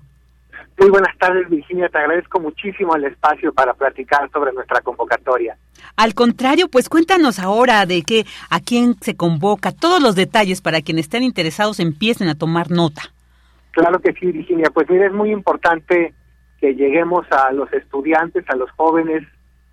Muy 0.79 0.89
buenas 0.89 1.17
tardes, 1.17 1.49
Virginia. 1.49 1.87
Te 1.89 1.99
agradezco 1.99 2.39
muchísimo 2.39 2.95
el 2.95 3.05
espacio 3.05 3.53
para 3.53 3.73
platicar 3.73 4.29
sobre 4.31 4.51
nuestra 4.53 4.81
convocatoria. 4.81 5.55
Al 5.95 6.13
contrario, 6.15 6.67
pues 6.67 6.89
cuéntanos 6.89 7.39
ahora 7.39 7.85
de 7.85 8.01
qué, 8.01 8.25
a 8.49 8.59
quién 8.59 8.95
se 9.01 9.15
convoca, 9.15 9.71
todos 9.71 10.01
los 10.01 10.15
detalles 10.15 10.61
para 10.61 10.81
quienes 10.81 11.05
estén 11.05 11.23
interesados 11.23 11.79
empiecen 11.79 12.27
a 12.27 12.35
tomar 12.35 12.71
nota. 12.71 13.03
Claro 13.71 13.99
que 13.99 14.13
sí, 14.13 14.31
Virginia. 14.31 14.69
Pues 14.73 14.89
mira, 14.89 15.05
es 15.05 15.13
muy 15.13 15.31
importante 15.31 16.13
que 16.59 16.75
lleguemos 16.75 17.25
a 17.31 17.51
los 17.51 17.71
estudiantes, 17.73 18.43
a 18.49 18.55
los 18.55 18.71
jóvenes 18.71 19.23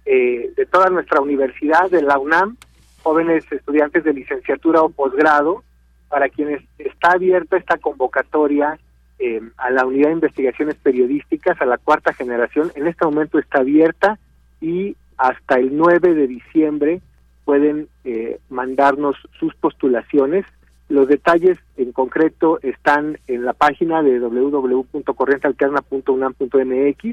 eh, 0.04 0.52
de 0.56 0.66
toda 0.66 0.90
nuestra 0.90 1.20
universidad, 1.20 1.90
de 1.90 2.02
la 2.02 2.18
UNAM, 2.18 2.56
jóvenes 3.02 3.44
estudiantes 3.50 4.04
de 4.04 4.12
licenciatura 4.12 4.82
o 4.82 4.90
posgrado, 4.90 5.62
para 6.08 6.28
quienes 6.28 6.62
está 6.78 7.12
abierta 7.12 7.56
esta 7.56 7.78
convocatoria 7.78 8.78
eh, 9.20 9.40
a 9.58 9.70
la 9.70 9.84
unidad 9.84 10.08
de 10.08 10.14
investigaciones 10.14 10.76
periodísticas, 10.76 11.60
a 11.60 11.66
la 11.66 11.76
cuarta 11.76 12.14
generación. 12.14 12.72
En 12.74 12.86
este 12.86 13.04
momento 13.04 13.38
está 13.38 13.58
abierta 13.58 14.18
y 14.60 14.96
hasta 15.18 15.56
el 15.56 15.76
9 15.76 16.14
de 16.14 16.26
diciembre 16.26 17.02
pueden 17.44 17.88
eh, 18.04 18.40
mandarnos 18.48 19.16
sus 19.38 19.54
postulaciones. 19.56 20.46
Los 20.88 21.06
detalles 21.06 21.58
en 21.76 21.92
concreto 21.92 22.60
están 22.62 23.18
en 23.26 23.44
la 23.44 23.52
página 23.52 24.02
de 24.02 24.20
www.corrientealterna.unam.mx. 24.20 27.04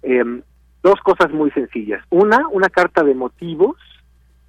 eh, 0.04 0.42
dos 0.84 1.02
cosas 1.02 1.32
muy 1.32 1.50
sencillas. 1.52 2.04
Una 2.10 2.48
una 2.50 2.70
carta 2.70 3.04
de 3.04 3.16
motivos 3.16 3.76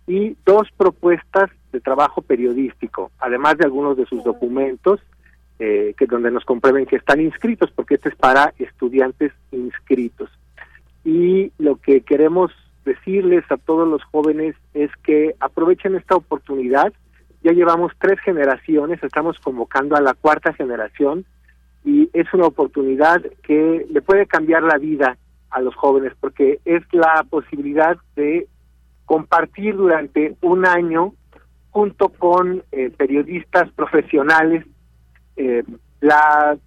y 0.07 0.37
dos 0.47 0.69
propuestas 0.77 1.51
de 1.73 1.81
trabajo 1.81 2.23
periodístico 2.23 3.11
además 3.19 3.59
de 3.59 3.65
algunos 3.65 3.97
de 3.97 4.07
sus 4.07 4.23
documentos 4.25 5.01
eh, 5.59 5.95
que 5.99 6.07
donde 6.07 6.31
nos 6.31 6.45
comprueben 6.45 6.87
que 6.87 6.97
están 6.97 7.21
inscritos 7.21 7.71
porque 7.73 7.97
este 7.97 8.11
es 8.11 8.17
para 8.17 8.55
estudiantes 8.59 9.33
inscritos. 9.51 10.31
Y 11.05 11.53
lo 11.59 11.77
que 11.77 12.03
queremos 12.03 12.53
decirles 12.85 13.45
a 13.51 13.57
todos 13.57 13.89
los 13.89 14.05
jóvenes 14.05 14.55
es 14.75 14.91
que 15.03 15.35
aprovechen 15.41 15.97
esta 15.97 16.15
oportunidad 16.17 16.93
ya 17.43 17.53
llevamos 17.53 17.93
tres 17.99 18.19
generaciones, 18.21 19.03
estamos 19.03 19.39
convocando 19.39 19.97
a 19.97 20.01
la 20.01 20.15
cuarta 20.15 20.53
generación 20.53 21.25
y 21.85 22.11
es 22.13 22.33
una 22.35 22.47
oportunidad 22.47 23.23
que 23.43 23.87
le 23.89 24.03
puede 24.03 24.27
cambiar 24.27 24.63
la 24.63 24.79
vida 24.79 25.17
a 25.51 25.61
los 25.61 25.75
jóvenes 25.75 26.13
porque 26.21 26.61
es 26.65 26.83
la 26.93 27.25
posibilidad 27.29 27.97
de 28.17 28.47
compartir 29.07 29.77
durante 29.77 30.37
un 30.43 30.67
año 30.67 31.15
junto 31.71 32.09
con 32.09 32.63
eh, 32.73 32.91
periodistas 32.91 33.71
profesionales 33.73 34.67
eh, 35.37 35.63
la, 36.01 36.59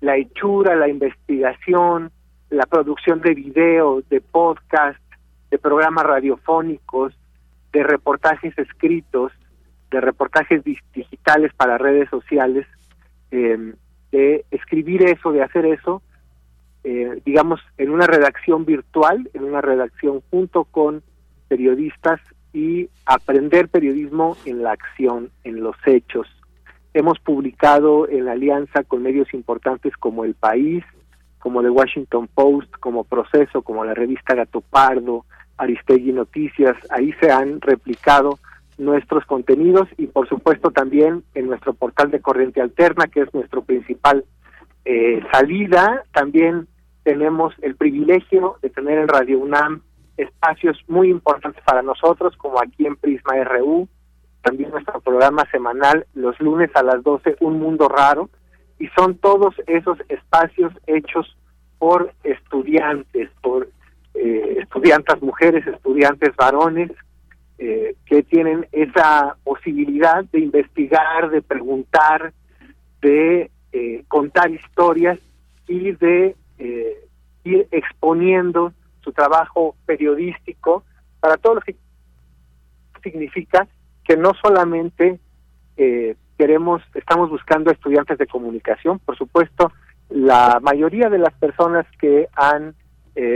la 0.00 0.16
hechura, 0.16 0.74
la 0.74 0.88
investigación, 0.88 2.10
la 2.50 2.64
producción 2.66 3.20
de 3.20 3.34
videos, 3.34 4.08
de 4.08 4.20
podcast, 4.20 4.98
de 5.50 5.58
programas 5.58 6.04
radiofónicos, 6.04 7.14
de 7.72 7.82
reportajes 7.82 8.56
escritos, 8.58 9.32
de 9.90 10.00
reportajes 10.00 10.62
digitales 10.64 11.52
para 11.54 11.78
redes 11.78 12.08
sociales, 12.10 12.66
em, 13.30 13.74
de 14.12 14.44
escribir 14.50 15.02
eso, 15.04 15.32
de 15.32 15.42
hacer 15.42 15.66
eso, 15.66 16.02
eh, 16.84 17.20
digamos, 17.24 17.60
en 17.76 17.90
una 17.90 18.06
redacción 18.06 18.64
virtual, 18.64 19.28
en 19.34 19.44
una 19.44 19.60
redacción 19.60 20.22
junto 20.30 20.64
con 20.64 21.02
periodistas 21.48 22.20
y 22.52 22.88
aprender 23.04 23.68
periodismo 23.68 24.36
en 24.44 24.62
la 24.62 24.72
acción, 24.72 25.30
en 25.44 25.60
los 25.60 25.76
hechos. 25.86 26.26
Hemos 26.94 27.18
publicado 27.18 28.08
en 28.08 28.28
alianza 28.28 28.84
con 28.84 29.02
medios 29.02 29.32
importantes 29.34 29.96
como 29.96 30.24
El 30.24 30.34
País, 30.34 30.84
como 31.38 31.62
The 31.62 31.70
Washington 31.70 32.28
Post, 32.32 32.70
como 32.80 33.04
Proceso, 33.04 33.62
como 33.62 33.84
la 33.84 33.94
revista 33.94 34.34
Gato 34.34 34.60
Pardo, 34.60 35.24
Aristegui 35.56 36.12
Noticias, 36.12 36.76
ahí 36.90 37.12
se 37.20 37.30
han 37.30 37.60
replicado 37.60 38.38
nuestros 38.78 39.24
contenidos 39.26 39.88
y 39.96 40.06
por 40.06 40.28
supuesto 40.28 40.70
también 40.70 41.24
en 41.34 41.48
nuestro 41.48 41.74
portal 41.74 42.10
de 42.10 42.20
corriente 42.20 42.60
alterna, 42.60 43.08
que 43.08 43.22
es 43.22 43.34
nuestro 43.34 43.62
principal 43.62 44.24
eh, 44.84 45.20
salida. 45.32 46.04
También 46.12 46.68
tenemos 47.02 47.54
el 47.62 47.76
privilegio 47.76 48.56
de 48.62 48.70
tener 48.70 48.98
en 48.98 49.08
Radio 49.08 49.38
UNAM 49.40 49.82
espacios 50.16 50.78
muy 50.88 51.10
importantes 51.10 51.62
para 51.64 51.82
nosotros, 51.82 52.36
como 52.36 52.60
aquí 52.60 52.86
en 52.86 52.96
Prisma 52.96 53.34
RU, 53.44 53.88
también 54.42 54.70
nuestro 54.70 55.00
programa 55.00 55.44
semanal 55.50 56.06
los 56.14 56.38
lunes 56.40 56.70
a 56.74 56.82
las 56.82 57.02
12, 57.02 57.36
Un 57.40 57.58
Mundo 57.58 57.88
Raro, 57.88 58.30
y 58.78 58.88
son 58.88 59.16
todos 59.16 59.54
esos 59.66 59.98
espacios 60.08 60.72
hechos 60.86 61.36
por 61.78 62.12
estudiantes, 62.24 63.30
por 63.42 63.68
eh, 64.14 64.58
estudiantes 64.60 65.20
mujeres, 65.22 65.66
estudiantes 65.66 66.34
varones, 66.36 66.90
eh, 67.60 67.96
que 68.06 68.22
tienen 68.22 68.68
esa 68.70 69.36
posibilidad 69.42 70.24
de 70.26 70.38
investigar, 70.38 71.28
de 71.28 71.42
preguntar, 71.42 72.32
de 73.02 73.50
eh, 73.72 74.04
contar 74.06 74.48
historias 74.52 75.18
y 75.66 75.90
de 75.90 76.36
eh, 76.58 77.04
ir 77.42 77.66
exponiendo 77.72 78.72
su 79.00 79.12
trabajo 79.12 79.74
periodístico 79.86 80.84
para 81.18 81.36
todo 81.36 81.56
lo 81.56 81.60
que 81.62 81.74
significa 83.02 83.66
que 84.04 84.16
no 84.16 84.34
solamente 84.40 85.18
queremos, 86.36 86.82
estamos 86.94 87.28
buscando 87.28 87.72
estudiantes 87.72 88.18
de 88.18 88.28
comunicación, 88.28 89.00
por 89.00 89.18
supuesto, 89.18 89.72
la 90.10 90.60
mayoría 90.62 91.08
de 91.08 91.18
las 91.18 91.34
personas 91.34 91.86
que 92.00 92.28
han 92.36 92.74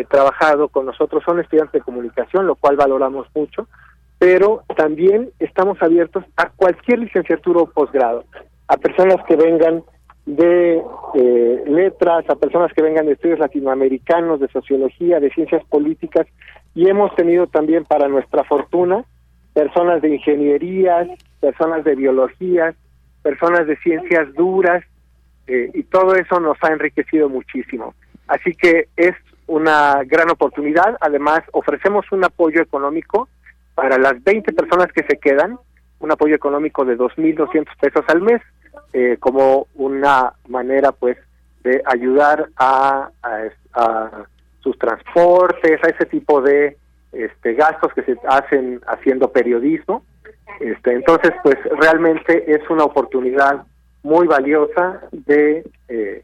trabajado 0.09 0.69
con 0.69 0.87
nosotros 0.87 1.25
son 1.25 1.41
estudiantes 1.41 1.73
de 1.73 1.81
comunicación, 1.81 2.47
lo 2.47 2.55
cual 2.55 2.77
valoramos 2.77 3.27
mucho, 3.35 3.69
pero 4.23 4.63
también 4.77 5.31
estamos 5.41 5.83
abiertos 5.83 6.25
a 6.37 6.49
cualquier 6.51 7.01
licenciatura 7.01 7.63
o 7.63 7.67
posgrado, 7.67 8.25
a 8.69 8.77
personas 8.77 9.17
que 9.27 9.35
vengan 9.35 9.83
de 10.27 10.81
eh, 11.15 11.65
letras, 11.67 12.31
a 12.31 12.37
personas 12.37 12.73
que 12.73 12.83
vengan 12.83 13.07
de 13.07 13.15
estudios 13.15 13.41
latinoamericanos, 13.41 14.39
de 14.39 14.47
sociología, 14.47 15.19
de 15.19 15.31
ciencias 15.31 15.65
políticas, 15.65 16.29
y 16.73 16.89
hemos 16.89 17.13
tenido 17.17 17.49
también 17.49 17.85
para 17.85 18.07
nuestra 18.07 18.45
fortuna 18.45 19.05
personas 19.55 20.01
de 20.03 20.15
ingenierías, 20.15 21.09
personas 21.41 21.83
de 21.83 21.97
biologías, 21.97 22.77
personas 23.23 23.67
de 23.67 23.77
ciencias 23.79 24.33
duras, 24.35 24.85
eh, 25.49 25.69
y 25.75 25.83
todo 25.83 26.15
eso 26.15 26.39
nos 26.39 26.57
ha 26.63 26.69
enriquecido 26.69 27.29
muchísimo. 27.29 27.93
Así 28.29 28.55
que 28.55 28.87
es 28.97 29.17
una 29.49 30.05
gran 30.05 30.31
oportunidad, 30.31 30.97
además 31.01 31.41
ofrecemos 31.51 32.05
un 32.13 32.23
apoyo 32.23 32.63
económico 32.63 33.29
para 33.75 33.99
las 33.99 34.23
20 34.23 34.53
personas 34.53 34.89
que 34.93 35.05
se 35.05 35.19
quedan, 35.19 35.59
un 36.01 36.13
apoyo 36.13 36.35
económico 36.35 36.85
de 36.85 36.97
2.200 36.97 37.67
pesos 37.81 38.05
al 38.09 38.21
mes, 38.21 38.41
eh, 38.93 39.17
como 39.21 39.67
una 39.75 40.33
manera, 40.49 40.93
pues, 40.93 41.17
de 41.63 41.81
ayudar 41.87 42.49
a, 42.57 43.11
a, 43.23 44.25
sus 44.61 44.79
transportes, 44.79 45.83
a 45.83 45.89
ese 45.89 46.07
tipo 46.07 46.41
de 46.41 46.77
este, 47.13 47.55
gastos 47.55 47.93
que 47.95 48.03
se 48.03 48.17
hacen 48.29 48.81
haciendo 48.87 49.33
periodismo. 49.33 50.05
Este, 50.61 50.93
entonces, 50.93 51.33
pues, 51.43 51.57
realmente 51.79 52.53
es 52.53 52.69
una 52.71 52.85
oportunidad 52.85 53.65
muy 54.03 54.27
valiosa 54.27 55.01
de 55.13 55.65
eh, 55.89 56.23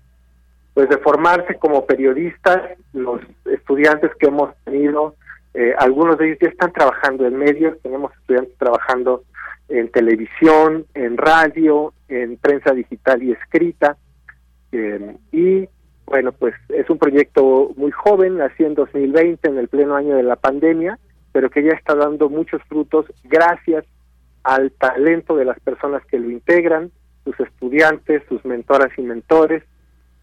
pues 0.79 0.89
de 0.89 0.99
formarse 0.99 1.57
como 1.57 1.87
periodistas 1.87 2.79
los 2.93 3.20
estudiantes 3.47 4.12
que 4.20 4.27
hemos 4.27 4.55
tenido 4.65 5.16
eh, 5.55 5.75
algunos 5.79 6.19
de 6.19 6.27
ellos 6.27 6.39
ya 6.41 6.49
están 6.49 6.73
trabajando 6.73 7.27
en 7.27 7.37
medios, 7.37 7.81
tenemos 7.83 8.12
estudiantes 8.15 8.57
trabajando 8.59 9.25
en 9.69 9.91
televisión, 9.91 10.87
en 10.95 11.16
radio, 11.16 11.93
en 12.09 12.37
prensa 12.37 12.73
digital 12.73 13.23
y 13.23 13.33
escrita. 13.33 13.97
Eh, 14.73 15.16
y 15.33 15.69
bueno, 16.07 16.33
pues 16.33 16.55
es 16.70 16.89
un 16.89 16.99
proyecto 16.99 17.73
muy 17.77 17.91
joven, 17.91 18.39
nació 18.39 18.66
en 18.66 18.75
2020, 18.75 19.49
en 19.49 19.59
el 19.59 19.69
pleno 19.69 19.95
año 19.95 20.16
de 20.16 20.23
la 20.23 20.37
pandemia, 20.37 20.99
pero 21.33 21.51
que 21.51 21.62
ya 21.62 21.73
está 21.73 21.95
dando 21.95 22.31
muchos 22.31 22.62
frutos 22.69 23.07
gracias 23.25 23.85
al 24.43 24.73
talento 24.73 25.37
de 25.37 25.45
las 25.45 25.61
personas 25.61 26.03
que 26.07 26.19
lo 26.19 26.31
integran, 26.31 26.91
sus 27.25 27.39
estudiantes, 27.41 28.23
sus 28.29 28.43
mentoras 28.47 28.91
y 28.97 29.03
mentores, 29.03 29.62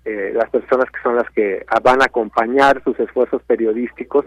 eh, 0.05 0.31
las 0.33 0.49
personas 0.49 0.85
que 0.91 1.01
son 1.03 1.15
las 1.15 1.29
que 1.31 1.65
van 1.83 2.01
a 2.01 2.05
acompañar 2.05 2.83
sus 2.83 2.99
esfuerzos 2.99 3.43
periodísticos. 3.43 4.25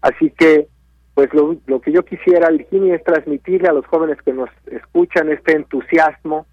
Así 0.00 0.30
que, 0.30 0.68
pues 1.14 1.32
lo, 1.32 1.56
lo 1.66 1.80
que 1.80 1.92
yo 1.92 2.04
quisiera, 2.04 2.50
Virginia, 2.50 2.96
es 2.96 3.04
transmitirle 3.04 3.68
a 3.68 3.72
los 3.72 3.86
jóvenes 3.86 4.18
que 4.22 4.32
nos 4.32 4.50
escuchan 4.66 5.30
este 5.30 5.56
entusiasmo 5.56 6.46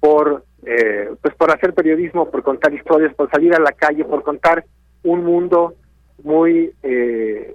por, 0.00 0.44
eh, 0.64 1.10
pues 1.20 1.34
por 1.34 1.50
hacer 1.50 1.74
periodismo, 1.74 2.30
por 2.30 2.42
contar 2.42 2.72
historias, 2.74 3.14
por 3.14 3.30
salir 3.30 3.54
a 3.54 3.60
la 3.60 3.72
calle, 3.72 4.04
por 4.04 4.22
contar 4.22 4.64
un 5.04 5.24
mundo 5.24 5.74
muy, 6.22 6.72
eh, 6.82 7.54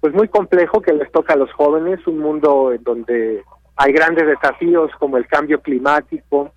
pues 0.00 0.14
muy 0.14 0.28
complejo 0.28 0.80
que 0.80 0.92
les 0.92 1.10
toca 1.12 1.34
a 1.34 1.36
los 1.36 1.52
jóvenes, 1.52 2.04
un 2.06 2.18
mundo 2.18 2.72
en 2.72 2.82
donde 2.82 3.42
hay 3.76 3.92
grandes 3.92 4.26
desafíos 4.26 4.90
como 4.98 5.16
el 5.16 5.26
cambio 5.26 5.60
climático, 5.60 6.52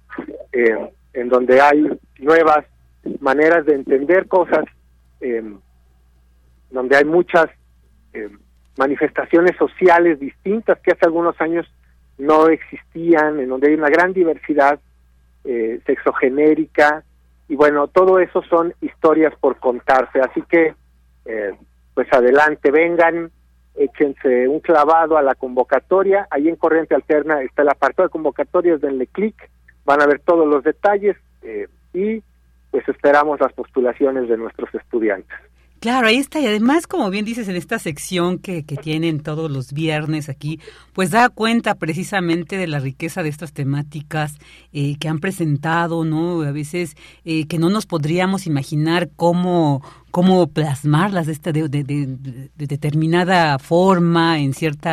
eh, 0.51 0.89
en 1.13 1.29
donde 1.29 1.61
hay 1.61 1.87
nuevas 2.19 2.65
maneras 3.19 3.65
de 3.65 3.75
entender 3.75 4.27
cosas, 4.27 4.65
eh, 5.21 5.43
donde 6.71 6.97
hay 6.97 7.05
muchas 7.05 7.47
eh, 8.13 8.29
manifestaciones 8.77 9.55
sociales 9.57 10.19
distintas 10.19 10.79
que 10.79 10.91
hace 10.91 11.05
algunos 11.05 11.39
años 11.39 11.65
no 12.17 12.47
existían, 12.47 13.39
en 13.39 13.49
donde 13.49 13.69
hay 13.69 13.73
una 13.73 13.89
gran 13.89 14.13
diversidad 14.13 14.79
eh, 15.43 15.79
sexogenérica, 15.85 17.03
y 17.49 17.55
bueno, 17.55 17.87
todo 17.87 18.19
eso 18.19 18.41
son 18.43 18.73
historias 18.81 19.33
por 19.39 19.57
contarse, 19.57 20.19
así 20.21 20.41
que 20.43 20.73
eh, 21.25 21.53
pues 21.93 22.11
adelante, 22.11 22.71
vengan, 22.71 23.31
échense 23.75 24.47
un 24.47 24.59
clavado 24.59 25.17
a 25.17 25.21
la 25.21 25.35
convocatoria, 25.35 26.27
ahí 26.31 26.47
en 26.47 26.55
Corriente 26.55 26.95
Alterna 26.95 27.41
está 27.41 27.61
el 27.63 27.69
apartado 27.69 28.07
de 28.07 28.11
convocatorias, 28.11 28.81
denle 28.81 29.07
clic, 29.07 29.35
van 29.85 30.01
a 30.01 30.07
ver 30.07 30.19
todos 30.19 30.47
los 30.47 30.63
detalles 30.63 31.17
eh, 31.41 31.67
y 31.93 32.23
pues 32.71 32.87
esperamos 32.87 33.39
las 33.39 33.53
postulaciones 33.53 34.27
de 34.27 34.37
nuestros 34.37 34.73
estudiantes. 34.73 35.37
Claro, 35.83 36.07
ahí 36.07 36.15
está. 36.15 36.39
Y 36.39 36.45
además, 36.47 36.87
como 36.87 37.09
bien 37.09 37.25
dices, 37.25 37.49
en 37.49 37.57
esta 37.57 37.77
sección 37.77 38.39
que, 38.39 38.63
que 38.63 38.77
tienen 38.77 39.19
todos 39.19 39.51
los 39.51 39.73
viernes 39.73 40.29
aquí, 40.29 40.61
pues 40.93 41.11
da 41.11 41.27
cuenta 41.27 41.75
precisamente 41.75 42.55
de 42.55 42.67
la 42.67 42.79
riqueza 42.79 43.21
de 43.21 43.27
estas 43.27 43.51
temáticas 43.51 44.37
eh, 44.71 44.95
que 44.97 45.09
han 45.09 45.19
presentado, 45.19 46.05
¿no? 46.05 46.41
A 46.43 46.53
veces 46.53 46.95
eh, 47.25 47.47
que 47.47 47.59
no 47.59 47.69
nos 47.69 47.85
podríamos 47.85 48.47
imaginar 48.47 49.09
cómo 49.17 49.83
cómo 50.13 50.45
plasmarlas 50.45 51.25
de, 51.25 51.31
esta, 51.31 51.51
de, 51.51 51.67
de, 51.67 51.83
de, 51.83 52.49
determinada 52.55 53.57
forma, 53.57 54.37
en 54.37 54.53
cierto 54.53 54.91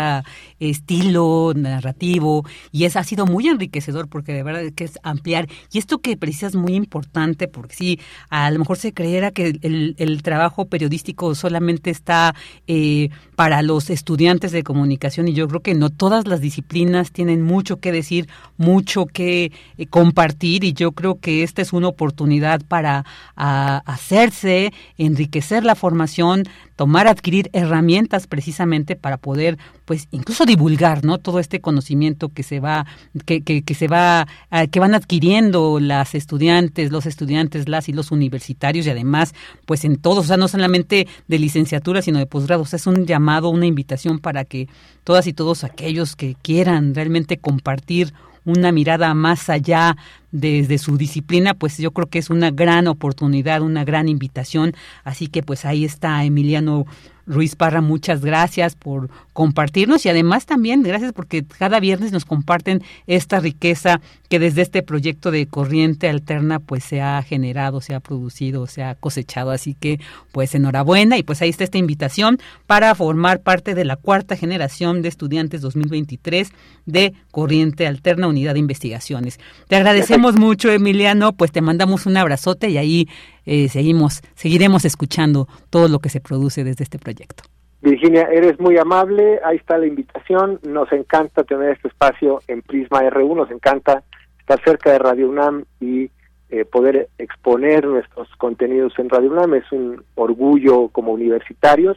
estilo 0.58 1.52
narrativo, 1.54 2.46
y 2.72 2.84
eso 2.84 2.98
ha 2.98 3.04
sido 3.04 3.26
muy 3.26 3.46
enriquecedor 3.46 4.08
porque 4.08 4.32
de 4.32 4.42
verdad 4.42 4.62
que 4.74 4.84
es 4.84 4.98
ampliar. 5.02 5.46
Y 5.72 5.78
esto 5.78 5.98
que 5.98 6.16
precisas 6.16 6.54
es 6.54 6.56
muy 6.56 6.72
importante, 6.72 7.48
porque 7.48 7.76
sí, 7.76 8.00
a 8.30 8.50
lo 8.50 8.60
mejor 8.60 8.78
se 8.78 8.94
creerá 8.94 9.30
que 9.30 9.58
el, 9.60 10.22
trabajo 10.22 10.64
periodístico 10.64 11.34
solamente 11.34 11.90
está 11.90 12.34
eh, 12.66 13.10
para 13.36 13.60
los 13.60 13.90
estudiantes 13.90 14.52
de 14.52 14.62
comunicación, 14.62 15.28
y 15.28 15.34
yo 15.34 15.46
creo 15.48 15.60
que 15.60 15.74
no 15.74 15.90
todas 15.90 16.26
las 16.26 16.40
disciplinas 16.40 17.12
tienen 17.12 17.42
mucho 17.42 17.76
que 17.76 17.92
decir, 17.92 18.26
mucho 18.56 19.04
que 19.04 19.52
eh, 19.76 19.86
compartir, 19.86 20.64
y 20.64 20.72
yo 20.72 20.92
creo 20.92 21.20
que 21.20 21.42
esta 21.42 21.60
es 21.60 21.74
una 21.74 21.88
oportunidad 21.88 22.62
para 22.66 23.04
hacerse 23.36 24.72
en 24.96 25.09
enriquecer 25.10 25.64
la 25.64 25.74
formación, 25.74 26.44
tomar, 26.76 27.06
adquirir 27.06 27.50
herramientas 27.52 28.26
precisamente 28.26 28.96
para 28.96 29.16
poder, 29.16 29.58
pues, 29.84 30.08
incluso 30.10 30.46
divulgar, 30.46 31.04
¿no? 31.04 31.18
Todo 31.18 31.38
este 31.38 31.60
conocimiento 31.60 32.30
que 32.30 32.42
se 32.42 32.60
va, 32.60 32.86
que, 33.26 33.42
que, 33.42 33.62
que 33.62 33.74
se 33.74 33.88
va, 33.88 34.26
uh, 34.50 34.68
que 34.68 34.80
van 34.80 34.94
adquiriendo 34.94 35.78
las 35.80 36.14
estudiantes, 36.14 36.90
los 36.90 37.06
estudiantes, 37.06 37.68
las 37.68 37.88
y 37.88 37.92
los 37.92 38.10
universitarios 38.10 38.86
y 38.86 38.90
además, 38.90 39.34
pues, 39.66 39.84
en 39.84 39.96
todos, 39.96 40.24
o 40.24 40.28
sea, 40.28 40.36
no 40.36 40.48
solamente 40.48 41.06
de 41.28 41.38
licenciatura, 41.38 42.02
sino 42.02 42.18
de 42.18 42.26
posgrado. 42.26 42.64
Es 42.70 42.86
un 42.86 43.06
llamado, 43.06 43.50
una 43.50 43.66
invitación 43.66 44.18
para 44.20 44.44
que 44.44 44.68
todas 45.04 45.26
y 45.26 45.32
todos 45.32 45.64
aquellos 45.64 46.16
que 46.16 46.36
quieran 46.40 46.94
realmente 46.94 47.38
compartir 47.38 48.12
una 48.44 48.72
mirada 48.72 49.14
más 49.14 49.48
allá 49.48 49.96
desde 50.32 50.78
su 50.78 50.96
disciplina, 50.96 51.54
pues 51.54 51.78
yo 51.78 51.90
creo 51.92 52.08
que 52.08 52.18
es 52.18 52.30
una 52.30 52.50
gran 52.50 52.86
oportunidad, 52.86 53.62
una 53.62 53.84
gran 53.84 54.08
invitación. 54.08 54.74
Así 55.04 55.26
que 55.26 55.42
pues 55.42 55.64
ahí 55.64 55.84
está 55.84 56.24
Emiliano 56.24 56.86
Ruiz 57.30 57.54
Parra, 57.54 57.80
muchas 57.80 58.22
gracias 58.22 58.74
por 58.74 59.08
compartirnos 59.32 60.04
y 60.04 60.08
además 60.08 60.46
también 60.46 60.82
gracias 60.82 61.12
porque 61.12 61.44
cada 61.44 61.78
viernes 61.78 62.10
nos 62.10 62.24
comparten 62.24 62.82
esta 63.06 63.38
riqueza 63.38 64.00
que 64.28 64.38
desde 64.38 64.62
este 64.62 64.82
proyecto 64.82 65.30
de 65.30 65.46
corriente 65.46 66.08
alterna 66.08 66.58
pues 66.58 66.84
se 66.84 67.00
ha 67.00 67.22
generado, 67.22 67.80
se 67.80 67.94
ha 67.94 68.00
producido, 68.00 68.66
se 68.66 68.82
ha 68.82 68.96
cosechado. 68.96 69.52
Así 69.52 69.74
que 69.74 70.00
pues 70.32 70.54
enhorabuena 70.54 71.18
y 71.18 71.22
pues 71.22 71.40
ahí 71.40 71.50
está 71.50 71.64
esta 71.64 71.78
invitación 71.78 72.38
para 72.66 72.94
formar 72.94 73.40
parte 73.40 73.74
de 73.74 73.84
la 73.84 73.96
cuarta 73.96 74.36
generación 74.36 75.00
de 75.00 75.08
estudiantes 75.08 75.60
2023 75.60 76.50
de 76.86 77.14
Corriente 77.30 77.86
Alterna 77.86 78.26
Unidad 78.26 78.54
de 78.54 78.60
Investigaciones. 78.60 79.38
Te 79.68 79.76
agradecemos 79.76 80.36
mucho 80.36 80.70
Emiliano, 80.70 81.32
pues 81.32 81.52
te 81.52 81.60
mandamos 81.60 82.06
un 82.06 82.16
abrazote 82.16 82.70
y 82.70 82.76
ahí 82.78 83.08
eh, 83.46 83.68
seguimos, 83.68 84.22
seguiremos 84.34 84.84
escuchando 84.84 85.48
todo 85.70 85.88
lo 85.88 85.98
que 85.98 86.08
se 86.08 86.20
produce 86.20 86.64
desde 86.64 86.84
este 86.84 86.98
proyecto. 86.98 87.44
Virginia, 87.82 88.28
eres 88.30 88.60
muy 88.60 88.76
amable, 88.76 89.40
ahí 89.44 89.56
está 89.56 89.78
la 89.78 89.86
invitación, 89.86 90.60
nos 90.62 90.92
encanta 90.92 91.44
tener 91.44 91.70
este 91.70 91.88
espacio 91.88 92.42
en 92.46 92.60
Prisma 92.60 93.02
R1, 93.02 93.36
nos 93.36 93.50
encanta 93.50 94.02
estar 94.38 94.62
cerca 94.62 94.92
de 94.92 94.98
Radio 94.98 95.30
UNAM 95.30 95.64
y 95.80 96.10
eh, 96.50 96.64
poder 96.64 97.08
exponer 97.16 97.86
nuestros 97.86 98.28
contenidos 98.36 98.92
en 98.98 99.08
Radio 99.08 99.30
UNAM, 99.30 99.54
es 99.54 99.72
un 99.72 100.02
orgullo 100.14 100.88
como 100.88 101.12
universitarios, 101.12 101.96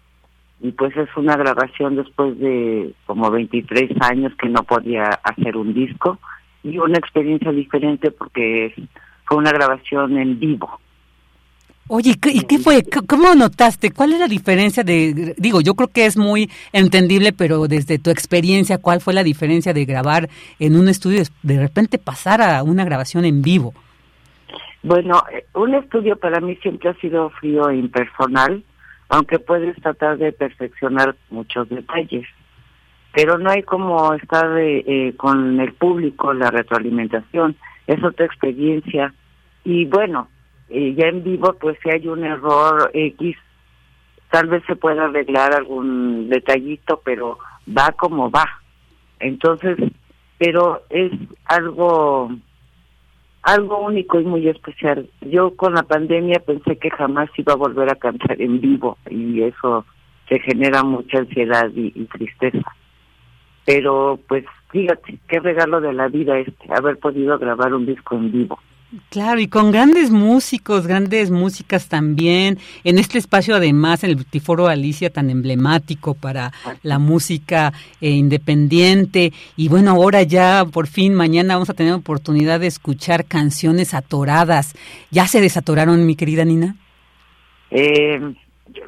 y 0.59 0.71
pues 0.71 0.95
es 0.97 1.09
una 1.15 1.35
grabación 1.35 1.95
después 1.95 2.38
de 2.39 2.93
como 3.05 3.29
23 3.29 3.91
años 4.01 4.34
que 4.41 4.49
no 4.49 4.63
podía 4.63 5.09
hacer 5.23 5.55
un 5.55 5.73
disco 5.73 6.19
y 6.63 6.77
una 6.79 6.97
experiencia 6.97 7.51
diferente 7.51 8.11
porque 8.11 8.73
fue 9.25 9.38
una 9.38 9.51
grabación 9.51 10.17
en 10.17 10.39
vivo. 10.39 10.79
Oye, 11.89 12.15
¿y 12.34 12.41
qué 12.41 12.57
fue? 12.57 12.84
¿Cómo 13.07 13.34
notaste? 13.34 13.91
¿Cuál 13.91 14.11
es 14.11 14.19
la 14.19 14.27
diferencia 14.27 14.84
de, 14.84 15.35
digo, 15.38 15.61
yo 15.61 15.73
creo 15.73 15.88
que 15.88 16.05
es 16.05 16.17
muy 16.17 16.49
entendible, 16.73 17.31
pero 17.31 17.65
desde 17.67 17.97
tu 17.97 18.09
experiencia, 18.09 18.77
¿cuál 18.77 18.99
fue 18.99 19.13
la 19.13 19.23
diferencia 19.23 19.73
de 19.73 19.85
grabar 19.85 20.27
en 20.59 20.75
un 20.75 20.89
estudio 20.89 21.23
de 21.43 21.59
repente 21.59 21.97
pasar 21.97 22.41
a 22.41 22.61
una 22.63 22.84
grabación 22.84 23.23
en 23.23 23.41
vivo? 23.41 23.73
Bueno, 24.84 25.23
eh, 25.31 25.45
un 25.53 25.75
estudio 25.75 26.17
para 26.17 26.41
mí 26.41 26.57
siempre 26.57 26.89
ha 26.89 26.93
sido 26.95 27.29
frío 27.29 27.69
e 27.69 27.77
impersonal 27.77 28.63
aunque 29.09 29.39
puedes 29.39 29.75
tratar 29.81 30.17
de 30.17 30.31
perfeccionar 30.31 31.15
muchos 31.29 31.69
detalles. 31.69 32.27
Pero 33.13 33.38
no 33.38 33.49
hay 33.49 33.63
como 33.63 34.13
estar 34.13 34.57
eh, 34.57 35.13
con 35.17 35.59
el 35.59 35.73
público, 35.73 36.34
la 36.34 36.51
retroalimentación, 36.51 37.55
es 37.88 38.03
otra 38.03 38.25
experiencia. 38.25 39.13
Y 39.63 39.85
bueno, 39.85 40.27
eh, 40.69 40.93
ya 40.95 41.07
en 41.07 41.23
vivo, 41.23 41.53
pues 41.59 41.77
si 41.81 41.89
hay 41.89 42.07
un 42.07 42.23
error 42.23 42.91
X, 42.93 43.38
tal 44.29 44.47
vez 44.47 44.63
se 44.67 44.75
pueda 44.75 45.05
arreglar 45.05 45.53
algún 45.53 46.29
detallito, 46.29 47.01
pero 47.03 47.39
va 47.75 47.91
como 47.93 48.29
va. 48.29 48.45
Entonces, 49.19 49.77
pero 50.38 50.84
es 50.89 51.11
algo 51.45 52.29
algo 53.48 53.80
único 53.80 54.19
y 54.19 54.26
muy 54.26 54.49
especial. 54.49 55.10
Yo 55.22 55.56
con 55.56 55.74
la 55.74 55.84
pandemia 55.84 56.40
pensé 56.45 56.78
que 56.78 56.90
jamás 56.90 57.30
iba 57.38 57.53
a 57.53 57.56
volver 57.56 57.90
a 57.90 57.95
cantar 57.95 58.41
en 58.41 58.60
vivo 58.60 58.98
y 59.10 59.41
eso 59.41 59.86
se 60.28 60.40
genera 60.40 60.84
mucha 60.84 61.19
ansiedad 61.19 61.72
y, 61.74 61.91
tristeza. 62.07 62.76
Pero 63.65 64.19
pues 64.28 64.44
fíjate, 64.69 65.18
qué 65.30 65.40
regalo 65.40 65.80
de 65.80 65.94
la 65.94 66.10
vida 66.10 66.38
este, 66.38 66.74
haber 66.74 66.99
podido 66.99 67.40
grabar 67.40 67.74
un 67.74 67.86
disco 67.86 68.15
en 68.15 68.34
vivo. 68.34 68.60
Claro, 69.09 69.41
y 69.41 69.49
con 69.49 69.72
grandes 69.73 70.11
músicos, 70.11 70.88
grandes 70.88 71.30
músicas 71.30 71.89
también, 71.89 72.57
en 72.85 72.99
este 72.99 73.18
espacio 73.18 73.53
además, 73.53 74.05
en 74.05 74.11
el 74.11 74.26
Tiforo 74.26 74.68
Alicia 74.68 75.09
tan 75.09 75.30
emblemático 75.30 76.14
para 76.14 76.53
la 76.84 76.97
música 76.97 77.73
eh, 77.99 78.11
independiente, 78.11 79.34
y 79.57 79.68
bueno, 79.68 79.91
ahora 79.91 80.23
ya 80.23 80.64
por 80.72 80.88
fin 80.88 81.14
mañana 81.14 81.55
vamos 81.55 81.69
a 81.69 81.73
tener 81.73 81.91
oportunidad 81.91 82.61
de 82.61 82.68
escuchar 82.68 83.26
canciones 83.26 83.93
atoradas. 83.93 84.73
¿Ya 85.11 85.27
se 85.27 85.41
desatoraron, 85.41 86.05
mi 86.05 86.15
querida 86.15 86.45
Nina? 86.45 86.77
Eh, 87.72 88.22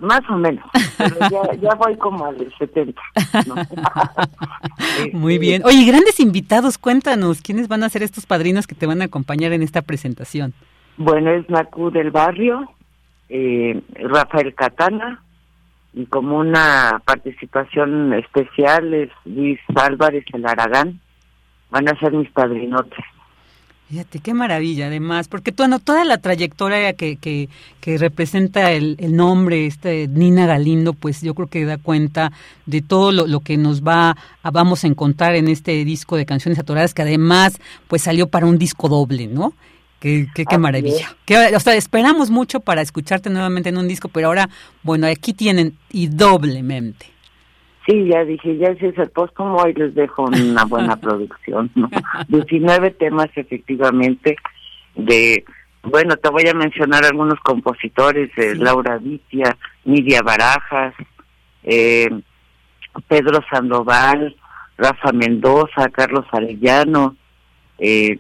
más 0.02 0.22
o 0.30 0.36
menos, 0.36 0.64
ya, 1.62 1.76
voy 1.76 1.96
como 1.98 2.26
al 2.26 2.54
70. 2.58 3.02
Muy 5.14 5.36
este, 5.36 5.46
bien. 5.46 5.62
Oye, 5.66 5.86
grandes 5.86 6.20
invitados, 6.20 6.78
cuéntanos, 6.78 7.42
¿quiénes 7.42 7.68
van 7.68 7.84
a 7.84 7.90
ser 7.90 8.04
estos 8.04 8.26
padrinos 8.26 8.68
que 8.68 8.76
te 8.76 8.86
van 8.86 9.02
a 9.02 9.06
acompañar 9.06 9.52
en 9.54 9.62
esta 9.62 9.82
presentación? 9.82 10.54
Bueno, 10.98 11.32
es 11.32 11.50
Nacu 11.50 11.92
del 11.92 12.12
Barrio, 12.12 12.70
eh, 13.30 13.82
Rafael 13.96 14.54
Catana, 14.54 15.24
y 15.94 16.06
como 16.06 16.38
una 16.38 17.02
participación 17.06 18.14
especial 18.14 18.94
es 18.94 19.10
Luis 19.26 19.60
Álvarez, 19.76 20.26
el 20.34 20.46
Aragán, 20.46 21.00
van 21.72 21.88
a 21.90 22.00
ser 22.00 22.14
mis 22.14 22.30
padrinotes. 22.32 23.06
Fíjate, 23.90 24.20
qué 24.20 24.36
maravilla 24.36 24.86
además, 24.86 25.28
porque 25.28 25.50
bueno, 25.50 25.80
toda 25.80 26.06
la 26.06 26.20
trayectoria 26.20 26.94
que, 26.94 27.16
que, 27.16 27.50
que 27.82 27.98
representa 27.98 28.72
el, 28.72 28.96
el, 29.00 29.16
nombre, 29.16 29.66
este 29.66 30.08
Nina 30.08 30.46
Galindo, 30.46 30.94
pues 30.94 31.24
yo 31.24 31.34
creo 31.34 31.48
que 31.48 31.66
da 31.66 31.80
cuenta 31.80 32.32
de 32.68 32.84
todo 32.84 33.12
lo, 33.12 33.26
lo, 33.26 33.40
que 33.40 33.58
nos 33.58 33.82
va 33.82 34.16
a, 34.44 34.52
vamos 34.52 34.84
a 34.84 34.88
encontrar 34.88 35.34
en 35.34 35.48
este 35.48 35.84
disco 35.86 36.18
de 36.18 36.28
canciones 36.28 36.60
atoradas, 36.60 36.94
que 36.94 37.02
además 37.02 37.60
pues 37.88 38.04
salió 38.04 38.28
para 38.28 38.46
un 38.46 38.60
disco 38.60 38.90
doble, 38.90 39.26
¿no? 39.26 39.54
Qué, 40.00 40.28
qué, 40.36 40.46
qué 40.46 40.58
maravilla. 40.60 41.18
o 41.56 41.60
sea, 41.60 41.74
esperamos 41.74 42.30
mucho 42.30 42.60
para 42.60 42.84
escucharte 42.84 43.32
nuevamente 43.32 43.70
en 43.70 43.78
un 43.78 43.88
disco, 43.88 44.08
pero 44.08 44.28
ahora, 44.28 44.52
bueno, 44.84 45.08
aquí 45.08 45.34
tienen 45.34 45.76
y 45.92 46.08
doblemente. 46.08 47.08
Sí, 47.90 48.06
ya 48.06 48.24
dije, 48.24 48.56
ya 48.58 48.76
si 48.76 48.86
es 48.86 48.98
el 49.00 49.10
póstumo, 49.10 49.56
hoy 49.56 49.74
les 49.74 49.96
dejo 49.96 50.26
una 50.26 50.64
buena 50.66 50.96
producción, 51.02 51.72
¿no? 51.74 51.90
19 52.28 52.92
temas 52.92 53.30
efectivamente 53.36 54.36
de, 54.94 55.44
bueno, 55.82 56.16
te 56.18 56.30
voy 56.30 56.48
a 56.48 56.54
mencionar 56.54 57.04
algunos 57.04 57.40
compositores, 57.40 58.30
eh, 58.38 58.54
Laura 58.54 59.00
Vitia, 59.00 59.58
Nidia 59.86 60.22
Barajas, 60.22 60.94
eh, 61.64 62.10
Pedro 63.08 63.40
Sandoval, 63.50 64.36
Rafa 64.78 65.12
Mendoza, 65.12 65.90
Carlos 65.90 66.26
Arellano, 66.32 67.16
eh, 67.80 68.16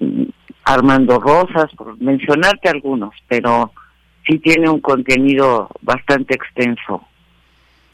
Armando 0.63 1.19
Rosas, 1.19 1.71
por 1.75 1.95
mencionarte 2.01 2.69
algunos, 2.69 3.13
pero 3.27 3.71
sí 4.25 4.39
tiene 4.39 4.67
un 4.67 4.79
contenido 4.79 5.69
bastante 5.81 6.33
extenso. 6.33 7.03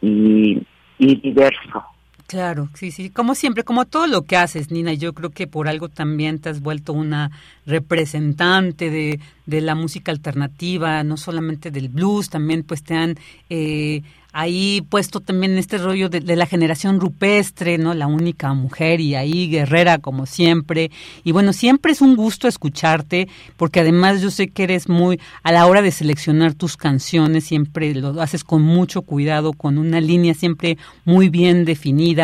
Y 0.01 0.61
y 0.97 1.15
diverso. 1.15 1.94
Claro, 2.27 2.69
sí, 2.73 2.89
sí, 2.89 3.11
como 3.11 3.35
siempre, 3.35 3.63
como 3.63 3.85
todo 3.85 4.07
lo 4.07 4.23
que 4.23 4.35
haces, 4.35 4.71
Nina, 4.71 4.93
yo 4.93 5.13
creo 5.13 5.29
que 5.29 5.45
por 5.45 5.67
algo 5.67 5.89
también 5.89 6.39
te 6.39 6.49
has 6.49 6.59
vuelto 6.59 6.91
una 6.91 7.29
representante 7.67 8.89
de, 8.89 9.19
de 9.45 9.61
la 9.61 9.75
música 9.75 10.11
alternativa, 10.11 11.03
no 11.03 11.17
solamente 11.17 11.69
del 11.69 11.89
blues, 11.89 12.29
también 12.29 12.63
pues 12.63 12.83
te 12.83 12.95
han 12.95 13.15
eh, 13.51 14.01
ahí 14.35 14.85
puesto 14.89 15.21
también 15.21 15.57
este 15.57 15.77
rollo 15.77 16.09
de, 16.09 16.35
la 16.35 16.45
generación 16.45 16.99
rupestre, 16.99 17.77
¿no? 17.77 17.93
La 17.93 18.05
única 18.05 18.53
mujer 18.53 18.99
y 18.99 19.15
ahí 19.15 19.47
guerrera 19.49 19.97
como 19.97 20.25
siempre. 20.25 20.91
Y 21.23 21.31
bueno, 21.31 21.53
siempre 21.53 21.93
es 21.93 22.01
un 22.01 22.17
gusto 22.17 22.49
escucharte 22.49 23.29
porque 23.55 23.79
además 23.79 24.21
yo 24.21 24.29
sé 24.29 24.49
que 24.49 24.63
eres 24.63 24.89
muy, 24.89 25.21
a 25.41 25.53
la 25.53 25.65
hora 25.65 25.81
de 25.81 25.91
seleccionar 25.91 26.53
tus 26.53 26.75
canciones, 26.75 27.45
siempre 27.45 27.95
lo 27.95 28.21
haces 28.21 28.43
con 28.43 28.61
mucho 28.61 29.03
cuidado, 29.03 29.53
con 29.53 29.77
una 29.77 30.01
línea 30.01 30.33
siempre 30.33 30.77
muy 31.05 31.29
bien 31.29 31.63
definida. 31.63 32.14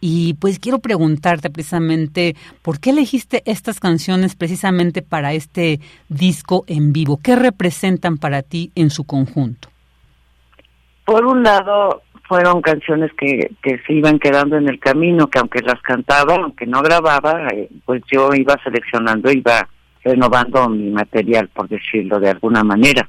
Y 0.00 0.34
pues 0.34 0.58
quiero 0.58 0.78
preguntarte 0.78 1.50
precisamente, 1.50 2.36
¿por 2.62 2.80
qué 2.80 2.90
elegiste 2.90 3.42
estas 3.46 3.80
canciones 3.80 4.36
precisamente 4.36 5.02
para 5.02 5.32
este 5.32 5.80
disco 6.08 6.64
en 6.66 6.92
vivo? 6.92 7.20
¿Qué 7.22 7.36
representan 7.36 8.18
para 8.18 8.42
ti 8.42 8.72
en 8.74 8.90
su 8.90 9.04
conjunto? 9.04 9.68
por 11.08 11.24
un 11.24 11.42
lado 11.42 12.02
fueron 12.24 12.60
canciones 12.60 13.10
que, 13.16 13.50
se 13.64 13.92
iban 13.94 14.18
quedando 14.18 14.58
en 14.58 14.68
el 14.68 14.78
camino, 14.78 15.28
que 15.28 15.38
aunque 15.38 15.62
las 15.62 15.80
cantaba, 15.80 16.34
aunque 16.34 16.66
no 16.66 16.82
grababa, 16.82 17.48
eh, 17.48 17.70
pues 17.86 18.02
yo 18.12 18.28
iba 18.34 18.54
seleccionando, 18.62 19.32
iba 19.32 19.66
renovando 20.04 20.68
mi 20.68 20.90
material, 20.90 21.48
por 21.48 21.66
decirlo 21.66 22.20
de 22.20 22.28
alguna 22.28 22.62
manera. 22.62 23.08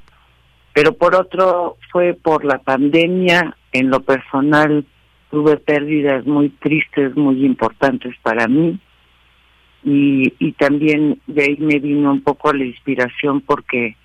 Pero 0.72 0.94
por 0.94 1.14
otro, 1.14 1.76
fue 1.92 2.14
por 2.14 2.46
la 2.46 2.56
pandemia, 2.60 3.54
en 3.70 3.90
lo 3.90 4.00
personal 4.00 4.86
tuve 5.30 5.56
pérdidas 5.56 6.26
muy 6.26 6.48
tristes, 6.48 7.16
muy 7.16 7.44
importantes 7.44 8.14
para 8.22 8.48
mí, 8.48 8.78
y, 9.84 10.34
y 10.38 10.52
también 10.52 11.20
de 11.26 11.42
ahí 11.42 11.56
me 11.58 11.78
vino 11.78 12.12
un 12.12 12.22
poco 12.22 12.52
la 12.52 12.64
inspiración 12.64 13.40
porque 13.40 13.96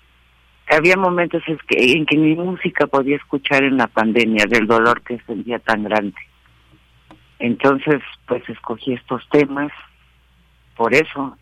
había 0.68 0.96
momentos 0.96 1.42
en 1.46 1.58
que, 1.68 1.92
en 1.92 2.06
que 2.06 2.16
mi 2.16 2.34
música 2.34 2.86
podía 2.86 3.16
escuchar 3.16 3.62
en 3.62 3.76
la 3.76 3.86
pandemia 3.86 4.46
del 4.48 4.66
dolor 4.66 5.02
que 5.02 5.20
sentía 5.26 5.58
tan 5.58 5.84
grande. 5.84 6.16
Entonces, 7.38 8.02
pues 8.26 8.48
escogí 8.48 8.94
estos 8.94 9.22
temas 9.30 9.70
por 10.76 10.94
eso 10.94 11.36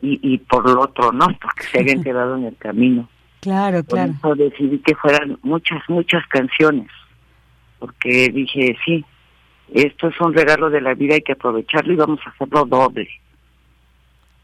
y, 0.00 0.18
y 0.22 0.38
por 0.38 0.68
lo 0.68 0.80
otro 0.80 1.12
no, 1.12 1.26
porque 1.40 1.62
se 1.64 1.80
habían 1.80 2.02
quedado 2.04 2.36
en 2.36 2.44
el 2.44 2.56
camino. 2.56 3.08
Claro, 3.40 3.82
claro. 3.84 4.12
Por 4.20 4.40
eso 4.40 4.50
decidí 4.50 4.78
que 4.78 4.94
fueran 4.94 5.38
muchas, 5.42 5.82
muchas 5.88 6.26
canciones, 6.28 6.88
porque 7.82 8.28
dije, 8.28 8.76
sí, 8.84 9.04
esto 9.74 10.06
es 10.06 10.20
un 10.20 10.32
regalo 10.32 10.70
de 10.70 10.80
la 10.80 10.94
vida, 10.94 11.14
hay 11.14 11.22
que 11.22 11.32
aprovecharlo 11.32 11.92
y 11.92 11.96
vamos 11.96 12.20
a 12.24 12.30
hacerlo 12.30 12.64
doble. 12.64 13.08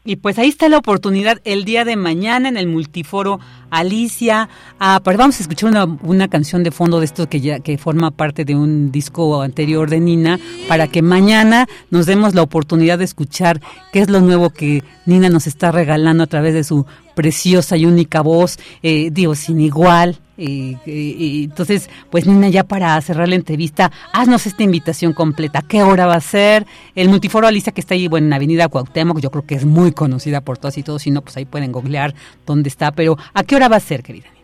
Y 0.03 0.17
pues 0.17 0.37
ahí 0.37 0.49
está 0.49 0.67
la 0.67 0.77
oportunidad 0.77 1.39
el 1.45 1.63
día 1.63 1.85
de 1.85 1.95
mañana 1.95 2.49
en 2.49 2.57
el 2.57 2.67
multiforo 2.67 3.39
Alicia. 3.69 4.49
Ah, 4.77 4.99
pues 5.01 5.15
vamos 5.15 5.39
a 5.39 5.43
escuchar 5.43 5.69
una, 5.69 5.85
una, 5.85 6.27
canción 6.27 6.63
de 6.63 6.71
fondo 6.71 6.99
de 6.99 7.05
esto 7.05 7.29
que 7.29 7.39
ya 7.39 7.61
que 7.61 7.77
forma 7.77 8.11
parte 8.11 8.43
de 8.43 8.55
un 8.55 8.91
disco 8.91 9.41
anterior 9.41 9.89
de 9.89 10.01
Nina 10.01 10.37
para 10.67 10.87
que 10.87 11.01
mañana 11.01 11.65
nos 11.91 12.07
demos 12.07 12.35
la 12.35 12.41
oportunidad 12.41 12.97
de 12.97 13.05
escuchar 13.05 13.61
qué 13.93 13.99
es 13.99 14.09
lo 14.09 14.19
nuevo 14.19 14.49
que 14.49 14.83
Nina 15.05 15.29
nos 15.29 15.47
está 15.47 15.71
regalando 15.71 16.23
a 16.23 16.27
través 16.27 16.53
de 16.53 16.65
su 16.65 16.85
preciosa 17.15 17.77
y 17.77 17.85
única 17.85 18.19
voz, 18.19 18.57
eh, 18.83 19.09
digo, 19.11 19.33
sin 19.35 19.61
igual. 19.61 20.19
Y, 20.39 21.43
entonces, 21.43 21.89
pues 22.09 22.25
Nina, 22.25 22.49
ya 22.49 22.63
para 22.63 22.99
cerrar 23.01 23.27
la 23.27 23.35
entrevista, 23.35 23.91
haznos 24.13 24.45
esta 24.45 24.63
invitación 24.63 25.13
completa. 25.13 25.61
¿Qué 25.67 25.83
hora 25.83 26.05
va 26.05 26.15
a 26.15 26.21
ser? 26.21 26.65
El 26.95 27.09
multiforo 27.09 27.47
Alicia 27.47 27.73
que 27.73 27.81
está 27.81 27.93
ahí, 27.95 28.07
bueno, 28.07 28.27
en 28.27 28.33
Avenida 28.33 28.69
Cuauhtémoc, 28.69 29.19
yo 29.19 29.31
creo 29.31 29.45
que 29.45 29.55
es 29.55 29.65
muy 29.65 29.91
conocida 29.91 30.41
por 30.41 30.57
todos 30.57 30.77
y 30.77 30.83
todos, 30.83 31.01
si 31.01 31.11
no, 31.11 31.21
pues 31.21 31.35
ahí 31.37 31.45
pueden 31.45 31.71
googlear 31.71 32.13
dónde 32.45 32.69
está. 32.69 32.91
Pero, 32.91 33.17
¿a 33.33 33.43
qué 33.43 33.55
hora 33.55 33.67
va 33.67 33.75
a 33.75 33.81
ser, 33.81 34.01
querida 34.03 34.27
Nina? 34.33 34.39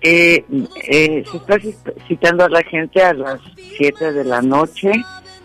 Eh, 0.00 0.44
eh, 0.88 1.24
se 1.30 1.36
está 1.36 1.58
citando 2.08 2.44
a 2.44 2.48
la 2.48 2.62
gente 2.64 3.00
a 3.02 3.14
las 3.14 3.40
7 3.76 4.12
de 4.12 4.24
la 4.24 4.42
noche, 4.42 4.90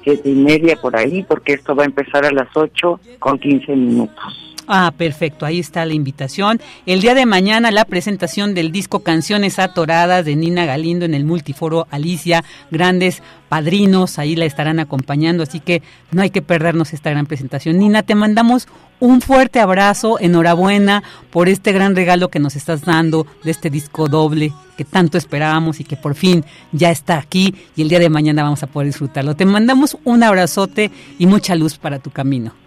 siete 0.04 0.30
y 0.30 0.36
media 0.36 0.78
por 0.78 0.96
ahí, 0.96 1.24
porque 1.24 1.54
esto 1.54 1.76
va 1.76 1.84
a 1.84 1.86
empezar 1.86 2.26
a 2.26 2.32
las 2.32 2.48
8 2.56 3.00
con 3.20 3.38
15 3.38 3.76
minutos. 3.76 4.57
Ah, 4.70 4.92
perfecto, 4.98 5.46
ahí 5.46 5.60
está 5.60 5.86
la 5.86 5.94
invitación. 5.94 6.60
El 6.86 7.00
día 7.00 7.16
de 7.16 7.26
mañana 7.26 7.72
la 7.72 7.86
presentación 7.86 8.54
del 8.54 8.74
disco 8.74 9.00
Canciones 9.00 9.60
Atoradas 9.60 10.26
de 10.26 10.36
Nina 10.36 10.66
Galindo 10.66 11.06
en 11.06 11.14
el 11.14 11.24
Multiforo 11.24 11.88
Alicia, 11.90 12.44
grandes 12.70 13.24
padrinos 13.48 14.20
ahí 14.20 14.36
la 14.36 14.44
estarán 14.44 14.82
acompañando, 14.82 15.44
así 15.44 15.62
que 15.62 15.84
no 16.12 16.22
hay 16.22 16.32
que 16.32 16.42
perdernos 16.42 16.92
esta 16.92 17.12
gran 17.12 17.28
presentación. 17.28 17.80
Nina, 17.80 18.04
te 18.04 18.14
mandamos 18.14 18.68
un 19.00 19.22
fuerte 19.22 19.62
abrazo, 19.62 20.20
enhorabuena 20.20 21.02
por 21.32 21.48
este 21.48 21.72
gran 21.72 21.96
regalo 21.96 22.28
que 22.28 22.40
nos 22.40 22.58
estás 22.58 22.82
dando 22.82 23.26
de 23.46 23.52
este 23.52 23.70
disco 23.70 24.10
doble 24.10 24.52
que 24.76 24.84
tanto 24.84 25.18
esperábamos 25.18 25.80
y 25.80 25.86
que 25.86 25.96
por 25.96 26.14
fin 26.14 26.44
ya 26.74 26.92
está 26.92 27.18
aquí 27.18 27.56
y 27.78 27.84
el 27.84 27.88
día 27.88 28.00
de 28.00 28.10
mañana 28.10 28.44
vamos 28.44 28.64
a 28.64 28.68
poder 28.68 28.88
disfrutarlo. 28.88 29.34
Te 29.34 29.46
mandamos 29.46 29.98
un 30.04 30.24
abrazote 30.24 30.92
y 31.18 31.26
mucha 31.26 31.56
luz 31.56 31.78
para 31.78 32.00
tu 32.00 32.12
camino. 32.12 32.67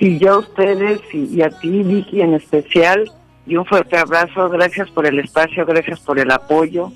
Y 0.00 0.18
yo 0.18 0.32
a 0.32 0.38
ustedes 0.38 1.00
y, 1.12 1.42
a 1.42 1.50
ti, 1.50 1.82
Vicky, 1.82 2.22
en 2.22 2.32
especial, 2.32 3.12
y 3.46 3.56
un 3.56 3.66
fuerte 3.66 3.98
abrazo. 3.98 4.48
Gracias 4.48 4.90
por 4.90 5.06
el 5.06 5.18
espacio, 5.18 5.66
gracias 5.66 6.00
por 6.00 6.18
el 6.18 6.30
apoyo 6.30 6.90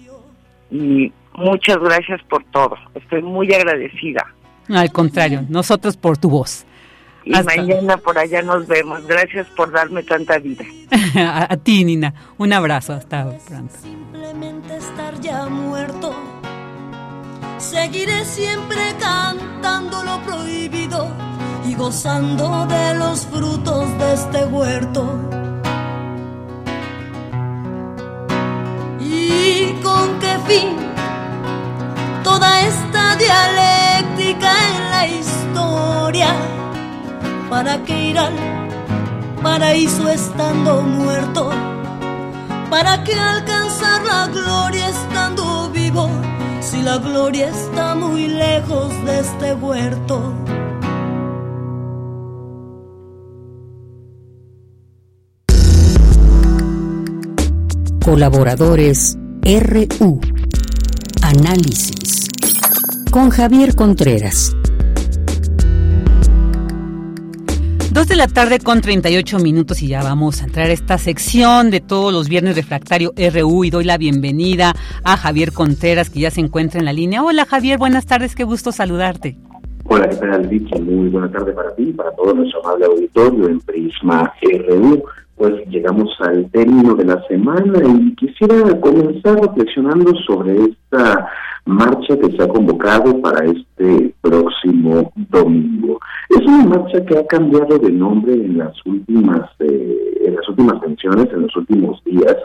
y 0.71 1.13
muchas 1.35 1.79
gracias 1.79 2.23
por 2.23 2.43
todo. 2.45 2.77
Estoy 2.95 3.23
muy 3.23 3.53
agradecida. 3.53 4.25
Al 4.71 4.91
contrario, 4.91 5.45
nosotros 5.51 5.99
por 5.99 6.17
tu 6.17 6.31
voz. 6.31 6.65
Y 7.27 7.33
mañana 7.43 7.99
por 7.99 8.19
allá 8.19 8.41
nos 8.41 8.67
vemos. 8.67 9.07
Gracias 9.07 9.47
por 9.49 9.71
darme 9.71 10.03
tanta 10.03 10.39
vida. 10.39 10.65
a, 11.17 11.57
ti, 11.59 11.85
Nina. 11.85 12.15
Un 12.39 12.55
abrazo. 12.55 12.95
Hasta 12.95 13.25
pronto. 13.47 13.75
Simplemente 13.83 14.77
estar 14.77 15.21
ya 15.21 15.47
muerto. 15.47 16.15
Seguiré 17.59 18.25
siempre 18.25 18.95
cantando 18.99 20.03
lo 20.05 20.21
prohibido 20.23 21.24
y 21.67 21.75
gozando 21.75 22.67
de 22.67 22.95
los 22.95 23.27
frutos 23.27 23.99
de 23.99 24.15
este 24.15 24.45
huerto. 24.45 25.19
¿Y 29.01 29.73
con 29.83 30.19
qué 30.19 30.39
fin 30.47 30.77
toda 32.23 32.61
esta 32.63 33.17
dialéctica 33.17 34.53
en 34.77 34.91
la 34.91 35.07
historia? 35.09 36.35
¿Para 37.49 37.83
qué 37.85 38.11
ir 38.11 38.19
al 38.19 38.35
paraíso 39.43 40.09
estando 40.09 40.83
muerto? 40.83 41.51
¿Para 42.69 43.05
qué 43.05 43.15
alcanzar 43.15 44.03
la 44.05 44.27
gloria 44.27 44.89
estando 44.89 45.71
vivo? 45.71 46.11
Si 46.61 46.83
la 46.83 46.99
gloria 46.99 47.49
está 47.49 47.95
muy 47.95 48.27
lejos 48.29 48.91
de 49.05 49.21
este 49.21 49.55
huerto. 49.55 50.35
Colaboradores 58.05 59.19
RU. 59.43 60.21
Análisis. 61.23 62.29
Con 63.11 63.31
Javier 63.31 63.75
Contreras. 63.75 64.55
Dos 67.93 68.07
de 68.07 68.17
la 68.17 68.29
tarde 68.29 68.59
con 68.59 68.83
38 68.83 69.39
minutos 69.39 69.83
y 69.83 69.89
ya 69.89 70.03
vamos 70.03 70.43
a 70.43 70.45
entrar 70.45 70.67
a 70.67 70.73
esta 70.75 70.99
sección 70.99 71.71
de 71.71 71.81
todos 71.81 72.13
los 72.13 72.29
viernes 72.29 72.57
refractario 72.57 73.15
RU 73.17 73.65
y 73.65 73.71
doy 73.71 73.85
la 73.85 73.97
bienvenida 73.97 74.75
a 75.03 75.17
Javier 75.17 75.53
Contreras 75.53 76.11
que 76.11 76.21
ya 76.21 76.31
se 76.31 76.43
encuentra 76.43 76.81
en 76.81 76.85
la 76.85 76.93
línea. 76.93 77.23
Hola 77.23 77.47
Javier, 77.47 77.79
buenas 77.79 78.05
tardes, 78.05 78.35
qué 78.35 78.45
gusto 78.45 78.71
saludarte. 78.71 79.39
Hola, 79.85 80.11
¿qué 80.11 80.17
tal, 80.17 80.47
Vicky? 80.47 80.79
Muy 80.79 81.09
buena 81.09 81.33
tarde 81.33 81.53
para 81.53 81.75
ti 81.75 81.85
y 81.85 81.93
para 81.95 82.11
todo 82.13 82.35
nuestro 82.35 82.61
amable 82.67 82.85
auditorio 82.85 83.49
en 83.49 83.61
Prisma 83.61 84.31
RU 84.69 85.03
pues 85.37 85.67
llegamos 85.69 86.11
al 86.21 86.51
término 86.51 86.95
de 86.95 87.05
la 87.05 87.23
semana 87.27 87.79
y 87.85 88.15
quisiera 88.15 88.81
comenzar 88.81 89.41
reflexionando 89.41 90.15
sobre 90.27 90.57
esta 90.65 91.29
marcha 91.67 92.17
que 92.19 92.31
se 92.37 92.43
ha 92.43 92.49
convocado 92.49 93.21
para 93.21 93.45
este 93.47 94.15
próximo 94.21 95.13
domingo. 95.31 95.99
Es 96.29 96.41
una 96.47 96.65
marcha 96.65 97.05
que 97.05 97.19
ha 97.19 97.27
cambiado 97.27 97.79
de 97.79 97.91
nombre 97.91 98.35
en 98.35 98.59
las 98.59 98.75
últimas 98.85 99.51
eh, 99.61 100.15
en 100.25 100.37
las 100.37 100.49
últimas 100.49 100.81
tensiones, 100.81 101.29
en 101.33 101.43
los 101.43 101.57
últimos 101.57 102.03
días, 102.05 102.37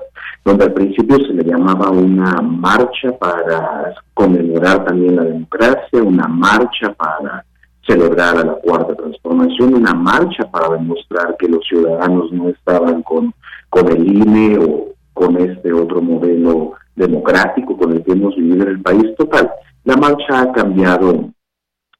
donde 0.44 0.66
al 0.66 0.74
principio 0.74 1.18
se 1.18 1.34
le 1.34 1.44
llamaba 1.44 1.90
una 1.90 2.42
marcha 2.42 3.12
para 3.18 3.94
conmemorar 4.14 4.86
también 4.86 5.16
la 5.16 5.24
democracia, 5.24 6.04
una 6.04 6.28
marcha 6.28 6.94
para 6.94 7.46
celebrar 7.90 8.38
a 8.38 8.46
la 8.46 8.54
cuarta 8.54 8.96
transformación, 8.96 9.74
una 9.74 9.94
marcha 9.96 10.50
para 10.52 10.78
demostrar 10.78 11.36
que 11.38 11.48
los 11.48 11.66
ciudadanos 11.68 12.32
no 12.32 12.50
estaban 12.50 13.02
con, 13.02 13.34
con 13.70 13.88
el 13.90 14.08
INE 14.08 14.60
o 14.60 14.94
con 15.14 15.36
este 15.38 15.74
otro 15.74 16.00
modelo 16.02 16.74
democrático 16.96 17.76
con 17.76 17.94
el 17.94 18.04
que 18.04 18.12
hemos 18.12 18.36
vivido 18.36 18.64
en 18.64 18.70
el 18.70 18.82
país. 18.82 19.16
Total, 19.18 19.50
la 19.84 19.98
marcha 19.98 20.42
ha 20.42 20.52
cambiado 20.52 21.32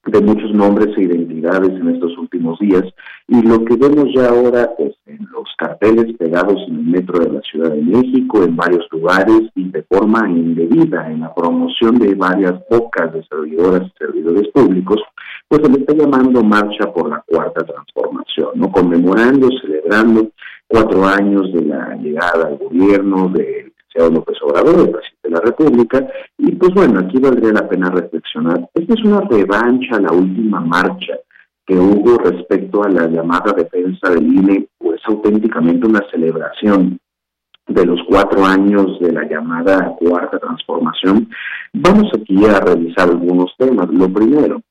de 0.06 0.22
muchos 0.22 0.52
nombres 0.54 0.96
e 0.98 1.04
identidades 1.04 1.72
en 1.72 1.90
estos 1.90 2.18
últimos 2.18 2.58
días 2.60 2.84
y 3.28 3.42
lo 3.42 3.64
que 3.66 3.76
vemos 3.76 4.06
ya 4.16 4.30
ahora 4.30 4.70
es 4.80 4.94
en 5.06 5.28
los 5.32 5.48
carteles 5.58 6.16
pegados 6.18 6.56
en 6.68 6.76
el 6.76 6.86
metro 6.86 7.20
de 7.20 7.34
la 7.34 7.42
Ciudad 7.42 7.72
de 7.72 7.82
México, 7.82 8.44
en 8.44 8.56
varios 8.56 8.86
lugares 8.92 9.42
y 9.56 9.70
de 9.70 9.84
forma 9.84 10.30
indebida 10.30 11.12
en 11.12 11.22
la 11.22 11.34
promoción 11.34 12.00
de 12.00 12.16
varias 12.16 12.54
bocas 12.70 13.14
de 13.14 13.24
servidoras 13.26 13.84
y 13.88 13.98
servidores 13.98 14.48
públicos, 14.50 15.00
pues 15.50 15.62
se 15.64 15.70
le 15.70 15.80
está 15.80 15.94
llamando 15.94 16.44
Marcha 16.44 16.94
por 16.94 17.10
la 17.10 17.24
Cuarta 17.26 17.66
Transformación, 17.66 18.52
¿no? 18.54 18.72
Conmemorando, 18.72 19.50
celebrando 19.60 20.30
cuatro 20.68 21.04
años 21.06 21.52
de 21.52 21.66
la 21.66 21.96
llegada 21.96 22.48
al 22.48 22.58
gobierno 22.58 23.30
del 23.30 23.66
licenciado 23.66 24.12
López 24.12 24.38
Obrador, 24.44 24.80
el 24.80 24.92
presidente 24.92 25.24
de 25.24 25.30
la 25.32 25.42
República, 25.42 26.08
y 26.38 26.52
pues 26.52 26.72
bueno, 26.76 27.00
aquí 27.00 27.18
valdría 27.20 27.52
la 27.52 27.68
pena 27.68 27.90
reflexionar. 27.90 28.70
Esta 28.76 28.94
es 28.94 29.04
una 29.04 29.22
revancha 29.22 29.96
a 29.96 30.02
la 30.02 30.12
última 30.12 30.62
marcha 30.62 31.18
que 31.66 31.76
hubo 31.76 32.18
respecto 32.20 32.84
a 32.84 32.90
la 32.90 33.08
llamada 33.08 33.52
defensa 33.54 34.12
del 34.12 34.28
INE, 34.28 34.68
pues 34.78 35.02
auténticamente 35.06 35.88
una 35.88 36.04
celebración 36.12 37.00
de 37.68 37.86
los 37.86 38.00
cuatro 38.08 38.46
años 38.46 39.00
de 39.00 39.12
la 39.12 39.28
llamada 39.28 39.96
cuarta 40.00 40.38
transformación, 40.38 41.30
vamos 41.74 42.12
aquí 42.14 42.46
a 42.46 42.60
revisar 42.60 43.10
algunos 43.10 43.52
temas. 43.58 43.88
Lo 43.90 44.12
primero, 44.12 44.62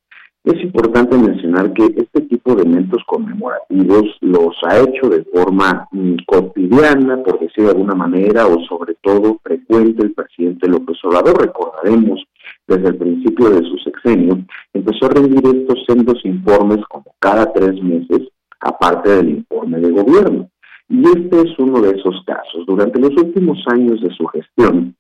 es 0.51 0.63
importante 0.63 1.17
mencionar 1.17 1.73
que 1.75 1.85
este 1.85 2.23
tipo 2.23 2.55
de 2.55 2.63
eventos 2.63 3.03
conmemorativos 3.07 4.17
los 4.21 4.57
ha 4.65 4.79
hecho 4.79 5.11
de 5.11 5.23
forma 5.25 5.87
mm, 5.93 6.15
cotidiana, 6.27 7.23
por 7.23 7.39
decir 7.39 7.65
de 7.65 7.71
alguna 7.71 7.95
manera, 7.95 8.47
o 8.47 8.59
sobre 8.65 8.95
todo 9.03 9.39
frecuente 9.43 10.03
el 10.03 10.15
presidente 10.15 10.69
López 10.69 10.97
Obrador. 11.05 11.39
Recordaremos, 11.41 12.25
desde 12.67 12.89
el 12.89 12.97
principio 12.97 13.51
de 13.51 13.69
su 13.69 13.77
sexenio, 13.79 14.39
empezó 14.73 15.07
a 15.07 15.11
rendir 15.11 15.45
estos 15.55 15.85
sendos 15.87 16.25
informes 16.25 16.79
como 16.89 17.05
cada 17.19 17.53
tres 17.53 17.83
meses, 17.83 18.29
aparte 18.61 19.11
del 19.11 19.29
informe 19.31 19.81
de 19.81 19.91
gobierno. 19.91 20.49
Y 20.89 21.03
este 21.03 21.43
es 21.43 21.59
uno 21.59 21.83
de 21.83 21.91
esos 21.91 22.25
casos. 22.25 22.65
Durante 22.67 22.99
los 22.99 23.11
últimos 23.11 23.59
años 23.71 24.01
de 24.01 24.11
su 24.15 24.25
gestión, 24.29 24.95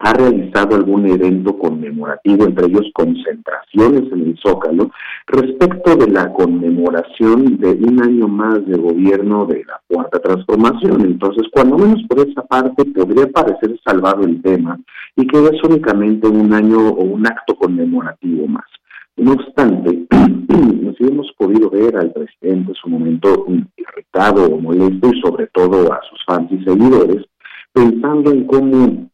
ha 0.00 0.12
realizado 0.12 0.76
algún 0.76 1.06
evento 1.06 1.58
conmemorativo, 1.58 2.44
entre 2.44 2.66
ellos 2.66 2.86
concentraciones 2.94 4.12
en 4.12 4.28
el 4.28 4.38
Zócalo, 4.38 4.90
respecto 5.26 5.96
de 5.96 6.08
la 6.08 6.32
conmemoración 6.32 7.58
de 7.58 7.72
un 7.72 8.02
año 8.02 8.28
más 8.28 8.64
de 8.66 8.78
gobierno 8.78 9.46
de 9.46 9.64
la 9.64 9.80
Cuarta 9.88 10.20
Transformación. 10.20 11.02
Entonces, 11.02 11.44
cuando 11.52 11.78
menos 11.78 12.02
por 12.08 12.26
esa 12.26 12.42
parte 12.42 12.84
podría 12.84 13.26
parecer 13.28 13.78
salvado 13.84 14.24
el 14.24 14.40
tema 14.42 14.78
y 15.16 15.26
que 15.26 15.38
es 15.38 15.62
únicamente 15.64 16.28
un 16.28 16.52
año 16.52 16.88
o 16.88 17.02
un 17.02 17.26
acto 17.26 17.56
conmemorativo 17.56 18.46
más. 18.46 18.66
No 19.16 19.32
obstante, 19.32 20.06
si 20.98 21.04
hemos 21.04 21.32
podido 21.36 21.70
ver 21.70 21.96
al 21.96 22.12
presidente 22.12 22.70
en 22.70 22.74
su 22.74 22.88
momento 22.88 23.46
irritado 23.76 24.46
o 24.46 24.60
molesto 24.60 25.10
y 25.12 25.20
sobre 25.20 25.48
todo 25.48 25.92
a 25.92 26.00
sus 26.08 26.24
fans 26.24 26.50
y 26.52 26.62
seguidores, 26.64 27.24
pensando 27.72 28.30
en 28.30 28.46
cómo 28.46 29.08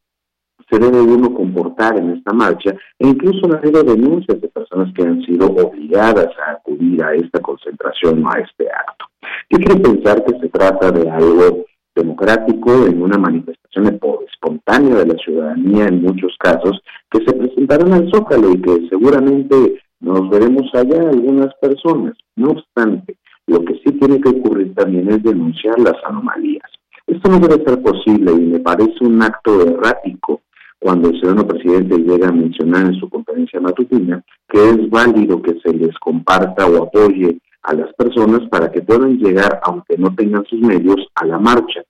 se 0.70 0.78
debe 0.78 1.00
uno 1.00 1.34
comportar 1.34 1.98
en 1.98 2.10
esta 2.10 2.32
marcha 2.32 2.74
e 2.98 3.08
incluso 3.08 3.52
ha 3.52 3.58
habido 3.58 3.82
denuncias 3.82 4.40
de 4.40 4.48
personas 4.48 4.92
que 4.94 5.02
han 5.02 5.22
sido 5.22 5.46
obligadas 5.46 6.28
a 6.46 6.52
acudir 6.52 7.02
a 7.02 7.14
esta 7.14 7.40
concentración 7.40 8.24
o 8.24 8.30
a 8.30 8.40
este 8.40 8.68
acto. 8.70 9.06
Yo 9.50 9.58
quiero 9.58 9.82
pensar 9.82 10.24
que 10.24 10.38
se 10.38 10.48
trata 10.48 10.90
de 10.90 11.10
algo 11.10 11.64
democrático 11.94 12.86
en 12.86 13.02
una 13.02 13.18
manifestación 13.18 14.00
espontánea 14.26 14.96
de 14.96 15.06
la 15.06 15.14
ciudadanía 15.14 15.86
en 15.86 16.02
muchos 16.02 16.36
casos 16.38 16.82
que 17.10 17.24
se 17.24 17.32
presentaron 17.32 17.92
al 17.92 18.10
Zócalo 18.10 18.52
y 18.52 18.60
que 18.60 18.88
seguramente 18.88 19.80
nos 20.00 20.28
veremos 20.28 20.68
allá 20.74 21.08
algunas 21.08 21.54
personas. 21.60 22.14
No 22.36 22.50
obstante, 22.50 23.16
lo 23.46 23.64
que 23.64 23.74
sí 23.74 23.92
tiene 23.98 24.20
que 24.20 24.30
ocurrir 24.30 24.74
también 24.74 25.10
es 25.10 25.22
denunciar 25.22 25.78
las 25.78 25.96
anomalías. 26.04 26.70
Esto 27.06 27.30
no 27.30 27.38
debe 27.38 27.62
ser 27.64 27.80
posible 27.82 28.32
y 28.32 28.40
me 28.40 28.60
parece 28.60 29.04
un 29.04 29.22
acto 29.22 29.60
errático 29.62 30.40
cuando 30.84 31.08
el 31.08 31.18
ciudadano 31.18 31.48
presidente 31.48 31.96
llega 31.96 32.28
a 32.28 32.32
mencionar 32.32 32.84
en 32.84 32.94
su 33.00 33.08
conferencia 33.08 33.58
matutina 33.58 34.22
que 34.46 34.68
es 34.68 34.90
válido 34.90 35.40
que 35.40 35.58
se 35.60 35.72
les 35.72 35.98
comparta 35.98 36.66
o 36.66 36.82
apoye 36.82 37.38
a 37.62 37.72
las 37.72 37.90
personas 37.94 38.46
para 38.50 38.70
que 38.70 38.82
puedan 38.82 39.16
llegar, 39.16 39.60
aunque 39.64 39.96
no 39.96 40.14
tengan 40.14 40.44
sus 40.44 40.60
medios, 40.60 40.98
a 41.14 41.24
la 41.24 41.38
marcha. 41.38 41.82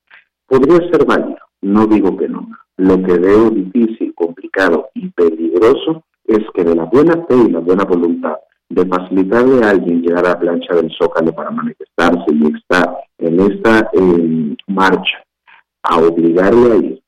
Podría 0.46 0.76
ser 0.92 1.04
válido, 1.04 1.40
no 1.62 1.88
digo 1.88 2.16
que 2.16 2.28
no. 2.28 2.46
Lo 2.76 3.02
que 3.02 3.18
veo 3.18 3.50
difícil, 3.50 4.14
complicado 4.14 4.90
y 4.94 5.08
peligroso 5.08 6.04
es 6.24 6.44
que 6.54 6.62
de 6.62 6.76
la 6.76 6.84
buena 6.84 7.14
fe 7.26 7.34
y 7.48 7.50
la 7.50 7.58
buena 7.58 7.82
voluntad 7.82 8.36
de 8.68 8.86
facilitarle 8.86 9.64
a 9.64 9.70
alguien 9.70 10.02
llegar 10.02 10.24
a 10.24 10.30
la 10.30 10.38
plancha 10.38 10.72
del 10.72 10.92
Zócalo 10.96 11.34
para 11.34 11.50
manifestarse 11.50 12.26
y 12.30 12.46
estar 12.54 12.96
en 13.18 13.40
esta 13.40 13.90
eh, 13.92 14.56
marcha, 14.68 15.24
a 15.82 15.98
obligarle 15.98 16.72
a 16.72 16.76
ir 16.76 17.03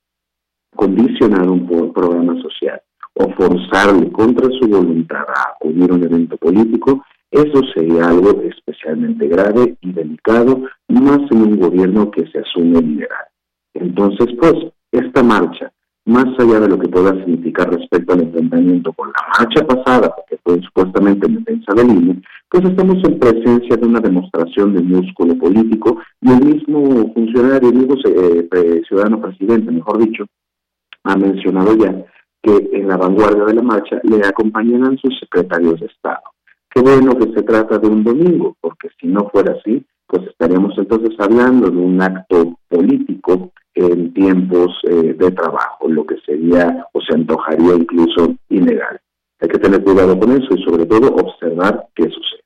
condicionar 0.76 1.48
un 1.48 1.66
programa 1.92 2.40
social 2.42 2.80
o 3.14 3.30
forzarle 3.30 4.12
contra 4.12 4.48
su 4.60 4.68
voluntad 4.68 5.24
a 5.34 5.54
acudir 5.54 5.90
a 5.90 5.94
un 5.94 6.04
evento 6.04 6.36
político, 6.36 7.02
eso 7.30 7.60
sería 7.74 8.08
algo 8.08 8.42
especialmente 8.42 9.26
grave 9.26 9.76
y 9.80 9.92
delicado, 9.92 10.62
más 10.88 11.20
en 11.30 11.42
un 11.42 11.58
gobierno 11.58 12.10
que 12.10 12.26
se 12.30 12.38
asume 12.38 12.80
liberal. 12.80 13.26
Entonces, 13.74 14.28
pues, 14.38 14.54
esta 14.92 15.22
marcha, 15.22 15.72
más 16.06 16.26
allá 16.38 16.60
de 16.60 16.68
lo 16.68 16.78
que 16.78 16.88
pueda 16.88 17.12
significar 17.16 17.68
respecto 17.70 18.12
al 18.12 18.22
enfrentamiento 18.22 18.92
con 18.92 19.08
la 19.08 19.38
marcha 19.38 19.66
pasada, 19.66 20.14
porque 20.14 20.38
fue 20.44 20.60
supuestamente 20.62 21.26
en 21.26 21.36
defensa 21.36 21.74
del 21.74 21.90
INE, 21.90 22.22
pues 22.48 22.64
estamos 22.64 22.96
en 23.04 23.18
presencia 23.18 23.76
de 23.76 23.86
una 23.86 24.00
demostración 24.00 24.74
de 24.74 24.82
músculo 24.82 25.36
político 25.36 25.98
y 26.20 26.30
el 26.30 26.44
mismo 26.44 27.12
funcionario, 27.12 27.70
el 27.70 27.74
mismo 27.74 27.96
eh, 28.04 28.82
ciudadano 28.86 29.20
presidente, 29.20 29.72
mejor 29.72 29.98
dicho, 29.98 30.26
ha 31.06 31.16
mencionado 31.16 31.76
ya 31.76 32.04
que 32.42 32.68
en 32.72 32.88
la 32.88 32.96
vanguardia 32.96 33.44
de 33.44 33.54
la 33.54 33.62
marcha 33.62 34.00
le 34.02 34.24
acompañarán 34.26 34.98
sus 34.98 35.18
secretarios 35.18 35.80
de 35.80 35.86
Estado. 35.86 36.22
Qué 36.70 36.80
bueno 36.80 37.16
que 37.16 37.32
se 37.32 37.42
trata 37.42 37.78
de 37.78 37.88
un 37.88 38.04
domingo, 38.04 38.56
porque 38.60 38.88
si 39.00 39.06
no 39.06 39.28
fuera 39.30 39.52
así, 39.52 39.84
pues 40.06 40.22
estaríamos 40.28 40.76
entonces 40.78 41.18
hablando 41.18 41.70
de 41.70 41.76
un 41.76 42.00
acto 42.00 42.58
político 42.68 43.52
en 43.74 44.12
tiempos 44.14 44.78
eh, 44.84 45.14
de 45.18 45.30
trabajo, 45.32 45.88
lo 45.88 46.04
que 46.06 46.16
sería 46.24 46.86
o 46.92 47.00
se 47.00 47.14
antojaría 47.14 47.74
incluso 47.74 48.34
ilegal. 48.48 49.00
Hay 49.40 49.48
que 49.48 49.58
tener 49.58 49.82
cuidado 49.82 50.18
con 50.18 50.30
eso 50.32 50.54
y 50.54 50.62
sobre 50.64 50.86
todo 50.86 51.14
observar 51.14 51.86
qué 51.94 52.04
sucede. 52.04 52.45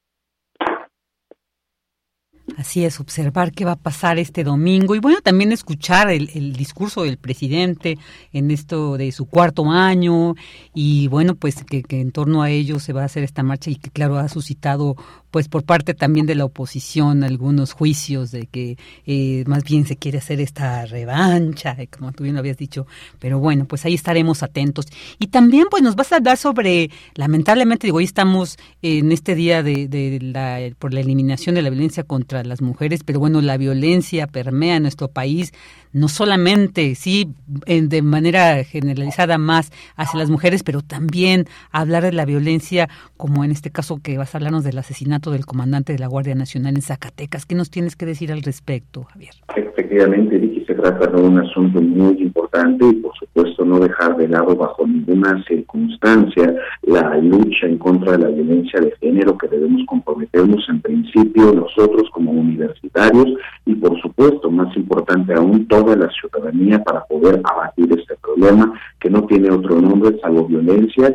Así 2.61 2.85
es, 2.85 3.01
observar 3.01 3.53
qué 3.53 3.65
va 3.65 3.73
a 3.73 3.77
pasar 3.77 4.19
este 4.19 4.45
domingo 4.45 4.95
y 4.95 4.99
bueno, 4.99 5.23
también 5.23 5.51
escuchar 5.51 6.11
el, 6.11 6.53
discurso 6.53 7.05
del 7.05 7.17
presidente 7.17 7.97
en 8.35 8.51
esto 8.51 8.99
de 8.99 9.13
su 9.13 9.25
cuarto 9.25 9.71
año 9.71 10.35
y 10.75 11.09
bueno, 11.09 11.37
pues 11.37 11.65
que, 11.65 11.83
que, 11.83 12.03
en 12.03 12.13
torno 12.13 12.43
a 12.43 12.51
ello 12.51 12.79
se 12.79 12.93
va 12.93 13.01
a 13.01 13.07
hacer 13.07 13.23
esta 13.23 13.43
marcha 13.43 13.71
y 13.71 13.77
que 13.77 13.89
claro 13.89 14.19
ha 14.19 14.29
suscitado 14.29 14.95
pues 15.31 15.49
por 15.49 15.65
parte 15.65 15.95
también 15.95 16.27
de 16.27 16.35
la 16.35 16.45
oposición 16.45 17.25
algunos 17.25 17.73
juicios 17.73 18.31
de 18.31 18.47
que 18.47 18.77
eh, 19.07 19.45
más 19.47 19.65
bien 19.65 19.87
se 19.87 19.97
quiere 19.97 20.19
hacer 20.19 20.41
esta 20.41 20.87
revancha, 20.87 21.77
como 21.97 22.13
tú 22.13 22.25
bien 22.25 22.35
lo 22.35 22.41
habías 22.41 22.57
dicho, 22.57 22.87
pero 23.19 23.39
bueno, 23.39 23.67
pues 23.67 23.85
ahí 23.85 23.95
estaremos 23.95 24.43
atentos. 24.43 24.87
Y 25.19 25.29
también 25.29 25.67
pues 25.71 25.83
nos 25.83 25.97
vas 25.97 26.13
a 26.13 26.17
hablar 26.17 26.37
sobre, 26.37 26.91
lamentablemente 27.15 27.87
digo, 27.87 27.99
hoy 27.99 28.05
estamos 28.05 28.59
en 28.83 29.13
este 29.13 29.35
día 29.35 29.63
de, 29.63 29.89
de 29.89 30.19
la, 30.21 30.59
por 30.79 30.93
la 30.93 31.01
eliminación 31.01 31.55
de 31.55 31.63
la 31.63 31.71
violencia 31.71 32.05
contra 32.05 32.45
las 32.45 32.61
mujeres, 32.63 33.03
pero 33.05 33.21
bueno, 33.21 33.41
la 33.41 33.57
violencia 33.57 34.27
permea 34.27 34.81
nuestro 34.81 35.09
país, 35.09 35.53
no 35.93 36.09
solamente, 36.09 36.95
sí, 36.95 37.33
de 37.67 38.03
manera 38.03 38.63
generalizada 38.65 39.39
más 39.39 39.73
hacia 39.97 40.19
las 40.19 40.31
mujeres, 40.31 40.63
pero 40.63 40.83
también 40.83 41.47
hablar 41.73 42.03
de 42.03 42.13
la 42.13 42.25
violencia, 42.25 42.89
como 43.17 43.45
en 43.45 43.51
este 43.51 43.71
caso 43.71 44.01
que 44.03 44.19
vas 44.19 44.35
a 44.35 44.39
hablarnos 44.39 44.65
del 44.65 44.79
asesinato 44.79 45.31
del 45.31 45.47
comandante 45.47 45.93
de 45.93 45.99
la 45.99 46.07
Guardia 46.07 46.35
Nacional 46.35 46.77
en 46.77 46.83
Zacatecas. 46.83 47.47
¿Qué 47.47 47.55
nos 47.55 47.71
tienes 47.71 47.97
que 47.97 48.07
decir 48.07 48.33
al 48.33 48.43
respecto, 48.43 49.05
Javier? 49.05 49.35
Efectivamente, 49.57 50.39
Vicky, 50.39 50.65
se 50.65 50.75
trata 50.75 51.07
de 51.07 51.21
un 51.21 51.39
asunto 51.39 51.81
muy 51.81 52.23
importante 52.23 52.87
y 52.87 52.95
por 52.95 53.17
supuesto 53.17 53.65
no 53.65 53.79
dejar 53.81 54.17
de 54.17 54.29
lado 54.29 54.55
bajo 54.57 54.87
ninguna 54.87 55.43
circunstancia 55.47 56.55
la 56.83 57.17
lucha 57.17 57.67
en 57.67 57.79
contra 57.79 58.13
de 58.13 58.19
la 58.19 58.29
violencia 58.29 58.81
de 58.81 58.93
género 59.01 59.37
que 59.37 59.49
debemos 59.49 59.83
comprometernos 59.87 60.65
en 60.69 60.81
principio 60.81 61.53
nosotros 61.53 62.09
como 62.13 62.33
universitarios 62.33 63.29
y 63.67 63.75
por 63.75 64.01
supuesto, 64.01 64.51
más 64.51 64.75
importante 64.77 65.35
aún, 65.35 65.67
toda 65.81 65.97
la 65.97 66.11
ciudadanía 66.11 66.83
para 66.83 67.05
poder 67.05 67.41
abatir 67.45 67.91
este 67.99 68.15
problema 68.17 68.79
que 69.01 69.09
no 69.09 69.25
tiene 69.27 69.51
otro 69.51 69.81
nombre 69.81 70.19
salvo 70.21 70.47
violencia 70.47 71.15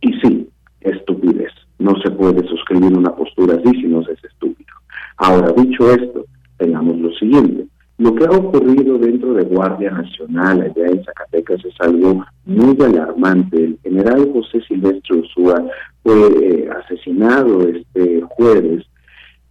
y 0.00 0.12
sí, 0.20 0.48
estupidez. 0.80 1.52
No 1.78 1.94
se 2.02 2.10
puede 2.10 2.46
suscribir 2.46 2.96
una 2.96 3.14
postura 3.14 3.56
así 3.56 3.80
si 3.80 3.88
no 3.88 4.02
es 4.02 4.24
estúpido. 4.24 4.70
Ahora, 5.16 5.52
dicho 5.52 5.90
esto, 5.90 6.24
tengamos 6.56 6.98
lo 6.98 7.12
siguiente. 7.14 7.66
Lo 7.98 8.14
que 8.14 8.26
ha 8.26 8.30
ocurrido 8.30 8.98
dentro 8.98 9.34
de 9.34 9.44
Guardia 9.44 9.90
Nacional 9.90 10.62
allá 10.62 10.86
en 10.86 11.02
Zacatecas 11.04 11.64
es 11.64 11.74
algo 11.80 12.24
muy 12.44 12.76
alarmante. 12.80 13.56
El 13.56 13.78
general 13.82 14.30
José 14.32 14.60
Silvestre 14.68 15.16
Ursúa 15.16 15.64
fue 16.02 16.28
eh, 16.42 16.68
asesinado 16.84 17.62
este 17.62 18.22
jueves 18.28 18.84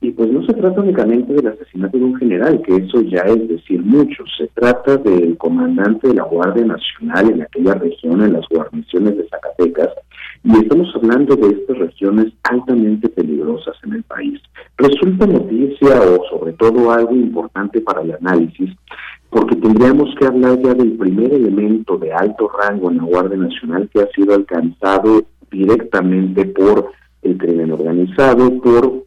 y 0.05 0.11
pues 0.11 0.31
no 0.31 0.45
se 0.45 0.53
trata 0.53 0.81
únicamente 0.81 1.33
del 1.33 1.47
asesinato 1.47 1.97
de 1.97 2.03
un 2.03 2.15
general, 2.17 2.61
que 2.61 2.75
eso 2.75 3.01
ya 3.01 3.21
es 3.21 3.47
decir 3.47 3.81
mucho, 3.83 4.23
se 4.37 4.47
trata 4.49 4.97
del 4.97 5.35
comandante 5.37 6.09
de 6.09 6.13
la 6.13 6.23
Guardia 6.23 6.63
Nacional 6.63 7.31
en 7.31 7.41
aquella 7.41 7.73
región, 7.73 8.21
en 8.21 8.33
las 8.33 8.47
guarniciones 8.47 9.17
de 9.17 9.27
Zacatecas, 9.27 9.89
y 10.43 10.57
estamos 10.57 10.95
hablando 10.95 11.35
de 11.35 11.47
estas 11.47 11.79
regiones 11.79 12.27
altamente 12.43 13.09
peligrosas 13.09 13.75
en 13.83 13.93
el 13.93 14.03
país. 14.03 14.39
Resulta 14.77 15.25
noticia 15.25 15.99
o 16.01 16.23
sobre 16.29 16.53
todo 16.53 16.91
algo 16.91 17.15
importante 17.15 17.81
para 17.81 18.01
el 18.01 18.13
análisis, 18.13 18.69
porque 19.31 19.55
tendríamos 19.55 20.13
que 20.19 20.27
hablar 20.27 20.59
ya 20.61 20.75
del 20.75 20.91
primer 20.97 21.33
elemento 21.33 21.97
de 21.97 22.13
alto 22.13 22.47
rango 22.61 22.91
en 22.91 22.97
la 22.97 23.03
Guardia 23.05 23.37
Nacional 23.37 23.89
que 23.91 24.01
ha 24.01 24.07
sido 24.11 24.35
alcanzado 24.35 25.23
directamente 25.49 26.45
por 26.45 26.91
el 27.23 27.37
crimen 27.39 27.71
organizado, 27.71 28.61
por 28.61 29.04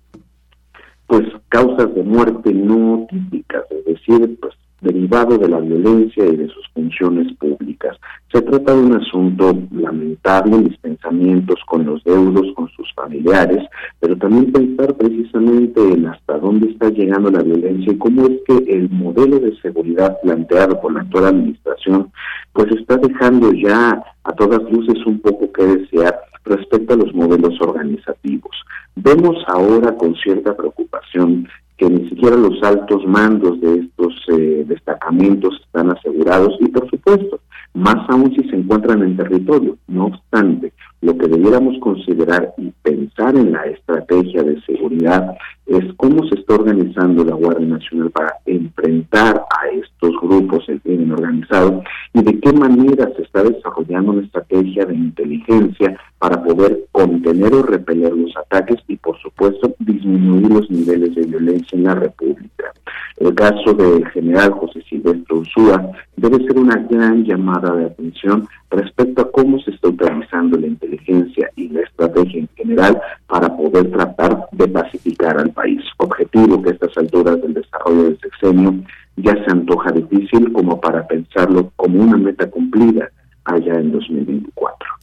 pues 1.08 1.24
causas 1.48 1.92
de 1.94 2.02
muerte 2.04 2.52
no 2.52 3.06
típicas, 3.10 3.64
es 3.70 3.84
decir, 3.86 4.38
pues 4.40 4.54
derivado 4.80 5.38
de 5.38 5.48
la 5.48 5.58
violencia 5.58 6.24
y 6.24 6.36
de 6.36 6.48
sus 6.48 6.68
funciones 6.72 7.32
públicas. 7.38 7.96
Se 8.32 8.40
trata 8.42 8.74
de 8.74 8.80
un 8.80 8.94
asunto 8.94 9.58
lamentable, 9.72 10.58
mis 10.58 10.76
pensamientos 10.78 11.58
con 11.66 11.84
los 11.84 12.04
deudos, 12.04 12.46
con 12.54 12.68
sus 12.68 12.92
familiares, 12.94 13.66
pero 13.98 14.16
también 14.16 14.52
pensar 14.52 14.94
precisamente 14.94 15.80
en 15.80 16.06
hasta 16.06 16.38
dónde 16.38 16.70
está 16.70 16.90
llegando 16.90 17.30
la 17.30 17.42
violencia 17.42 17.92
y 17.92 17.98
cómo 17.98 18.26
es 18.26 18.38
que 18.46 18.72
el 18.72 18.88
modelo 18.90 19.40
de 19.40 19.58
seguridad 19.60 20.18
planteado 20.22 20.80
por 20.80 20.92
la 20.92 21.00
actual 21.00 21.26
administración 21.26 22.12
pues 22.52 22.70
está 22.72 22.96
dejando 22.98 23.52
ya 23.52 24.00
a 24.24 24.32
todas 24.34 24.62
luces 24.70 25.04
un 25.06 25.20
poco 25.20 25.50
que 25.52 25.64
desear 25.64 26.20
respecto 26.44 26.94
a 26.94 26.96
los 26.96 27.14
modelos 27.14 27.60
organizativos. 27.60 28.56
Vemos 28.96 29.36
ahora 29.46 29.94
con 29.96 30.14
cierta 30.16 30.56
preocupación 30.56 31.48
que 31.76 31.88
ni 31.88 32.08
siquiera 32.08 32.36
los 32.36 32.60
altos 32.62 33.06
mandos 33.06 33.60
de 33.60 33.76
estos 33.76 34.14
eh, 34.36 34.64
destacamentos 34.66 35.60
están 35.64 35.90
asegurados 35.90 36.56
y 36.60 36.66
por 36.68 36.90
supuesto 36.90 37.40
más 37.74 38.08
aún 38.08 38.34
si 38.34 38.48
se 38.48 38.56
encuentran 38.56 39.02
en 39.02 39.16
territorio. 39.16 39.76
No 39.86 40.06
obstante, 40.06 40.72
lo 41.00 41.16
que 41.16 41.28
debiéramos 41.28 41.78
considerar 41.78 42.52
y 42.58 42.72
pensar 42.82 43.36
en 43.36 43.52
la 43.52 43.64
estrategia 43.66 44.42
de 44.42 44.60
seguridad 44.62 45.36
es 45.66 45.84
cómo 45.96 46.26
se 46.28 46.34
está 46.34 46.54
organizando 46.54 47.24
la 47.24 47.34
Guardia 47.34 47.66
Nacional 47.66 48.10
para 48.10 48.34
enfrentar 48.46 49.44
a 49.50 49.68
estos 49.68 50.12
grupos 50.20 50.66
del 50.66 50.80
crimen 50.80 51.12
organizado 51.12 51.84
y 52.14 52.22
de 52.22 52.40
qué 52.40 52.52
manera 52.52 53.10
se 53.16 53.22
está 53.22 53.42
desarrollando 53.42 54.12
una 54.12 54.22
estrategia 54.22 54.84
de 54.84 54.94
inteligencia 54.94 55.98
para 56.18 56.42
poder 56.42 56.84
contener 56.92 57.54
o 57.54 57.62
repeler 57.62 58.12
los 58.12 58.36
ataques 58.36 58.78
y, 58.88 58.96
por 58.96 59.18
supuesto, 59.18 59.74
disminuir 59.78 60.48
los 60.50 60.70
niveles 60.70 61.14
de 61.14 61.22
violencia 61.22 61.76
en 61.76 61.84
la 61.84 61.94
República. 61.94 62.72
El 63.18 63.34
caso 63.34 63.74
del 63.74 64.06
general 64.10 64.52
José 64.52 64.80
Silvestre 64.88 65.34
Ursúa 65.34 65.90
debe 66.16 66.38
ser 66.46 66.56
una 66.56 66.76
gran 66.76 67.24
llamada 67.24 67.74
de 67.74 67.86
atención 67.86 68.46
respecto 68.70 69.22
a 69.22 69.30
cómo 69.30 69.58
se 69.60 69.72
está 69.72 69.88
utilizando 69.88 70.56
la 70.58 70.68
inteligencia 70.68 71.50
y 71.56 71.68
la 71.68 71.80
estrategia 71.80 72.40
en 72.40 72.48
general 72.56 73.00
para 73.26 73.56
poder 73.56 73.90
tratar 73.90 74.46
de 74.52 74.68
pacificar 74.68 75.38
al 75.38 75.50
país. 75.50 75.82
Objetivo 75.96 76.62
que 76.62 76.70
a 76.70 76.72
estas 76.72 76.96
alturas 76.96 77.40
del 77.42 77.54
desarrollo 77.54 78.04
del 78.04 78.18
sexenio 78.20 78.74
ya 79.22 79.32
se 79.44 79.50
antoja 79.50 79.90
difícil 79.92 80.52
como 80.52 80.80
para 80.80 81.06
pensarlo 81.06 81.72
como 81.76 82.02
una 82.02 82.16
meta 82.16 82.48
cumplida 82.48 83.10
allá 83.44 83.74
en 83.74 83.92
2024. 83.92 84.97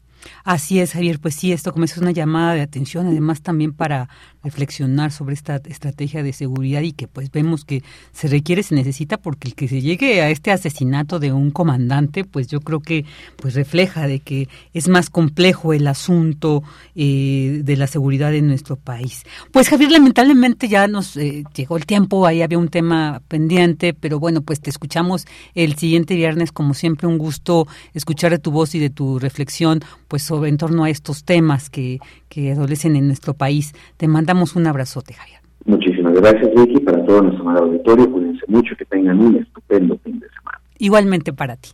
Así 0.45 0.80
es, 0.80 0.91
Javier, 0.93 1.19
pues 1.19 1.34
sí, 1.34 1.51
esto 1.51 1.73
como 1.73 1.85
es 1.85 1.97
una 1.97 2.11
llamada 2.11 2.53
de 2.53 2.61
atención, 2.61 3.07
además 3.07 3.41
también 3.41 3.73
para 3.73 4.09
reflexionar 4.43 5.11
sobre 5.11 5.34
esta 5.34 5.55
estrategia 5.65 6.22
de 6.22 6.34
seguridad 6.34 6.81
y 6.81 6.91
que 6.91 7.07
pues 7.07 7.31
vemos 7.31 7.65
que 7.65 7.81
se 8.13 8.27
requiere, 8.27 8.61
se 8.61 8.76
necesita, 8.76 9.17
porque 9.17 9.47
el 9.47 9.55
que 9.55 9.67
se 9.67 9.81
llegue 9.81 10.22
a 10.22 10.30
este 10.30 10.51
asesinato 10.51 11.17
de 11.17 11.34
un 11.34 11.49
comandante, 11.49 12.26
pues 12.26 12.45
yo 12.45 12.59
creo 12.61 12.80
que 12.80 13.05
pues 13.38 13.55
refleja 13.55 14.05
de 14.05 14.19
que 14.19 14.47
es 14.72 14.88
más 14.88 15.09
complejo 15.09 15.73
el 15.73 15.88
asunto 15.88 16.61
eh, 16.93 17.61
de 17.63 17.76
la 17.76 17.88
seguridad 17.88 18.31
en 18.35 18.45
nuestro 18.45 18.76
país. 18.76 19.23
Pues 19.51 19.67
Javier, 19.67 19.91
lamentablemente 19.91 20.67
ya 20.67 20.88
nos 20.88 21.17
eh, 21.17 21.43
llegó 21.55 21.76
el 21.76 21.88
tiempo, 21.88 22.27
ahí 22.27 22.43
había 22.43 22.59
un 22.59 22.69
tema 22.69 23.19
pendiente, 23.27 23.95
pero 23.95 24.19
bueno, 24.19 24.43
pues 24.43 24.61
te 24.61 24.69
escuchamos 24.69 25.26
el 25.55 25.76
siguiente 25.76 26.13
viernes, 26.13 26.51
como 26.51 26.76
siempre 26.76 27.07
un 27.07 27.17
gusto 27.17 27.67
escuchar 27.95 28.30
de 28.30 28.38
tu 28.38 28.51
voz 28.51 28.76
y 28.76 28.80
de 28.80 28.91
tu 28.91 29.17
reflexión, 29.17 29.80
pues 30.15 30.23
sobre 30.23 30.47
en 30.47 30.55
torno 30.55 30.85
a 30.85 30.89
estos 30.89 31.25
temas 31.25 31.69
que, 31.69 31.99
que 32.29 32.53
adolecen 32.53 32.95
en 32.95 33.07
nuestro 33.07 33.33
país. 33.33 33.73
Te 33.97 34.07
mandamos 34.07 34.55
un 34.55 34.65
abrazote, 34.65 35.13
Javier. 35.13 35.39
Muchísimas 35.65 36.13
gracias, 36.13 36.51
Vicky, 36.55 36.79
para 36.85 37.05
todo 37.05 37.23
nuestro 37.23 37.41
amado 37.41 37.65
auditorio. 37.65 38.09
Cuídense 38.09 38.45
mucho, 38.47 38.77
que 38.77 38.85
tengan 38.85 39.19
un 39.19 39.35
estupendo 39.35 39.97
fin 39.97 40.17
de 40.17 40.27
semana. 40.29 40.61
Igualmente 40.77 41.33
para 41.33 41.57
ti. 41.57 41.71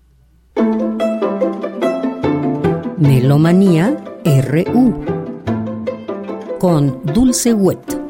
Melomanía 2.97 3.95
RU 4.25 5.05
con 6.57 6.99
Dulce 7.13 7.53
Wet. 7.53 8.00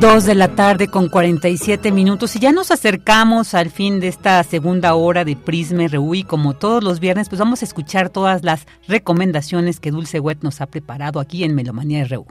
Dos 0.00 0.26
de 0.26 0.34
la 0.34 0.48
tarde 0.48 0.88
con 0.88 1.08
47 1.08 1.90
minutos 1.90 2.36
y 2.36 2.38
ya 2.38 2.52
nos 2.52 2.70
acercamos 2.70 3.54
al 3.54 3.70
fin 3.70 3.98
de 3.98 4.08
esta 4.08 4.42
segunda 4.44 4.94
hora 4.94 5.24
de 5.24 5.36
Prisma 5.36 5.88
RU 5.88 6.14
y 6.14 6.22
como 6.22 6.52
todos 6.52 6.84
los 6.84 7.00
viernes 7.00 7.30
pues 7.30 7.38
vamos 7.38 7.62
a 7.62 7.64
escuchar 7.64 8.10
todas 8.10 8.44
las 8.44 8.66
recomendaciones 8.86 9.80
que 9.80 9.90
Dulce 9.90 10.20
Wet 10.20 10.42
nos 10.42 10.60
ha 10.60 10.66
preparado 10.66 11.18
aquí 11.18 11.44
en 11.44 11.54
Melomanía 11.54 12.04
RU. 12.04 12.26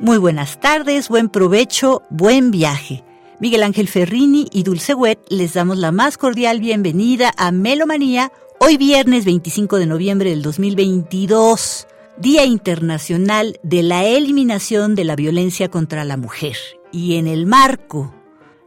Muy 0.00 0.18
buenas 0.18 0.58
tardes, 0.58 1.08
buen 1.08 1.28
provecho, 1.28 2.02
buen 2.10 2.50
viaje. 2.50 3.04
Miguel 3.38 3.62
Ángel 3.62 3.88
Ferrini 3.88 4.46
y 4.52 4.62
Dulce 4.64 4.94
Wet 4.94 5.20
les 5.28 5.54
damos 5.54 5.76
la 5.76 5.92
más 5.92 6.18
cordial 6.18 6.60
bienvenida 6.60 7.32
a 7.36 7.50
Melomanía 7.50 8.30
Hoy 8.64 8.76
viernes 8.76 9.24
25 9.24 9.76
de 9.76 9.86
noviembre 9.86 10.30
del 10.30 10.40
2022, 10.40 11.88
Día 12.16 12.44
Internacional 12.44 13.58
de 13.64 13.82
la 13.82 14.04
Eliminación 14.04 14.94
de 14.94 15.02
la 15.02 15.16
Violencia 15.16 15.68
contra 15.68 16.04
la 16.04 16.16
Mujer. 16.16 16.56
Y 16.92 17.16
en 17.16 17.26
el 17.26 17.46
marco 17.46 18.14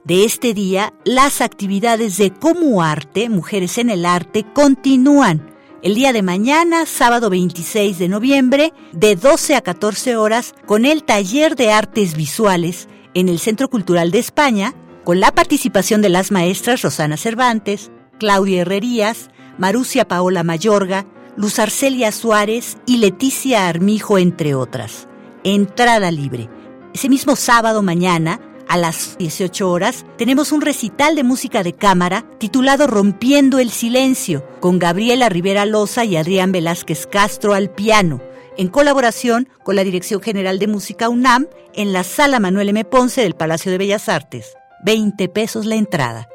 de 0.03 0.25
este 0.25 0.53
día, 0.53 0.93
las 1.05 1.39
actividades 1.39 2.17
de 2.17 2.33
Como 2.33 2.83
Arte, 2.83 3.29
Mujeres 3.29 3.77
en 3.77 3.89
el 3.89 4.05
Arte, 4.05 4.45
continúan. 4.53 5.55
El 5.81 5.95
día 5.95 6.11
de 6.11 6.23
mañana, 6.23 6.85
sábado 6.85 7.29
26 7.29 7.97
de 7.97 8.09
noviembre, 8.09 8.73
de 8.91 9.15
12 9.15 9.55
a 9.55 9.61
14 9.61 10.17
horas, 10.17 10.55
con 10.65 10.83
el 10.83 11.05
taller 11.05 11.55
de 11.55 11.71
artes 11.71 12.17
visuales 12.17 12.89
en 13.13 13.29
el 13.29 13.39
Centro 13.39 13.69
Cultural 13.69 14.11
de 14.11 14.19
España, 14.19 14.75
con 15.05 15.21
la 15.21 15.31
participación 15.31 16.01
de 16.01 16.09
las 16.09 16.33
maestras 16.33 16.81
Rosana 16.81 17.15
Cervantes, 17.15 17.91
Claudia 18.19 18.63
Herrerías, 18.63 19.29
Marucia 19.57 20.07
Paola 20.07 20.43
Mayorga, 20.43 21.05
Luz 21.37 21.59
Arcelia 21.59 22.11
Suárez 22.11 22.77
y 22.85 22.97
Leticia 22.97 23.67
Armijo, 23.67 24.17
entre 24.17 24.55
otras. 24.55 25.07
Entrada 25.43 26.11
libre. 26.11 26.49
Ese 26.93 27.09
mismo 27.09 27.35
sábado 27.35 27.81
mañana, 27.81 28.39
a 28.67 28.77
las 28.77 29.17
18 29.17 29.69
horas, 29.69 30.05
tenemos 30.17 30.51
un 30.51 30.61
recital 30.61 31.15
de 31.15 31.23
música 31.23 31.63
de 31.63 31.73
cámara 31.73 32.25
titulado 32.37 32.87
Rompiendo 32.87 33.59
el 33.59 33.69
Silencio, 33.69 34.45
con 34.59 34.79
Gabriela 34.79 35.29
Rivera 35.29 35.65
Loza 35.65 36.03
y 36.05 36.17
Adrián 36.17 36.51
Velázquez 36.51 37.07
Castro 37.07 37.53
al 37.53 37.69
piano, 37.69 38.21
en 38.57 38.69
colaboración 38.69 39.49
con 39.63 39.75
la 39.75 39.83
Dirección 39.83 40.21
General 40.21 40.57
de 40.59 40.67
Música 40.67 41.09
UNAM 41.09 41.47
en 41.73 41.93
la 41.93 42.03
Sala 42.03 42.39
Manuel 42.39 42.69
M. 42.69 42.85
Ponce 42.85 43.21
del 43.21 43.35
Palacio 43.35 43.71
de 43.71 43.77
Bellas 43.77 44.09
Artes. 44.09 44.53
20 44.85 45.29
pesos 45.29 45.65
la 45.65 45.75
entrada 45.75 46.29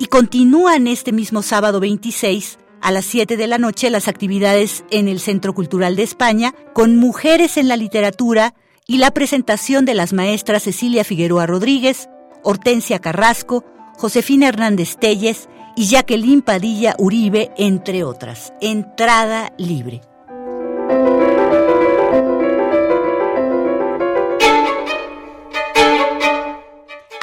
y 0.00 0.06
continúan 0.06 0.86
este 0.86 1.12
mismo 1.12 1.42
sábado 1.42 1.78
26 1.78 2.58
a 2.80 2.90
las 2.90 3.04
7 3.04 3.36
de 3.36 3.46
la 3.46 3.58
noche 3.58 3.90
las 3.90 4.08
actividades 4.08 4.82
en 4.90 5.08
el 5.08 5.20
Centro 5.20 5.52
Cultural 5.52 5.94
de 5.94 6.02
España 6.02 6.54
con 6.72 6.96
Mujeres 6.96 7.58
en 7.58 7.68
la 7.68 7.76
Literatura 7.76 8.54
y 8.86 8.96
la 8.96 9.10
presentación 9.10 9.84
de 9.84 9.92
las 9.92 10.14
maestras 10.14 10.62
Cecilia 10.62 11.04
Figueroa 11.04 11.46
Rodríguez, 11.46 12.08
Hortensia 12.42 12.98
Carrasco, 12.98 13.62
Josefina 13.98 14.48
Hernández 14.48 14.96
Telles 14.96 15.50
y 15.76 15.86
Jacqueline 15.86 16.40
Padilla 16.40 16.96
Uribe, 16.98 17.50
entre 17.58 18.02
otras. 18.02 18.54
Entrada 18.62 19.52
libre. 19.58 20.00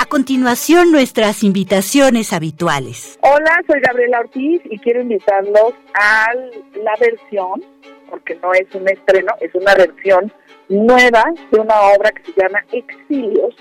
Continuación 0.07 0.91
nuestras 0.91 1.43
invitaciones 1.43 2.33
habituales. 2.33 3.19
Hola, 3.21 3.61
soy 3.67 3.81
Gabriela 3.81 4.19
Ortiz 4.21 4.61
y 4.65 4.79
quiero 4.79 5.01
invitarlos 5.01 5.73
a 5.93 6.33
la 6.81 6.93
versión, 6.99 7.63
porque 8.09 8.35
no 8.41 8.53
es 8.53 8.73
un 8.73 8.87
estreno, 8.87 9.33
es 9.41 9.53
una 9.53 9.75
versión 9.75 10.31
nueva 10.69 11.23
de 11.51 11.59
una 11.59 11.79
obra 11.95 12.11
que 12.11 12.31
se 12.31 12.41
llama 12.41 12.63
Exilios 12.71 13.55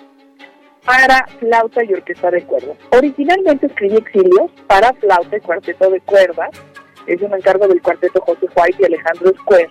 para 0.84 1.26
flauta 1.40 1.84
y 1.84 1.92
orquesta 1.92 2.30
de 2.30 2.42
cuerdas. 2.44 2.76
Originalmente 2.90 3.66
escribí 3.66 3.96
Exilios 3.96 4.50
para 4.68 4.92
flauta 4.94 5.36
y 5.36 5.40
cuarteto 5.40 5.90
de 5.90 6.00
cuerdas. 6.00 6.50
Es 7.06 7.20
un 7.22 7.34
encargo 7.34 7.66
del 7.66 7.82
cuarteto 7.82 8.20
José 8.20 8.46
White 8.54 8.76
y 8.80 8.84
Alejandro 8.84 9.32
Square. 9.40 9.70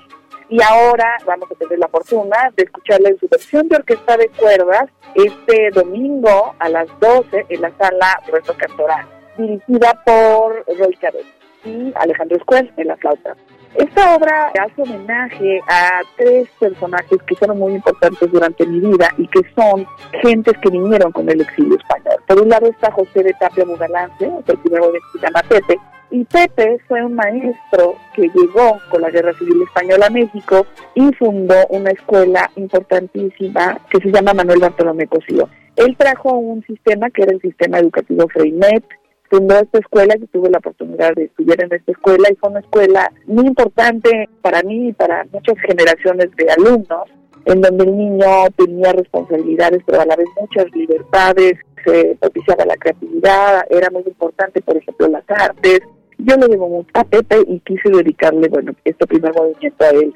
Y 0.49 0.61
ahora 0.61 1.17
vamos 1.25 1.49
a 1.51 1.55
tener 1.55 1.79
la 1.79 1.87
fortuna 1.87 2.51
de 2.55 2.63
escucharla 2.63 3.09
en 3.09 3.19
su 3.19 3.27
versión 3.27 3.67
de 3.67 3.77
orquesta 3.77 4.15
de 4.17 4.29
cuerdas 4.29 4.89
este 5.15 5.71
domingo 5.71 6.53
a 6.59 6.69
las 6.69 6.87
12 6.99 7.47
en 7.49 7.61
la 7.61 7.71
sala 7.77 8.21
Roberto 8.27 8.53
Cantoral, 8.55 9.07
dirigida 9.37 10.01
por 10.05 10.63
Roy 10.77 10.95
Cabez 10.97 11.25
y 11.63 11.91
Alejandro 11.95 12.37
Escuel 12.37 12.71
en 12.77 12.87
la 12.87 12.97
flauta. 12.97 13.35
Esta 13.75 14.15
obra 14.15 14.53
hace 14.61 14.81
homenaje 14.83 15.59
a 15.67 15.99
tres 16.15 16.47
personajes 16.59 17.21
que 17.27 17.35
fueron 17.35 17.59
muy 17.59 17.73
importantes 17.73 18.31
durante 18.31 18.65
mi 18.65 18.79
vida 18.79 19.09
y 19.17 19.27
que 19.27 19.41
son 19.53 19.85
gentes 20.21 20.53
que 20.61 20.69
vinieron 20.69 21.11
con 21.11 21.29
el 21.29 21.41
exilio 21.41 21.75
español. 21.75 22.15
Por 22.25 22.41
un 22.41 22.49
lado 22.49 22.67
está 22.67 22.89
José 22.91 23.23
de 23.23 23.33
Tapia 23.33 23.65
Bugalance, 23.65 24.31
el 24.47 24.57
primero 24.59 24.91
de 24.93 24.99
se 25.11 25.19
llama 25.19 25.41
Pepe, 25.49 25.77
y 26.15 26.23
Pepe 26.23 26.79
fue 26.87 27.03
un 27.03 27.13
maestro 27.13 27.95
que 28.15 28.29
llegó 28.33 28.79
con 28.89 29.01
la 29.01 29.09
Guerra 29.09 29.33
Civil 29.33 29.63
Española 29.63 30.05
a 30.05 30.09
México 30.09 30.65
y 30.93 31.11
fundó 31.15 31.55
una 31.71 31.91
escuela 31.91 32.49
importantísima 32.55 33.81
que 33.89 33.99
se 33.99 34.13
llama 34.13 34.33
Manuel 34.33 34.61
Bartolomé 34.61 35.07
Cosío. 35.07 35.49
Él 35.75 35.93
trajo 35.97 36.37
un 36.37 36.63
sistema 36.63 37.09
que 37.09 37.23
era 37.23 37.33
el 37.33 37.41
sistema 37.41 37.79
educativo 37.79 38.29
Freinet, 38.29 38.85
fundó 39.29 39.59
esta 39.59 39.79
escuela, 39.79 40.15
y 40.15 40.25
tuve 40.27 40.49
la 40.49 40.59
oportunidad 40.59 41.13
de 41.15 41.25
estudiar 41.25 41.61
en 41.61 41.73
esta 41.73 41.91
escuela 41.91 42.29
y 42.31 42.35
fue 42.35 42.49
una 42.49 42.61
escuela 42.61 43.11
muy 43.25 43.47
importante 43.47 44.29
para 44.41 44.63
mí 44.63 44.87
y 44.87 44.93
para 44.93 45.25
muchas 45.33 45.57
generaciones 45.67 46.29
de 46.37 46.49
alumnos, 46.49 47.09
en 47.43 47.59
donde 47.59 47.83
el 47.83 47.97
niño 47.97 48.25
tenía 48.55 48.93
responsabilidades, 48.93 49.81
pero 49.85 49.99
a 49.99 50.05
la 50.05 50.15
vez 50.15 50.27
muchas 50.39 50.71
libertades, 50.73 51.57
se 51.85 52.17
propiciaba 52.19 52.65
la 52.65 52.77
creatividad, 52.77 53.65
era 53.69 53.89
muy 53.89 54.03
importante, 54.07 54.61
por 54.61 54.77
ejemplo, 54.77 55.07
las 55.07 55.23
artes. 55.29 55.81
Yo 56.17 56.37
le 56.37 56.47
debo 56.47 56.69
mucho 56.69 56.89
a 56.93 57.03
Pepe 57.03 57.37
y 57.47 57.59
quise 57.59 57.89
dedicarle, 57.89 58.47
bueno, 58.47 58.73
este 58.83 59.05
primer 59.05 59.33
movimiento 59.33 59.83
a 59.83 59.89
él. 59.89 60.13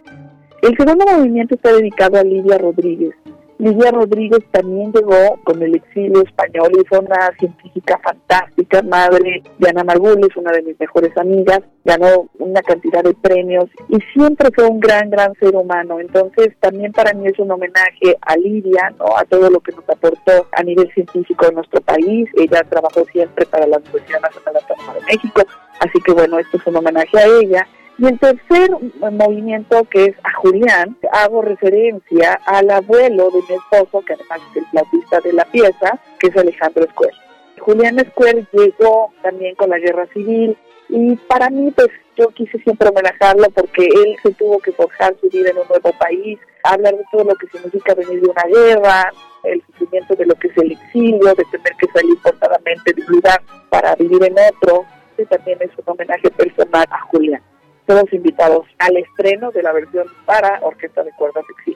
El 0.62 0.78
segundo 0.78 1.06
movimiento 1.06 1.56
está 1.56 1.74
dedicado 1.74 2.18
a 2.18 2.24
Lidia 2.24 2.58
Rodríguez. 2.58 3.14
Lidia 3.60 3.92
Rodríguez 3.92 4.40
también 4.52 4.92
llegó 4.94 5.38
con 5.44 5.62
el 5.62 5.76
exilio 5.76 6.24
español 6.24 6.72
fue 6.88 7.00
una 7.00 7.30
científica 7.38 8.00
fantástica, 8.04 8.82
madre 8.82 9.44
de 9.58 9.70
Ana 9.70 9.84
Margules, 9.84 10.36
una 10.36 10.52
de 10.52 10.64
mis 10.64 10.80
mejores 10.80 11.16
amigas, 11.18 11.62
ganó 11.86 12.30
una 12.40 12.62
cantidad 12.62 13.04
de 13.04 13.14
premios 13.14 13.66
y 13.88 13.98
siempre 14.14 14.50
fue 14.54 14.66
un 14.66 14.80
gran, 14.80 15.10
gran 15.10 15.34
ser 15.36 15.56
humano. 15.56 16.00
Entonces 16.00 16.56
también 16.60 16.92
para 16.92 17.14
mí 17.14 17.28
es 17.28 17.38
un 17.40 17.52
homenaje 17.52 18.18
a 18.22 18.36
Lidia, 18.36 18.94
¿no? 18.98 19.06
a 19.18 19.24
todo 19.26 19.50
lo 19.50 19.60
que 19.60 19.72
nos 19.72 19.88
aportó 19.90 20.48
a 20.52 20.64
nivel 20.64 20.92
científico 20.94 21.48
en 21.48 21.56
nuestro 21.56 21.82
país. 21.82 22.30
Ella 22.36 22.64
trabajó 22.70 23.06
siempre 23.12 23.46
para 23.46 23.68
la 23.68 23.78
Universidad 23.78 24.22
Nacional 24.22 24.56
Autónoma 24.56 24.94
de 24.96 25.02
México, 25.02 25.42
así 25.80 26.00
que 26.06 26.12
bueno, 26.14 26.40
esto 26.40 26.58
es 26.58 26.68
un 26.68 26.78
homenaje 26.78 27.18
a 27.18 27.26
ella. 27.42 27.68
Y 28.00 28.06
el 28.06 28.18
tercer 28.18 28.70
movimiento, 29.12 29.84
que 29.92 30.06
es 30.06 30.16
a 30.24 30.34
Julián, 30.36 30.98
hago 31.12 31.42
referencia 31.42 32.40
al 32.46 32.72
abuelo 32.72 33.30
de 33.30 33.42
mi 33.50 33.56
esposo, 33.56 34.06
que 34.06 34.14
además 34.14 34.40
es 34.52 34.58
el 34.58 34.66
platista 34.72 35.20
de 35.20 35.34
la 35.34 35.44
pieza, 35.44 36.00
que 36.18 36.28
es 36.28 36.38
Alejandro 36.38 36.86
Square. 36.92 37.14
Julián 37.60 38.00
Square 38.12 38.48
llegó 38.54 39.12
también 39.22 39.54
con 39.56 39.70
la 39.70 39.80
guerra 39.80 40.08
civil 40.14 40.58
y 40.88 41.18
para 41.28 41.50
mí, 41.50 41.72
pues 41.72 41.90
yo 42.16 42.30
quise 42.30 42.58
siempre 42.60 42.88
homenajearlo 42.88 43.50
porque 43.50 43.84
él 43.84 44.16
se 44.24 44.34
tuvo 44.36 44.60
que 44.60 44.72
forjar 44.72 45.14
su 45.20 45.28
vida 45.28 45.50
en 45.50 45.58
un 45.58 45.68
nuevo 45.68 45.92
país, 46.00 46.40
hablar 46.64 46.96
de 46.96 47.04
todo 47.12 47.26
lo 47.26 47.36
que 47.36 47.48
significa 47.48 47.96
venir 47.96 48.22
de 48.22 48.30
una 48.30 48.44
guerra, 48.44 49.12
el 49.44 49.62
sufrimiento 49.66 50.16
de 50.16 50.26
lo 50.26 50.36
que 50.36 50.48
es 50.48 50.58
el 50.58 50.72
exilio, 50.72 51.36
de 51.36 51.44
tener 51.52 51.74
que 51.78 51.88
salir 51.94 52.18
forzadamente 52.20 52.94
de 52.94 53.02
un 53.02 53.16
lugar 53.16 53.42
para 53.70 53.94
vivir 53.96 54.24
en 54.24 54.36
otro. 54.56 54.86
Este 55.18 55.26
también 55.36 55.58
es 55.60 55.72
un 55.78 55.84
homenaje 55.86 56.32
personal 56.32 56.86
a 56.90 57.02
Julián 57.02 57.42
todos 57.90 58.14
invitados 58.14 58.68
al 58.78 58.98
estreno 58.98 59.50
de 59.50 59.64
la 59.64 59.74
versión 59.74 60.06
para 60.24 60.60
orquesta 60.62 61.04
de 61.04 61.12
cuerdas 61.14 61.44
exil. 61.58 61.76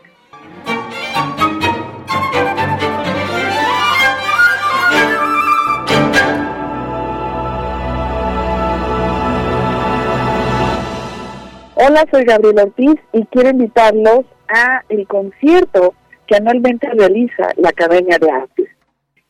Hola, 11.73 12.05
soy 12.11 12.25
Gabriel 12.25 12.59
Ortiz 12.59 13.01
y 13.11 13.25
quiero 13.25 13.49
invitarlos 13.49 14.25
a 14.47 14.83
el 14.89 15.07
concierto 15.07 15.95
que 16.27 16.35
anualmente 16.35 16.91
realiza 16.91 17.47
la 17.57 17.69
Academia 17.69 18.19
de 18.19 18.29
Artes. 18.29 18.69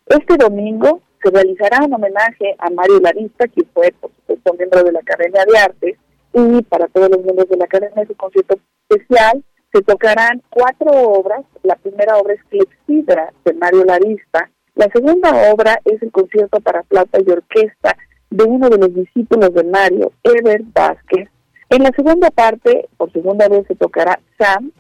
Este 0.08 0.36
domingo 0.36 1.00
se 1.24 1.32
realizará 1.32 1.86
un 1.86 1.94
homenaje 1.94 2.56
a 2.58 2.70
Mario 2.72 3.00
Larista, 3.00 3.48
quien 3.48 3.70
fue, 3.74 3.94
por 4.02 4.12
supuesto, 4.12 4.54
miembro 4.56 4.84
de 4.84 4.92
la 4.92 5.00
Academia 5.00 5.46
de 5.46 5.58
Artes, 5.58 5.98
y 6.34 6.62
para 6.64 6.88
todos 6.88 7.10
los 7.10 7.24
miembros 7.24 7.48
de 7.48 7.58
la 7.58 7.66
Academia 7.66 8.04
es 8.04 8.10
un 8.10 8.16
concierto 8.16 8.56
especial. 8.90 9.44
Se 9.72 9.82
tocarán 9.82 10.42
cuatro 10.50 10.92
obras. 10.92 11.44
La 11.64 11.76
primera 11.76 12.18
obra 12.18 12.34
es 12.34 12.44
Clepsidra 12.46 13.34
de 13.46 13.54
Mario 13.54 13.86
Larista. 13.86 14.50
La 14.76 14.88
segunda 14.92 15.52
obra 15.52 15.80
es 15.86 16.02
el 16.02 16.12
concierto 16.12 16.60
para 16.60 16.84
flauta 16.84 17.20
y 17.26 17.30
orquesta 17.30 17.96
de 18.32 18.44
uno 18.44 18.70
de 18.70 18.80
los 18.80 18.94
discípulos 18.94 19.54
de 19.54 19.64
Mario, 19.64 20.12
Ever 20.24 20.64
Vázquez. 20.74 21.30
En 21.70 21.84
la 21.84 21.92
segunda 21.96 22.32
parte, 22.32 22.88
por 22.98 23.12
segunda 23.12 23.48
vez, 23.48 23.66
se 23.68 23.76
tocará 23.76 24.20
Sam. 24.40 24.72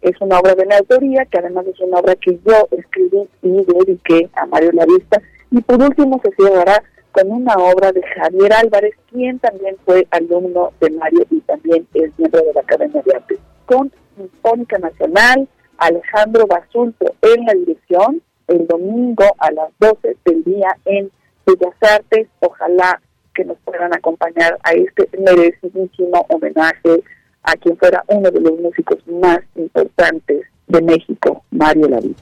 Es 0.00 0.18
una 0.20 0.38
obra 0.38 0.54
de 0.54 0.66
mi 0.66 0.74
autoría, 0.74 1.26
que 1.26 1.38
además 1.38 1.66
es 1.66 1.78
una 1.80 1.98
obra 1.98 2.16
que 2.16 2.38
yo 2.44 2.68
escribí 2.70 3.28
y 3.42 3.50
dediqué 3.50 4.30
a 4.34 4.46
Mario 4.46 4.72
Larista. 4.72 5.20
Y 5.50 5.60
por 5.60 5.82
último 5.82 6.20
se 6.24 6.30
cierra 6.32 6.82
con 7.12 7.30
una 7.30 7.54
obra 7.56 7.92
de 7.92 8.02
Javier 8.02 8.52
Álvarez, 8.54 8.94
quien 9.10 9.38
también 9.38 9.76
fue 9.84 10.06
alumno 10.10 10.72
de 10.80 10.90
Mario 10.90 11.24
y 11.30 11.40
también 11.40 11.86
es 11.94 12.10
miembro 12.18 12.40
de 12.42 12.54
la 12.54 12.60
Academia 12.62 13.02
de 13.02 13.14
Arte, 13.14 13.38
con 13.66 13.92
Sinfónica 14.16 14.78
Nacional, 14.78 15.48
Alejandro 15.78 16.46
Basulto 16.46 17.14
en 17.22 17.44
la 17.44 17.54
dirección, 17.54 18.22
el 18.48 18.66
domingo 18.66 19.24
a 19.38 19.50
las 19.52 19.68
12 19.78 20.16
del 20.24 20.44
día 20.44 20.76
en 20.86 21.10
Bellas 21.46 21.74
Artes. 21.82 22.28
Ojalá 22.40 23.00
que 23.34 23.44
nos 23.44 23.58
puedan 23.64 23.94
acompañar 23.94 24.58
a 24.62 24.72
este 24.72 25.08
merecidísimo 25.18 26.24
homenaje 26.28 27.02
a 27.42 27.52
quien 27.56 27.76
fuera 27.76 28.04
uno 28.08 28.30
de 28.30 28.40
los 28.40 28.58
músicos 28.60 28.98
más 29.06 29.40
importantes 29.56 30.46
de 30.68 30.82
México, 30.82 31.44
Mario 31.50 31.88
Lavín. 31.88 32.16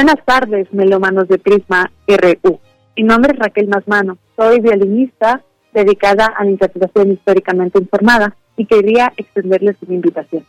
Buenas 0.00 0.24
tardes, 0.24 0.72
melómanos 0.72 1.26
de 1.26 1.40
Prisma 1.40 1.90
RU. 2.06 2.60
Mi 2.96 3.02
nombre 3.02 3.32
es 3.32 3.38
Raquel 3.40 3.66
Masmano. 3.66 4.16
Soy 4.36 4.60
violinista 4.60 5.42
dedicada 5.74 6.26
a 6.26 6.44
la 6.44 6.52
interpretación 6.52 7.10
históricamente 7.10 7.80
informada 7.80 8.36
y 8.56 8.66
quería 8.66 9.12
extenderles 9.16 9.74
una 9.84 9.96
invitación. 9.96 10.46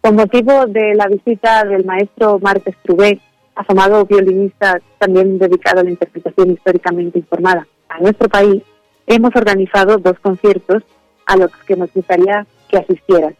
Con 0.00 0.14
motivo 0.14 0.66
de 0.66 0.94
la 0.94 1.08
visita 1.08 1.64
del 1.64 1.84
maestro 1.84 2.38
Martes 2.38 2.76
Trubé, 2.84 3.20
afamado 3.56 4.06
violinista 4.06 4.80
también 4.98 5.40
dedicado 5.40 5.80
a 5.80 5.82
la 5.82 5.90
interpretación 5.90 6.52
históricamente 6.52 7.18
informada, 7.18 7.66
a 7.88 7.98
nuestro 7.98 8.28
país, 8.28 8.62
hemos 9.08 9.34
organizado 9.34 9.98
dos 9.98 10.20
conciertos 10.20 10.84
a 11.26 11.36
los 11.36 11.50
que 11.66 11.74
nos 11.74 11.92
gustaría 11.92 12.46
que 12.68 12.76
asistieran. 12.76 13.34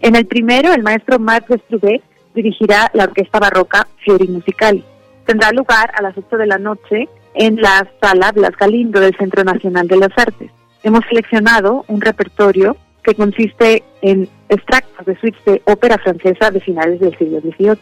En 0.00 0.14
el 0.14 0.26
primero, 0.26 0.72
el 0.72 0.84
maestro 0.84 1.18
Martes 1.18 1.60
Trubé 1.68 2.00
dirigirá 2.34 2.90
la 2.94 3.04
Orquesta 3.04 3.38
Barroca 3.38 3.86
Fiori 4.04 4.28
Musicali. 4.28 4.84
Tendrá 5.24 5.50
lugar 5.52 5.92
a 5.94 6.02
las 6.02 6.16
8 6.16 6.36
de 6.36 6.46
la 6.46 6.58
noche 6.58 7.08
en 7.34 7.56
la 7.56 7.88
Sala 8.00 8.32
Blas 8.32 8.56
Galindo 8.58 9.00
del 9.00 9.16
Centro 9.16 9.44
Nacional 9.44 9.88
de 9.88 9.96
las 9.96 10.16
Artes. 10.16 10.50
Hemos 10.82 11.04
seleccionado 11.08 11.84
un 11.88 12.00
repertorio 12.00 12.76
que 13.02 13.14
consiste 13.14 13.82
en 14.02 14.28
extractos 14.48 15.06
de 15.06 15.18
suites 15.18 15.44
de 15.44 15.62
ópera 15.64 15.98
francesa 15.98 16.50
de 16.50 16.60
finales 16.60 17.00
del 17.00 17.16
siglo 17.16 17.40
XVIII. 17.40 17.78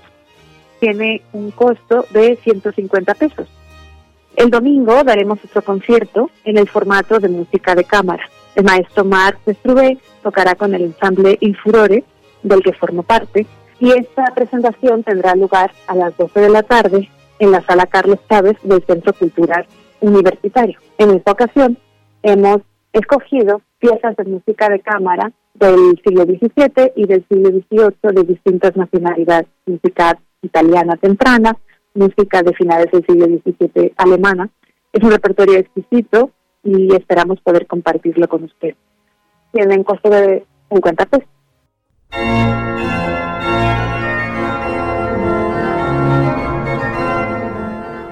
Tiene 0.81 1.23
un 1.33 1.51
costo 1.53 2.07
de 2.11 2.39
150 2.43 3.15
pesos. 3.15 3.49
El 4.37 4.51
domingo 4.51 5.05
daremos 5.05 5.39
otro 5.45 5.63
concierto 5.63 6.31
en 6.45 6.57
el 6.57 6.69
formato 6.69 7.19
de 7.21 7.29
música 7.29 7.75
de 7.75 7.85
cámara. 7.85 8.25
El 8.55 8.65
maestro 8.65 9.05
Marc 9.05 9.39
Destrubé 9.45 9.99
tocará 10.23 10.55
con 10.55 10.75
el 10.75 10.83
ensamble 10.83 11.37
Il 11.41 11.57
Furore, 11.57 12.05
del 12.43 12.63
que 12.63 12.73
formo 12.73 13.03
parte, 13.03 13.47
y 13.83 13.91
esta 13.91 14.27
presentación 14.27 15.03
tendrá 15.03 15.35
lugar 15.35 15.73
a 15.89 15.97
las 15.97 16.17
12 16.17 16.39
de 16.39 16.49
la 16.51 16.63
tarde 16.63 17.09
en 17.41 17.51
la 17.51 17.63
sala 17.63 17.87
Carlos 17.87 18.21
Chávez 18.31 18.57
del 18.63 18.81
Centro 18.87 19.13
Cultural 19.13 19.67
Universitario. 20.01 20.79
En 20.99 21.11
esta 21.11 21.33
ocasión 21.33 21.77
hemos 22.23 22.59
escogido 22.93 23.61
piezas 23.81 24.15
de 24.17 24.25
música 24.25 24.69
de 24.69 24.79
cámara 24.79 25.33
del 25.55 26.01
siglo 26.05 26.23
XVII 26.23 26.93
y 26.95 27.07
del 27.07 27.27
siglo 27.29 27.49
XVIII 27.49 28.15
de 28.15 28.23
distintas 28.23 28.77
nacionalidades, 28.77 29.49
música 29.67 30.17
italiana 30.43 30.95
temprana, 30.95 31.57
música 31.93 32.41
de 32.45 32.55
finales 32.55 32.87
del 32.93 33.05
siglo 33.05 33.27
XVII 33.27 33.95
alemana. 33.97 34.49
Es 34.93 35.03
un 35.03 35.11
repertorio 35.11 35.59
exquisito 35.59 36.31
y 36.63 36.95
esperamos 36.95 37.41
poder 37.41 37.67
compartirlo 37.67 38.29
con 38.29 38.45
ustedes. 38.45 38.77
Tienen 39.51 39.83
costo 39.83 40.09
de 40.09 40.47
50 40.71 41.07
pesos. 41.07 41.29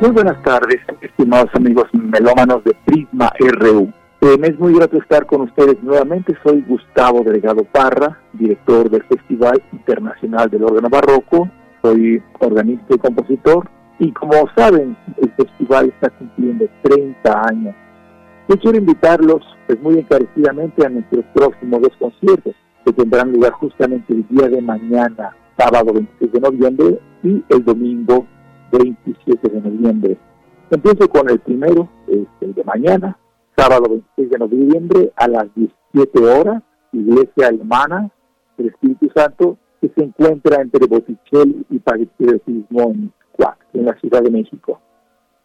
Muy 0.01 0.13
buenas 0.13 0.43
tardes, 0.43 0.81
estimados 1.03 1.51
amigos 1.53 1.85
melómanos 1.93 2.65
de 2.65 2.75
Prisma 2.87 3.31
RU. 3.39 3.93
Eh, 4.23 4.39
me 4.39 4.47
es 4.47 4.59
muy 4.59 4.73
grato 4.73 4.97
estar 4.97 5.27
con 5.27 5.43
ustedes 5.43 5.77
nuevamente. 5.83 6.35
Soy 6.43 6.65
Gustavo 6.67 7.23
Delegado 7.23 7.65
Parra, 7.65 8.19
director 8.33 8.89
del 8.89 9.03
Festival 9.03 9.63
Internacional 9.73 10.49
del 10.49 10.65
Órgano 10.65 10.89
Barroco. 10.89 11.51
Soy 11.83 12.23
organista 12.39 12.95
y 12.95 12.99
compositor. 12.99 13.69
Y 13.99 14.11
como 14.13 14.33
saben, 14.57 14.97
el 15.19 15.31
festival 15.33 15.93
está 15.95 16.09
cumpliendo 16.09 16.65
30 16.81 17.43
años. 17.51 17.75
Yo 18.49 18.59
quiero 18.59 18.79
invitarlos 18.79 19.43
pues, 19.67 19.83
muy 19.83 19.99
encarecidamente 19.99 20.87
a 20.87 20.89
nuestros 20.89 21.27
próximos 21.35 21.83
dos 21.83 21.93
conciertos, 21.99 22.55
que 22.87 22.93
tendrán 22.95 23.33
lugar 23.33 23.53
justamente 23.53 24.15
el 24.15 24.27
día 24.29 24.49
de 24.49 24.63
mañana, 24.63 25.37
sábado 25.59 25.93
26 25.93 26.33
de 26.33 26.41
noviembre, 26.41 26.99
y 27.23 27.45
el 27.51 27.63
domingo 27.63 28.27
27 28.71 29.49
de 29.49 29.61
noviembre. 29.61 30.19
Empiezo 30.71 31.09
con 31.09 31.29
el 31.29 31.41
primero, 31.41 31.89
es 32.07 32.27
el 32.41 32.55
de 32.55 32.65
mañana, 32.65 33.19
sábado 33.57 33.89
26 34.17 34.31
de 34.31 34.39
noviembre 34.39 35.13
a 35.17 35.29
las 35.29 35.47
17 35.55 36.19
horas, 36.25 36.63
Iglesia 36.93 37.49
Alemana 37.49 38.11
del 38.57 38.69
Espíritu 38.69 39.11
Santo, 39.15 39.59
que 39.81 39.91
se 39.97 40.05
encuentra 40.05 40.61
entre 40.61 40.87
Botticelli 40.87 41.65
y 41.71 41.79
Patriotismo 41.79 42.83
en 42.91 43.13
Cuac, 43.33 43.59
en 43.73 43.87
la 43.87 43.99
Ciudad 43.99 44.23
de 44.23 44.31
México. 44.31 44.81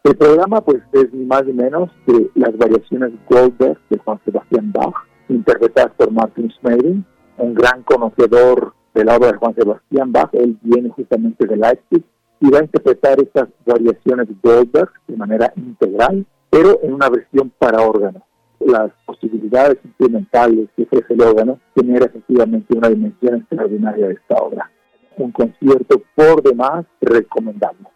El 0.04 0.16
programa 0.16 0.62
pues 0.62 0.84
es 0.94 1.12
ni 1.14 1.26
más 1.26 1.46
ni 1.46 1.54
menos 1.54 1.90
que 2.06 2.30
las 2.36 2.56
variaciones 2.58 3.12
Goldberg 3.28 3.80
de 3.90 3.98
Juan 3.98 4.20
Sebastián 4.24 4.72
Bach, 4.72 4.94
interpretadas 5.30 5.94
por 5.98 6.12
Martin 6.12 6.52
Schmeling, 6.52 7.04
un 7.38 7.54
gran 7.56 7.82
conocedor 7.84 8.74
de 8.94 9.04
la 9.04 9.18
obra 9.18 9.32
de 9.32 9.38
Juan 9.38 9.56
Sebastián 9.56 10.12
Bach, 10.12 10.30
él 10.34 10.58
viene 10.62 10.90
justamente 10.90 11.48
de 11.48 11.58
Leipzig, 11.58 12.04
y 12.40 12.50
va 12.50 12.60
a 12.60 12.64
interpretar 12.64 13.20
estas 13.22 13.50
variaciones 13.66 14.28
de 14.28 14.36
Goldberg 14.42 14.92
de 15.08 15.18
manera 15.18 15.52
integral, 15.56 16.26
pero 16.50 16.80
en 16.84 16.94
una 16.94 17.10
versión 17.10 17.52
para 17.58 17.82
órgano. 17.82 18.26
Las 18.60 18.92
posibilidades 19.06 19.78
instrumentales 19.84 20.70
que 20.76 20.84
ofrece 20.84 21.14
el 21.14 21.22
órgano 21.22 21.60
genera 21.76 22.06
efectivamente 22.06 22.78
una 22.78 22.90
dimensión 22.90 23.36
extraordinaria 23.36 24.08
de 24.08 24.14
esta 24.14 24.36
obra. 24.36 24.72
Un 25.18 25.32
concierto 25.32 26.02
por 26.16 26.42
demás 26.42 26.86
recomendable. 27.02 27.88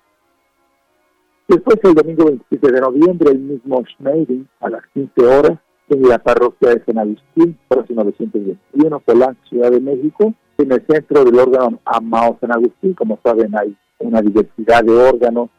Después, 1.47 1.79
el 1.83 1.95
domingo 1.95 2.25
27 2.25 2.71
de 2.71 2.81
noviembre, 2.81 3.31
el 3.31 3.39
mismo 3.39 3.83
Schmeiding, 3.95 4.47
a 4.59 4.69
las 4.69 4.85
15 4.93 5.25
horas, 5.25 5.59
en 5.89 6.03
la 6.03 6.19
parroquia 6.19 6.75
de 6.75 6.83
San 6.85 6.99
Agustín, 6.99 7.57
próximo 7.67 8.03
921, 8.03 8.99
Polanco, 8.99 9.39
Ciudad 9.49 9.71
de 9.71 9.79
México, 9.79 10.33
en 10.59 10.71
el 10.71 10.85
centro 10.87 11.23
del 11.23 11.39
órgano 11.39 11.79
Amado 11.85 12.37
San 12.39 12.51
Agustín. 12.51 12.93
Como 12.93 13.19
saben, 13.23 13.57
hay 13.57 13.75
una 13.99 14.21
diversidad 14.21 14.83
de 14.83 14.91
órganos 14.91 15.49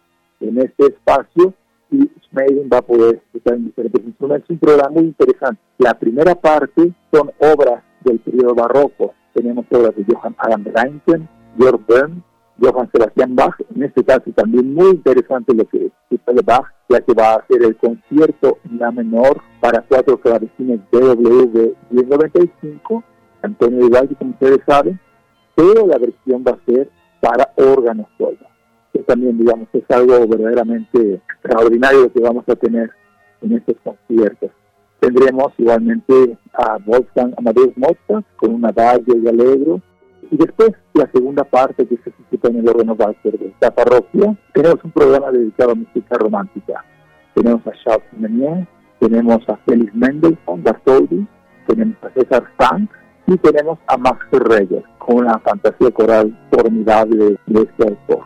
en 0.40 0.58
este 0.58 0.86
espacio 0.86 1.54
y 1.90 2.10
Schmeiding 2.26 2.70
va 2.72 2.78
a 2.78 2.82
poder 2.82 3.20
estar 3.34 3.54
en 3.54 3.66
diferentes 3.66 4.04
instrumentos. 4.04 4.50
Un 4.50 4.58
programa 4.58 4.90
muy 4.90 5.04
interesante. 5.04 5.60
La 5.78 5.94
primera 5.94 6.34
parte 6.34 6.92
son 7.12 7.30
obras 7.38 7.82
del 8.04 8.18
periodo 8.20 8.54
barroco. 8.54 9.14
Tenemos 9.34 9.66
obras 9.70 9.94
de 9.96 10.04
Johann 10.04 10.36
Adam 10.38 10.64
Reinken, 10.64 11.28
Georg 11.58 11.80
Bern, 11.86 12.22
Johann 12.60 12.90
Sebastian 12.92 13.34
Bach, 13.34 13.54
en 13.74 13.82
este 13.82 14.04
caso 14.04 14.30
también 14.34 14.74
muy 14.74 14.90
interesante 14.90 15.54
lo 15.54 15.64
que 15.66 15.90
de 16.10 16.42
Bach, 16.42 16.66
ya 16.88 17.00
que 17.00 17.14
va 17.14 17.32
a 17.32 17.36
hacer 17.36 17.62
el 17.62 17.76
concierto 17.76 18.58
en 18.64 18.78
la 18.78 18.90
menor 18.90 19.40
para 19.60 19.82
cuatro 19.82 20.20
clavecines 20.20 20.80
DW 20.92 21.74
1095, 21.90 23.04
Antonio 23.42 23.86
Vivaldi, 23.86 24.14
como 24.14 24.30
ustedes 24.32 24.60
saben, 24.66 25.00
pero 25.54 25.86
la 25.86 25.98
versión 25.98 26.44
va 26.46 26.52
a 26.52 26.64
ser 26.66 26.90
para 27.20 27.52
órganos 27.56 28.06
solo. 28.18 28.38
Que 28.92 29.00
también, 29.00 29.38
digamos, 29.38 29.68
es 29.72 29.84
algo 29.90 30.26
verdaderamente 30.26 31.14
extraordinario 31.14 32.12
que 32.12 32.20
vamos 32.20 32.44
a 32.48 32.56
tener 32.56 32.90
en 33.42 33.52
estos 33.52 33.76
conciertos. 33.84 34.50
Tendremos 34.98 35.52
igualmente 35.58 36.36
a 36.52 36.78
Wolfgang 36.84 37.32
Amadeus 37.38 37.76
Mozart 37.76 38.26
con 38.36 38.54
una 38.54 38.68
adagio 38.68 39.16
y 39.16 39.28
alegro, 39.28 39.80
y 40.30 40.36
después, 40.36 40.72
la 40.94 41.10
segunda 41.10 41.42
parte 41.42 41.86
que 41.86 41.96
se 41.96 42.10
ejecuta 42.10 42.48
en 42.48 42.58
el 42.58 42.68
órgano 42.68 42.92
Walter 42.92 43.36
de 43.36 43.48
esta 43.48 43.70
parroquia, 43.74 44.36
tenemos 44.52 44.84
un 44.84 44.92
programa 44.92 45.32
dedicado 45.32 45.72
a 45.72 45.74
música 45.74 46.16
romántica. 46.18 46.84
Tenemos 47.34 47.66
a 47.66 47.72
Charles 47.82 48.12
Meunier, 48.16 48.66
tenemos 49.00 49.48
a 49.48 49.56
Félix 49.66 49.92
Mendelssohn, 49.94 50.62
Bartholdi, 50.62 51.26
tenemos 51.66 51.96
a 52.02 52.10
César 52.10 52.44
Frank 52.56 52.90
y 53.32 53.38
tenemos 53.38 53.78
a 53.86 53.96
Max 53.96 54.26
Reger 54.32 54.82
con 54.98 55.18
una 55.18 55.38
fantasía 55.38 55.90
coral 55.92 56.36
formidable 56.50 57.38
de 57.46 57.62
este 57.62 57.88
autor. 57.88 58.24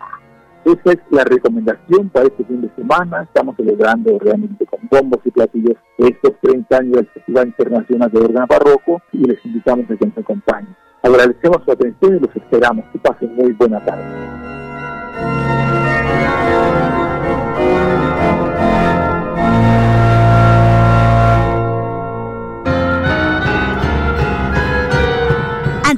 Esa 0.65 0.93
es 0.93 0.99
la 1.11 1.25
recomendación 1.25 2.09
para 2.09 2.25
este 2.25 2.43
fin 2.45 2.63
de 2.63 2.71
semana. 2.75 3.25
Estamos 3.25 3.55
celebrando 3.57 4.19
realmente 4.19 4.65
con 4.65 4.81
bombos 4.91 5.21
y 5.27 5.31
platillos 5.31 5.77
estos 5.99 6.33
30 6.41 6.77
años 6.79 6.93
del 6.93 7.07
Festival 7.09 7.49
Internacional 7.49 8.11
de 8.11 8.19
Órgano 8.19 8.47
Barroco 8.49 9.03
y 9.13 9.27
les 9.27 9.45
invitamos 9.45 9.85
a 9.91 9.95
que 9.95 10.07
nos 10.07 10.17
acompañen. 10.17 10.75
Agradecemos 11.03 11.59
su 11.67 11.73
atención 11.73 12.17
y 12.17 12.21
los 12.21 12.35
esperamos. 12.35 12.87
Que 12.91 12.99
pasen 12.99 13.37
muy 13.37 13.53
buena 13.53 13.85
tarde. 13.85 14.44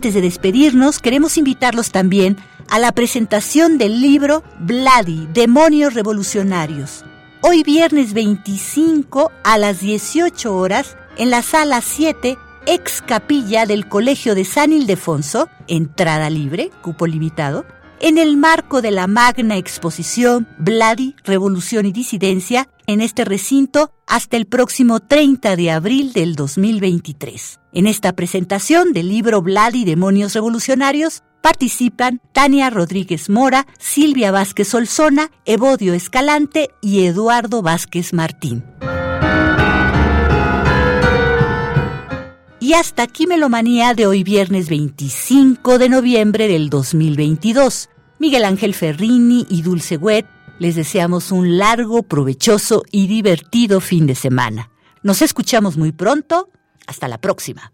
De 0.07 0.21
despedirnos, 0.21 1.01
queremos 1.01 1.37
invitarlos 1.37 1.91
también 1.91 2.37
a 2.69 2.79
la 2.79 2.93
presentación 2.93 3.77
del 3.77 4.01
libro 4.01 4.45
Bloody, 4.61 5.27
Demonios 5.35 5.95
Revolucionarios. 5.95 7.05
Hoy 7.41 7.65
viernes 7.65 8.13
25 8.13 9.33
a 9.43 9.59
las 9.59 9.81
18 9.81 10.55
horas 10.55 10.97
en 11.17 11.31
la 11.31 11.43
sala 11.43 11.81
7 11.81 12.39
ex 12.67 13.03
capilla 13.03 13.67
del 13.67 13.89
Colegio 13.89 14.37
de 14.37 14.45
San 14.45 14.73
Ildefonso, 14.73 15.49
entrada 15.67 16.31
libre, 16.31 16.71
cupo 16.83 17.09
limitado, 17.09 17.67
en 18.01 18.19
el 18.19 18.37
marco 18.37 18.83
de 18.83 18.91
la 18.91 19.07
magna 19.07 19.57
exposición 19.57 20.49
Bloody, 20.59 21.15
Revolución 21.25 21.87
y 21.87 21.93
Disidencia 21.93 22.69
en 22.87 23.01
este 23.01 23.25
recinto 23.25 23.91
hasta 24.07 24.37
el 24.37 24.47
próximo 24.47 25.01
30 25.01 25.57
de 25.57 25.71
abril 25.71 26.13
del 26.13 26.35
2023. 26.35 27.61
En 27.73 27.87
esta 27.87 28.13
presentación 28.15 28.93
del 28.93 29.09
libro 29.09 29.43
Bloody, 29.43 29.85
Demonios 29.85 30.35
Revolucionarios 30.35 31.23
participan 31.43 32.21
Tania 32.33 32.71
Rodríguez 32.71 33.31
Mora, 33.31 33.67
Silvia 33.79 34.31
Vázquez 34.31 34.75
Olzona, 34.75 35.31
Evodio 35.45 35.95
Escalante 35.95 36.71
y 36.81 37.05
Eduardo 37.07 37.63
Vázquez 37.63 38.13
Martín. 38.13 38.65
Y 42.67 42.75
hasta 42.75 43.05
aquí 43.05 43.29
Melomanía 43.29 43.95
de 43.95 44.09
hoy 44.09 44.25
viernes 44.25 44.69
25 44.69 45.79
de 45.79 45.89
noviembre 45.89 46.49
del 46.49 46.69
2022. 46.69 47.91
Miguel 48.19 48.45
Ángel 48.45 48.75
Ferrini 48.75 49.47
y 49.49 49.63
Dulce 49.63 49.97
Wet 49.97 50.27
les 50.59 50.75
deseamos 50.75 51.31
un 51.31 51.59
largo, 51.59 52.03
provechoso 52.03 52.83
y 52.91 53.07
divertido 53.07 53.81
fin 53.81 54.09
de 54.09 54.17
semana. 54.17 54.73
Nos 55.05 55.23
escuchamos 55.23 55.77
muy 55.77 55.93
pronto. 55.93 56.49
Hasta 56.89 57.07
la 57.07 57.19
próxima. 57.19 57.73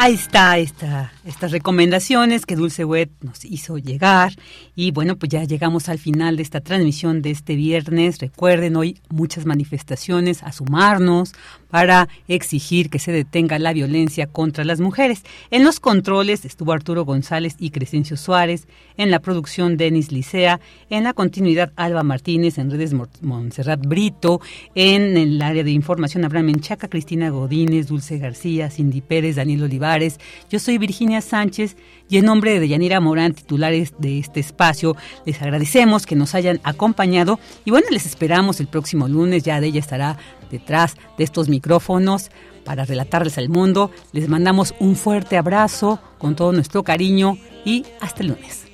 Ahí 0.00 0.14
está 0.14 0.58
esta, 0.58 1.12
estas 1.24 1.50
recomendaciones 1.50 2.46
que 2.46 2.54
Dulce 2.54 2.84
Wet 2.84 3.10
nos 3.20 3.44
hizo 3.44 3.78
llegar. 3.78 4.32
Y 4.76 4.92
bueno, 4.92 5.16
pues 5.16 5.28
ya 5.28 5.42
llegamos 5.42 5.88
al 5.88 5.98
final 5.98 6.36
de 6.36 6.44
esta 6.44 6.60
transmisión 6.60 7.20
de 7.20 7.32
este 7.32 7.56
viernes. 7.56 8.20
Recuerden 8.20 8.76
hoy 8.76 9.00
muchas 9.08 9.44
manifestaciones 9.44 10.44
a 10.44 10.52
sumarnos 10.52 11.32
para 11.70 12.08
exigir 12.28 12.90
que 12.90 12.98
se 12.98 13.12
detenga 13.12 13.58
la 13.58 13.72
violencia 13.72 14.26
contra 14.26 14.64
las 14.64 14.80
mujeres. 14.80 15.22
En 15.50 15.64
los 15.64 15.80
controles 15.80 16.44
estuvo 16.44 16.72
Arturo 16.72 17.04
González 17.04 17.56
y 17.58 17.70
Crescencio 17.70 18.16
Suárez, 18.16 18.66
en 18.96 19.10
la 19.10 19.20
producción 19.20 19.76
Denis 19.76 20.10
Licea, 20.10 20.60
en 20.90 21.04
la 21.04 21.12
continuidad 21.12 21.72
Alba 21.76 22.02
Martínez, 22.02 22.58
en 22.58 22.70
redes 22.70 22.94
Montserrat 23.20 23.80
Brito, 23.86 24.40
en 24.74 25.16
el 25.16 25.40
área 25.40 25.62
de 25.62 25.70
información 25.70 26.24
Abraham 26.24 26.46
Menchaca, 26.46 26.88
Cristina 26.88 27.30
Godínez, 27.30 27.86
Dulce 27.86 28.18
García, 28.18 28.70
Cindy 28.70 29.00
Pérez, 29.00 29.36
Daniel 29.36 29.64
Olivares. 29.64 30.18
Yo 30.50 30.58
soy 30.58 30.78
Virginia 30.78 31.20
Sánchez 31.20 31.76
y 32.08 32.16
en 32.16 32.24
nombre 32.24 32.52
de 32.52 32.60
Deyanira 32.60 33.00
Morán, 33.00 33.34
titulares 33.34 33.92
de 33.98 34.18
este 34.18 34.40
espacio, 34.40 34.96
les 35.26 35.40
agradecemos 35.42 36.06
que 36.06 36.16
nos 36.16 36.34
hayan 36.34 36.60
acompañado. 36.62 37.38
Y 37.64 37.70
bueno, 37.70 37.86
les 37.90 38.06
esperamos 38.06 38.60
el 38.60 38.66
próximo 38.66 39.08
lunes, 39.08 39.42
ya 39.42 39.60
de 39.60 39.68
ella 39.68 39.80
estará 39.80 40.16
detrás 40.50 40.96
de 41.16 41.24
estos 41.24 41.48
micrófonos 41.48 42.30
para 42.64 42.84
relatarles 42.84 43.38
al 43.38 43.48
mundo. 43.48 43.90
Les 44.12 44.28
mandamos 44.28 44.74
un 44.78 44.96
fuerte 44.96 45.36
abrazo 45.36 46.00
con 46.18 46.36
todo 46.36 46.52
nuestro 46.52 46.82
cariño 46.82 47.38
y 47.64 47.84
hasta 48.00 48.22
el 48.22 48.28
lunes. 48.28 48.66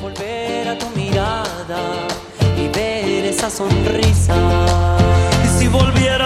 Volver 0.00 0.68
a 0.68 0.78
tu 0.78 0.86
mirada 0.96 2.06
y 2.58 2.68
ver 2.68 3.26
esa 3.26 3.48
sonrisa. 3.50 4.36
Y 5.44 5.58
si 5.58 5.68
volviera 5.68 6.25